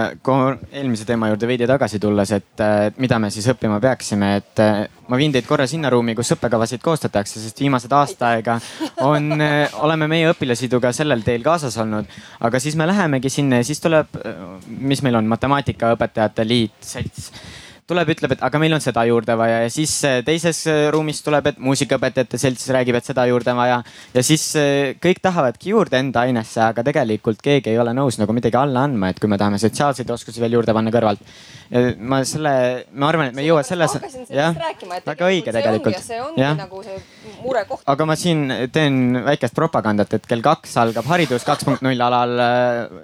eelmise 0.72 1.06
teema 1.08 1.30
juurde 1.30 1.48
veidi 1.50 1.68
tagasi 1.70 2.00
tulles, 2.02 2.32
et 2.36 2.64
mida 2.98 3.20
me 3.22 3.30
siis 3.34 3.48
õppima 3.54 3.80
peaksime, 3.82 4.32
et 4.40 4.64
ma 5.10 5.20
viin 5.20 5.34
teid 5.34 5.48
korra 5.48 5.68
sinna 5.70 5.92
ruumi, 5.94 6.16
kus 6.18 6.34
õppekavasid 6.36 6.82
koostatakse, 6.84 7.42
sest 7.42 7.62
viimased 7.62 7.94
aasta 7.94 8.34
aega 8.34 8.58
on, 9.06 9.32
oleme 9.86 10.10
meie 10.12 10.34
õpilasliiduga 10.34 10.94
sellel 10.96 11.24
teel 11.26 11.46
kaasas 11.46 11.78
olnud. 11.82 12.10
aga 12.40 12.60
siis 12.60 12.76
me 12.76 12.88
lähemegi 12.90 13.30
sinna 13.30 13.62
ja 13.62 13.70
siis 13.70 13.82
tuleb, 13.84 14.20
mis 14.68 15.04
meil 15.06 15.22
on, 15.22 15.30
matemaatikaõpetajate 15.36 16.48
liit, 16.48 16.78
selts 16.82 17.32
tuleb, 17.90 18.12
ütleb, 18.14 18.36
et 18.36 18.44
aga 18.46 18.62
meil 18.62 18.76
on 18.76 18.84
seda 18.84 19.04
juurde 19.10 19.36
vaja 19.40 19.64
ja 19.64 19.70
siis 19.74 19.94
äh, 20.08 20.20
teises 20.26 20.62
äh, 20.70 20.88
ruumis 20.94 21.22
tuleb, 21.26 21.50
et 21.52 21.62
muusikaõpetajate 21.64 22.40
selts 22.42 22.68
räägib, 22.76 22.98
et 23.00 23.08
seda 23.10 23.26
juurde 23.30 23.56
vaja. 23.58 23.80
ja 24.14 24.24
siis 24.26 24.46
äh, 24.60 24.96
kõik 25.02 25.22
tahavadki 25.26 25.74
juurde 25.74 26.00
enda 26.00 26.26
ainesse, 26.28 26.62
aga 26.66 26.86
tegelikult 26.86 27.42
keegi 27.46 27.74
ei 27.74 27.80
ole 27.82 27.94
nõus 27.98 28.20
nagu 28.22 28.36
midagi 28.36 28.60
alla 28.60 28.86
andma, 28.88 29.10
et 29.10 29.22
kui 29.22 29.32
me 29.32 29.40
tahame 29.42 29.62
sotsiaalseid 29.62 30.10
oskusi 30.14 30.44
veel 30.44 30.60
juurde 30.60 30.76
panna 30.76 30.94
kõrvalt. 30.94 31.24
ma 32.00 32.24
selle, 32.26 32.52
ma 32.98 33.10
arvan, 33.12 33.30
et 33.30 33.36
me 33.38 33.44
ei 33.44 33.50
jõua 33.50 33.64
selles. 33.66 33.94
jah, 34.30 34.56
väga 35.06 35.28
õige 35.30 35.54
tegelikult. 35.54 36.00
see 36.02 36.22
ongi 36.22 36.46
nagu 36.58 36.84
see 36.86 36.98
murekoht. 37.44 37.84
aga 37.94 38.10
ma 38.10 38.18
siin 38.20 38.46
teen 38.74 39.20
väikest 39.26 39.56
propagandat, 39.58 40.14
et 40.18 40.30
kell 40.30 40.46
kaks 40.46 40.78
algab 40.82 41.10
haridus 41.10 41.46
kaks 41.48 41.68
punkt 41.68 41.86
null 41.86 42.02
alal 42.02 42.36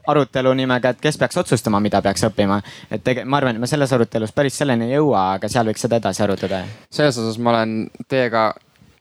arutelu 0.07 0.53
nimega, 0.57 0.95
et 0.95 1.01
kes 1.01 1.17
peaks 1.21 1.37
otsustama, 1.41 1.81
mida 1.81 2.01
peaks 2.05 2.25
õppima. 2.29 2.61
et 2.89 3.03
tege-, 3.05 3.25
ma 3.25 3.41
arvan, 3.41 3.57
et 3.57 3.65
me 3.65 3.69
selles 3.69 3.93
arutelus 3.93 4.33
päris 4.35 4.57
selleni 4.75 4.91
ei 4.91 4.99
jõua, 4.99 5.25
aga 5.39 5.49
seal 5.51 5.71
võiks 5.71 5.83
seda 5.85 5.99
edasi 6.01 6.23
arutada. 6.25 6.65
selles 6.91 7.17
osas 7.17 7.39
ma 7.39 7.55
olen 7.55 7.89
teiega 8.11 8.53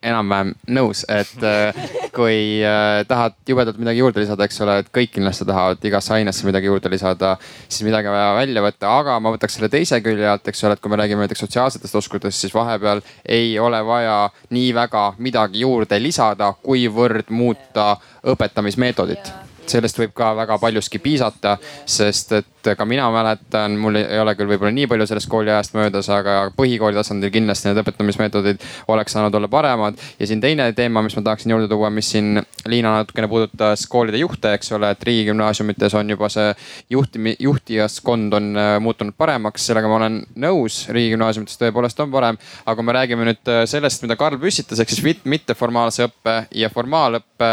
enam-vähem 0.05 0.51
nõus, 0.77 1.01
et 1.09 1.45
äh, 1.49 1.87
kui 2.13 2.61
äh, 2.61 3.07
tahad 3.09 3.39
jubedalt 3.49 3.79
midagi 3.81 4.03
juurde 4.03 4.21
lisada, 4.21 4.45
eks 4.45 4.61
ole, 4.61 4.75
et 4.83 4.91
kõik 4.93 5.15
kindlasti 5.15 5.47
tahavad 5.49 5.87
igasse 5.89 6.13
ainesse 6.13 6.45
midagi 6.45 6.69
juurde 6.69 6.91
lisada, 6.93 7.31
siis 7.65 7.87
midagi 7.87 8.11
on 8.11 8.13
vaja 8.13 8.35
välja 8.37 8.65
võtta, 8.67 8.91
aga 9.01 9.17
ma 9.25 9.33
võtaks 9.33 9.57
selle 9.57 9.71
teise 9.73 10.03
külje 10.05 10.29
alt, 10.29 10.45
eks 10.53 10.61
ole, 10.69 10.77
et 10.77 10.85
kui 10.85 10.93
me 10.93 11.01
räägime 11.01 11.25
näiteks 11.25 11.47
sotsiaalsetest 11.47 11.97
oskustest, 12.03 12.45
siis 12.45 12.53
vahepeal 12.55 13.01
ei 13.25 13.57
ole 13.59 13.81
vaja 13.87 14.19
nii 14.53 14.75
väga 14.77 15.07
midagi 15.25 15.65
juurde 15.65 16.03
lisada, 16.03 16.53
kuivõrd 16.61 17.33
muuta 17.33 17.95
õpetamismeetodit 18.35 19.33
sellest 19.65 19.97
võib 19.97 20.13
ka 20.13 20.35
väga 20.37 20.59
paljuski 20.61 20.99
piisata, 21.01 21.57
sest 21.89 22.35
et 22.37 22.54
ka 22.79 22.85
mina 22.89 23.07
mäletan, 23.13 23.77
mul 23.81 23.99
ei 24.01 24.21
ole 24.21 24.35
küll 24.39 24.49
võib-olla 24.49 24.73
nii 24.75 24.89
palju 24.91 25.07
sellest 25.09 25.29
kooliajast 25.33 25.77
möödas, 25.77 26.09
aga 26.13 26.37
põhikooli 26.57 26.97
tasandil 26.97 27.33
kindlasti 27.35 27.69
need 27.69 27.81
õpetamismeetodid 27.83 28.65
oleks 28.95 29.15
saanud 29.17 29.35
olla 29.35 29.49
paremad. 29.53 30.01
ja 30.19 30.27
siin 30.27 30.41
teine 30.41 30.71
teema, 30.73 31.03
mis 31.03 31.17
ma 31.17 31.23
tahaksin 31.23 31.55
juurde 31.55 31.69
tuua, 31.69 31.91
mis 31.91 32.11
siin 32.15 32.43
Liina 32.67 32.95
natukene 32.97 33.29
puudutas 33.29 33.87
koolide 33.93 34.19
juhte, 34.19 34.55
eks 34.57 34.73
ole, 34.73 34.91
et 34.95 35.03
riigigümnaasiumites 35.05 35.95
on 35.95 36.11
juba 36.11 36.31
see 36.33 36.55
juhtimi-, 36.91 37.37
juhtijaskond 37.39 38.33
on 38.33 38.51
äh, 38.57 38.71
muutunud 38.81 39.17
paremaks, 39.19 39.67
sellega 39.69 39.91
ma 39.91 39.99
olen 40.01 40.21
nõus. 40.41 40.87
riigigümnaasiumites 40.89 41.61
tõepoolest 41.61 42.01
on 42.01 42.13
parem, 42.15 42.41
aga 42.65 42.77
kui 42.79 42.89
me 42.89 42.97
räägime 42.97 43.29
nüüd 43.29 43.53
äh, 43.53 43.65
sellest, 43.69 44.03
mida 44.07 44.17
Karl 44.17 44.41
püstitas, 44.41 44.81
ehk 44.81 44.95
siis 44.95 45.25
mitteformaalse 45.25 46.09
õppe 46.09 46.39
ja 46.57 46.73
formaalõppe 46.73 47.51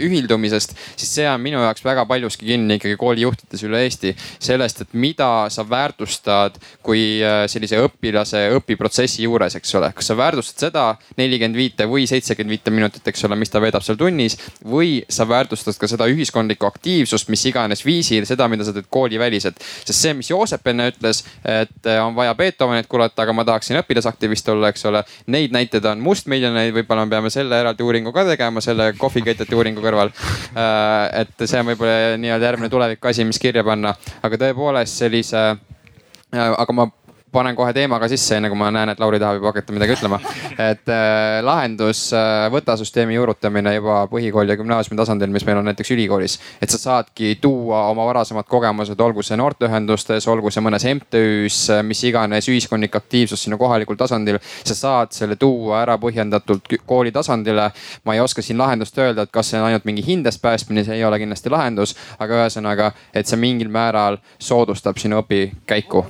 ühildumisest, 0.00 0.74
siis 0.96 1.14
see 1.18 1.28
on 1.30 1.40
minu 1.42 1.60
jaoks 1.62 1.84
väga 1.84 2.04
paljuski 2.08 2.48
kinni 2.50 2.78
ikkagi 2.78 2.96
koolijuhtides 3.00 3.64
üle 3.66 3.82
Eesti 3.84 4.12
sellest, 4.42 4.84
et 4.84 4.94
mida 4.96 5.46
sa 5.52 5.64
väärtustad 5.68 6.56
kui 6.82 7.20
äh, 7.22 7.44
sellise 7.50 7.80
õpilase 7.84 8.46
õpiprotsessi 8.56 9.24
juures, 9.26 9.56
eks 9.58 9.74
ole. 9.78 9.92
kas 9.96 10.10
sa 10.10 10.16
väärtustad 10.18 10.66
seda 10.66 10.84
nelikümmend 11.18 11.56
viite 11.56 11.86
või 11.90 12.06
seitsekümmend 12.10 12.56
viite 12.56 12.74
minutit, 12.74 13.06
eks 13.06 13.24
ole, 13.28 13.38
mis 13.40 13.52
ta 13.52 13.60
veedab 13.62 13.84
seal 13.84 13.98
tunnis 14.00 14.38
või 14.66 15.00
sa 15.08 15.26
väärtustad 15.28 15.76
ka 15.80 15.88
seda 15.90 16.08
ühiskondlikku 16.10 16.66
aktiivsust, 16.68 17.30
mis 17.32 17.44
iganes 17.50 17.84
viisil, 17.86 18.26
seda, 18.28 18.48
mida 18.48 18.66
sa 18.66 18.74
teed 18.76 18.88
kooliväliselt. 18.90 19.60
sest 19.84 19.98
see, 19.98 20.14
mis 20.16 20.30
Joosep 20.30 20.66
enne 20.72 20.90
ütles, 20.92 21.22
et 21.44 21.86
äh, 21.86 22.00
on 22.04 22.14
vaja 22.16 22.34
Beethovenit 22.34 22.88
kuulata, 22.90 23.24
aga 23.24 23.34
ma 23.36 23.44
tahaksin 23.48 23.80
õpilasaktivist 23.80 24.48
olla, 24.52 24.70
eks 24.72 24.84
ole. 24.88 25.02
Neid 25.30 25.54
näiteid 25.54 25.84
on 25.90 26.02
mustmiljoneid, 26.04 26.72
võib-olla 26.74 27.06
me 27.06 27.14
peame 27.14 27.32
selle 27.32 27.58
eraldi 27.60 27.84
uuringu 27.84 28.12
ka 28.16 28.24
tegema, 28.28 28.62
selle 28.64 28.92
kohviketjate 28.98 29.56
uuringu 29.56 29.84
kõrval. 29.84 30.12
Äh, 30.54 31.22
et 31.24 31.46
see 31.46 31.60
on 31.60 31.70
võib-olla 31.72 32.16
nii-öelda 32.20 32.50
järgmine 32.50 32.72
tuleviku 32.72 33.10
asi, 33.10 33.26
mis 33.26 33.40
kirja 33.42 33.64
panna, 33.66 33.94
aga 34.22 34.29
tõepoolest 34.38 35.00
sellise 35.00 35.42
äh, 35.50 36.38
aga 36.38 36.72
ma 36.72 36.86
panen 37.32 37.56
kohe 37.56 37.72
teema 37.72 37.98
ka 38.00 38.08
sisse, 38.10 38.36
enne 38.36 38.50
kui 38.50 38.58
ma 38.58 38.70
näen, 38.74 38.92
et 38.92 39.00
Lauri 39.00 39.20
tahab 39.22 39.38
juba 39.38 39.50
hakata 39.52 39.74
midagi 39.74 39.94
ütlema. 39.94 40.18
et 40.58 40.90
äh, 40.90 41.38
lahendus 41.46 42.02
äh,, 42.16 42.48
võtasüsteemi 42.52 43.14
juurutamine 43.14 43.74
juba 43.76 44.02
põhikooli 44.10 44.54
ja 44.54 44.58
gümnaasiumi 44.58 44.98
tasandil, 44.98 45.30
mis 45.32 45.46
meil 45.46 45.60
on 45.60 45.68
näiteks 45.70 45.92
ülikoolis. 45.94 46.38
et 46.62 46.70
sa 46.70 46.78
saadki 46.78 47.36
tuua 47.40 47.86
oma 47.90 48.06
varasemad 48.08 48.48
kogemused, 48.50 49.00
olgu 49.00 49.22
see 49.22 49.38
noorteühendustes, 49.40 50.26
olgu 50.28 50.50
see 50.50 50.64
mõnes 50.64 50.86
MTÜ-s, 50.94 51.70
äh, 51.76 51.82
mis 51.86 52.02
iganes 52.04 52.50
ühiskondlik 52.50 52.96
aktiivsus 52.96 53.46
sinu 53.46 53.58
kohalikul 53.58 53.98
tasandil. 54.00 54.40
sa 54.64 54.74
saad 54.74 55.14
selle 55.14 55.36
tuua 55.36 55.82
ära 55.84 55.98
põhjendatult 56.02 56.78
kooli 56.86 57.12
tasandile. 57.12 57.70
ma 58.04 58.14
ei 58.14 58.20
oska 58.20 58.42
siin 58.42 58.58
lahendust 58.58 58.98
öelda, 58.98 59.22
et 59.22 59.30
kas 59.32 59.50
see 59.50 59.60
on 59.60 59.68
ainult 59.68 59.84
mingi 59.84 60.06
hindest 60.06 60.42
päästmine, 60.42 60.84
see 60.84 60.98
ei 60.98 61.04
ole 61.04 61.18
kindlasti 61.18 61.50
lahendus, 61.50 61.94
aga 62.18 62.42
ühesõnaga, 62.42 62.92
et 63.14 63.26
see 63.26 63.38
mingil 63.38 63.70
määral 63.70 64.18
soodustab 64.38 64.98
sinu 64.98 65.22
õpikäiku 65.22 66.04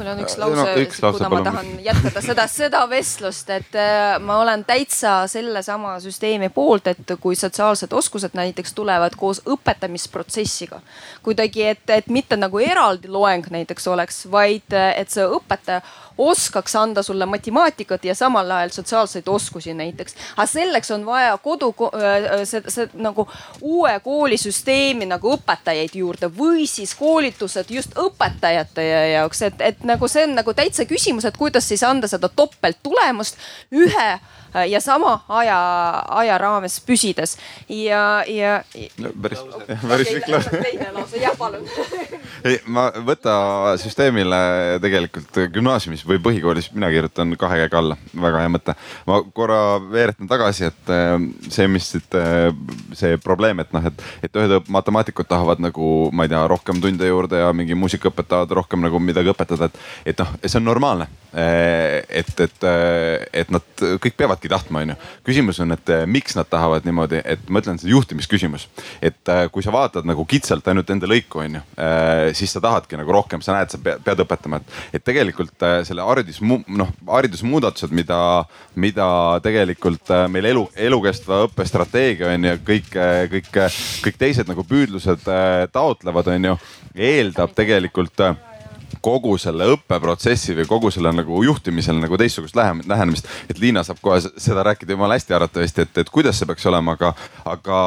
mul 0.00 0.08
on 0.12 0.20
üks 0.22 0.36
lause 0.40 0.59
no,, 0.64 1.12
kuna 1.12 1.28
ma 1.32 1.40
tahan 1.44 1.70
jätkata 1.84 2.22
seda, 2.24 2.46
seda 2.60 2.82
vestlust, 2.90 3.50
et 3.50 3.78
äh, 3.78 4.18
ma 4.22 4.40
olen 4.42 4.64
täitsa 4.68 5.26
sellesama 5.30 5.96
süsteemi 6.00 6.50
poolt, 6.54 6.90
et 6.92 7.14
kui 7.20 7.36
sotsiaalsed 7.38 7.92
oskused 7.92 8.36
näiteks 8.38 8.74
tulevad 8.74 9.16
koos 9.16 9.42
õpetamisprotsessiga. 9.46 10.80
kuidagi, 11.22 11.66
et, 11.74 11.84
et 11.90 12.08
mitte 12.08 12.36
nagu 12.36 12.58
eraldi 12.58 13.08
loeng 13.08 13.50
näiteks 13.50 13.88
oleks, 13.88 14.24
vaid 14.30 14.78
et 14.96 15.10
see 15.10 15.26
õpetaja 15.26 15.80
oskaks 16.20 16.76
anda 16.76 17.02
sulle 17.02 17.26
matemaatikat 17.26 18.04
ja 18.04 18.14
samal 18.14 18.50
ajal 18.50 18.72
sotsiaalseid 18.74 19.28
oskusi 19.28 19.74
näiteks. 19.74 20.14
aga 20.36 20.46
selleks 20.46 20.90
on 20.90 21.06
vaja 21.06 21.38
kodu, 21.38 21.74
see, 22.44 22.62
see 22.68 22.88
nagu 22.94 23.26
uue 23.60 23.94
koolisüsteemi 24.04 25.08
nagu 25.08 25.34
õpetajaid 25.36 25.96
juurde 26.02 26.30
või 26.36 26.66
siis 26.68 26.94
koolitused 26.94 27.70
just 27.70 27.96
õpetajate 27.98 28.84
jaoks, 29.12 29.42
et, 29.48 29.60
et 29.60 29.84
nagu 29.84 30.08
see 30.08 30.26
on 30.28 30.36
nagu 30.40 30.54
täitsa 30.54 30.84
küsimus, 30.84 31.24
et 31.24 31.40
kuidas 31.40 31.68
siis 31.68 31.82
anda 31.86 32.08
seda 32.10 32.28
topelttulemust 32.28 33.40
ühe 33.72 34.10
ja 34.70 34.80
sama 34.80 35.20
aja, 35.28 35.58
aja 36.20 36.38
raames 36.38 36.80
püsides 36.86 37.36
ja, 37.68 38.24
ja 38.26 38.60
no,. 38.98 39.12
päris, 39.22 39.44
päris 39.90 40.12
pikk 40.14 40.28
lause. 40.34 40.62
teine 40.62 40.90
lause, 40.94 41.20
jah 41.22 41.36
palun 41.38 41.66
ei, 42.48 42.58
ma 42.66 42.88
võta 43.06 43.34
süsteemile 43.80 44.40
tegelikult 44.82 45.40
gümnaasiumis 45.54 46.04
või 46.08 46.20
põhikoolis, 46.22 46.70
mina 46.74 46.90
kirjutan 46.92 47.34
kahe 47.40 47.60
käega 47.62 47.80
alla, 47.80 47.96
väga 48.22 48.42
hea 48.44 48.52
mõte. 48.52 48.76
ma 49.08 49.20
korra 49.34 49.60
veeretan 49.90 50.30
tagasi, 50.30 50.68
et 50.70 50.92
äh, 50.94 51.16
see, 51.48 51.68
mis 51.70 51.90
siit, 51.94 52.14
äh, 52.18 52.50
see 52.96 53.18
probleem, 53.22 53.62
et 53.62 53.72
noh, 53.76 53.86
et, 53.90 54.04
et 54.26 54.40
ühed 54.40 54.70
matemaatikud 54.72 55.28
tahavad 55.30 55.62
nagu, 55.62 56.10
ma 56.12 56.26
ei 56.26 56.32
tea, 56.32 56.42
rohkem 56.50 56.82
tunde 56.82 57.08
juurde 57.08 57.42
ja 57.42 57.52
mingi 57.56 57.78
muusikaõpetajad 57.78 58.28
tahavad 58.30 58.56
rohkem 58.60 58.84
nagu 58.84 59.00
midagi 59.02 59.32
õpetada, 59.32 59.70
et, 59.70 59.80
et 60.12 60.22
noh, 60.22 60.34
see 60.44 60.60
on 60.60 60.68
normaalne. 60.68 61.08
Äh, 61.30 62.00
et, 62.22 62.32
et, 62.40 62.68
et 63.42 63.50
nad 63.52 63.84
kõik 64.02 64.16
peavadki 64.40 64.48
tahtma, 64.48 64.80
onju. 64.80 64.96
küsimus 65.24 65.60
on, 65.60 65.72
et 65.72 65.90
miks 66.06 66.36
nad 66.36 66.48
tahavad 66.48 66.84
niimoodi, 66.84 67.20
et 67.24 67.48
ma 67.48 67.60
ütlen, 67.60 67.78
see 67.78 67.90
juhtimisküsimus. 67.90 68.68
et 69.02 69.28
kui 69.52 69.62
sa 69.62 69.72
vaatad 69.72 70.06
nagu 70.06 70.24
kitsalt 70.24 70.66
ainult 70.68 70.90
enda 70.90 71.06
lõiku, 71.06 71.42
onju, 71.44 71.60
siis 72.34 72.52
sa 72.52 72.60
tahadki 72.60 72.96
nagu 72.96 73.12
rohkem, 73.12 73.42
sa 73.42 73.54
näed, 73.54 73.70
sa 73.70 73.78
pead 73.78 74.20
õpetama, 74.24 74.60
et, 74.60 74.72
et 74.94 75.04
tegelikult 75.04 75.66
selle 75.84 76.02
haridus, 76.02 76.40
noh 76.40 76.92
haridusmuudatused, 77.06 77.92
mida, 77.92 78.44
mida 78.74 79.40
tegelikult 79.42 80.10
meil 80.28 80.50
elu, 80.52 80.66
elukestva 80.76 81.44
õppe 81.46 81.66
strateegia 81.68 82.32
on 82.34 82.50
ju, 82.50 82.60
kõik, 82.66 82.92
kõik, 83.34 83.50
kõik 84.04 84.20
teised 84.20 84.48
nagu 84.50 84.64
püüdlused 84.66 85.26
taotlevad, 85.72 86.32
on 86.36 86.52
ju, 86.52 86.60
eeldab 87.10 87.52
tegelikult 87.56 88.24
kogu 89.00 89.36
selle 89.40 89.66
õppeprotsessi 89.74 90.56
või 90.58 90.68
kogu 90.68 90.90
selle 90.94 91.12
nagu 91.14 91.42
juhtimisel 91.44 92.00
nagu 92.00 92.18
teistsugust 92.20 92.56
lähenemist. 92.56 93.28
et 93.48 93.58
Liina 93.58 93.82
saab 93.84 94.00
kohe 94.02 94.20
seda 94.20 94.62
rääkida 94.66 94.92
jumala 94.92 95.16
hästi 95.18 95.34
arvatavasti, 95.34 95.86
et, 95.86 95.98
et 95.98 96.10
kuidas 96.10 96.38
see 96.38 96.46
peaks 96.46 96.66
olema, 96.66 96.96
aga, 96.98 97.14
aga 97.44 97.80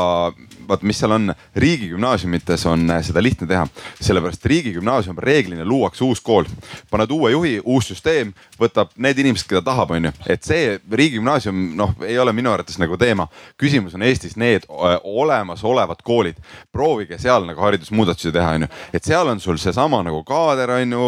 vaat, 0.67 0.83
mis 0.83 0.99
seal 0.99 1.11
on, 1.11 1.33
riigigümnaasiumites 1.55 2.65
on 2.69 2.87
seda 3.01 3.23
lihtne 3.23 3.47
teha. 3.47 3.67
sellepärast 4.01 4.45
riigigümnaasium 4.45 5.17
reeglina 5.17 5.65
luuakse 5.65 6.03
uus 6.03 6.21
kool, 6.21 6.45
paned 6.91 7.11
uue 7.11 7.31
juhi, 7.31 7.53
uus 7.63 7.87
süsteem, 7.91 8.33
võtab 8.59 8.93
need 8.97 9.19
inimesed, 9.19 9.47
keda 9.49 9.61
tahab, 9.61 9.91
onju. 9.91 10.11
et 10.27 10.43
see 10.43 10.79
riigigümnaasium, 10.91 11.63
noh, 11.77 11.95
ei 12.07 12.17
ole 12.19 12.33
minu 12.33 12.51
arvates 12.51 12.79
nagu 12.81 12.97
teema. 12.97 13.27
küsimus 13.57 13.95
on 13.95 14.03
Eestis 14.03 14.35
need 14.35 14.67
olemasolevad 14.69 16.01
koolid. 16.03 16.35
proovige 16.71 17.17
seal 17.17 17.45
nagu 17.45 17.61
haridusmuudatusi 17.61 18.31
teha, 18.31 18.55
onju. 18.59 18.67
et 18.93 19.03
seal 19.03 19.27
on 19.27 19.39
sul 19.39 19.57
seesama 19.57 20.03
nagu 20.03 20.23
kaader, 20.23 20.71
onju, 20.79 21.02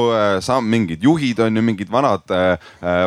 mingid 0.66 1.04
juhid 1.04 1.40
on 1.46 1.58
ju, 1.58 1.64
mingid 1.66 1.92
vanad, 1.92 2.32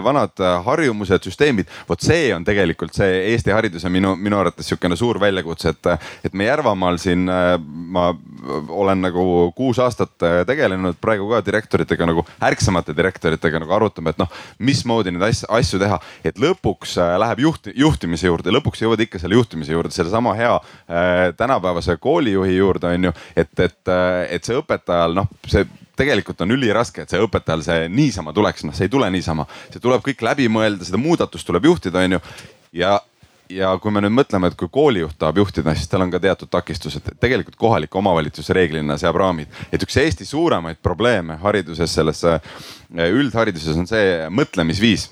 vanad 0.05 0.43
harjumused, 0.65 1.24
süsteemid. 1.28 1.69
vot 1.89 2.02
see 2.02 2.32
on 2.35 2.44
tegelikult 2.44 2.94
see 2.97 3.23
Eesti 3.32 3.52
hariduse 3.55 3.90
minu, 3.93 4.15
minu 4.16 4.39
arvates 4.39 4.69
sihukene 4.69 4.97
suur 4.97 5.20
väljakutse, 5.20 5.74
et, 5.74 6.10
et 6.24 6.35
me 6.35 6.48
Järvamaal 6.48 6.98
siin, 7.01 7.28
ma 7.93 8.09
olen 8.69 9.02
nagu 9.05 9.24
kuus 9.56 9.78
aastat 9.82 10.27
tegelenud 10.47 10.98
praegu 11.01 11.28
ka 11.31 11.43
direktoritega 11.44 12.09
nagu 12.09 12.24
ärksamate 12.44 12.94
direktoritega 12.97 13.62
nagu 13.62 13.74
arutame, 13.77 14.15
et 14.15 14.20
noh, 14.20 14.31
mismoodi 14.59 15.12
neid 15.15 15.27
asju, 15.31 15.48
asju 15.59 15.81
teha, 15.82 15.98
et 16.27 16.39
lõpuks 16.43 16.97
läheb 17.23 17.43
juht, 17.47 17.70
juhtimise 17.77 18.28
juurde, 18.31 18.52
lõpuks 18.55 18.82
jõuad 18.85 19.02
ikka 19.05 19.20
selle 19.23 19.39
juhtimise 19.39 19.74
juurde, 19.74 19.94
sellesama 19.94 20.35
hea 20.39 20.55
äh, 20.55 21.19
tänapäevase 21.39 21.97
koolijuhi 22.01 22.56
juurde 22.56 22.94
on 22.94 23.10
ju, 23.10 23.12
et, 23.36 23.52
et, 23.60 23.94
et 24.31 24.44
see 24.44 24.59
õpetajal 24.59 25.16
noh, 25.19 25.31
see 25.47 25.66
tegelikult 25.99 26.41
on 26.45 26.55
üliraske, 26.55 27.03
et 27.05 27.12
see 27.12 27.20
õpetajal 27.23 27.65
see 27.66 27.91
niisama 27.93 28.35
tuleks, 28.37 28.65
noh, 28.66 28.77
see 28.77 28.89
ei 28.89 28.93
tule 28.93 29.11
niisama, 29.12 29.49
see 29.73 29.83
tuleb 29.83 30.05
kõik 30.07 30.25
läbi 30.25 30.49
mõelda, 30.53 30.87
seda 30.87 31.01
muudatust 31.01 31.47
tuleb 31.49 31.69
juhtida, 31.69 32.05
on 32.07 32.16
ju. 32.16 32.23
ja, 32.81 32.95
ja 33.53 33.75
kui 33.83 33.95
me 33.95 34.03
nüüd 34.05 34.15
mõtleme, 34.15 34.51
et 34.51 34.59
kui 34.59 34.70
koolijuht 34.73 35.19
tahab 35.19 35.43
juhtida, 35.43 35.75
siis 35.77 35.91
tal 35.91 36.07
on 36.07 36.15
ka 36.15 36.23
teatud 36.23 36.51
takistused. 36.53 37.12
tegelikult 37.20 37.59
kohalik 37.61 38.01
omavalitsus 38.01 38.51
reeglina 38.57 38.99
seab 39.01 39.19
raamid, 39.20 39.53
et 39.73 39.83
üks 39.83 39.99
Eesti 40.01 40.29
suuremaid 40.29 40.81
probleeme 40.83 41.39
hariduses, 41.43 41.95
selles 41.95 42.25
üldhariduses 42.95 43.77
on 43.77 43.91
see 43.91 44.29
mõtlemisviis 44.31 45.11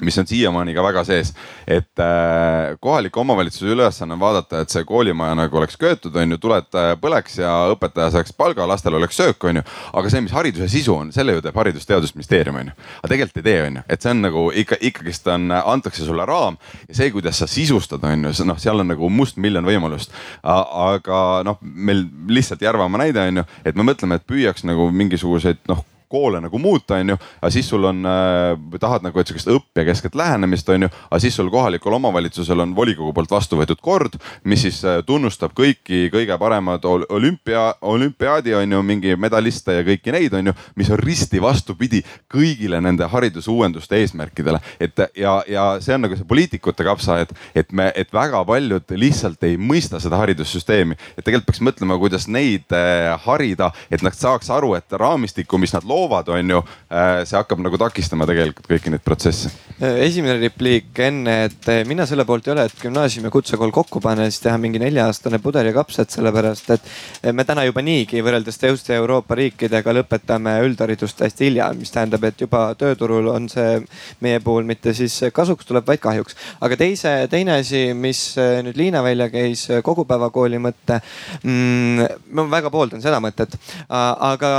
mis 0.00 0.18
on 0.18 0.26
siiamaani 0.26 0.74
ka 0.74 0.82
väga 0.82 1.04
sees, 1.06 1.32
et 1.66 2.02
äh, 2.02 2.74
kohaliku 2.80 3.20
omavalitsuse 3.20 3.70
ülesanne 3.72 4.16
on 4.16 4.20
vaadata, 4.20 4.62
et 4.62 4.72
see 4.74 4.84
koolimaja 4.88 5.36
nagu 5.38 5.58
oleks 5.60 5.76
köetud, 5.80 6.16
on 6.16 6.34
ju, 6.34 6.38
tuled 6.42 6.78
äh, 6.78 6.90
põleks 7.00 7.38
ja 7.40 7.52
õpetaja 7.72 8.10
saaks 8.16 8.34
palga, 8.36 8.66
lastel 8.68 8.98
oleks 8.98 9.16
söök, 9.20 9.48
on 9.50 9.60
ju. 9.60 9.64
aga 9.92 10.10
see, 10.10 10.24
mis 10.24 10.34
hariduse 10.34 10.68
sisu 10.72 10.96
on, 10.96 11.12
selle 11.14 11.36
ju 11.36 11.44
teeb 11.44 11.56
Haridus-Teadusministeerium, 11.62 12.58
on 12.60 12.72
ju. 12.72 12.76
aga 13.02 13.12
tegelikult 13.14 13.42
ei 13.42 13.46
tee, 13.48 13.62
on 13.68 13.80
ju, 13.80 13.86
et 13.88 14.04
see 14.06 14.14
on 14.14 14.22
nagu 14.26 14.44
ikka, 14.64 14.80
ikkagist 14.90 15.30
on, 15.34 15.48
antakse 15.62 16.06
sulle 16.06 16.26
raam 16.28 16.58
ja 16.88 16.98
see, 16.98 17.10
kuidas 17.14 17.38
sa 17.42 17.50
sisustad, 17.50 18.02
on 18.04 18.28
ju, 18.28 18.34
noh, 18.50 18.60
seal 18.60 18.82
on 18.82 18.90
nagu 18.90 19.10
mustmiljon 19.10 19.66
võimalust. 19.66 20.14
aga 20.42 21.24
noh, 21.46 21.58
meil 21.62 22.06
lihtsalt 22.28 22.62
Järvamaa 22.64 23.04
näide 23.06 23.28
on 23.30 23.42
ju, 23.42 23.48
et 23.64 23.76
me 23.78 23.86
mõtleme, 23.86 24.18
et 24.18 24.26
püüaks 24.26 24.66
nagu 24.66 24.90
mingisuguseid 24.90 25.62
noh 25.70 25.84
koole 26.08 26.40
nagu 26.40 26.58
muuta, 26.58 26.98
onju. 27.00 27.16
aga 27.40 27.50
siis 27.50 27.68
sul 27.68 27.84
on 27.84 28.04
äh,, 28.06 28.78
tahad 28.80 29.04
nagu, 29.06 29.20
et 29.20 29.28
sihukest 29.28 29.50
õppijakeskset 29.50 30.14
lähenemist, 30.18 30.68
onju. 30.68 30.88
aga 31.10 31.20
siis 31.20 31.36
sul 31.36 31.50
kohalikul 31.50 31.92
omavalitsusel 31.98 32.60
on 32.60 32.74
volikogu 32.76 33.12
poolt 33.12 33.30
vastu 33.30 33.58
võetud 33.60 33.80
kord, 33.82 34.18
mis 34.44 34.64
siis 34.66 34.80
äh, 34.84 35.00
tunnustab 35.06 35.54
kõiki 35.56 36.08
kõige 36.12 36.38
paremad 36.38 36.84
olümpia, 36.84 37.74
olümpiaadi 37.82 38.54
onju, 38.54 38.82
mingi 38.86 39.16
medaliste 39.20 39.78
ja 39.78 39.86
kõiki 39.86 40.14
neid 40.14 40.34
onju. 40.34 40.54
mis 40.76 40.90
on 40.90 40.98
risti 40.98 41.42
vastupidi 41.42 42.02
kõigile 42.32 42.80
nende 42.80 43.08
haridusuuenduste 43.10 43.96
eesmärkidele. 44.02 44.60
et 44.80 44.98
ja, 45.16 45.42
ja 45.48 45.66
see 45.80 45.94
on 45.94 46.06
nagu 46.06 46.16
see 46.16 46.28
poliitikute 46.28 46.84
kapsa, 46.84 47.20
et, 47.24 47.32
et 47.54 47.72
me, 47.72 47.90
et 47.96 48.12
väga 48.12 48.44
paljud 48.44 48.96
lihtsalt 48.96 49.42
ei 49.44 49.56
mõista 49.56 50.00
seda 50.00 50.20
haridussüsteemi. 50.22 50.96
et 51.18 51.24
tegelikult 51.24 51.50
peaks 51.50 51.64
mõtlema, 51.64 51.98
kuidas 51.98 52.28
neid 52.28 52.72
äh, 52.74 53.14
harida, 53.26 53.70
et 53.90 54.02
nad 54.02 54.14
saaks 54.16 54.50
aru, 54.50 54.74
et 54.78 54.92
raamistikku, 54.92 55.58
mis 55.58 55.74
nad 55.74 55.84
loovad 55.84 56.03
loovad, 56.04 56.28
on 56.28 56.50
ju, 56.50 56.62
äh, 56.90 57.24
see 57.24 57.38
hakkab 57.38 57.60
nagu 57.64 57.78
takistama 57.80 58.26
tegelikult 58.28 58.68
kõiki 58.68 58.92
neid 58.92 59.04
protsesse. 59.04 59.50
Äh, 59.80 60.04
esimene 60.06 60.36
repliik 60.42 60.98
enne, 61.02 61.36
et 61.48 61.68
äh, 61.72 61.82
mina 61.88 62.06
selle 62.06 62.26
poolt 62.28 62.48
ei 62.48 62.54
ole, 62.54 62.66
et 62.68 62.80
gümnaasium 62.80 63.28
ja 63.28 63.32
kutsekool 63.34 63.72
kokku 63.74 64.02
panna 64.04 64.26
siis 64.28 64.42
teha 64.44 64.56
mingi 64.60 64.80
nelja-aastane 64.82 65.40
pudel 65.42 65.70
ja 65.70 65.74
kapsad, 65.76 66.10
sellepärast 66.12 66.70
et 66.76 67.32
me 67.34 67.46
täna 67.48 67.64
juba 67.66 67.82
niigi 67.84 68.22
võrreldes 68.24 68.60
teiste 68.60 68.96
Euroopa 68.98 69.36
riikidega 69.38 69.94
lõpetame 69.98 70.56
üldharidust 70.66 71.24
hästi 71.24 71.48
hilja, 71.48 71.70
mis 71.78 71.92
tähendab, 71.94 72.24
et 72.28 72.44
juba 72.44 72.66
tööturul 72.78 73.30
on 73.32 73.48
see 73.52 73.80
meie 74.24 74.40
puhul 74.44 74.66
mitte 74.68 74.94
siis 74.96 75.16
kasuks 75.34 75.66
tuleb, 75.68 75.86
vaid 75.88 76.02
kahjuks. 76.02 76.36
aga 76.64 76.78
teise, 76.80 77.14
teine 77.32 77.58
asi, 77.60 77.86
mis 77.94 78.22
nüüd 78.36 78.76
Liina 78.78 79.02
välja 79.04 79.28
käis, 79.32 79.66
kogupäevakooli 79.84 80.60
mõte 80.62 81.00
mm,. 81.42 82.06
ma 82.34 82.46
väga 82.56 82.72
pooldan 82.74 83.02
seda 83.02 83.20
mõtet, 83.22 83.56
aga 83.88 84.52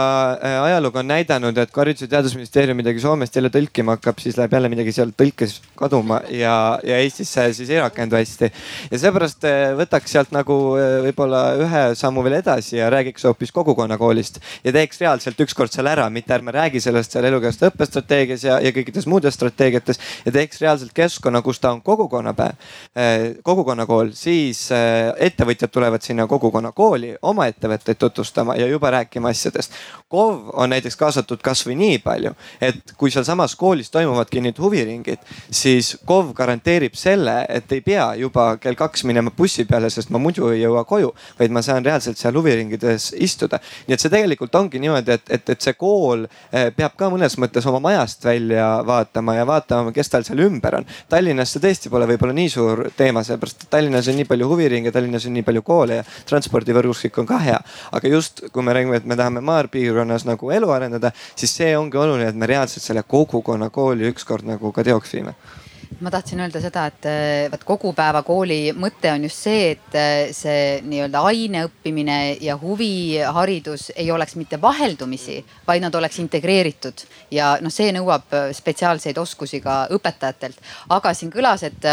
ajalugu 0.65 1.01
on 1.01 1.11
näidanud 1.11 1.24
näidanud, 1.25 1.57
et 1.57 1.71
kui 1.73 1.81
Haridus- 1.81 2.01
ja 2.01 2.07
Teadusministeerium 2.07 2.77
midagi 2.77 2.99
Soomest 2.99 3.35
jälle 3.35 3.49
tõlkima 3.49 3.95
hakkab, 3.97 4.19
siis 4.21 4.37
läheb 4.37 4.53
jälle 4.53 4.69
midagi 4.69 4.91
seal 4.93 5.11
tõlkes 5.17 5.57
kaduma 5.75 6.21
ja, 6.29 6.79
ja 6.85 6.97
Eestisse 7.01 7.47
siis 7.53 7.69
ei 7.69 7.79
rakendu 7.79 8.15
hästi. 8.15 8.51
ja 8.91 8.99
seepärast 8.99 9.43
eh, 9.43 9.73
võtaks 9.77 10.11
sealt 10.11 10.31
nagu 10.35 10.75
eh, 10.77 11.01
võib-olla 11.07 11.41
ühe 11.61 11.83
sammu 11.97 12.23
veel 12.23 12.37
edasi 12.39 12.77
ja 12.77 12.89
räägiks 12.93 13.25
hoopis 13.25 13.51
kogukonnakoolist 13.51 14.39
ja 14.63 14.73
teeks 14.75 15.01
reaalselt 15.01 15.41
ükskord 15.41 15.73
selle 15.73 15.91
ära, 15.91 16.09
mitte 16.09 16.33
ärme 16.33 16.53
räägi 16.53 16.81
sellest 16.81 17.11
seal 17.11 17.25
elukestva 17.25 17.71
õppestrateegias 17.71 18.45
ja, 18.45 18.59
ja 18.61 18.73
kõikides 18.75 19.09
muudes 19.09 19.35
strateegiates 19.35 19.99
ja 20.25 20.35
teeks 20.35 20.61
reaalselt 20.61 20.93
keskkonna, 20.93 21.41
kus 21.41 21.59
ta 21.59 21.73
on 21.73 21.81
kogukonnapäev, 21.81 22.55
eh, 22.95 23.27
kogukonnakool, 23.43 24.13
siis 24.13 24.67
ettevõtjad 24.71 25.71
tulevad 25.71 26.03
sinna 26.05 26.27
kogukonnakooli 26.27 27.15
oma 27.21 27.47
ettevõtteid 27.49 27.99
tutvustama 27.99 28.55
ja 28.59 28.67
juba 28.69 28.91
rääkima 28.99 29.31
asjadest. 29.33 29.73
KOV 30.09 30.49
on 30.53 30.69
näiteks 30.69 30.95
kaasatud 30.95 31.14
kaasatud 31.15 31.41
kasvõi 31.43 31.75
nii 31.79 31.99
palju, 32.03 32.33
et 32.63 32.93
kui 32.99 33.11
sealsamas 33.13 33.55
koolis 33.55 33.91
toimuvadki 33.93 34.41
need 34.43 34.59
huviringid, 34.59 35.21
siis 35.51 35.95
KOV 36.05 36.33
garanteerib 36.35 36.95
selle, 36.99 37.45
et 37.49 37.71
ei 37.71 37.81
pea 37.85 38.09
juba 38.19 38.55
kell 38.61 38.75
kaks 38.75 39.05
minema 39.07 39.31
bussi 39.35 39.65
peale, 39.65 39.89
sest 39.89 40.11
ma 40.11 40.19
muidu 40.19 40.49
ei 40.51 40.61
jõua 40.63 40.83
koju, 40.87 41.13
vaid 41.39 41.53
ma 41.55 41.63
saan 41.65 41.85
reaalselt 41.85 42.19
seal 42.19 42.35
huviringides 42.35 43.13
istuda. 43.15 43.59
nii 43.87 43.95
et 43.95 44.01
see 44.01 44.11
tegelikult 44.11 44.55
ongi 44.55 44.79
niimoodi, 44.79 45.15
et, 45.15 45.29
et, 45.29 45.49
et 45.49 45.61
see 45.61 45.73
kool 45.79 46.25
eh, 46.25 46.71
peab 46.75 46.97
ka 46.97 47.09
mõnes 47.13 47.37
mõttes 47.39 47.65
oma 47.69 47.79
majast 47.79 48.25
välja 48.25 48.81
vaatama 48.85 49.37
ja 49.37 49.47
vaatama, 49.47 49.93
kes 49.95 50.11
tal 50.11 50.25
seal 50.27 50.43
ümber 50.45 50.81
on. 50.81 50.89
Tallinnas 51.09 51.53
see 51.53 51.63
tõesti 51.63 51.91
pole 51.91 52.07
võib-olla 52.09 52.35
nii 52.35 52.51
suur 52.51 52.85
teema, 52.97 53.23
sellepärast 53.23 53.65
et 53.65 53.71
Tallinnas 53.71 54.09
on 54.11 54.19
nii 54.19 54.27
palju 54.27 54.49
huviringe, 54.51 54.91
Tallinnas 54.91 55.27
on 55.29 55.35
nii 55.37 55.45
palju 55.47 55.63
koole 55.65 56.01
ja 56.01 56.05
transpordivõrgustik 56.29 57.17
on 57.21 57.29
ka 57.29 57.39
hea. 57.45 57.59
aga 57.95 58.09
just 58.09 58.43
kui 58.51 58.63
me 58.63 58.73
räägime, 58.73 58.97
et 58.99 59.05
me 59.05 59.15
tahame 59.15 59.41
maapiirkonnas 59.45 60.25
nagu 60.27 60.51
elu 60.51 60.71
arendada, 60.71 61.04
arendada, 61.05 61.13
siis 61.35 61.53
see 61.55 61.75
ongi 61.77 61.97
oluline, 61.97 62.29
et 62.29 62.35
me 62.35 62.49
reaalselt 62.49 62.83
selle 62.83 63.03
kogukonna 63.03 63.69
kooli 63.69 64.09
ükskord 64.11 64.45
nagu 64.45 64.71
ka 64.71 64.83
teoks 64.83 65.15
viime 65.17 65.35
ma 66.01 66.11
tahtsin 66.11 66.41
öelda 66.41 66.59
seda, 66.59 66.87
et 66.89 67.05
eh, 67.07 67.45
vot 67.51 67.61
kogupäevakooli 67.63 68.73
mõte 68.75 69.11
on 69.13 69.23
just 69.23 69.45
see, 69.45 69.69
et 69.75 69.95
eh, 69.95 70.33
see 70.35 70.81
nii-öelda 70.83 71.21
aine 71.29 71.61
õppimine 71.69 72.17
ja 72.43 72.57
huviharidus 72.59 73.91
ei 73.95 74.09
oleks 74.11 74.35
mitte 74.35 74.59
vaheldumisi, 74.59 75.37
vaid 75.67 75.85
nad 75.85 75.95
oleks 75.95 76.19
integreeritud 76.19 77.05
ja 77.31 77.53
noh, 77.61 77.71
see 77.71 77.93
nõuab 77.95 78.33
eh, 78.33 78.49
spetsiaalseid 78.57 79.21
oskusi 79.21 79.61
ka 79.63 79.85
õpetajatelt. 79.95 80.59
aga 80.89 81.13
siin 81.13 81.31
kõlas, 81.31 81.63
et, 81.63 81.87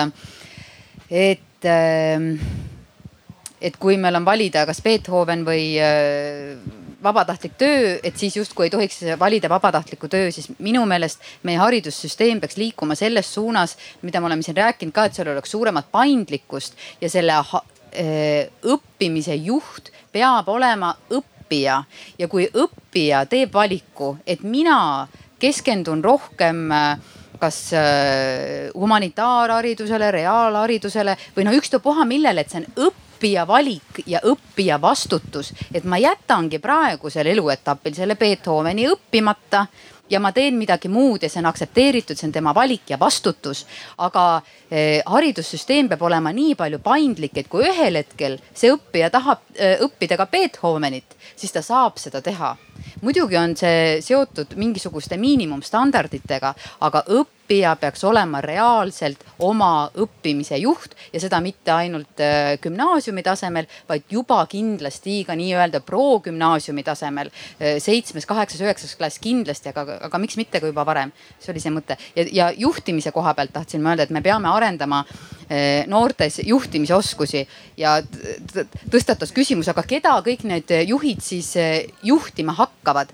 et, 1.10 1.70
et 3.60 3.78
kui 3.78 4.00
meil 4.00 4.18
on 4.18 4.26
valida, 4.26 4.66
kas 4.66 4.82
Beethoven 4.82 5.46
või 5.46 5.76
vabatahtlik 7.02 7.56
töö, 7.58 7.96
et 8.02 8.16
siis 8.18 8.36
justkui 8.36 8.66
ei 8.66 8.72
tohiks 8.72 9.00
valida 9.18 9.48
vabatahtlikku 9.52 10.08
töö, 10.08 10.30
siis 10.34 10.48
minu 10.58 10.84
meelest 10.86 11.22
meie 11.42 11.58
haridussüsteem 11.60 12.40
peaks 12.40 12.56
liikuma 12.60 12.94
selles 12.98 13.32
suunas, 13.34 13.76
mida 14.02 14.20
me 14.20 14.30
oleme 14.30 14.42
siin 14.42 14.56
rääkinud 14.56 14.94
ka, 14.94 15.06
et 15.06 15.18
seal 15.18 15.32
oleks 15.34 15.50
suuremat 15.54 15.90
paindlikkust 15.92 16.78
ja 17.00 17.10
selle 17.10 17.38
eh, 17.92 18.48
õppimise 18.62 19.36
juht 19.38 19.92
peab 20.12 20.48
olema 20.48 20.94
õppija. 21.10 21.82
Ja 22.18 22.28
kui 22.28 22.46
õppija 22.48 23.26
teeb 23.28 23.52
valiku, 23.54 24.16
et 24.26 24.42
mina 24.42 25.08
keskendun 25.42 26.04
rohkem 26.04 26.70
äh, 26.72 26.96
kas 27.42 27.72
äh, 27.74 28.70
humanitaarharidusele, 28.78 30.10
reaalharidusele 30.14 31.16
või 31.36 31.46
no 31.48 31.54
ükstapuha 31.58 32.06
millele, 32.06 32.44
et 32.44 32.52
see 32.52 32.62
on 32.62 32.68
õppija 32.88 33.01
valik 33.46 34.02
ja 34.06 34.20
õppija 34.24 34.80
vastutus. 34.80 35.52
et 35.74 35.84
ma 35.84 35.98
jätangi 35.98 36.58
praegusel 36.58 37.26
eluetapil 37.26 37.94
selle 37.94 38.16
Beethoveni 38.16 38.88
õppimata 38.88 39.66
ja 40.10 40.20
ma 40.20 40.32
teen 40.32 40.58
midagi 40.58 40.88
muud 40.88 41.22
ja 41.22 41.30
see 41.30 41.40
on 41.40 41.48
aktsepteeritud, 41.50 42.18
see 42.18 42.28
on 42.28 42.32
tema 42.32 42.54
valik 42.54 42.90
ja 42.90 42.98
vastutus. 43.00 43.66
aga 43.98 44.42
eh, 44.70 45.00
haridussüsteem 45.06 45.88
peab 45.88 46.02
olema 46.02 46.32
nii 46.32 46.54
palju 46.54 46.78
paindlik, 46.84 47.36
et 47.36 47.48
kui 47.48 47.64
ühel 47.68 48.00
hetkel 48.00 48.38
see 48.54 48.72
õppija 48.74 49.10
tahab 49.10 49.44
eh, 49.54 49.78
õppida 49.86 50.18
ka 50.20 50.26
Beethovenit, 50.26 51.16
siis 51.36 51.52
ta 51.52 51.62
saab 51.62 51.98
seda 52.02 52.20
teha 52.22 52.56
muidugi 53.02 53.36
on 53.38 53.54
see 53.58 54.00
seotud 54.04 54.56
mingisuguste 54.60 55.16
miinimumstandarditega, 55.20 56.52
aga 56.86 57.02
õppija 57.18 57.74
peaks 57.80 58.04
olema 58.08 58.40
reaalselt 58.44 59.22
oma 59.44 59.88
õppimise 60.04 60.58
juht 60.62 60.94
ja 61.12 61.20
seda 61.22 61.40
mitte 61.44 61.74
ainult 61.74 62.22
äh, 62.22 62.54
gümnaasiumi 62.62 63.24
tasemel, 63.26 63.68
vaid 63.88 64.06
juba 64.12 64.40
kindlasti 64.50 65.22
ka 65.28 65.36
nii-öelda 65.38 65.82
progümnaasiumi 65.86 66.84
tasemel. 66.86 67.32
Äh, 67.58 67.78
seitsmes, 67.82 68.26
kaheksas, 68.28 68.62
üheksas 68.64 68.96
klass 68.98 69.20
kindlasti, 69.22 69.72
aga, 69.72 69.98
aga 70.08 70.22
miks 70.22 70.38
mitte 70.40 70.62
ka 70.62 70.70
juba 70.70 70.86
varem. 70.86 71.12
see 71.42 71.52
oli 71.52 71.60
see 71.62 71.74
mõte 71.74 71.98
ja, 72.16 72.26
ja 72.32 72.50
juhtimise 72.56 73.12
koha 73.12 73.34
pealt 73.34 73.52
tahtsin 73.52 73.82
ma 73.82 73.92
öelda, 73.92 74.06
et 74.06 74.14
me 74.14 74.22
peame 74.22 74.48
arendama 74.48 75.02
äh, 75.04 75.82
noortes 75.90 76.40
juhtimisoskusi 76.46 77.46
ja 77.76 77.98
tõstatas 78.90 79.34
küsimus, 79.34 79.68
aga 79.68 79.82
keda 79.82 80.14
kõik 80.24 80.46
need 80.48 80.70
juhid 80.88 81.11
siis 81.20 81.52
juhtima 82.02 82.54
hakkavad. 82.56 83.12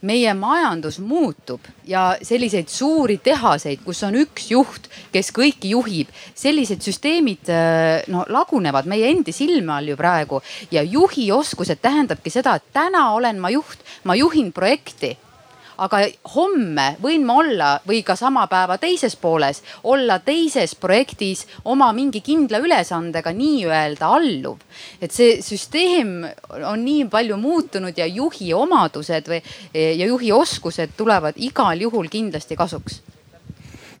Meie 0.00 0.32
majandus 0.32 0.96
muutub 1.04 1.66
ja 1.84 2.14
selliseid 2.24 2.70
suuri 2.72 3.18
tehaseid, 3.20 3.82
kus 3.84 3.98
on 4.06 4.14
üks 4.16 4.46
juht, 4.48 4.86
kes 5.12 5.28
kõiki 5.36 5.74
juhib, 5.74 6.08
sellised 6.34 6.80
süsteemid 6.80 7.50
äh, 7.52 8.08
no 8.08 8.24
lagunevad 8.32 8.88
meie 8.88 9.10
endi 9.12 9.32
silme 9.36 9.74
all 9.76 9.92
ju 9.92 9.98
praegu. 10.00 10.40
Ja 10.72 10.80
juhi 10.82 11.28
oskused 11.32 11.82
tähendabki 11.84 12.32
seda, 12.32 12.56
et 12.56 12.72
täna 12.72 13.10
olen 13.12 13.40
ma 13.44 13.52
juht, 13.52 13.84
ma 14.08 14.16
juhin 14.16 14.54
projekti 14.56 15.18
aga 15.80 16.02
homme 16.34 16.86
võin 17.02 17.24
ma 17.26 17.36
olla 17.42 17.70
või 17.86 18.02
ka 18.06 18.16
sama 18.18 18.46
päeva 18.50 18.78
teises 18.80 19.16
pooles 19.20 19.62
olla 19.82 20.18
teises 20.24 20.74
projektis 20.74 21.46
oma 21.64 21.90
mingi 21.96 22.22
kindla 22.24 22.60
ülesandega 22.62 23.32
nii-öelda 23.36 24.10
alluv. 24.16 24.58
et 25.00 25.12
see 25.12 25.40
süsteem 25.42 26.24
on 26.64 26.84
nii 26.84 27.06
palju 27.10 27.36
muutunud 27.36 27.96
ja 27.96 28.06
juhi 28.06 28.52
omadused 28.54 29.28
või 29.28 29.40
ja 29.74 30.06
juhi 30.06 30.32
oskused 30.32 30.96
tulevad 30.96 31.34
igal 31.36 31.80
juhul 31.80 32.08
kindlasti 32.08 32.56
kasuks 32.56 33.00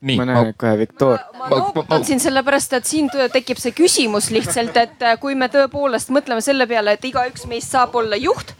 nii. 0.00 0.16
ma 0.16 0.24
näen 0.24 0.54
kohe 0.56 0.78
Viktor. 0.78 1.18
ma 1.38 1.48
noogutan 1.48 2.04
siin 2.04 2.20
sellepärast, 2.20 2.72
et 2.78 2.88
siin 2.88 3.10
tekib 3.32 3.60
see 3.60 3.74
küsimus 3.76 4.30
lihtsalt, 4.34 4.76
et 4.76 5.04
äh, 5.04 5.18
kui 5.20 5.34
me 5.34 5.50
tõepoolest 5.52 6.12
mõtleme 6.14 6.44
selle 6.44 6.66
peale, 6.70 6.96
et 6.96 7.04
igaüks 7.04 7.46
meist 7.50 7.72
saab 7.72 7.94
olla 8.00 8.16
juht 8.20 8.54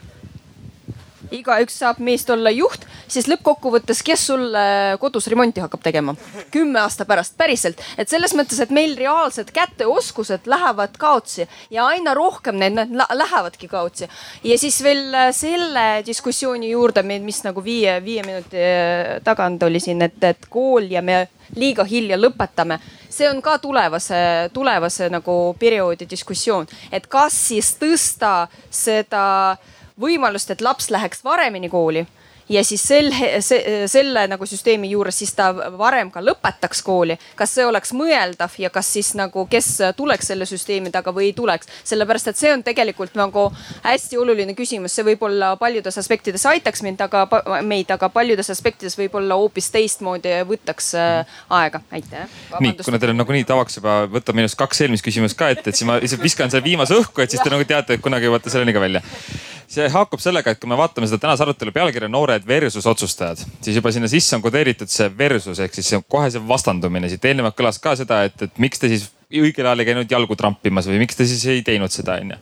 igaüks 1.34 1.78
saab 1.82 2.00
meist 2.04 2.30
olla 2.30 2.50
juht, 2.54 2.84
siis 3.10 3.28
lõppkokkuvõttes, 3.30 4.02
kes 4.06 4.26
sulle 4.30 4.64
kodus 5.02 5.28
remonti 5.30 5.62
hakkab 5.62 5.82
tegema 5.84 6.14
kümme 6.50 6.80
aasta 6.80 7.06
pärast, 7.08 7.36
päriselt. 7.38 7.80
et 7.98 8.08
selles 8.08 8.34
mõttes, 8.36 8.60
et 8.60 8.70
meil 8.74 8.96
reaalsed 8.98 9.52
käteoskused 9.54 10.48
lähevad 10.50 10.96
kaotsi 10.98 11.46
ja 11.70 11.86
aina 11.86 12.14
rohkem 12.14 12.58
need, 12.60 12.76
need 12.76 12.94
lähevadki 13.14 13.68
kaotsi. 13.68 14.08
ja 14.44 14.58
siis 14.58 14.82
veel 14.82 15.14
äh, 15.14 15.30
selle 15.36 16.02
diskussiooni 16.06 16.70
juurde, 16.70 17.02
mis 17.02 17.42
nagu 17.44 17.64
viie, 17.64 17.98
viie 18.04 18.24
minuti 18.26 18.60
äh, 18.60 19.18
tagant 19.24 19.62
oli 19.62 19.80
siin, 19.80 20.02
et, 20.02 20.22
et 20.24 20.48
kool 20.50 20.90
ja 20.90 21.02
me 21.02 21.26
liiga 21.56 21.84
hilja 21.84 22.18
lõpetame 22.18 22.78
see 23.10 23.26
on 23.28 23.40
ka 23.42 23.58
tulevase, 23.58 24.50
tulevase 24.54 25.08
nagu 25.10 25.34
perioodi 25.58 26.06
diskussioon, 26.10 26.68
et 26.92 27.06
kas 27.10 27.34
siis 27.50 27.74
tõsta 27.80 28.46
seda 28.70 29.26
äh, 29.50 29.79
võimalust, 30.00 30.50
et 30.50 30.64
laps 30.64 30.90
läheks 30.90 31.24
varemini 31.24 31.68
kooli 31.68 32.06
ja 32.50 32.64
siis 32.64 32.82
sel, 32.82 33.12
se, 33.40 33.58
selle 33.86 34.24
nagu 34.30 34.46
süsteemi 34.46 34.90
juures 34.90 35.18
siis 35.22 35.32
ta 35.36 35.50
varem 35.78 36.10
ka 36.10 36.22
lõpetaks 36.24 36.82
kooli. 36.84 37.16
kas 37.38 37.54
see 37.54 37.66
oleks 37.66 37.92
mõeldav 37.96 38.56
ja 38.58 38.70
kas 38.74 38.90
siis 38.96 39.12
nagu, 39.18 39.46
kes 39.50 39.68
tuleks 39.96 40.32
selle 40.32 40.46
süsteemi 40.48 40.90
taga 40.90 41.14
või 41.14 41.30
ei 41.30 41.34
tuleks, 41.36 41.70
sellepärast 41.86 42.32
et 42.32 42.40
see 42.40 42.52
on 42.52 42.64
tegelikult 42.66 43.14
nagu 43.18 43.46
hästi 43.84 44.18
oluline 44.18 44.54
küsimus, 44.58 44.94
see 44.96 45.06
võib-olla 45.06 45.52
paljudes 45.60 45.98
aspektides 46.02 46.46
aitaks 46.50 46.82
mind, 46.86 47.04
aga 47.06 47.26
meid, 47.62 47.90
aga 47.94 48.10
paljudes 48.12 48.50
aspektides 48.50 48.98
võib-olla 48.98 49.38
hoopis 49.38 49.70
teistmoodi 49.70 50.34
võtaks 50.50 50.92
äh, 50.98 51.38
aega. 51.60 51.82
aitäh. 51.92 52.26
nii, 52.58 52.74
kuna 52.84 52.98
teil 52.98 53.14
on 53.14 53.22
nagunii 53.22 53.46
tavaks 53.46 53.78
juba 53.78 54.02
võtta 54.10 54.34
minust 54.34 54.58
kaks 54.58 54.86
eelmist 54.86 55.06
küsimust 55.06 55.38
ka 55.38 55.52
ette, 55.54 55.70
et 55.70 55.78
siis 55.78 55.86
ma 55.86 56.00
lihtsalt 56.02 56.22
viskan 56.24 56.50
selle 56.50 56.66
viimase 56.66 56.98
õhku, 56.98 57.22
et 57.22 57.30
siis 57.30 57.42
te 57.44 57.52
nagu 57.52 57.64
teate, 57.64 57.94
et 57.94 58.04
kunagi 58.04 58.26
jõuate 58.26 58.50
selleni 58.50 58.74
ka 58.74 58.82
välja 58.82 59.04
see 59.70 59.86
haakub 59.92 60.22
sellega, 60.22 60.50
et 60.50 60.60
kui 60.60 60.70
me 60.70 60.78
vaatame 60.78 61.06
seda 61.06 61.20
tänase 61.22 61.44
arutelu 61.44 61.72
pealkirja 61.74 62.08
noored 62.10 62.46
versus 62.46 62.88
otsustajad, 62.90 63.44
siis 63.62 63.78
juba 63.78 63.92
sinna 63.94 64.10
sisse 64.10 64.34
on 64.36 64.42
kodeeritud 64.42 64.90
see 64.90 65.06
versus 65.18 65.62
ehk 65.62 65.76
siis 65.78 65.92
see 65.92 66.02
kohe 66.10 66.30
see 66.34 66.42
vastandumine. 66.48 67.08
siit 67.12 67.24
eelnevalt 67.30 67.58
kõlas 67.58 67.78
ka 67.82 67.94
seda, 68.00 68.24
et, 68.26 68.42
et 68.48 68.58
miks 68.58 68.82
te 68.82 68.90
siis 68.90 69.06
õigel 69.30 69.68
ajal 69.70 69.84
ei 69.84 69.90
käinud 69.92 70.10
jalgu 70.10 70.36
trampimas 70.36 70.90
või 70.90 70.98
miks 71.04 71.18
te 71.18 71.28
siis 71.30 71.46
ei 71.54 71.62
teinud 71.66 71.94
seda, 71.94 72.18
onju 72.18 72.40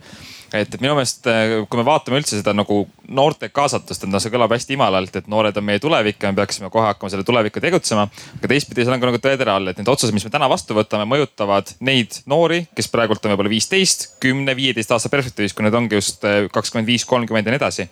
et 0.57 0.77
minu 0.81 0.95
meelest, 0.97 1.27
äh, 1.29 1.55
kui 1.69 1.81
me 1.81 1.85
vaatame 1.87 2.21
üldse 2.21 2.39
seda 2.39 2.55
nagu 2.57 2.81
noorte 3.09 3.51
kaasatust, 3.53 4.05
et 4.05 4.13
noh, 4.13 4.23
see 4.23 4.33
kõlab 4.33 4.53
hästi 4.55 4.77
imalalt, 4.77 5.17
et 5.21 5.29
noored 5.31 5.57
on 5.61 5.67
meie 5.67 5.83
tulevik 5.83 6.23
ja 6.23 6.33
me 6.33 6.41
peaksime 6.41 6.71
kohe 6.73 6.87
hakkama 6.89 7.13
selle 7.13 7.27
tulevikku 7.29 7.61
tegutsema. 7.65 8.09
aga 8.39 8.53
teistpidi 8.53 8.85
seal 8.85 8.97
on 8.97 9.03
ka 9.03 9.11
nagu 9.11 9.21
tõetera 9.25 9.59
all, 9.59 9.69
et 9.69 9.81
need 9.81 9.93
otsused, 9.93 10.15
mis 10.17 10.25
me 10.25 10.33
täna 10.33 10.49
vastu 10.49 10.77
võtame, 10.79 11.09
mõjutavad 11.09 11.75
neid 11.81 12.23
noori, 12.27 12.65
kes 12.75 12.89
praegult 12.93 13.25
on 13.25 13.35
võib-olla 13.35 13.53
viisteist, 13.53 14.09
kümne, 14.21 14.57
viieteist 14.57 14.93
aasta 14.93 15.13
perspektiivis, 15.13 15.57
kui 15.57 15.67
need 15.67 15.77
ongi 15.77 16.01
just 16.01 16.25
äh, 16.25 16.47
kakskümmend 16.53 16.89
viis, 16.89 17.05
kolmkümmend 17.09 17.49
ja 17.49 17.57
nii 17.57 17.63
edasi 17.63 17.89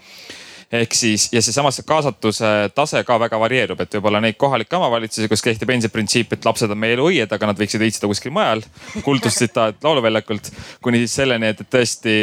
ehk 0.73 0.95
siis 0.99 1.29
ja 1.33 1.41
seesamas 1.45 1.79
see 1.79 1.87
kaasatuse 1.87 2.51
tase 2.75 3.03
ka 3.07 3.19
väga 3.23 3.39
varieerub, 3.39 3.81
et 3.81 3.97
võib-olla 3.97 4.21
neid 4.23 4.39
kohalikke 4.41 4.77
omavalitsusi, 4.79 5.29
kus 5.31 5.45
kehtib 5.45 5.71
endiselt 5.71 5.95
printsiip, 5.95 6.35
et 6.35 6.49
lapsed 6.49 6.73
on 6.73 6.81
meie 6.83 6.97
eluõied, 6.97 7.31
aga 7.33 7.53
nad 7.53 7.61
võiksid 7.61 7.85
õitseda 7.87 8.11
kuskil 8.11 8.35
mujal. 8.35 8.65
kuldustsitaat 9.07 9.85
Lauluväljakult 9.87 10.51
kuni 10.83 11.05
siis 11.05 11.15
selleni, 11.21 11.53
et, 11.55 11.63
et 11.63 11.71
tõesti 11.71 12.17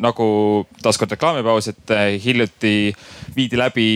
nagu 0.00 0.26
taaskord 0.82 1.12
reklaamipaus, 1.12 1.72
et 1.74 1.96
eh, 1.96 2.16
hiljuti 2.24 2.74
viidi 3.36 3.60
läbi 3.60 3.88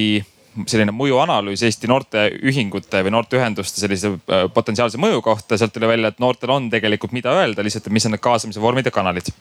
selline 0.69 0.93
mõjuanalüüs 0.97 1.65
Eesti 1.67 1.89
noorteühingute 1.91 3.03
või 3.05 3.13
noorteühenduste 3.17 3.81
sellise 3.81 4.13
eh, 4.13 4.47
potentsiaalse 4.53 5.01
mõju 5.01 5.25
kohta. 5.25 5.57
sealt 5.57 5.73
tuli 5.73 5.89
välja, 5.89 6.13
et 6.13 6.21
noortel 6.21 6.53
on 6.53 6.71
tegelikult, 6.73 7.17
mida 7.17 7.33
öelda, 7.33 7.65
lihtsalt, 7.65 7.89
mis 7.93 8.09
on 8.09 8.17
need 8.17 8.25
kaasamise 8.25 8.61
vormid 8.61 8.89
ja 8.89 8.93
kanalid 8.93 9.33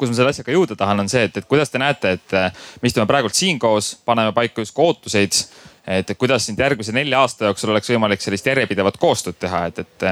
kus 0.00 0.12
ma 0.12 0.18
selle 0.18 0.34
asjaga 0.34 0.54
jõuda 0.54 0.76
tahan, 0.78 1.04
on 1.04 1.10
see, 1.12 1.26
et, 1.28 1.40
et 1.40 1.48
kuidas 1.48 1.72
te 1.72 1.80
näete, 1.82 2.16
et 2.18 2.36
me 2.80 2.90
istume 2.90 3.08
praegult 3.10 3.36
siin 3.36 3.60
koos, 3.60 3.94
paneme 4.08 4.32
paika 4.36 4.64
justkui 4.64 4.88
ootuseid 4.88 5.44
et 5.90 6.10
kuidas 6.18 6.44
nüüd 6.50 6.60
järgmise 6.60 6.92
nelja 6.94 7.22
aasta 7.24 7.48
jooksul 7.48 7.72
oleks 7.72 7.90
võimalik 7.90 8.22
sellist 8.22 8.46
järjepidevat 8.46 8.98
koostööd 9.00 9.38
teha, 9.40 9.64
et, 9.70 9.80
et 9.82 10.04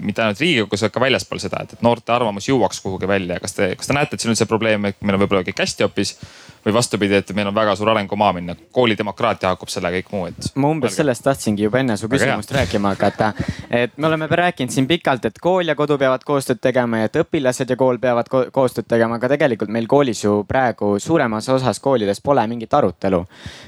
mitte 0.00 0.24
ainult 0.24 0.40
Riigikogus, 0.40 0.82
vaid 0.86 0.94
ka 0.94 1.02
väljaspool 1.04 1.42
seda, 1.42 1.62
et, 1.62 1.76
et 1.76 1.84
noorte 1.84 2.14
arvamus 2.14 2.48
jõuaks 2.48 2.80
kuhugi 2.82 3.08
välja. 3.10 3.38
kas 3.42 3.54
te, 3.58 3.72
kas 3.78 3.90
te 3.90 3.96
näete, 3.96 4.16
et 4.16 4.24
siin 4.24 4.32
on 4.32 4.40
see 4.40 4.50
probleem, 4.50 4.88
et 4.88 4.98
meil 5.04 5.18
on 5.18 5.24
võib-olla 5.24 5.44
kõik 5.46 5.62
hästi 5.62 5.86
hoopis 5.86 6.16
või 6.64 6.74
vastupidi, 6.74 7.14
et 7.18 7.32
meil 7.34 7.48
on 7.50 7.54
väga 7.54 7.74
suur 7.76 7.90
arengumaa 7.90 8.32
minna, 8.36 8.54
koolidemokraatia 8.72 9.50
haakub 9.52 9.70
selle 9.72 9.90
kõik 9.96 10.10
muu, 10.12 10.26
et. 10.30 10.50
ma 10.54 10.70
umbes 10.74 10.96
sellest 10.98 11.24
tahtsingi 11.26 11.66
juba 11.66 11.80
enne 11.82 11.96
su 11.98 12.08
küsimust 12.12 12.52
rääkima 12.54 12.94
hakata. 12.94 13.32
et 13.70 13.96
me 13.96 14.06
oleme 14.06 14.28
rääkinud 14.30 14.72
siin 14.72 14.86
pikalt, 14.90 15.24
et 15.24 15.40
kool 15.42 15.68
ja 15.68 15.74
kodu 15.78 15.98
peavad 15.98 16.24
koostööd 16.26 16.60
tegema 16.62 17.02
ja 17.02 17.10
et 17.10 17.18
õpilased 17.24 17.70
ja 17.70 17.76
kool 17.76 17.98
peavad 18.02 18.30
ko 18.30 18.44
koostööd 18.52 18.86
tegema, 18.88 19.18
aga 19.18 19.32
tegelikult 19.34 19.72
meil 19.74 19.88
koolis 19.90 20.24
ju 20.24 20.42
praegu 20.48 20.94
suuremas 21.02 21.48
osas 21.48 21.80
koolides 21.80 22.22
pole 22.22 22.46
mingit 22.46 22.74
arutelu. 22.74 23.24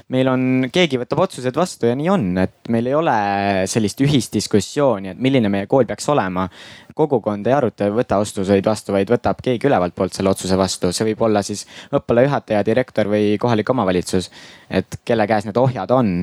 meil 0.09 0.31
on, 0.31 0.69
keegi 0.71 0.99
võtab 1.01 1.25
otsused 1.27 1.55
vastu 1.55 1.91
ja 1.91 1.95
nii 1.95 2.09
on, 2.09 2.31
et 2.45 2.55
meil 2.69 2.87
ei 2.87 2.95
ole 2.95 3.17
sellist 3.67 4.01
ühist 4.01 4.33
diskussiooni, 4.33 5.15
et 5.15 5.19
milline 5.19 5.49
meie 5.49 5.67
kool 5.67 5.85
peaks 5.85 6.09
olema 6.09 6.47
kogukond 6.95 7.47
ei 7.47 7.53
aruta, 7.53 7.87
ei 7.87 7.95
võta 7.95 8.19
otsuseid 8.23 8.65
vastu, 8.65 8.93
vaid 8.95 9.09
võtab 9.11 9.41
keegi 9.43 9.67
ülevalt 9.67 9.95
poolt 9.95 10.15
selle 10.15 10.31
otsuse 10.31 10.57
vastu. 10.57 10.93
see 10.95 11.09
võib 11.11 11.25
olla 11.27 11.43
siis 11.43 11.65
õppealajuhataja, 11.91 12.63
direktor 12.65 13.09
või 13.11 13.35
kohalik 13.41 13.69
omavalitsus. 13.69 14.31
et 14.69 15.01
kelle 15.05 15.27
käes 15.27 15.45
need 15.45 15.57
ohjad 15.59 15.91
on. 15.91 16.15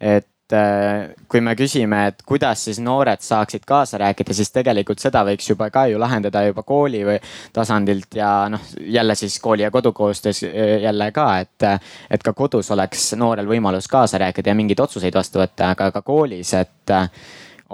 et 0.00 0.56
äh, 0.58 1.14
kui 1.28 1.40
me 1.40 1.54
küsime, 1.54 2.06
et 2.10 2.22
kuidas 2.26 2.64
siis 2.66 2.80
noored 2.82 3.22
saaksid 3.22 3.62
kaasa 3.68 4.02
rääkida, 4.02 4.34
siis 4.34 4.50
tegelikult 4.50 4.98
seda 4.98 5.22
võiks 5.28 5.50
juba 5.50 5.70
ka 5.70 5.86
ju 5.86 6.00
lahendada 6.02 6.42
juba 6.48 6.62
kooli 6.66 7.04
või 7.06 7.18
tasandilt 7.52 8.18
ja 8.18 8.48
noh, 8.50 8.70
jälle 8.80 9.14
siis 9.14 9.38
kooli 9.40 9.62
ja 9.62 9.70
kodu 9.70 9.92
koostöös 9.92 10.42
äh, 10.48 10.78
jälle 10.82 11.12
ka, 11.12 11.28
et, 11.44 11.68
et 12.10 12.22
ka 12.22 12.32
kodus 12.32 12.70
oleks 12.74 13.12
noorel 13.14 13.46
võimalus 13.46 13.86
kaasa 13.88 14.18
rääkida 14.18 14.50
ja 14.50 14.58
mingeid 14.58 14.80
otsuseid 14.80 15.14
vastu 15.14 15.38
võtta, 15.38 15.76
aga 15.76 15.92
ka 15.94 16.02
koolis, 16.02 16.54
et 16.58 16.98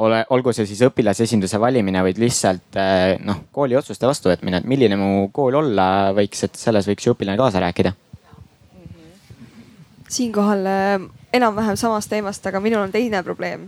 ole, 0.03 0.21
olgu 0.35 0.53
see 0.55 0.67
siis 0.69 0.83
õpilasesinduse 0.89 1.59
valimine, 1.63 2.03
vaid 2.07 2.19
lihtsalt 2.23 2.79
eh, 2.81 3.17
noh, 3.25 3.45
kooli 3.55 3.77
otsuste 3.79 4.09
vastuvõtmine, 4.09 4.63
et 4.63 4.71
milline 4.71 4.99
mu 4.99 5.29
kool 5.35 5.55
olla 5.61 5.87
võiks, 6.17 6.47
et 6.47 6.59
selles 6.59 6.89
võiks 6.91 7.07
ju 7.07 7.15
õpilane 7.15 7.39
kaasa 7.41 7.63
rääkida. 7.65 7.95
siinkohal 10.15 10.67
eh, 10.71 11.07
enam-vähem 11.35 11.79
samast 11.81 12.11
teemast, 12.13 12.47
aga 12.47 12.61
minul 12.63 12.85
on 12.85 12.93
teine 12.95 13.23
probleem 13.27 13.67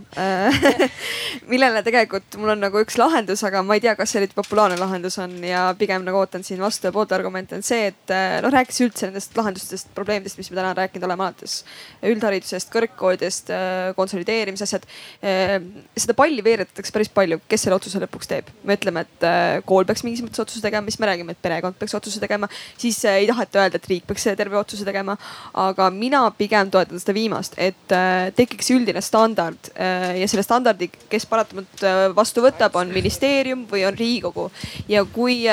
millele 1.51 1.81
tegelikult 1.85 2.37
mul 2.39 2.53
on 2.55 2.61
nagu 2.63 2.81
üks 2.83 2.97
lahendus, 2.99 3.43
aga 3.47 3.61
ma 3.65 3.77
ei 3.77 3.83
tea, 3.83 3.95
kas 3.99 4.13
see 4.13 4.23
nüüd 4.23 4.35
populaarne 4.37 4.79
lahendus 4.79 5.17
on 5.23 5.35
ja 5.45 5.67
pigem 5.79 6.05
nagu 6.07 6.19
ootan 6.21 6.45
siin 6.47 6.61
vastu 6.63 6.89
ja 6.89 6.93
poolt 6.95 7.13
argumente 7.15 7.57
on 7.57 7.65
see, 7.65 7.89
et 7.91 8.13
noh, 8.43 8.51
rääkides 8.53 8.81
üldse 8.85 9.09
nendest 9.09 9.35
lahendustest, 9.37 9.91
probleemidest, 9.97 10.39
mis 10.39 10.51
me 10.51 10.59
täna 10.59 10.73
rääkinud 10.77 11.07
oleme, 11.07 11.27
alates 11.27 11.61
üldharidusest, 12.05 12.69
kõrgkoolidest, 12.73 13.51
eh, 13.53 13.93
konsolideerimise 13.97 14.65
asjad. 14.67 14.85
Eh, 15.21 15.57
seda 15.97 16.15
palli 16.17 16.43
veeretatakse 16.43 16.93
päris 16.93 17.11
palju, 17.13 17.39
kes 17.49 17.65
selle 17.65 17.77
otsuse 17.77 18.01
lõpuks 18.03 18.29
teeb. 18.29 18.51
me 18.63 18.75
ütleme, 18.75 19.01
et 19.01 19.63
kool 19.65 19.85
peaks 19.85 20.03
mingis 20.03 20.21
mõttes 20.21 20.41
otsuse 20.43 20.61
tegema, 20.61 20.85
siis 20.89 20.99
me 20.99 21.07
räägime, 21.07 21.31
et 21.31 21.41
perekond 21.41 21.75
peaks 21.79 21.93
otsuse 21.95 22.19
tegema, 22.19 22.49
siis 22.77 23.03
ei 23.05 23.27
taheta 23.27 23.59
öelda, 23.61 23.75
et 23.75 23.87
riik 23.87 24.05
peaks 24.07 24.23
terve 24.23 24.57
otsuse 24.57 24.85
tegema. 24.85 25.17
aga 25.53 25.89
mina 25.89 26.29
pigem 26.31 26.71
toetan 26.71 26.99
seda 26.99 27.13
viimast 27.13 27.56
et 27.57 27.93
äh, 27.95 28.29
tekiks 28.37 28.69
üldine 28.75 29.01
standard 29.01 29.71
äh, 29.73 30.19
ja 30.21 30.27
selle 30.29 30.43
standardi, 30.45 30.91
kes 31.09 31.25
paratamatult 31.29 31.83
äh, 31.83 32.15
vastu 32.15 32.41
võtab, 32.45 32.75
on 32.77 32.93
ministeerium 32.93 33.65
või 33.69 33.85
on 33.87 33.97
Riigikogu. 33.97 34.51
ja 34.87 35.05
kui 35.09 35.47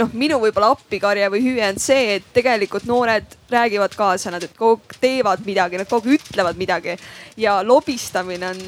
noh, 0.00 0.10
minu 0.16 0.38
võib-olla 0.42 0.70
appikarje 0.74 1.28
või 1.30 1.40
hüve 1.44 1.68
on 1.68 1.78
see, 1.82 2.16
et 2.16 2.24
tegelikult 2.34 2.84
noored 2.88 3.24
räägivad 3.52 3.94
kaasa, 3.98 4.30
nad 4.34 4.44
kogu 4.56 4.80
aeg 4.80 4.94
teevad 5.02 5.40
midagi, 5.46 5.78
nad 5.78 5.88
kogu 5.90 6.08
aeg 6.10 6.16
ütlevad 6.18 6.56
midagi. 6.58 6.92
ja 7.38 7.62
lobistamine 7.62 8.46
on 8.50 8.60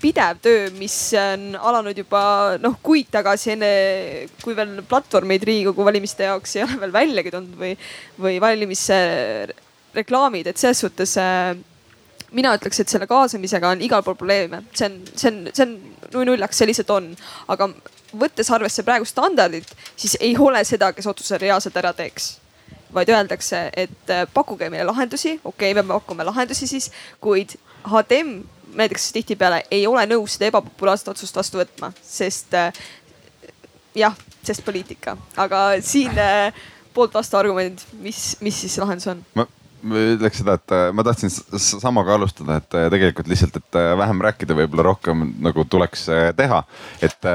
pidev 0.00 0.36
töö, 0.44 0.70
mis 0.78 1.14
on 1.18 1.56
alanud 1.60 1.98
juba 1.98 2.22
noh, 2.62 2.74
kuid 2.82 3.06
tagasi, 3.12 3.50
enne 3.56 3.70
kui 4.40 4.54
veel 4.56 4.82
platvormid 4.88 5.42
Riigikogu 5.44 5.84
valimiste 5.84 6.24
jaoks 6.30 6.56
ei 6.56 6.62
ole 6.64 6.76
veel 6.86 6.92
väljagi 7.02 7.30
tulnud 7.36 7.54
või, 7.60 7.72
või 8.16 8.40
valimisreklaamid, 8.40 10.46
et 10.46 10.56
selles 10.56 10.80
suhtes 10.86 11.18
mina 12.36 12.52
ütleks, 12.56 12.80
et 12.82 12.92
selle 12.92 13.06
kaasamisega 13.08 13.74
on 13.74 13.84
igal 13.84 14.02
pool 14.04 14.16
probleeme, 14.18 14.62
see 14.74 14.88
on, 14.88 14.98
see 15.14 15.30
on, 15.30 15.38
see 15.52 15.64
on 15.64 15.76
nui-nullaks, 16.14 16.60
see 16.60 16.68
lihtsalt 16.68 16.92
on. 16.92 17.08
aga 17.48 17.70
võttes 18.18 18.50
arvesse 18.54 18.84
praegu 18.84 19.08
standardit, 19.08 19.70
siis 19.96 20.16
ei 20.20 20.36
ole 20.38 20.62
seda, 20.64 20.92
kes 20.96 21.08
otsuse 21.10 21.38
reaalselt 21.40 21.76
ära 21.80 21.92
teeks. 21.96 22.36
Vaid 22.94 23.10
öeldakse, 23.12 23.66
et 23.76 24.12
äh, 24.12 24.24
pakkuge 24.32 24.70
meile 24.72 24.86
lahendusi, 24.88 25.34
okei 25.44 25.72
okay,, 25.72 25.74
me 25.76 25.84
pakume 25.88 26.24
lahendusi 26.24 26.66
siis, 26.70 26.90
kuid 27.20 27.58
HTM 27.84 28.38
näiteks 28.78 29.12
tihtipeale 29.12 29.62
ei 29.70 29.86
ole 29.86 30.04
nõus 30.08 30.36
seda 30.36 30.48
ebapopulaarset 30.48 31.12
otsust 31.12 31.36
vastu 31.36 31.60
võtma, 31.60 31.92
sest 32.04 32.56
äh, 32.56 32.72
jah, 33.96 34.16
sest 34.44 34.64
poliitika, 34.64 35.16
aga 35.36 35.62
siin 35.84 36.16
äh, 36.20 36.56
poolt 36.96 37.14
vastu 37.16 37.36
argumendid, 37.40 37.84
mis, 38.04 38.36
mis 38.44 38.64
siis 38.64 38.80
lahendus 38.80 39.12
on? 39.12 39.24
ma 39.36 39.48
ma 39.86 40.00
ütleks 40.14 40.40
seda, 40.40 40.56
et 40.58 40.74
äh, 40.74 40.88
ma 40.96 41.04
tahtsin 41.06 41.30
samaga 41.30 42.16
alustada, 42.16 42.58
et 42.60 42.76
äh, 42.76 42.88
tegelikult 42.92 43.30
lihtsalt, 43.30 43.58
et 43.60 43.78
äh, 43.78 43.90
vähem 43.98 44.22
rääkida, 44.24 44.56
võib-olla 44.58 44.86
rohkem 44.88 45.24
nagu 45.44 45.64
tuleks 45.70 46.06
teha. 46.38 46.60
et, 47.04 47.28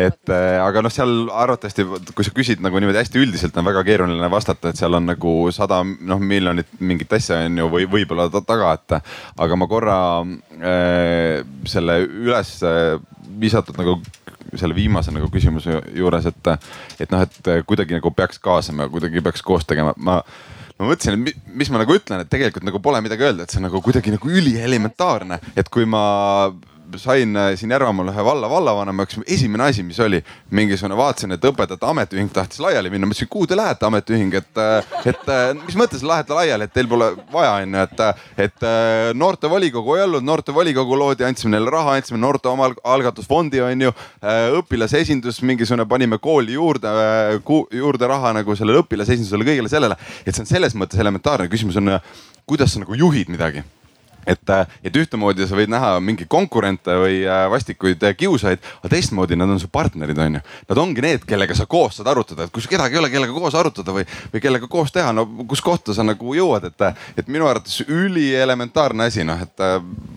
et 0.00 0.32
aga 0.32 0.82
noh, 0.84 0.92
seal 0.92 1.14
arvatavasti, 1.32 1.86
kui 2.16 2.26
sa 2.26 2.34
küsid 2.34 2.62
nagu 2.64 2.80
niimoodi 2.80 3.02
hästi 3.02 3.22
üldiselt 3.22 3.56
on 3.60 3.68
väga 3.68 3.84
keeruline 3.88 4.30
vastata, 4.32 4.72
et 4.72 4.80
seal 4.80 4.96
on 4.98 5.08
nagu 5.08 5.34
sada 5.54 5.82
noh 5.84 6.22
miljonit 6.22 6.70
mingit 6.80 7.12
asja 7.18 7.42
on 7.46 7.62
ju 7.62 7.70
või 7.72 7.88
võib-olla 7.90 8.28
taga, 8.38 8.74
et. 8.76 8.98
aga 9.38 9.58
ma 9.58 9.68
korra 9.70 9.98
äh, 10.24 11.44
selle 11.68 12.00
üles 12.06 12.54
visatud 13.38 13.76
nagu 13.78 13.98
selle 14.56 14.76
viimase 14.76 15.12
nagu 15.12 15.28
küsimuse 15.32 15.82
juures, 15.96 16.28
et, 16.30 16.52
et 17.02 17.10
noh, 17.12 17.24
et 17.24 17.50
kuidagi 17.68 17.98
nagu 17.98 18.12
peaks 18.16 18.40
kaasama, 18.40 18.88
kuidagi 18.92 19.20
peaks 19.24 19.44
koos 19.44 19.66
tegema, 19.68 19.92
ma 19.96 20.22
ma 20.78 20.88
mõtlesin, 20.90 21.26
et 21.26 21.52
mis 21.58 21.70
ma 21.72 21.82
nagu 21.82 21.94
ütlen, 21.96 22.22
et 22.22 22.30
tegelikult 22.30 22.66
nagu 22.66 22.80
pole 22.82 23.00
midagi 23.04 23.26
öelda, 23.26 23.44
et 23.44 23.52
see 23.52 23.60
on 23.60 23.68
nagu 23.68 23.82
kuidagi 23.84 24.14
nagu 24.14 24.30
ülielementaarne, 24.30 25.40
et 25.58 25.70
kui 25.72 25.88
ma 25.88 26.04
sain 26.96 27.36
äh, 27.36 27.52
siin 27.56 27.70
Järvamaal 27.70 28.08
ühe 28.12 28.24
valla 28.24 28.48
vallavanemaks, 28.50 29.18
esimene 29.26 29.64
asi, 29.68 29.82
mis 29.82 29.98
oli 30.00 30.20
mingisugune, 30.54 30.96
vaatasin, 30.96 31.34
et 31.36 31.44
õpetajate 31.44 31.86
ametiühing 31.88 32.32
tahtis 32.32 32.60
laiali 32.62 32.90
minna, 32.92 33.08
mõtlesin, 33.08 33.28
kuhu 33.30 33.48
te 33.48 33.56
lähete, 33.58 33.86
ametiühing, 33.86 34.34
et, 34.38 34.60
äh, 34.62 34.90
et 35.12 35.30
äh, 35.32 35.52
mis 35.60 35.76
mõttes 35.78 36.04
lähete 36.06 36.36
laiali, 36.36 36.68
et 36.68 36.74
teil 36.74 36.88
pole 36.90 37.10
vaja, 37.32 37.54
onju, 37.62 37.84
et, 37.84 38.02
et 38.46 38.66
noortevolikogu 39.18 39.96
ei 39.96 40.04
olnud, 40.06 40.26
noortevolikogu 40.26 40.98
loodi, 40.98 41.26
andsime 41.28 41.54
neile 41.54 41.72
raha, 41.72 41.98
andsime 41.98 42.20
noorte 42.22 42.48
oma 42.50 42.70
algatusfondi, 42.84 43.60
onju. 43.64 43.92
õpilasesindus, 44.58 45.40
mingisugune, 45.46 45.86
panime 45.88 46.18
kooli 46.22 46.56
juurde, 46.56 46.92
juurde 47.74 48.10
raha 48.10 48.34
nagu 48.40 48.56
sellele 48.58 48.82
õpilasesindusele, 48.84 49.46
kõigele 49.48 49.72
sellele, 49.72 49.98
et 50.24 50.34
see 50.34 50.44
on 50.44 50.50
selles 50.50 50.76
mõttes 50.78 51.00
elementaarne 51.00 51.50
küsimus 51.52 51.78
on, 51.80 51.98
kuidas 52.48 52.74
sa 52.74 52.84
nagu 52.84 52.96
juhid 52.96 53.32
midagi 53.32 53.64
et, 54.28 54.50
äh, 54.52 54.78
et 54.84 54.96
ühtemoodi 54.96 55.46
sa 55.48 55.56
võid 55.58 55.72
näha 55.72 55.94
mingeid 56.04 56.28
konkurente 56.30 56.96
või 57.00 57.20
äh, 57.24 57.46
vastikuid 57.52 58.04
äh, 58.04 58.14
kiusajaid, 58.18 58.62
aga 58.82 58.92
teistmoodi 58.92 59.38
nad 59.38 59.50
on 59.50 59.60
su 59.62 59.70
partnerid, 59.72 60.18
on 60.22 60.38
ju. 60.38 60.44
Nad 60.70 60.82
ongi 60.84 61.04
need, 61.04 61.24
kellega 61.28 61.56
sa 61.56 61.68
koos 61.70 61.98
saad 61.98 62.10
arutada, 62.12 62.46
et 62.46 62.54
kui 62.54 62.64
sul 62.64 62.72
kedagi 62.72 62.98
ei 62.98 63.02
ole, 63.02 63.12
kellega 63.12 63.34
koos 63.34 63.56
arutada 63.58 63.94
või, 63.96 64.06
või 64.32 64.44
kellega 64.44 64.70
koos 64.70 64.92
teha, 64.94 65.12
no 65.16 65.26
kus 65.48 65.64
kohta 65.64 65.96
sa 65.96 66.06
nagu 66.06 66.36
jõuad, 66.36 66.68
et, 66.68 66.88
et 67.22 67.30
minu 67.32 67.48
arvates 67.48 67.80
ülielementaarne 67.86 69.08
asi, 69.08 69.24
noh, 69.26 69.40
et 69.44 69.66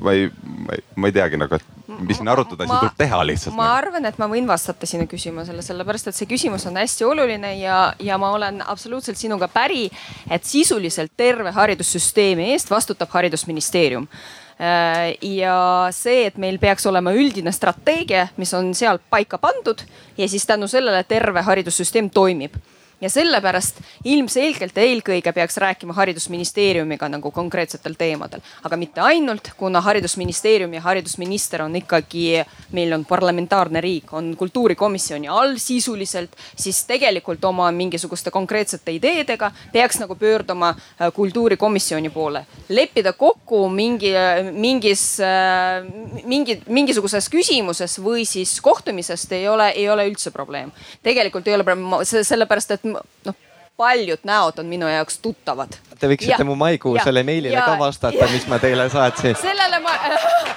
ma 0.01 0.15
ei, 0.17 0.27
ma 0.43 0.75
ei, 0.75 0.85
ma 0.95 1.11
ei 1.11 1.15
teagi 1.15 1.39
nagu, 1.39 1.59
et 1.59 1.80
mis 1.99 2.19
siin 2.19 2.29
arutada, 2.31 2.65
siis 2.65 2.79
tuleb 2.79 2.97
teha 2.97 3.21
lihtsalt. 3.27 3.55
ma 3.57 3.71
arvan, 3.77 4.05
et 4.09 4.19
ma 4.21 4.27
võin 4.31 4.47
vastata 4.49 4.89
sinu 4.89 5.07
küsimusele, 5.11 5.63
sellepärast 5.65 6.11
et 6.11 6.17
see 6.17 6.29
küsimus 6.29 6.65
on 6.69 6.79
hästi 6.79 7.07
oluline 7.07 7.53
ja, 7.59 7.79
ja 7.99 8.17
ma 8.21 8.31
olen 8.35 8.61
absoluutselt 8.65 9.19
sinuga 9.19 9.49
päri, 9.51 9.87
et 10.29 10.47
sisuliselt 10.47 11.13
terve 11.17 11.53
haridussüsteemi 11.55 12.51
eest 12.55 12.71
vastutab 12.71 13.11
haridusministeerium 13.13 14.07
äh, 14.07 15.13
ja 15.37 15.55
see, 15.95 16.27
et 16.31 16.37
meil 16.41 16.59
peaks 16.61 16.85
olema 16.89 17.13
üldine 17.17 17.53
strateegia, 17.55 18.27
mis 18.41 18.53
on 18.57 18.73
seal 18.77 19.01
paika 19.09 19.41
pandud 19.41 19.83
ja 20.17 20.29
siis 20.29 20.45
tänu 20.47 20.69
sellele 20.71 21.03
terve 21.09 21.43
haridussüsteem 21.47 22.09
toimib 22.13 22.57
ja 23.01 23.09
sellepärast 23.09 23.81
ilmselgelt 24.05 24.77
eelkõige 24.77 25.33
peaks 25.33 25.57
rääkima 25.61 25.93
haridusministeeriumiga 25.97 27.09
nagu 27.09 27.31
konkreetsetel 27.31 27.95
teemadel, 27.97 28.43
aga 28.63 28.77
mitte 28.77 29.01
ainult, 29.01 29.51
kuna 29.57 29.81
haridusministeerium 29.81 30.73
ja 30.77 30.81
haridusminister 30.85 31.65
on 31.65 31.75
ikkagi, 31.75 32.43
meil 32.77 32.93
on 32.93 33.05
parlamentaarne 33.05 33.81
riik, 33.81 34.13
on 34.13 34.35
kultuurikomisjoni 34.37 35.29
all 35.29 35.57
sisuliselt, 35.57 36.35
siis 36.55 36.83
tegelikult 36.89 37.45
oma 37.45 37.71
mingisuguste 37.75 38.31
konkreetsete 38.31 38.93
ideedega 38.95 39.51
peaks 39.73 39.99
nagu 40.01 40.15
pöörduma 40.15 40.69
äh, 40.75 41.09
kultuurikomisjoni 41.13 42.09
poole, 42.09 42.45
leppida 42.69 43.13
kokku 43.13 43.63
mingi, 43.69 44.13
mingis, 44.51 45.05
äh, 45.25 45.81
mingi, 46.25 46.59
mingisuguses 46.69 47.29
küsimuses 47.33 47.97
või 48.03 48.25
siis 48.29 48.59
kohtumisest 48.61 49.31
ei 49.37 49.47
ole, 49.49 49.71
ei 49.75 49.89
ole 49.89 50.05
üldse 50.09 50.31
probleem. 50.31 50.71
tegelikult 51.03 51.47
ei 51.47 51.55
ole 51.55 51.65
sellepärast 52.05 52.71
et 52.71 52.90
noh, 52.97 53.39
paljud 53.81 54.19
näod 54.23 54.59
on 54.59 54.65
minu 54.65 54.87
jaoks 54.87 55.17
tuttavad. 55.23 55.73
Te 55.99 56.09
võiksite 56.09 56.37
ja, 56.37 56.45
mu 56.45 56.55
maikuusele 56.59 57.23
meilile 57.25 57.55
ja, 57.55 57.63
ka 57.65 57.79
vastata, 57.79 58.27
mis 58.29 58.45
ma 58.49 58.59
teile 58.61 58.87
saatsin. 58.93 59.35
sellele 59.41 59.79
ma 59.81 59.95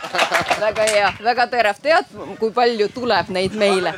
väga 0.66 0.89
hea, 0.90 1.12
väga 1.24 1.47
terav, 1.52 1.81
tead, 1.82 2.11
kui 2.40 2.52
palju 2.52 2.89
tuleb 2.94 3.32
neid 3.36 3.56
meile? 3.61 3.94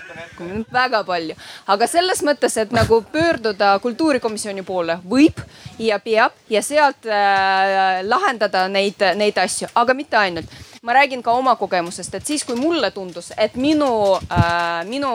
väga 0.73 1.03
palju, 1.09 1.35
aga 1.75 1.89
selles 1.91 2.23
mõttes, 2.27 2.59
et 2.61 2.75
nagu 2.77 3.01
pöörduda 3.13 3.73
kultuurikomisjoni 3.83 4.63
poole 4.67 4.99
võib 5.09 5.43
ja 5.79 5.99
peab 6.03 6.37
ja 6.51 6.63
sealt 6.63 7.09
äh, 7.11 8.03
lahendada 8.07 8.67
neid, 8.69 9.03
neid 9.17 9.39
asju, 9.43 9.71
aga 9.75 9.95
mitte 9.95 10.19
ainult 10.23 10.55
ma 10.87 10.95
räägin 10.95 11.23
ka 11.23 11.33
oma 11.35 11.57
kogemusest, 11.59 12.15
et 12.15 12.27
siis, 12.27 12.45
kui 12.47 12.55
mulle 12.55 12.91
tundus, 12.95 13.33
et 13.37 13.57
minu 13.59 13.91
äh,, 14.15 14.85
minu 14.87 15.09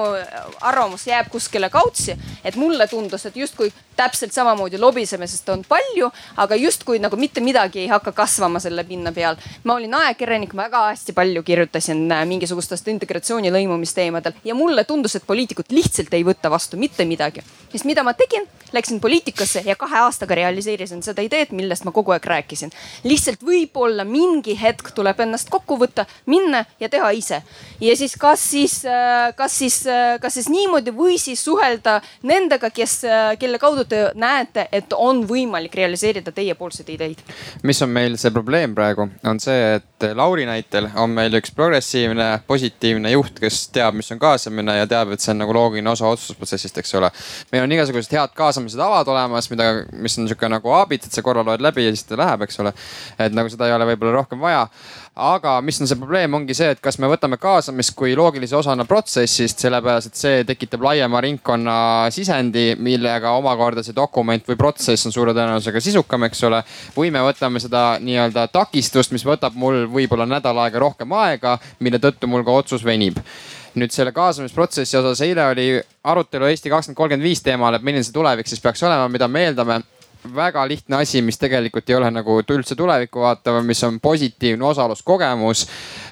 arvamus 0.60 1.08
jääb 1.08 1.30
kuskile 1.32 1.70
kautsi, 1.72 2.18
et 2.44 2.58
mulle 2.60 2.88
tundus, 2.92 3.26
et 3.26 3.38
justkui 3.40 3.72
täpselt 3.96 4.34
samamoodi 4.34 4.80
lobisemisest 4.82 5.50
on 5.54 5.64
palju, 5.68 6.10
aga 6.44 6.58
justkui 6.60 7.00
nagu 7.00 7.16
mitte 7.20 7.44
midagi 7.44 7.84
ei 7.84 7.88
hakka 7.92 8.12
kasvama 8.18 8.60
selle 8.60 8.84
pinna 8.84 9.12
peal. 9.16 9.38
ma 9.64 9.76
olin 9.80 9.94
ajakirjanik, 9.94 10.56
väga 10.58 10.84
hästi 10.90 11.14
palju 11.14 11.44
kirjutasin 11.44 12.12
äh, 12.12 12.26
mingisugustest 12.28 12.88
integratsiooni 12.88 13.52
lõimumisteemadel 13.52 14.36
ja 14.44 14.56
mulle 14.56 14.84
tundus, 14.84 15.16
et 15.16 15.28
poliitikud 15.28 15.72
lihtsalt 15.72 16.14
ei 16.14 16.26
võta 16.28 16.52
vastu 16.52 16.78
mitte 16.78 17.06
midagi. 17.06 17.44
siis 17.72 17.86
mida 17.86 18.04
ma 18.04 18.14
tegin, 18.14 18.48
läksin 18.74 19.00
poliitikasse 19.00 19.64
ja 19.66 19.76
kahe 19.76 20.04
aastaga 20.04 20.36
realiseerisin 20.36 21.04
seda 21.04 21.22
ideed, 21.22 21.56
millest 21.56 21.88
ma 21.88 21.96
kogu 21.96 22.12
aeg 22.12 22.26
rääkisin. 22.26 22.76
lihtsalt 23.04 23.44
võib-olla 23.44 24.04
mingi 24.04 24.58
hetk 24.62 24.92
tuleb 24.96 25.20
ennast 25.20 25.50
kokku 25.50 25.61
võtta, 25.68 26.06
minna 26.26 26.64
ja 26.80 26.90
teha 26.90 27.10
ise. 27.12 27.42
ja 27.82 27.96
siis 27.98 28.16
kas 28.20 28.52
siis, 28.52 28.86
äh, 28.86 29.36
kas 29.36 29.58
siis, 29.58 29.82
äh, 29.88 30.20
kas 30.22 30.34
siis 30.34 30.50
niimoodi 30.50 30.92
või 30.96 31.18
siis 31.20 31.44
suhelda 31.44 32.02
nendega, 32.24 32.70
kes, 32.70 33.02
kelle 33.40 33.60
kaudu 33.60 33.86
te 33.86 34.12
näete, 34.16 34.68
et 34.72 34.94
on 34.94 35.24
võimalik 35.28 35.76
realiseerida 35.76 36.32
teiepoolseid 36.32 36.90
ideid? 36.90 37.24
mis 37.64 37.82
on 37.82 37.90
meil 37.90 38.18
see 38.18 38.32
probleem 38.32 38.76
praegu, 38.76 39.08
on 39.24 39.40
see, 39.40 39.76
et 39.76 40.08
Lauri 40.16 40.46
näitel 40.46 40.90
on 40.96 41.14
meil 41.14 41.34
üks 41.38 41.54
progressiivne, 41.56 42.42
positiivne 42.48 43.12
juht, 43.12 43.40
kes 43.40 43.68
teab, 43.74 43.96
mis 43.98 44.12
on 44.12 44.20
kaasamine 44.22 44.78
ja 44.78 44.88
teab, 44.90 45.14
et 45.14 45.24
see 45.24 45.34
on 45.36 45.42
nagu 45.44 45.56
loogiline 45.56 45.92
osa 45.92 46.10
otsustusprotsessist, 46.10 46.82
eks 46.82 46.96
ole. 47.00 47.12
meil 47.52 47.66
on 47.66 47.76
igasugused 47.78 48.18
head 48.18 48.36
kaasamise 48.38 48.80
tavad 48.80 49.08
olemas, 49.12 49.50
mida, 49.54 49.72
mis 49.94 50.18
on 50.20 50.30
sihuke 50.30 50.50
nagu 50.52 50.74
aabit, 50.78 51.08
et 51.08 51.16
sa 51.18 51.24
korra 51.26 51.46
loed 51.46 51.64
läbi 51.64 51.86
ja 51.86 51.94
siis 51.96 52.08
ta 52.10 52.20
läheb, 52.20 52.46
eks 52.48 52.60
ole. 52.64 52.74
et 53.20 53.38
nagu 53.38 53.52
seda 53.52 53.70
ei 53.70 53.78
ole 53.78 53.92
võib-olla 53.94 54.22
rohkem 54.22 54.42
vaja 54.42 54.68
aga 55.16 55.51
mis 55.62 55.80
on 55.82 55.90
see 55.90 56.00
probleem, 56.00 56.34
ongi 56.38 56.56
see, 56.58 56.72
et 56.76 56.82
kas 56.84 56.98
me 57.02 57.10
võtame 57.12 57.38
kaasamist 57.42 57.94
kui 57.98 58.16
loogilise 58.18 58.56
osana 58.58 58.86
protsessist, 58.90 59.62
sellepärast 59.64 60.12
et 60.12 60.20
see 60.20 60.44
tekitab 60.48 60.84
laiema 60.88 61.22
ringkonna 61.26 61.76
sisendi, 62.14 62.72
millega 62.80 63.36
omakorda 63.38 63.84
see 63.86 63.96
dokument 63.98 64.48
või 64.48 64.60
protsess 64.60 65.10
on 65.10 65.16
suure 65.16 65.36
tõenäosusega 65.38 65.84
sisukam, 65.84 66.28
eks 66.30 66.44
ole. 66.50 66.64
või 66.96 67.12
me 67.12 67.24
võtame 67.26 67.62
seda 67.64 67.98
nii-öelda 68.02 68.48
takistust, 68.54 69.12
mis 69.12 69.26
võtab 69.28 69.56
mul 69.56 69.86
võib-olla 69.92 70.30
nädal 70.30 70.64
aega 70.66 70.80
rohkem 70.80 71.18
aega, 71.24 71.58
mille 71.80 72.00
tõttu 72.00 72.30
mul 72.32 72.46
ka 72.48 72.62
otsus 72.64 72.86
venib 72.86 73.20
nüüd 73.76 73.94
selle 73.96 74.12
kaasamisprotsessi 74.12 74.98
osas 75.00 75.22
eile 75.24 75.46
oli 75.48 75.68
arutelu 76.04 76.50
Eesti 76.50 76.72
kakskümmend 76.72 76.98
kolmkümmend 76.98 77.24
viis 77.24 77.42
teemal, 77.44 77.76
et 77.76 77.86
milline 77.86 78.04
see 78.04 78.16
tulevik 78.16 78.50
siis 78.50 78.60
peaks 78.60 78.84
olema, 78.84 79.08
mida 79.12 79.30
me 79.32 79.46
eeldame 79.48 79.80
väga 80.36 80.68
lihtne 80.68 81.02
asi, 81.02 81.22
mis 81.22 81.40
tegelikult 81.42 81.90
ei 81.90 81.96
ole 81.96 82.12
nagu 82.12 82.38
üldse 82.42 82.76
tulevikku 82.78 83.24
vaatav, 83.24 83.62
mis 83.66 83.84
on 83.84 84.00
positiivne 84.00 84.66
osaluskogemus 84.66 85.68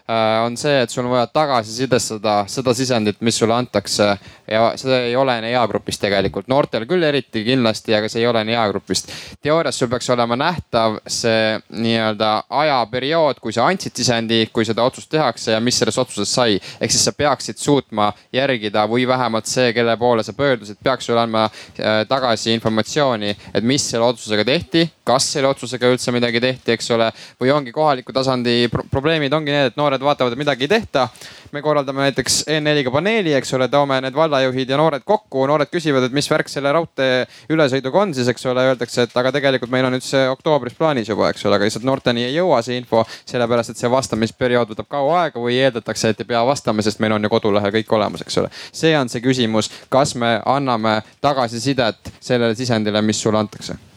Äh, 0.10 0.46
on 0.46 0.58
see, 0.58 0.82
et 0.82 0.90
sul 0.90 1.06
on 1.06 1.12
vaja 1.12 1.28
tagasisidestada 1.30 2.40
seda 2.50 2.74
sisendit, 2.74 3.20
mis 3.22 3.38
sulle 3.38 3.54
antakse. 3.54 4.18
ja 4.50 4.72
see 4.82 4.96
ei 5.12 5.16
ole 5.16 5.36
nii 5.44 5.52
eagrupist 5.54 6.02
tegelikult, 6.02 6.48
noortel 6.50 6.88
küll 6.90 7.04
eriti 7.06 7.44
kindlasti, 7.46 7.94
aga 7.94 8.08
see 8.10 8.24
ei 8.24 8.26
ole 8.26 8.42
nii 8.48 8.56
eagrupist. 8.58 9.12
teoorias 9.46 9.78
sul 9.78 9.92
peaks 9.92 10.10
olema 10.10 10.34
nähtav 10.40 10.98
see 11.06 11.60
nii-öelda 11.70 12.30
ajaperiood, 12.62 13.38
kui 13.44 13.54
sa 13.54 13.68
andsid 13.70 14.02
sisendi, 14.02 14.40
kui 14.54 14.66
seda 14.66 14.82
otsust 14.82 15.12
tehakse 15.14 15.54
ja 15.54 15.60
mis 15.62 15.78
sellest 15.78 16.02
otsusest 16.02 16.40
sai. 16.40 16.58
ehk 16.58 16.96
siis 16.96 17.06
sa 17.06 17.14
peaksid 17.14 17.62
suutma 17.62 18.10
järgida 18.34 18.88
või 18.90 19.06
vähemalt 19.08 19.46
see, 19.46 19.74
kelle 19.78 19.98
poole 19.98 20.26
sa 20.26 20.34
pöördusid, 20.34 20.82
peaks 20.84 21.06
sulle 21.06 21.22
andma 21.22 21.46
äh, 21.46 22.02
tagasi 22.10 22.56
informatsiooni, 22.58 23.36
et 23.54 23.64
mis 23.64 23.86
selle 24.00 24.14
otsusega 24.14 24.46
tehti, 24.48 24.86
kas 25.04 25.26
selle 25.34 25.50
otsusega 25.50 25.90
üldse 25.92 26.12
midagi 26.16 26.40
tehti, 26.42 26.72
eks 26.76 26.90
ole. 26.96 27.10
või 27.42 27.52
ongi 27.52 27.72
kohaliku 27.76 28.14
tasandi 28.16 28.70
pro 28.72 28.84
probleemid 28.90 29.34
ongi 29.34 29.52
need, 29.52 29.72
et 29.72 29.78
noored 29.78 30.02
vaatavad, 30.02 30.34
et 30.34 30.40
midagi 30.40 30.66
ei 30.66 30.72
tehta. 30.72 31.10
me 31.52 31.62
korraldame 31.66 32.04
näiteks 32.06 32.44
E4-ga 32.48 32.92
paneeli, 32.94 33.34
eks 33.34 33.54
ole, 33.58 33.68
toome 33.68 34.00
need 34.02 34.14
vallajuhid 34.14 34.70
ja 34.70 34.78
noored 34.78 35.04
kokku, 35.06 35.48
noored 35.50 35.72
küsivad, 35.74 36.06
et 36.06 36.14
mis 36.14 36.30
värk 36.30 36.50
selle 36.50 36.72
raudtee 36.72 37.26
ülesõiduga 37.50 38.04
on 38.04 38.14
siis, 38.14 38.30
eks 38.30 38.46
ole, 38.46 38.68
öeldakse, 38.70 39.08
et 39.08 39.18
aga 39.18 39.34
tegelikult 39.34 39.74
meil 39.74 39.90
on 39.90 39.96
nüüd 39.98 40.06
see 40.06 40.28
oktoobris 40.30 40.78
plaanis 40.78 41.10
juba, 41.10 41.32
eks 41.34 41.46
ole, 41.46 41.58
aga 41.58 41.66
lihtsalt 41.66 41.88
noorteni 41.90 42.28
ei 42.28 42.38
jõua 42.38 42.62
see 42.62 42.78
info. 42.78 43.04
sellepärast, 43.26 43.74
et 43.74 43.82
see 43.82 43.90
vastamisperiood 43.90 44.76
võtab 44.76 44.88
kaua 44.88 45.24
aega 45.24 45.42
või 45.42 45.58
eeldatakse, 45.58 46.14
et 46.14 46.22
ei 46.22 46.30
pea 46.30 46.46
vastama, 46.46 46.86
sest 46.86 47.02
meil 47.02 47.18
on 47.18 47.26
ju 47.26 47.34
kodulehel 47.34 47.74
kõik 47.80 47.98
olemas, 47.98 48.22
eks 48.22 48.38
ole. 48.44 48.54
see 48.72 48.96
on 48.98 49.10
see 49.10 49.26
küsimus, 49.26 49.72
kas 49.90 50.16
me 50.16 50.38
anname 50.46 51.00
tagasisidet 51.22 52.14
sellele 52.20 52.56
sisendile, 52.56 53.02
mis 53.02 53.22
sulle 53.22 53.42
antakse 53.42 53.89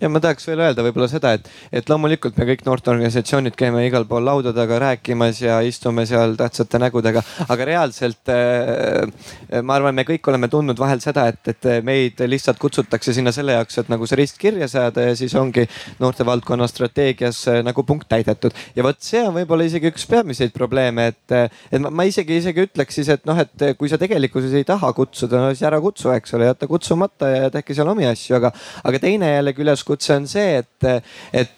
ja 0.00 0.08
ma 0.08 0.20
tahaks 0.22 0.46
veel 0.48 0.62
öelda 0.64 0.84
võib-olla 0.84 1.08
seda, 1.10 1.34
et, 1.36 1.48
et 1.72 1.90
loomulikult 1.90 2.38
me 2.40 2.46
kõik 2.48 2.64
noorteorganisatsioonid 2.66 3.56
käime 3.58 3.82
igal 3.86 4.06
pool 4.08 4.24
lauda 4.24 4.52
taga 4.56 4.78
rääkimas 4.80 5.42
ja 5.42 5.58
istume 5.66 6.06
seal 6.08 6.36
tähtsate 6.40 6.80
nägudega, 6.80 7.22
aga 7.52 7.66
reaalselt 7.68 8.32
äh, 8.32 9.60
ma 9.62 9.76
arvan, 9.76 9.96
me 9.96 10.06
kõik 10.08 10.30
oleme 10.32 10.48
tundnud 10.52 10.80
vahel 10.80 11.02
seda, 11.04 11.26
et, 11.32 11.52
et 11.52 11.68
meid 11.84 12.20
lihtsalt 12.24 12.60
kutsutakse 12.62 13.14
sinna 13.16 13.32
selle 13.36 13.56
jaoks, 13.58 13.80
et 13.82 13.92
nagu 13.92 14.08
see 14.08 14.20
rist 14.22 14.40
kirja 14.40 14.68
saada 14.70 15.04
ja 15.10 15.18
siis 15.18 15.34
ongi 15.38 15.66
noortevaldkonna 16.00 16.68
strateegias 16.70 17.42
äh, 17.52 17.60
nagu 17.66 17.84
punkt 17.86 18.08
täidetud. 18.10 18.56
ja 18.76 18.86
vot 18.86 19.00
see 19.04 19.22
on 19.26 19.36
võib-olla 19.36 19.68
isegi 19.68 19.92
üks 19.92 20.08
peamiseid 20.08 20.54
probleeme, 20.56 21.10
et, 21.12 21.36
et 21.68 21.82
ma, 21.82 21.92
ma 21.92 22.08
isegi, 22.08 22.40
isegi 22.40 22.64
ütleks 22.70 23.00
siis, 23.00 23.12
et 23.12 23.28
noh, 23.28 23.38
et 23.40 23.68
kui 23.76 23.92
sa 23.92 24.00
tegelikkuses 24.00 24.56
ei 24.56 24.64
taha 24.68 24.92
kutsuda, 24.96 25.44
no 25.44 25.52
siis 25.52 25.66
ära 25.68 25.80
kutsu, 25.82 26.08
eks 26.14 26.38
ole, 26.38 26.48
jäta 26.48 26.68
kutsumata 26.70 27.28
ja 27.28 27.52
tehke 27.52 27.76
seal 27.76 27.90
omi 27.92 28.08
asju, 28.08 28.38
aga, 28.40 28.52
aga 28.86 29.02
teine 29.02 29.34
jällegi 29.34 29.64
üles 29.64 29.84
üleskutse 29.90 30.14
on 30.14 30.26
see, 30.26 30.62
et, 30.62 31.02
et 31.32 31.48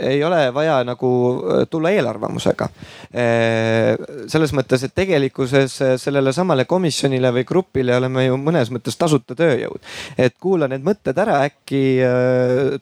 ei 0.00 0.24
ole 0.24 0.54
vaja 0.54 0.80
nagu 0.84 1.10
äh, 1.10 1.66
tulla 1.70 1.92
eelarvamusega. 1.94 2.68
Äh, 3.10 4.26
selles 4.30 4.54
mõttes, 4.56 4.84
et 4.86 4.94
tegelikkuses 4.96 5.76
äh, 5.84 5.94
sellele 6.00 6.32
samale 6.36 6.66
komisjonile 6.70 7.32
või 7.34 7.46
grupile 7.48 7.96
oleme 7.96 8.26
ju 8.26 8.38
mõnes 8.40 8.72
mõttes 8.74 8.98
tasuta 8.98 9.36
tööjõud. 9.38 9.82
et 10.18 10.36
kuula 10.40 10.68
need 10.68 10.84
mõtted 10.84 11.18
ära, 11.18 11.40
äkki 11.48 11.82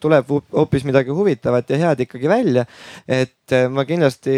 tuleb 0.00 0.28
hoopis 0.28 0.84
midagi 0.84 1.14
huvitavat 1.14 1.70
ja 1.70 1.78
head 1.82 2.00
ikkagi 2.06 2.28
välja. 2.28 2.64
et 3.08 3.34
ma 3.72 3.84
kindlasti 3.88 4.32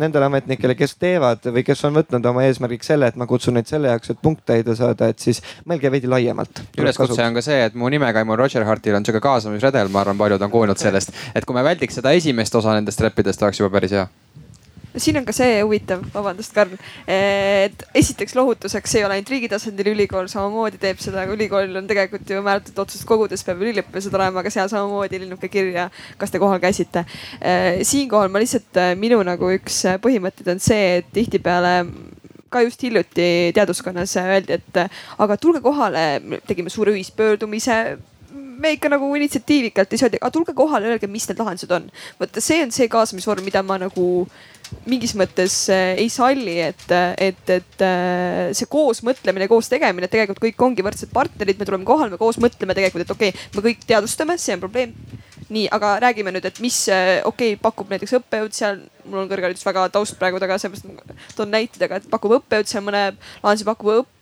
nendele 0.00 0.28
ametnikele, 0.30 0.74
kes 0.78 0.96
teevad 0.96 1.44
või 1.52 1.64
kes 1.66 1.84
on 1.84 1.96
võtnud 1.98 2.24
oma 2.30 2.44
eesmärgiks 2.46 2.88
selle, 2.92 3.10
et 3.10 3.18
ma 3.20 3.26
kutsun 3.28 3.56
neid 3.58 3.68
selle 3.68 3.90
jaoks, 3.92 4.10
et 4.10 4.22
punkt 4.22 4.46
täide 4.48 4.76
saada, 4.78 5.10
et 5.12 5.20
siis 5.20 5.42
mõelge 5.68 5.90
veidi 5.92 6.08
laiemalt. 6.08 6.62
üleskutse 6.80 7.24
on 7.24 7.36
ka 7.36 7.44
see, 7.44 7.58
et 7.68 7.74
mu 7.74 7.90
nimega 7.92 8.24
Immo 8.24 8.36
Roger 8.36 8.64
Hartil 8.64 8.96
on 8.96 9.04
sihuke 9.04 9.20
kaasamisredel, 9.24 9.90
ma 9.92 10.02
arvan, 10.04 10.18
paljud 10.18 10.42
on 10.42 10.50
kuulnud 10.52 10.80
sellest, 10.80 11.12
et 11.34 11.44
kui 11.44 11.56
me 11.56 11.64
väldiks 11.66 11.85
seda 11.94 12.12
esimest 12.16 12.54
osa 12.54 12.74
nendest 12.76 13.00
räppidest 13.00 13.42
oleks 13.42 13.60
juba 13.60 13.72
päris 13.78 13.94
hea 13.96 14.06
siin 14.96 15.18
on 15.20 15.26
ka 15.28 15.34
see 15.36 15.60
huvitav, 15.60 16.02
vabandust, 16.14 16.52
Karl, 16.56 16.72
et 17.10 17.84
esiteks 17.96 18.36
lohutuseks 18.36 18.96
ei 18.96 19.04
ole 19.04 19.18
ainult 19.18 19.32
riigi 19.32 19.50
tasandil 19.52 19.90
ülikool 19.92 20.28
samamoodi 20.32 20.80
teeb 20.80 21.00
seda, 21.02 21.22
aga 21.24 21.36
ülikoolil 21.36 21.76
on 21.80 21.88
tegelikult 21.90 22.30
ju 22.32 22.40
määratud 22.44 22.80
otsust 22.86 23.06
kogudes 23.08 23.44
peab 23.46 23.62
üliõpilased 23.64 24.16
olema, 24.16 24.40
aga 24.40 24.52
seal 24.54 24.70
samamoodi 24.72 25.20
linnuke 25.22 25.50
kirja, 25.52 25.88
kas 26.20 26.32
te 26.32 26.40
kohal 26.42 26.60
käisite. 26.62 27.04
siinkohal 27.84 28.32
ma 28.32 28.42
lihtsalt, 28.42 28.82
minu 29.00 29.20
nagu 29.26 29.52
üks 29.56 29.82
põhimõtteid 30.02 30.52
on 30.54 30.62
see, 30.62 31.00
et 31.02 31.12
tihtipeale 31.12 31.76
ka 32.50 32.62
just 32.64 32.82
hiljuti 32.86 33.52
teaduskonnas 33.54 34.16
öeldi, 34.22 34.56
et 34.60 34.82
aga 35.18 35.36
tulge 35.40 35.60
kohale, 35.64 36.06
tegime 36.48 36.72
suure 36.72 36.94
ühispöördumise 36.96 37.98
me 38.58 38.72
ikka 38.76 38.90
nagu 38.92 39.08
initsiatiivikalt 39.18 39.92
ei 39.92 40.00
saa, 40.00 40.10
aga 40.18 40.30
tulge 40.34 40.54
kohale, 40.56 40.90
öelge, 40.92 41.08
mis 41.10 41.28
need 41.28 41.40
lahendused 41.42 41.72
on. 41.76 41.88
vaata, 42.20 42.42
see 42.44 42.62
on 42.64 42.74
see 42.74 42.88
kaasamisvorm, 42.92 43.44
mida 43.46 43.62
ma 43.66 43.78
nagu 43.82 44.06
mingis 44.90 45.14
mõttes 45.18 45.58
äh, 45.70 45.92
ei 46.00 46.08
salli, 46.10 46.56
et, 46.64 46.86
et, 47.22 47.42
et 47.54 47.84
äh, 47.86 48.50
see 48.56 48.68
koos 48.70 49.02
mõtlemine, 49.06 49.48
koos 49.50 49.70
tegemine, 49.70 50.10
tegelikult 50.10 50.42
kõik 50.42 50.66
ongi 50.68 50.86
võrdsed 50.86 51.12
partnerid, 51.14 51.60
me 51.60 51.68
tuleme 51.68 51.86
kohale, 51.86 52.14
me 52.14 52.20
koos 52.20 52.40
mõtleme 52.42 52.74
tegelikult, 52.76 53.06
et 53.06 53.14
okei 53.14 53.32
okay,, 53.34 53.48
me 53.54 53.66
kõik 53.68 53.86
teadvustame, 53.86 54.38
see 54.42 54.56
on 54.56 54.64
probleem. 54.64 54.96
nii, 55.46 55.68
aga 55.70 55.96
räägime 56.02 56.32
nüüd, 56.34 56.46
et 56.48 56.58
mis 56.58 56.80
okei 56.90 57.22
okay, 57.54 57.58
pakub 57.62 57.92
näiteks 57.92 58.16
õppejõud 58.18 58.56
seal 58.56 58.82
mul 59.06 59.24
on 59.24 59.30
kõrgharidus 59.30 59.64
väga 59.66 59.88
taust 59.94 60.18
praegu 60.20 60.40
taga, 60.42 60.58
seepärast 60.60 61.36
toon 61.38 61.54
näiteid, 61.54 61.86
aga 61.86 62.02
pakub 62.10 62.38
õppejõud, 62.40 62.70
seal 62.70 62.84
mõne 62.86 63.08
lahenduse 63.42 63.68
pakub 63.68 63.94
õpp, 64.00 64.12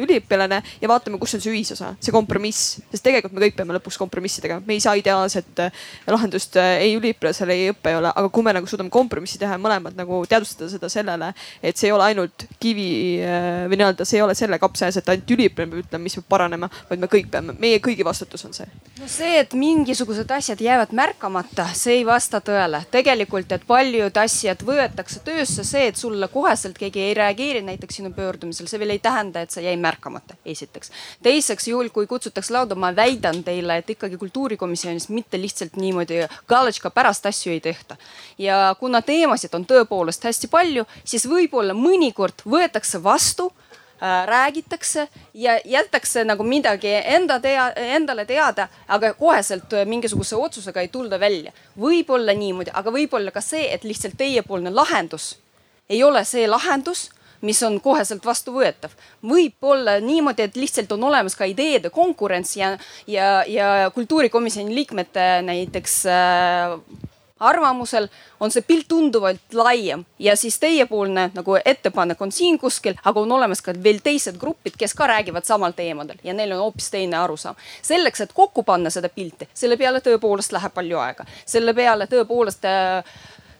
üliõpilane 0.00 0.62
ja 0.80 0.88
vaatame, 0.88 1.18
kus 1.20 1.34
on 1.36 1.42
see 1.42 1.52
ühisosa, 1.52 1.92
see 2.00 2.14
kompromiss. 2.14 2.78
sest 2.90 3.04
tegelikult 3.04 3.34
me 3.36 3.42
kõik 3.44 3.58
peame 3.58 3.76
lõpuks 3.76 3.98
kompromissi 4.00 4.40
tegema, 4.40 4.62
me 4.64 4.76
ei 4.78 4.80
saa 4.80 4.94
ideaalset 4.96 5.60
lahendust 6.08 6.56
ei 6.56 6.94
üliõpilasele, 6.96 7.56
ei 7.56 7.74
õppejõule, 7.74 8.12
aga 8.14 8.28
kui 8.32 8.46
me 8.46 8.54
nagu 8.56 8.70
suudame 8.70 8.90
kompromissi 8.90 9.38
teha 9.40 9.58
ja 9.58 9.60
mõlemad 9.60 9.98
nagu 9.98 10.22
teadvustada 10.28 10.70
seda 10.72 10.88
sellele, 10.92 11.32
et 11.62 11.76
see 11.76 11.90
ei 11.90 11.94
ole 11.96 12.08
ainult 12.08 12.46
kivi 12.60 12.88
või 13.20 13.76
nii-öelda, 13.76 14.06
see 14.08 14.20
ei 14.20 14.24
ole 14.24 14.36
selle 14.38 14.58
kapsa 14.62 14.88
ees, 14.88 15.00
et 15.02 15.12
ainult 15.12 15.36
üliõpilane 15.36 15.74
peab 15.74 15.84
ütlema, 15.84 16.04
mis 16.08 16.16
peab 16.16 16.30
paranema, 16.32 16.70
vaid 16.88 17.04
me 17.04 17.10
kõik 17.12 17.28
peame, 17.32 17.56
meie 17.60 17.82
kõigi 17.84 18.06
vastutus 18.06 18.46
on 18.48 18.56
see. 18.56 18.68
no 19.00 19.10
see, 19.12 19.36
et 19.42 19.52
mingisugused 19.58 20.30
asjad 20.38 20.64
jäävad 20.64 20.96
märkamata, 20.96 21.68
see 21.76 22.00
ei 22.00 22.06
vasta 22.08 22.40
tõele. 22.40 22.80
tegelikult, 22.90 23.52
et 23.52 23.68
paljud 23.68 24.16
asjad 24.16 24.29
asjad 24.30 24.62
võetakse 24.66 25.20
töösse, 25.26 25.64
see, 25.66 25.88
et 25.90 25.98
sulle 25.98 26.28
koheselt 26.30 26.78
keegi 26.78 27.02
ei 27.08 27.14
reageeri 27.18 27.62
näiteks 27.66 27.98
sinu 27.98 28.12
pöördumisel, 28.14 28.68
see 28.70 28.78
veel 28.80 28.94
ei 28.94 29.02
tähenda, 29.02 29.42
et 29.42 29.54
see 29.54 29.64
jäi 29.64 29.76
märkamata, 29.80 30.36
esiteks. 30.46 30.92
teiseks, 31.22 31.66
juhul 31.72 31.90
kui 31.94 32.06
kutsutakse 32.10 32.54
lauda, 32.54 32.78
ma 32.78 32.92
väidan 32.96 33.42
teile, 33.46 33.80
et 33.80 33.90
ikkagi 33.96 34.20
kultuurikomisjonis 34.20 35.08
mitte 35.10 35.40
lihtsalt 35.40 35.78
niimoodi 35.80 36.22
galotška 36.48 36.92
pärast 36.94 37.26
asju 37.26 37.52
ei 37.56 37.60
tehta. 37.60 37.96
ja 38.38 38.76
kuna 38.80 39.02
teemasid 39.02 39.54
on 39.58 39.66
tõepoolest 39.66 40.24
hästi 40.30 40.50
palju, 40.52 40.86
siis 41.04 41.26
võib-olla 41.28 41.74
mõnikord 41.74 42.46
võetakse 42.46 43.02
vastu 43.02 43.50
räägitakse 44.26 45.08
ja 45.34 45.58
jätakse 45.64 46.24
nagu 46.24 46.42
midagi 46.42 46.94
enda 47.04 47.40
tea, 47.40 47.70
endale 47.76 48.24
teada, 48.24 48.68
aga 48.88 49.14
koheselt 49.14 49.74
mingisuguse 49.84 50.36
otsusega 50.36 50.80
ei 50.80 50.88
tulda 50.88 51.20
välja. 51.20 51.52
võib-olla 51.80 52.34
niimoodi, 52.34 52.70
aga 52.74 52.90
võib-olla 52.90 53.30
ka 53.30 53.40
see, 53.40 53.68
et 53.74 53.84
lihtsalt 53.84 54.16
teiepoolne 54.16 54.70
lahendus 54.70 55.36
ei 55.90 56.02
ole 56.02 56.24
see 56.24 56.46
lahendus 56.48 57.10
mis 57.40 57.62
on 57.64 57.78
koheselt 57.80 58.24
vastuvõetav. 58.26 58.90
võib 59.24 59.64
olla 59.64 59.98
niimoodi, 60.00 60.42
et 60.42 60.56
lihtsalt 60.56 60.92
on 60.92 61.04
olemas 61.08 61.36
ka 61.36 61.48
ideede 61.48 61.90
konkurents 61.90 62.56
ja, 62.56 62.74
ja, 63.06 63.44
ja 63.48 63.90
kultuurikomisjoni 63.94 64.74
liikmete 64.74 65.42
näiteks 65.46 65.94
äh, 66.06 66.76
arvamusel 67.40 68.08
on 68.40 68.50
see 68.50 68.64
pilt 68.66 68.88
tunduvalt 68.88 69.54
laiem. 69.54 70.04
Ja 70.18 70.36
siis 70.36 70.58
teiepoolne 70.60 71.30
nagu 71.34 71.56
ettepanek 71.64 72.22
on 72.22 72.32
siin 72.32 72.58
kuskil, 72.58 72.94
aga 73.04 73.20
on 73.20 73.32
olemas 73.32 73.62
ka 73.62 73.74
veel 73.82 74.00
teised 74.04 74.38
grupid, 74.40 74.76
kes 74.78 74.94
ka 74.94 75.06
räägivad 75.06 75.48
samal 75.48 75.72
teemadel. 75.76 76.20
Ja 76.24 76.34
neil 76.34 76.52
on 76.52 76.64
hoopis 76.64 76.90
teine 76.90 77.16
arusaam. 77.16 77.56
selleks, 77.82 78.20
et 78.20 78.32
kokku 78.32 78.62
panna 78.62 78.90
seda 78.90 79.08
pilti, 79.08 79.48
selle 79.54 79.76
peale 79.76 80.00
tõepoolest 80.00 80.52
läheb 80.52 80.74
palju 80.74 80.98
aega, 80.98 81.24
selle 81.46 81.74
peale 81.74 82.06
tõepoolest 82.06 82.64
äh, 82.68 83.04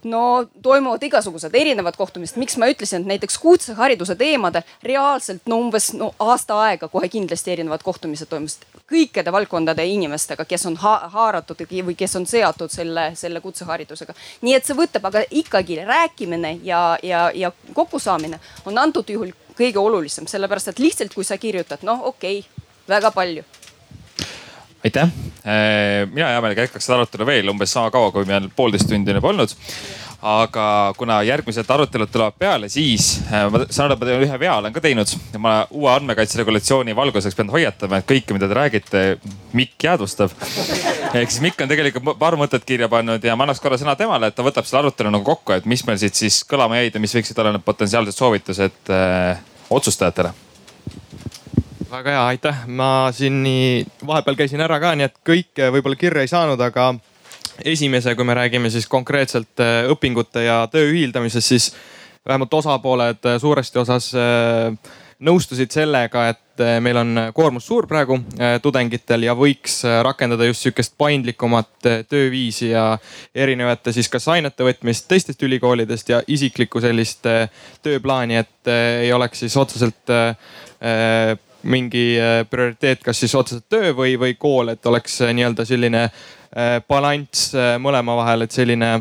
no 0.04 0.46
toimuvad 0.62 1.02
igasugused 1.02 1.54
erinevad 1.54 1.96
kohtumised, 1.98 2.38
miks 2.40 2.56
ma 2.60 2.68
ütlesin, 2.70 3.02
et 3.02 3.10
näiteks 3.14 3.38
kutsehariduse 3.38 4.16
teemadel 4.20 4.62
reaalselt 4.86 5.46
no 5.50 5.58
umbes 5.60 5.92
no 5.98 6.12
aasta 6.18 6.58
aega 6.64 6.88
kohe 6.88 7.08
kindlasti 7.08 7.52
erinevad 7.52 7.84
kohtumised 7.84 8.30
toimusid. 8.30 8.66
Kõikide 8.90 9.32
valdkondade 9.32 9.84
inimestega, 9.86 10.44
kes 10.48 10.66
on 10.70 10.78
ha 10.82 10.96
haaratud 11.12 11.62
või 11.70 11.96
kes 11.98 12.16
on 12.16 12.26
seotud 12.26 12.72
selle, 12.72 13.10
selle 13.14 13.40
kutseharidusega. 13.40 14.14
nii 14.42 14.54
et 14.54 14.66
see 14.66 14.76
võtab, 14.76 15.06
aga 15.06 15.22
ikkagi 15.30 15.78
rääkimine 15.84 16.58
ja, 16.62 16.98
ja, 17.02 17.30
ja 17.34 17.52
kokkusaamine 17.74 18.40
on 18.66 18.78
antud 18.78 19.08
juhul 19.10 19.32
kõige 19.58 19.78
olulisem, 19.78 20.26
sellepärast 20.26 20.68
et 20.68 20.78
lihtsalt 20.78 21.14
kui 21.14 21.24
sa 21.24 21.38
kirjutad, 21.38 21.82
noh 21.82 22.06
okei 22.12 22.38
okay,, 22.38 22.66
väga 22.88 23.10
palju 23.10 23.44
aitäh, 24.84 25.08
äh, 25.44 26.08
mina 26.12 26.28
hea 26.32 26.40
meelega 26.40 26.64
jätkaks 26.64 26.86
seda 26.88 27.00
arutelu 27.00 27.26
veel 27.28 27.50
umbes 27.52 27.72
sama 27.72 27.90
kaua, 27.92 28.12
kui 28.14 28.24
meil 28.28 28.48
poolteist 28.56 28.88
tundi 28.88 29.12
on 29.12 29.20
juba 29.20 29.34
olnud. 29.34 29.58
aga 30.20 30.92
kuna 31.00 31.22
järgmised 31.24 31.70
arutelud 31.72 32.10
tulevad 32.12 32.34
peale, 32.38 32.68
siis 32.68 33.22
äh, 33.32 33.46
ma 33.52 33.62
saan 33.70 33.86
aru, 33.86 33.94
et 33.94 34.02
ma 34.02 34.08
teen 34.08 34.24
ühe 34.26 34.40
vea 34.40 34.56
olen 34.60 34.72
ka 34.72 34.82
teinud. 34.84 35.14
ma 35.38 35.54
uue 35.70 35.92
andmekaitse 35.92 36.40
regulatsiooni 36.40 36.96
valguseks 36.96 37.36
pean 37.36 37.52
hoiatama, 37.52 38.00
et 38.00 38.08
kõike, 38.08 38.36
mida 38.36 38.48
te 38.48 38.56
räägite, 38.56 39.06
Mikk 39.56 39.88
jäädvustab. 39.88 40.36
ehk 41.14 41.30
siis 41.30 41.40
Mikk 41.44 41.64
on 41.64 41.72
tegelikult 41.72 42.18
paar 42.20 42.36
mõtet 42.40 42.64
kirja 42.68 42.88
pannud 42.88 43.24
ja 43.24 43.36
ma 43.36 43.48
annaks 43.48 43.60
korra 43.64 43.80
sõna 43.80 43.96
temale, 44.00 44.28
et 44.28 44.36
ta 44.36 44.44
võtab 44.44 44.68
selle 44.68 44.86
arutelu 44.86 45.12
nagu 45.12 45.24
kokku, 45.24 45.56
et 45.56 45.68
mis 45.68 45.84
meil 45.88 46.00
siit 46.00 46.16
siis 46.16 46.44
kõlama 46.48 46.80
jäid 46.80 46.96
ja 46.96 47.00
mis 47.00 47.16
võiksid 47.16 47.40
olla 47.40 47.56
need 47.56 47.64
potentsiaalsed 47.68 48.16
soovitused 48.16 48.92
äh, 48.96 49.40
otsustajatele 49.70 50.32
väga 51.90 52.10
hea, 52.10 52.26
aitäh. 52.26 52.66
ma 52.66 53.10
siin 53.12 53.42
nii 53.42 53.86
vahepeal 54.06 54.38
käisin 54.38 54.62
ära 54.62 54.78
ka, 54.82 54.94
nii 54.94 55.08
et 55.08 55.16
kõike 55.26 55.70
võib-olla 55.74 55.98
kirja 55.98 56.22
ei 56.22 56.30
saanud, 56.30 56.60
aga 56.62 56.92
esimese, 57.66 58.14
kui 58.14 58.26
me 58.28 58.36
räägime 58.38 58.70
siis 58.70 58.86
konkreetselt 58.88 59.62
äh, 59.62 59.82
õpingute 59.90 60.44
ja 60.46 60.62
töö 60.70 60.92
ühildamisest, 60.92 61.48
siis 61.48 61.70
vähemalt 62.26 62.54
osapooled 62.54 63.26
äh, 63.26 63.40
suuresti 63.42 63.82
osas 63.82 64.12
äh, 64.14 64.94
nõustusid 65.20 65.74
sellega, 65.74 66.28
et 66.32 66.62
meil 66.80 66.96
on 66.96 67.18
koormus 67.36 67.66
suur 67.68 67.86
praegu 67.88 68.16
tudengitel 68.64 69.26
ja 69.26 69.34
võiks 69.36 69.78
rakendada 70.04 70.44
just 70.44 70.64
sihukest 70.64 70.94
paindlikumat 71.00 71.88
tööviisi 72.08 72.70
ja 72.70 72.86
erinevate 73.34 73.92
siis 73.96 74.08
kas 74.12 74.28
ainete 74.32 74.64
võtmist 74.64 75.08
teistest 75.08 75.44
ülikoolidest 75.44 76.12
ja 76.12 76.22
isiklikku 76.24 76.80
sellist 76.84 77.28
tööplaani, 77.84 78.40
et 78.40 78.72
ei 78.72 79.12
oleks 79.16 79.44
siis 79.44 79.56
otseselt 79.60 80.12
mingi 81.62 82.04
prioriteet, 82.50 83.02
kas 83.04 83.20
siis 83.20 83.34
otseselt 83.34 83.68
töö 83.68 83.92
või, 83.96 84.14
või 84.20 84.36
kool, 84.38 84.72
et 84.72 84.86
oleks 84.86 85.20
nii-öelda 85.28 85.66
selline 85.68 86.04
balanss 86.88 87.52
mõlema 87.78 88.16
vahel, 88.18 88.46
et 88.46 88.54
selline 88.54 88.94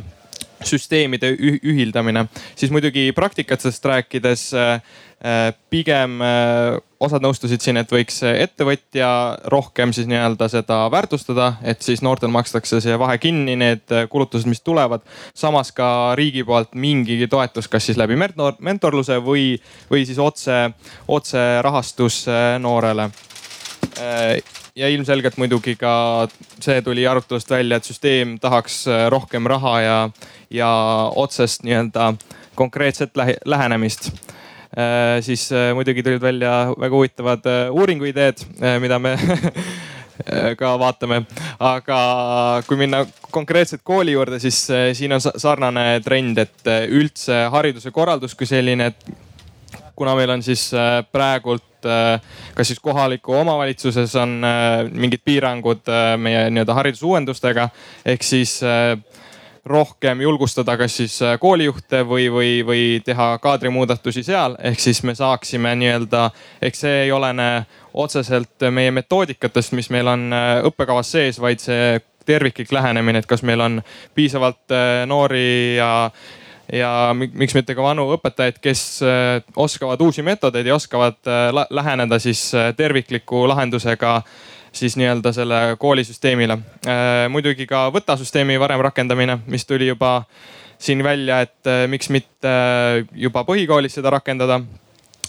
süsteemide 0.65 1.31
ühildamine, 1.39 2.25
siis 2.55 2.71
muidugi 2.71 3.09
praktikatest 3.15 3.85
rääkides 3.85 4.53
äh, 4.53 4.81
äh, 5.23 5.53
pigem 5.69 6.19
äh, 6.21 6.77
osad 6.99 7.23
nõustusid 7.23 7.63
siin, 7.63 7.79
et 7.79 7.91
võiks 7.91 8.19
ettevõtja 8.27 9.09
rohkem 9.51 9.93
siis 9.95 10.09
nii-öelda 10.11 10.49
seda 10.51 10.81
väärtustada, 10.91 11.53
et 11.63 11.81
siis 11.85 12.03
noortel 12.03 12.31
makstakse 12.33 12.81
see 12.83 12.99
vahe 12.99 13.17
kinni, 13.23 13.55
need 13.59 13.95
kulutused, 14.11 14.49
mis 14.51 14.61
tulevad. 14.61 15.05
samas 15.33 15.71
ka 15.71 16.13
riigi 16.19 16.43
poolt 16.43 16.75
mingigi 16.75 17.27
toetus, 17.31 17.71
kas 17.71 17.87
siis 17.87 17.97
läbi 17.97 18.19
mentor, 18.19 18.59
mentorluse 18.59 19.21
või, 19.23 19.53
või 19.91 20.05
siis 20.05 20.19
otse, 20.19 20.69
otse 21.07 21.45
rahastus 21.63 22.25
noorele 22.59 23.09
ja 24.75 24.89
ilmselgelt 24.89 25.37
muidugi 25.37 25.75
ka 25.79 26.27
see 26.59 26.81
tuli 26.81 27.07
arutelust 27.07 27.49
välja, 27.49 27.77
et 27.77 27.87
süsteem 27.87 28.37
tahaks 28.39 28.85
rohkem 29.09 29.47
raha 29.47 29.75
ja, 29.81 29.97
ja 30.49 30.71
otsest 31.15 31.63
nii-öelda 31.63 32.13
konkreetset 32.55 33.15
lähenemist 33.45 34.11
äh,. 34.11 35.21
siis 35.21 35.51
äh, 35.51 35.73
muidugi 35.73 36.03
tulid 36.03 36.21
välja 36.21 36.73
väga 36.79 36.95
huvitavad 36.95 37.45
äh, 37.45 37.71
uuringuideed 37.71 38.45
äh,, 38.61 38.79
mida 38.79 38.99
me 38.99 39.17
ka 40.59 40.73
vaatame. 40.79 41.23
aga 41.59 41.99
kui 42.67 42.77
minna 42.77 43.05
konkreetselt 43.31 43.81
kooli 43.83 44.11
juurde, 44.11 44.39
siis 44.39 44.61
äh, 44.71 44.89
siin 44.93 45.13
on 45.15 45.21
sarnane 45.21 46.01
trend, 46.05 46.37
et 46.37 46.67
äh, 46.67 46.85
üldse 46.87 47.45
hariduse 47.51 47.91
korraldus 47.91 48.35
kui 48.35 48.47
selline, 48.49 48.91
et 48.91 49.28
kuna 49.99 50.15
meil 50.15 50.31
on 50.31 50.43
siis 50.43 50.69
äh, 50.73 51.03
praegult 51.11 51.85
äh, 51.85 52.21
kas 52.55 52.71
siis 52.71 52.79
kohaliku 52.79 53.35
omavalitsuses 53.41 54.15
on 54.15 54.39
äh, 54.47 54.87
mingid 54.91 55.23
piirangud 55.25 55.91
meie 56.17 56.45
nii-öelda 56.49 56.75
haridusuuendustega 56.77 57.69
ehk 58.05 58.23
siis 58.23 58.59
rohkem 59.69 60.21
julgustada 60.23 60.77
kas 60.79 60.95
siis 61.01 61.17
koolijuhte 61.39 62.01
või, 62.07 62.29
või, 62.31 62.53
või 62.65 62.83
teha 63.05 63.33
kaadrimuudatusi 63.43 64.23
seal, 64.23 64.55
ehk 64.63 64.79
siis 64.79 65.03
me 65.03 65.15
saaksime 65.15 65.75
nii-öelda, 65.81 66.29
eks 66.63 66.85
see 66.85 67.03
ei 67.03 67.11
olene 67.11 67.49
otseselt 67.93 68.69
meie 68.71 68.91
metoodikatest, 68.95 69.75
mis 69.77 69.91
meil 69.93 70.07
on 70.07 70.29
õppekavas 70.71 71.11
sees, 71.11 71.41
vaid 71.43 71.61
see 71.61 71.99
terviklik 72.25 72.71
lähenemine, 72.71 73.19
et 73.19 73.29
kas 73.29 73.43
meil 73.43 73.61
on 73.61 73.81
piisavalt 74.15 74.73
noori 75.11 75.75
ja 75.75 75.91
ja 76.73 77.15
miks 77.15 77.55
mitte 77.57 77.75
ka 77.75 77.83
vanu 77.83 78.05
õpetajaid, 78.15 78.59
kes 78.61 78.83
äh, 79.05 79.41
oskavad 79.57 80.01
uusi 80.01 80.23
meetodeid 80.25 80.67
ja 80.67 80.75
oskavad 80.75 81.17
äh, 81.27 81.49
läheneda 81.69 82.19
siis 82.19 82.49
äh, 82.55 82.71
tervikliku 82.77 83.47
lahendusega 83.49 84.21
siis 84.71 84.93
nii-öelda 85.01 85.31
selle 85.33 85.59
koolisüsteemile. 85.81 86.59
muidugi 87.33 87.65
ka 87.65 87.87
võtasüsteemi 87.89 88.59
varem 88.61 88.83
rakendamine, 88.85 89.39
mis 89.49 89.65
tuli 89.65 89.87
juba 89.87 90.21
siin 90.77 91.01
välja, 91.03 91.39
et 91.41 91.69
miks 91.89 92.11
mitte 92.13 92.51
juba 93.17 93.41
põhikoolis 93.47 93.97
seda 93.97 94.11
rakendada. 94.13 94.59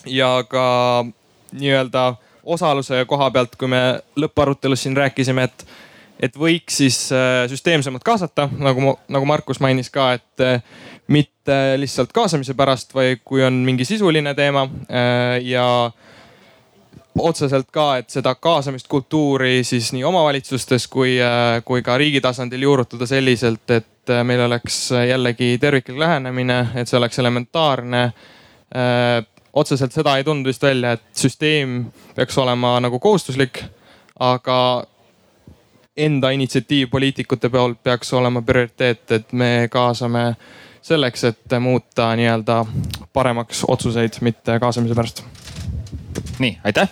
ja 0.07 0.45
ka 0.49 1.07
nii-öelda 1.53 2.05
osaluse 2.45 3.05
koha 3.09 3.31
pealt, 3.31 3.57
kui 3.57 3.69
me 3.69 4.03
lõpparutelus 4.17 4.85
siin 4.85 4.97
rääkisime, 4.97 5.49
et 5.49 5.67
et 6.21 6.35
võiks 6.37 6.77
siis 6.83 6.97
süsteemsemalt 7.49 8.05
kaasata, 8.05 8.49
nagu, 8.61 8.95
nagu 9.09 9.29
Markus 9.29 9.61
mainis 9.65 9.89
ka, 9.91 10.13
et 10.19 10.65
mitte 11.11 11.57
lihtsalt 11.77 12.13
kaasamise 12.15 12.55
pärast, 12.55 12.95
vaid 12.95 13.25
kui 13.27 13.43
on 13.43 13.61
mingi 13.67 13.85
sisuline 13.89 14.35
teema 14.39 14.63
äh, 14.67 15.41
ja 15.43 15.91
otseselt 17.19 17.67
ka, 17.75 17.97
et 18.01 18.11
seda 18.15 18.37
kaasamist 18.39 18.87
kultuuri 18.89 19.65
siis 19.67 19.91
nii 19.97 20.05
omavalitsustes 20.07 20.87
kui, 20.89 21.17
äh, 21.23 21.59
kui 21.67 21.83
ka 21.83 21.99
riigi 21.99 22.23
tasandil 22.23 22.63
juurutada 22.69 23.09
selliselt, 23.11 23.67
et 23.75 24.15
äh, 24.15 24.23
meil 24.25 24.45
oleks 24.47 24.79
jällegi 25.09 25.57
terviklik 25.61 25.99
lähenemine, 25.99 26.61
et 26.79 26.89
see 26.89 26.99
oleks 26.99 27.19
elementaarne. 27.19 28.11
otseselt 29.53 29.91
seda 29.93 30.13
ei 30.17 30.25
tulnud 30.25 30.47
vist 30.47 30.63
välja, 30.63 30.93
et 30.95 31.03
süsteem 31.19 31.89
peaks 32.15 32.37
olema 32.39 32.77
nagu 32.81 33.01
kohustuslik, 33.03 33.65
aga 34.23 34.59
enda 35.97 36.31
initsiatiiv 36.31 36.89
poliitikute 36.91 37.49
poolt 37.49 37.83
peaks 37.83 38.13
olema 38.13 38.43
prioriteet, 38.43 39.05
et 39.11 39.33
me 39.33 39.69
kaasame 39.71 40.35
selleks, 40.83 41.25
et 41.25 41.59
muuta 41.61 42.13
nii-öelda 42.17 42.65
paremaks 43.13 43.65
otsuseid, 43.69 44.21
mitte 44.21 44.59
kaasamise 44.61 44.95
pärast. 44.95 45.25
Nii, 46.39 46.59
aitäh! 46.65 46.89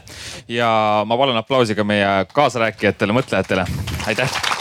Ja 0.49 1.03
ma 1.07 1.16
palun 1.16 1.37
aplausi 1.37 1.75
ka 1.75 1.85
meie 1.85 2.27
kaasarääkijatele, 2.33 3.16
mõtlejatele, 3.16 3.66
aitäh 4.07 4.57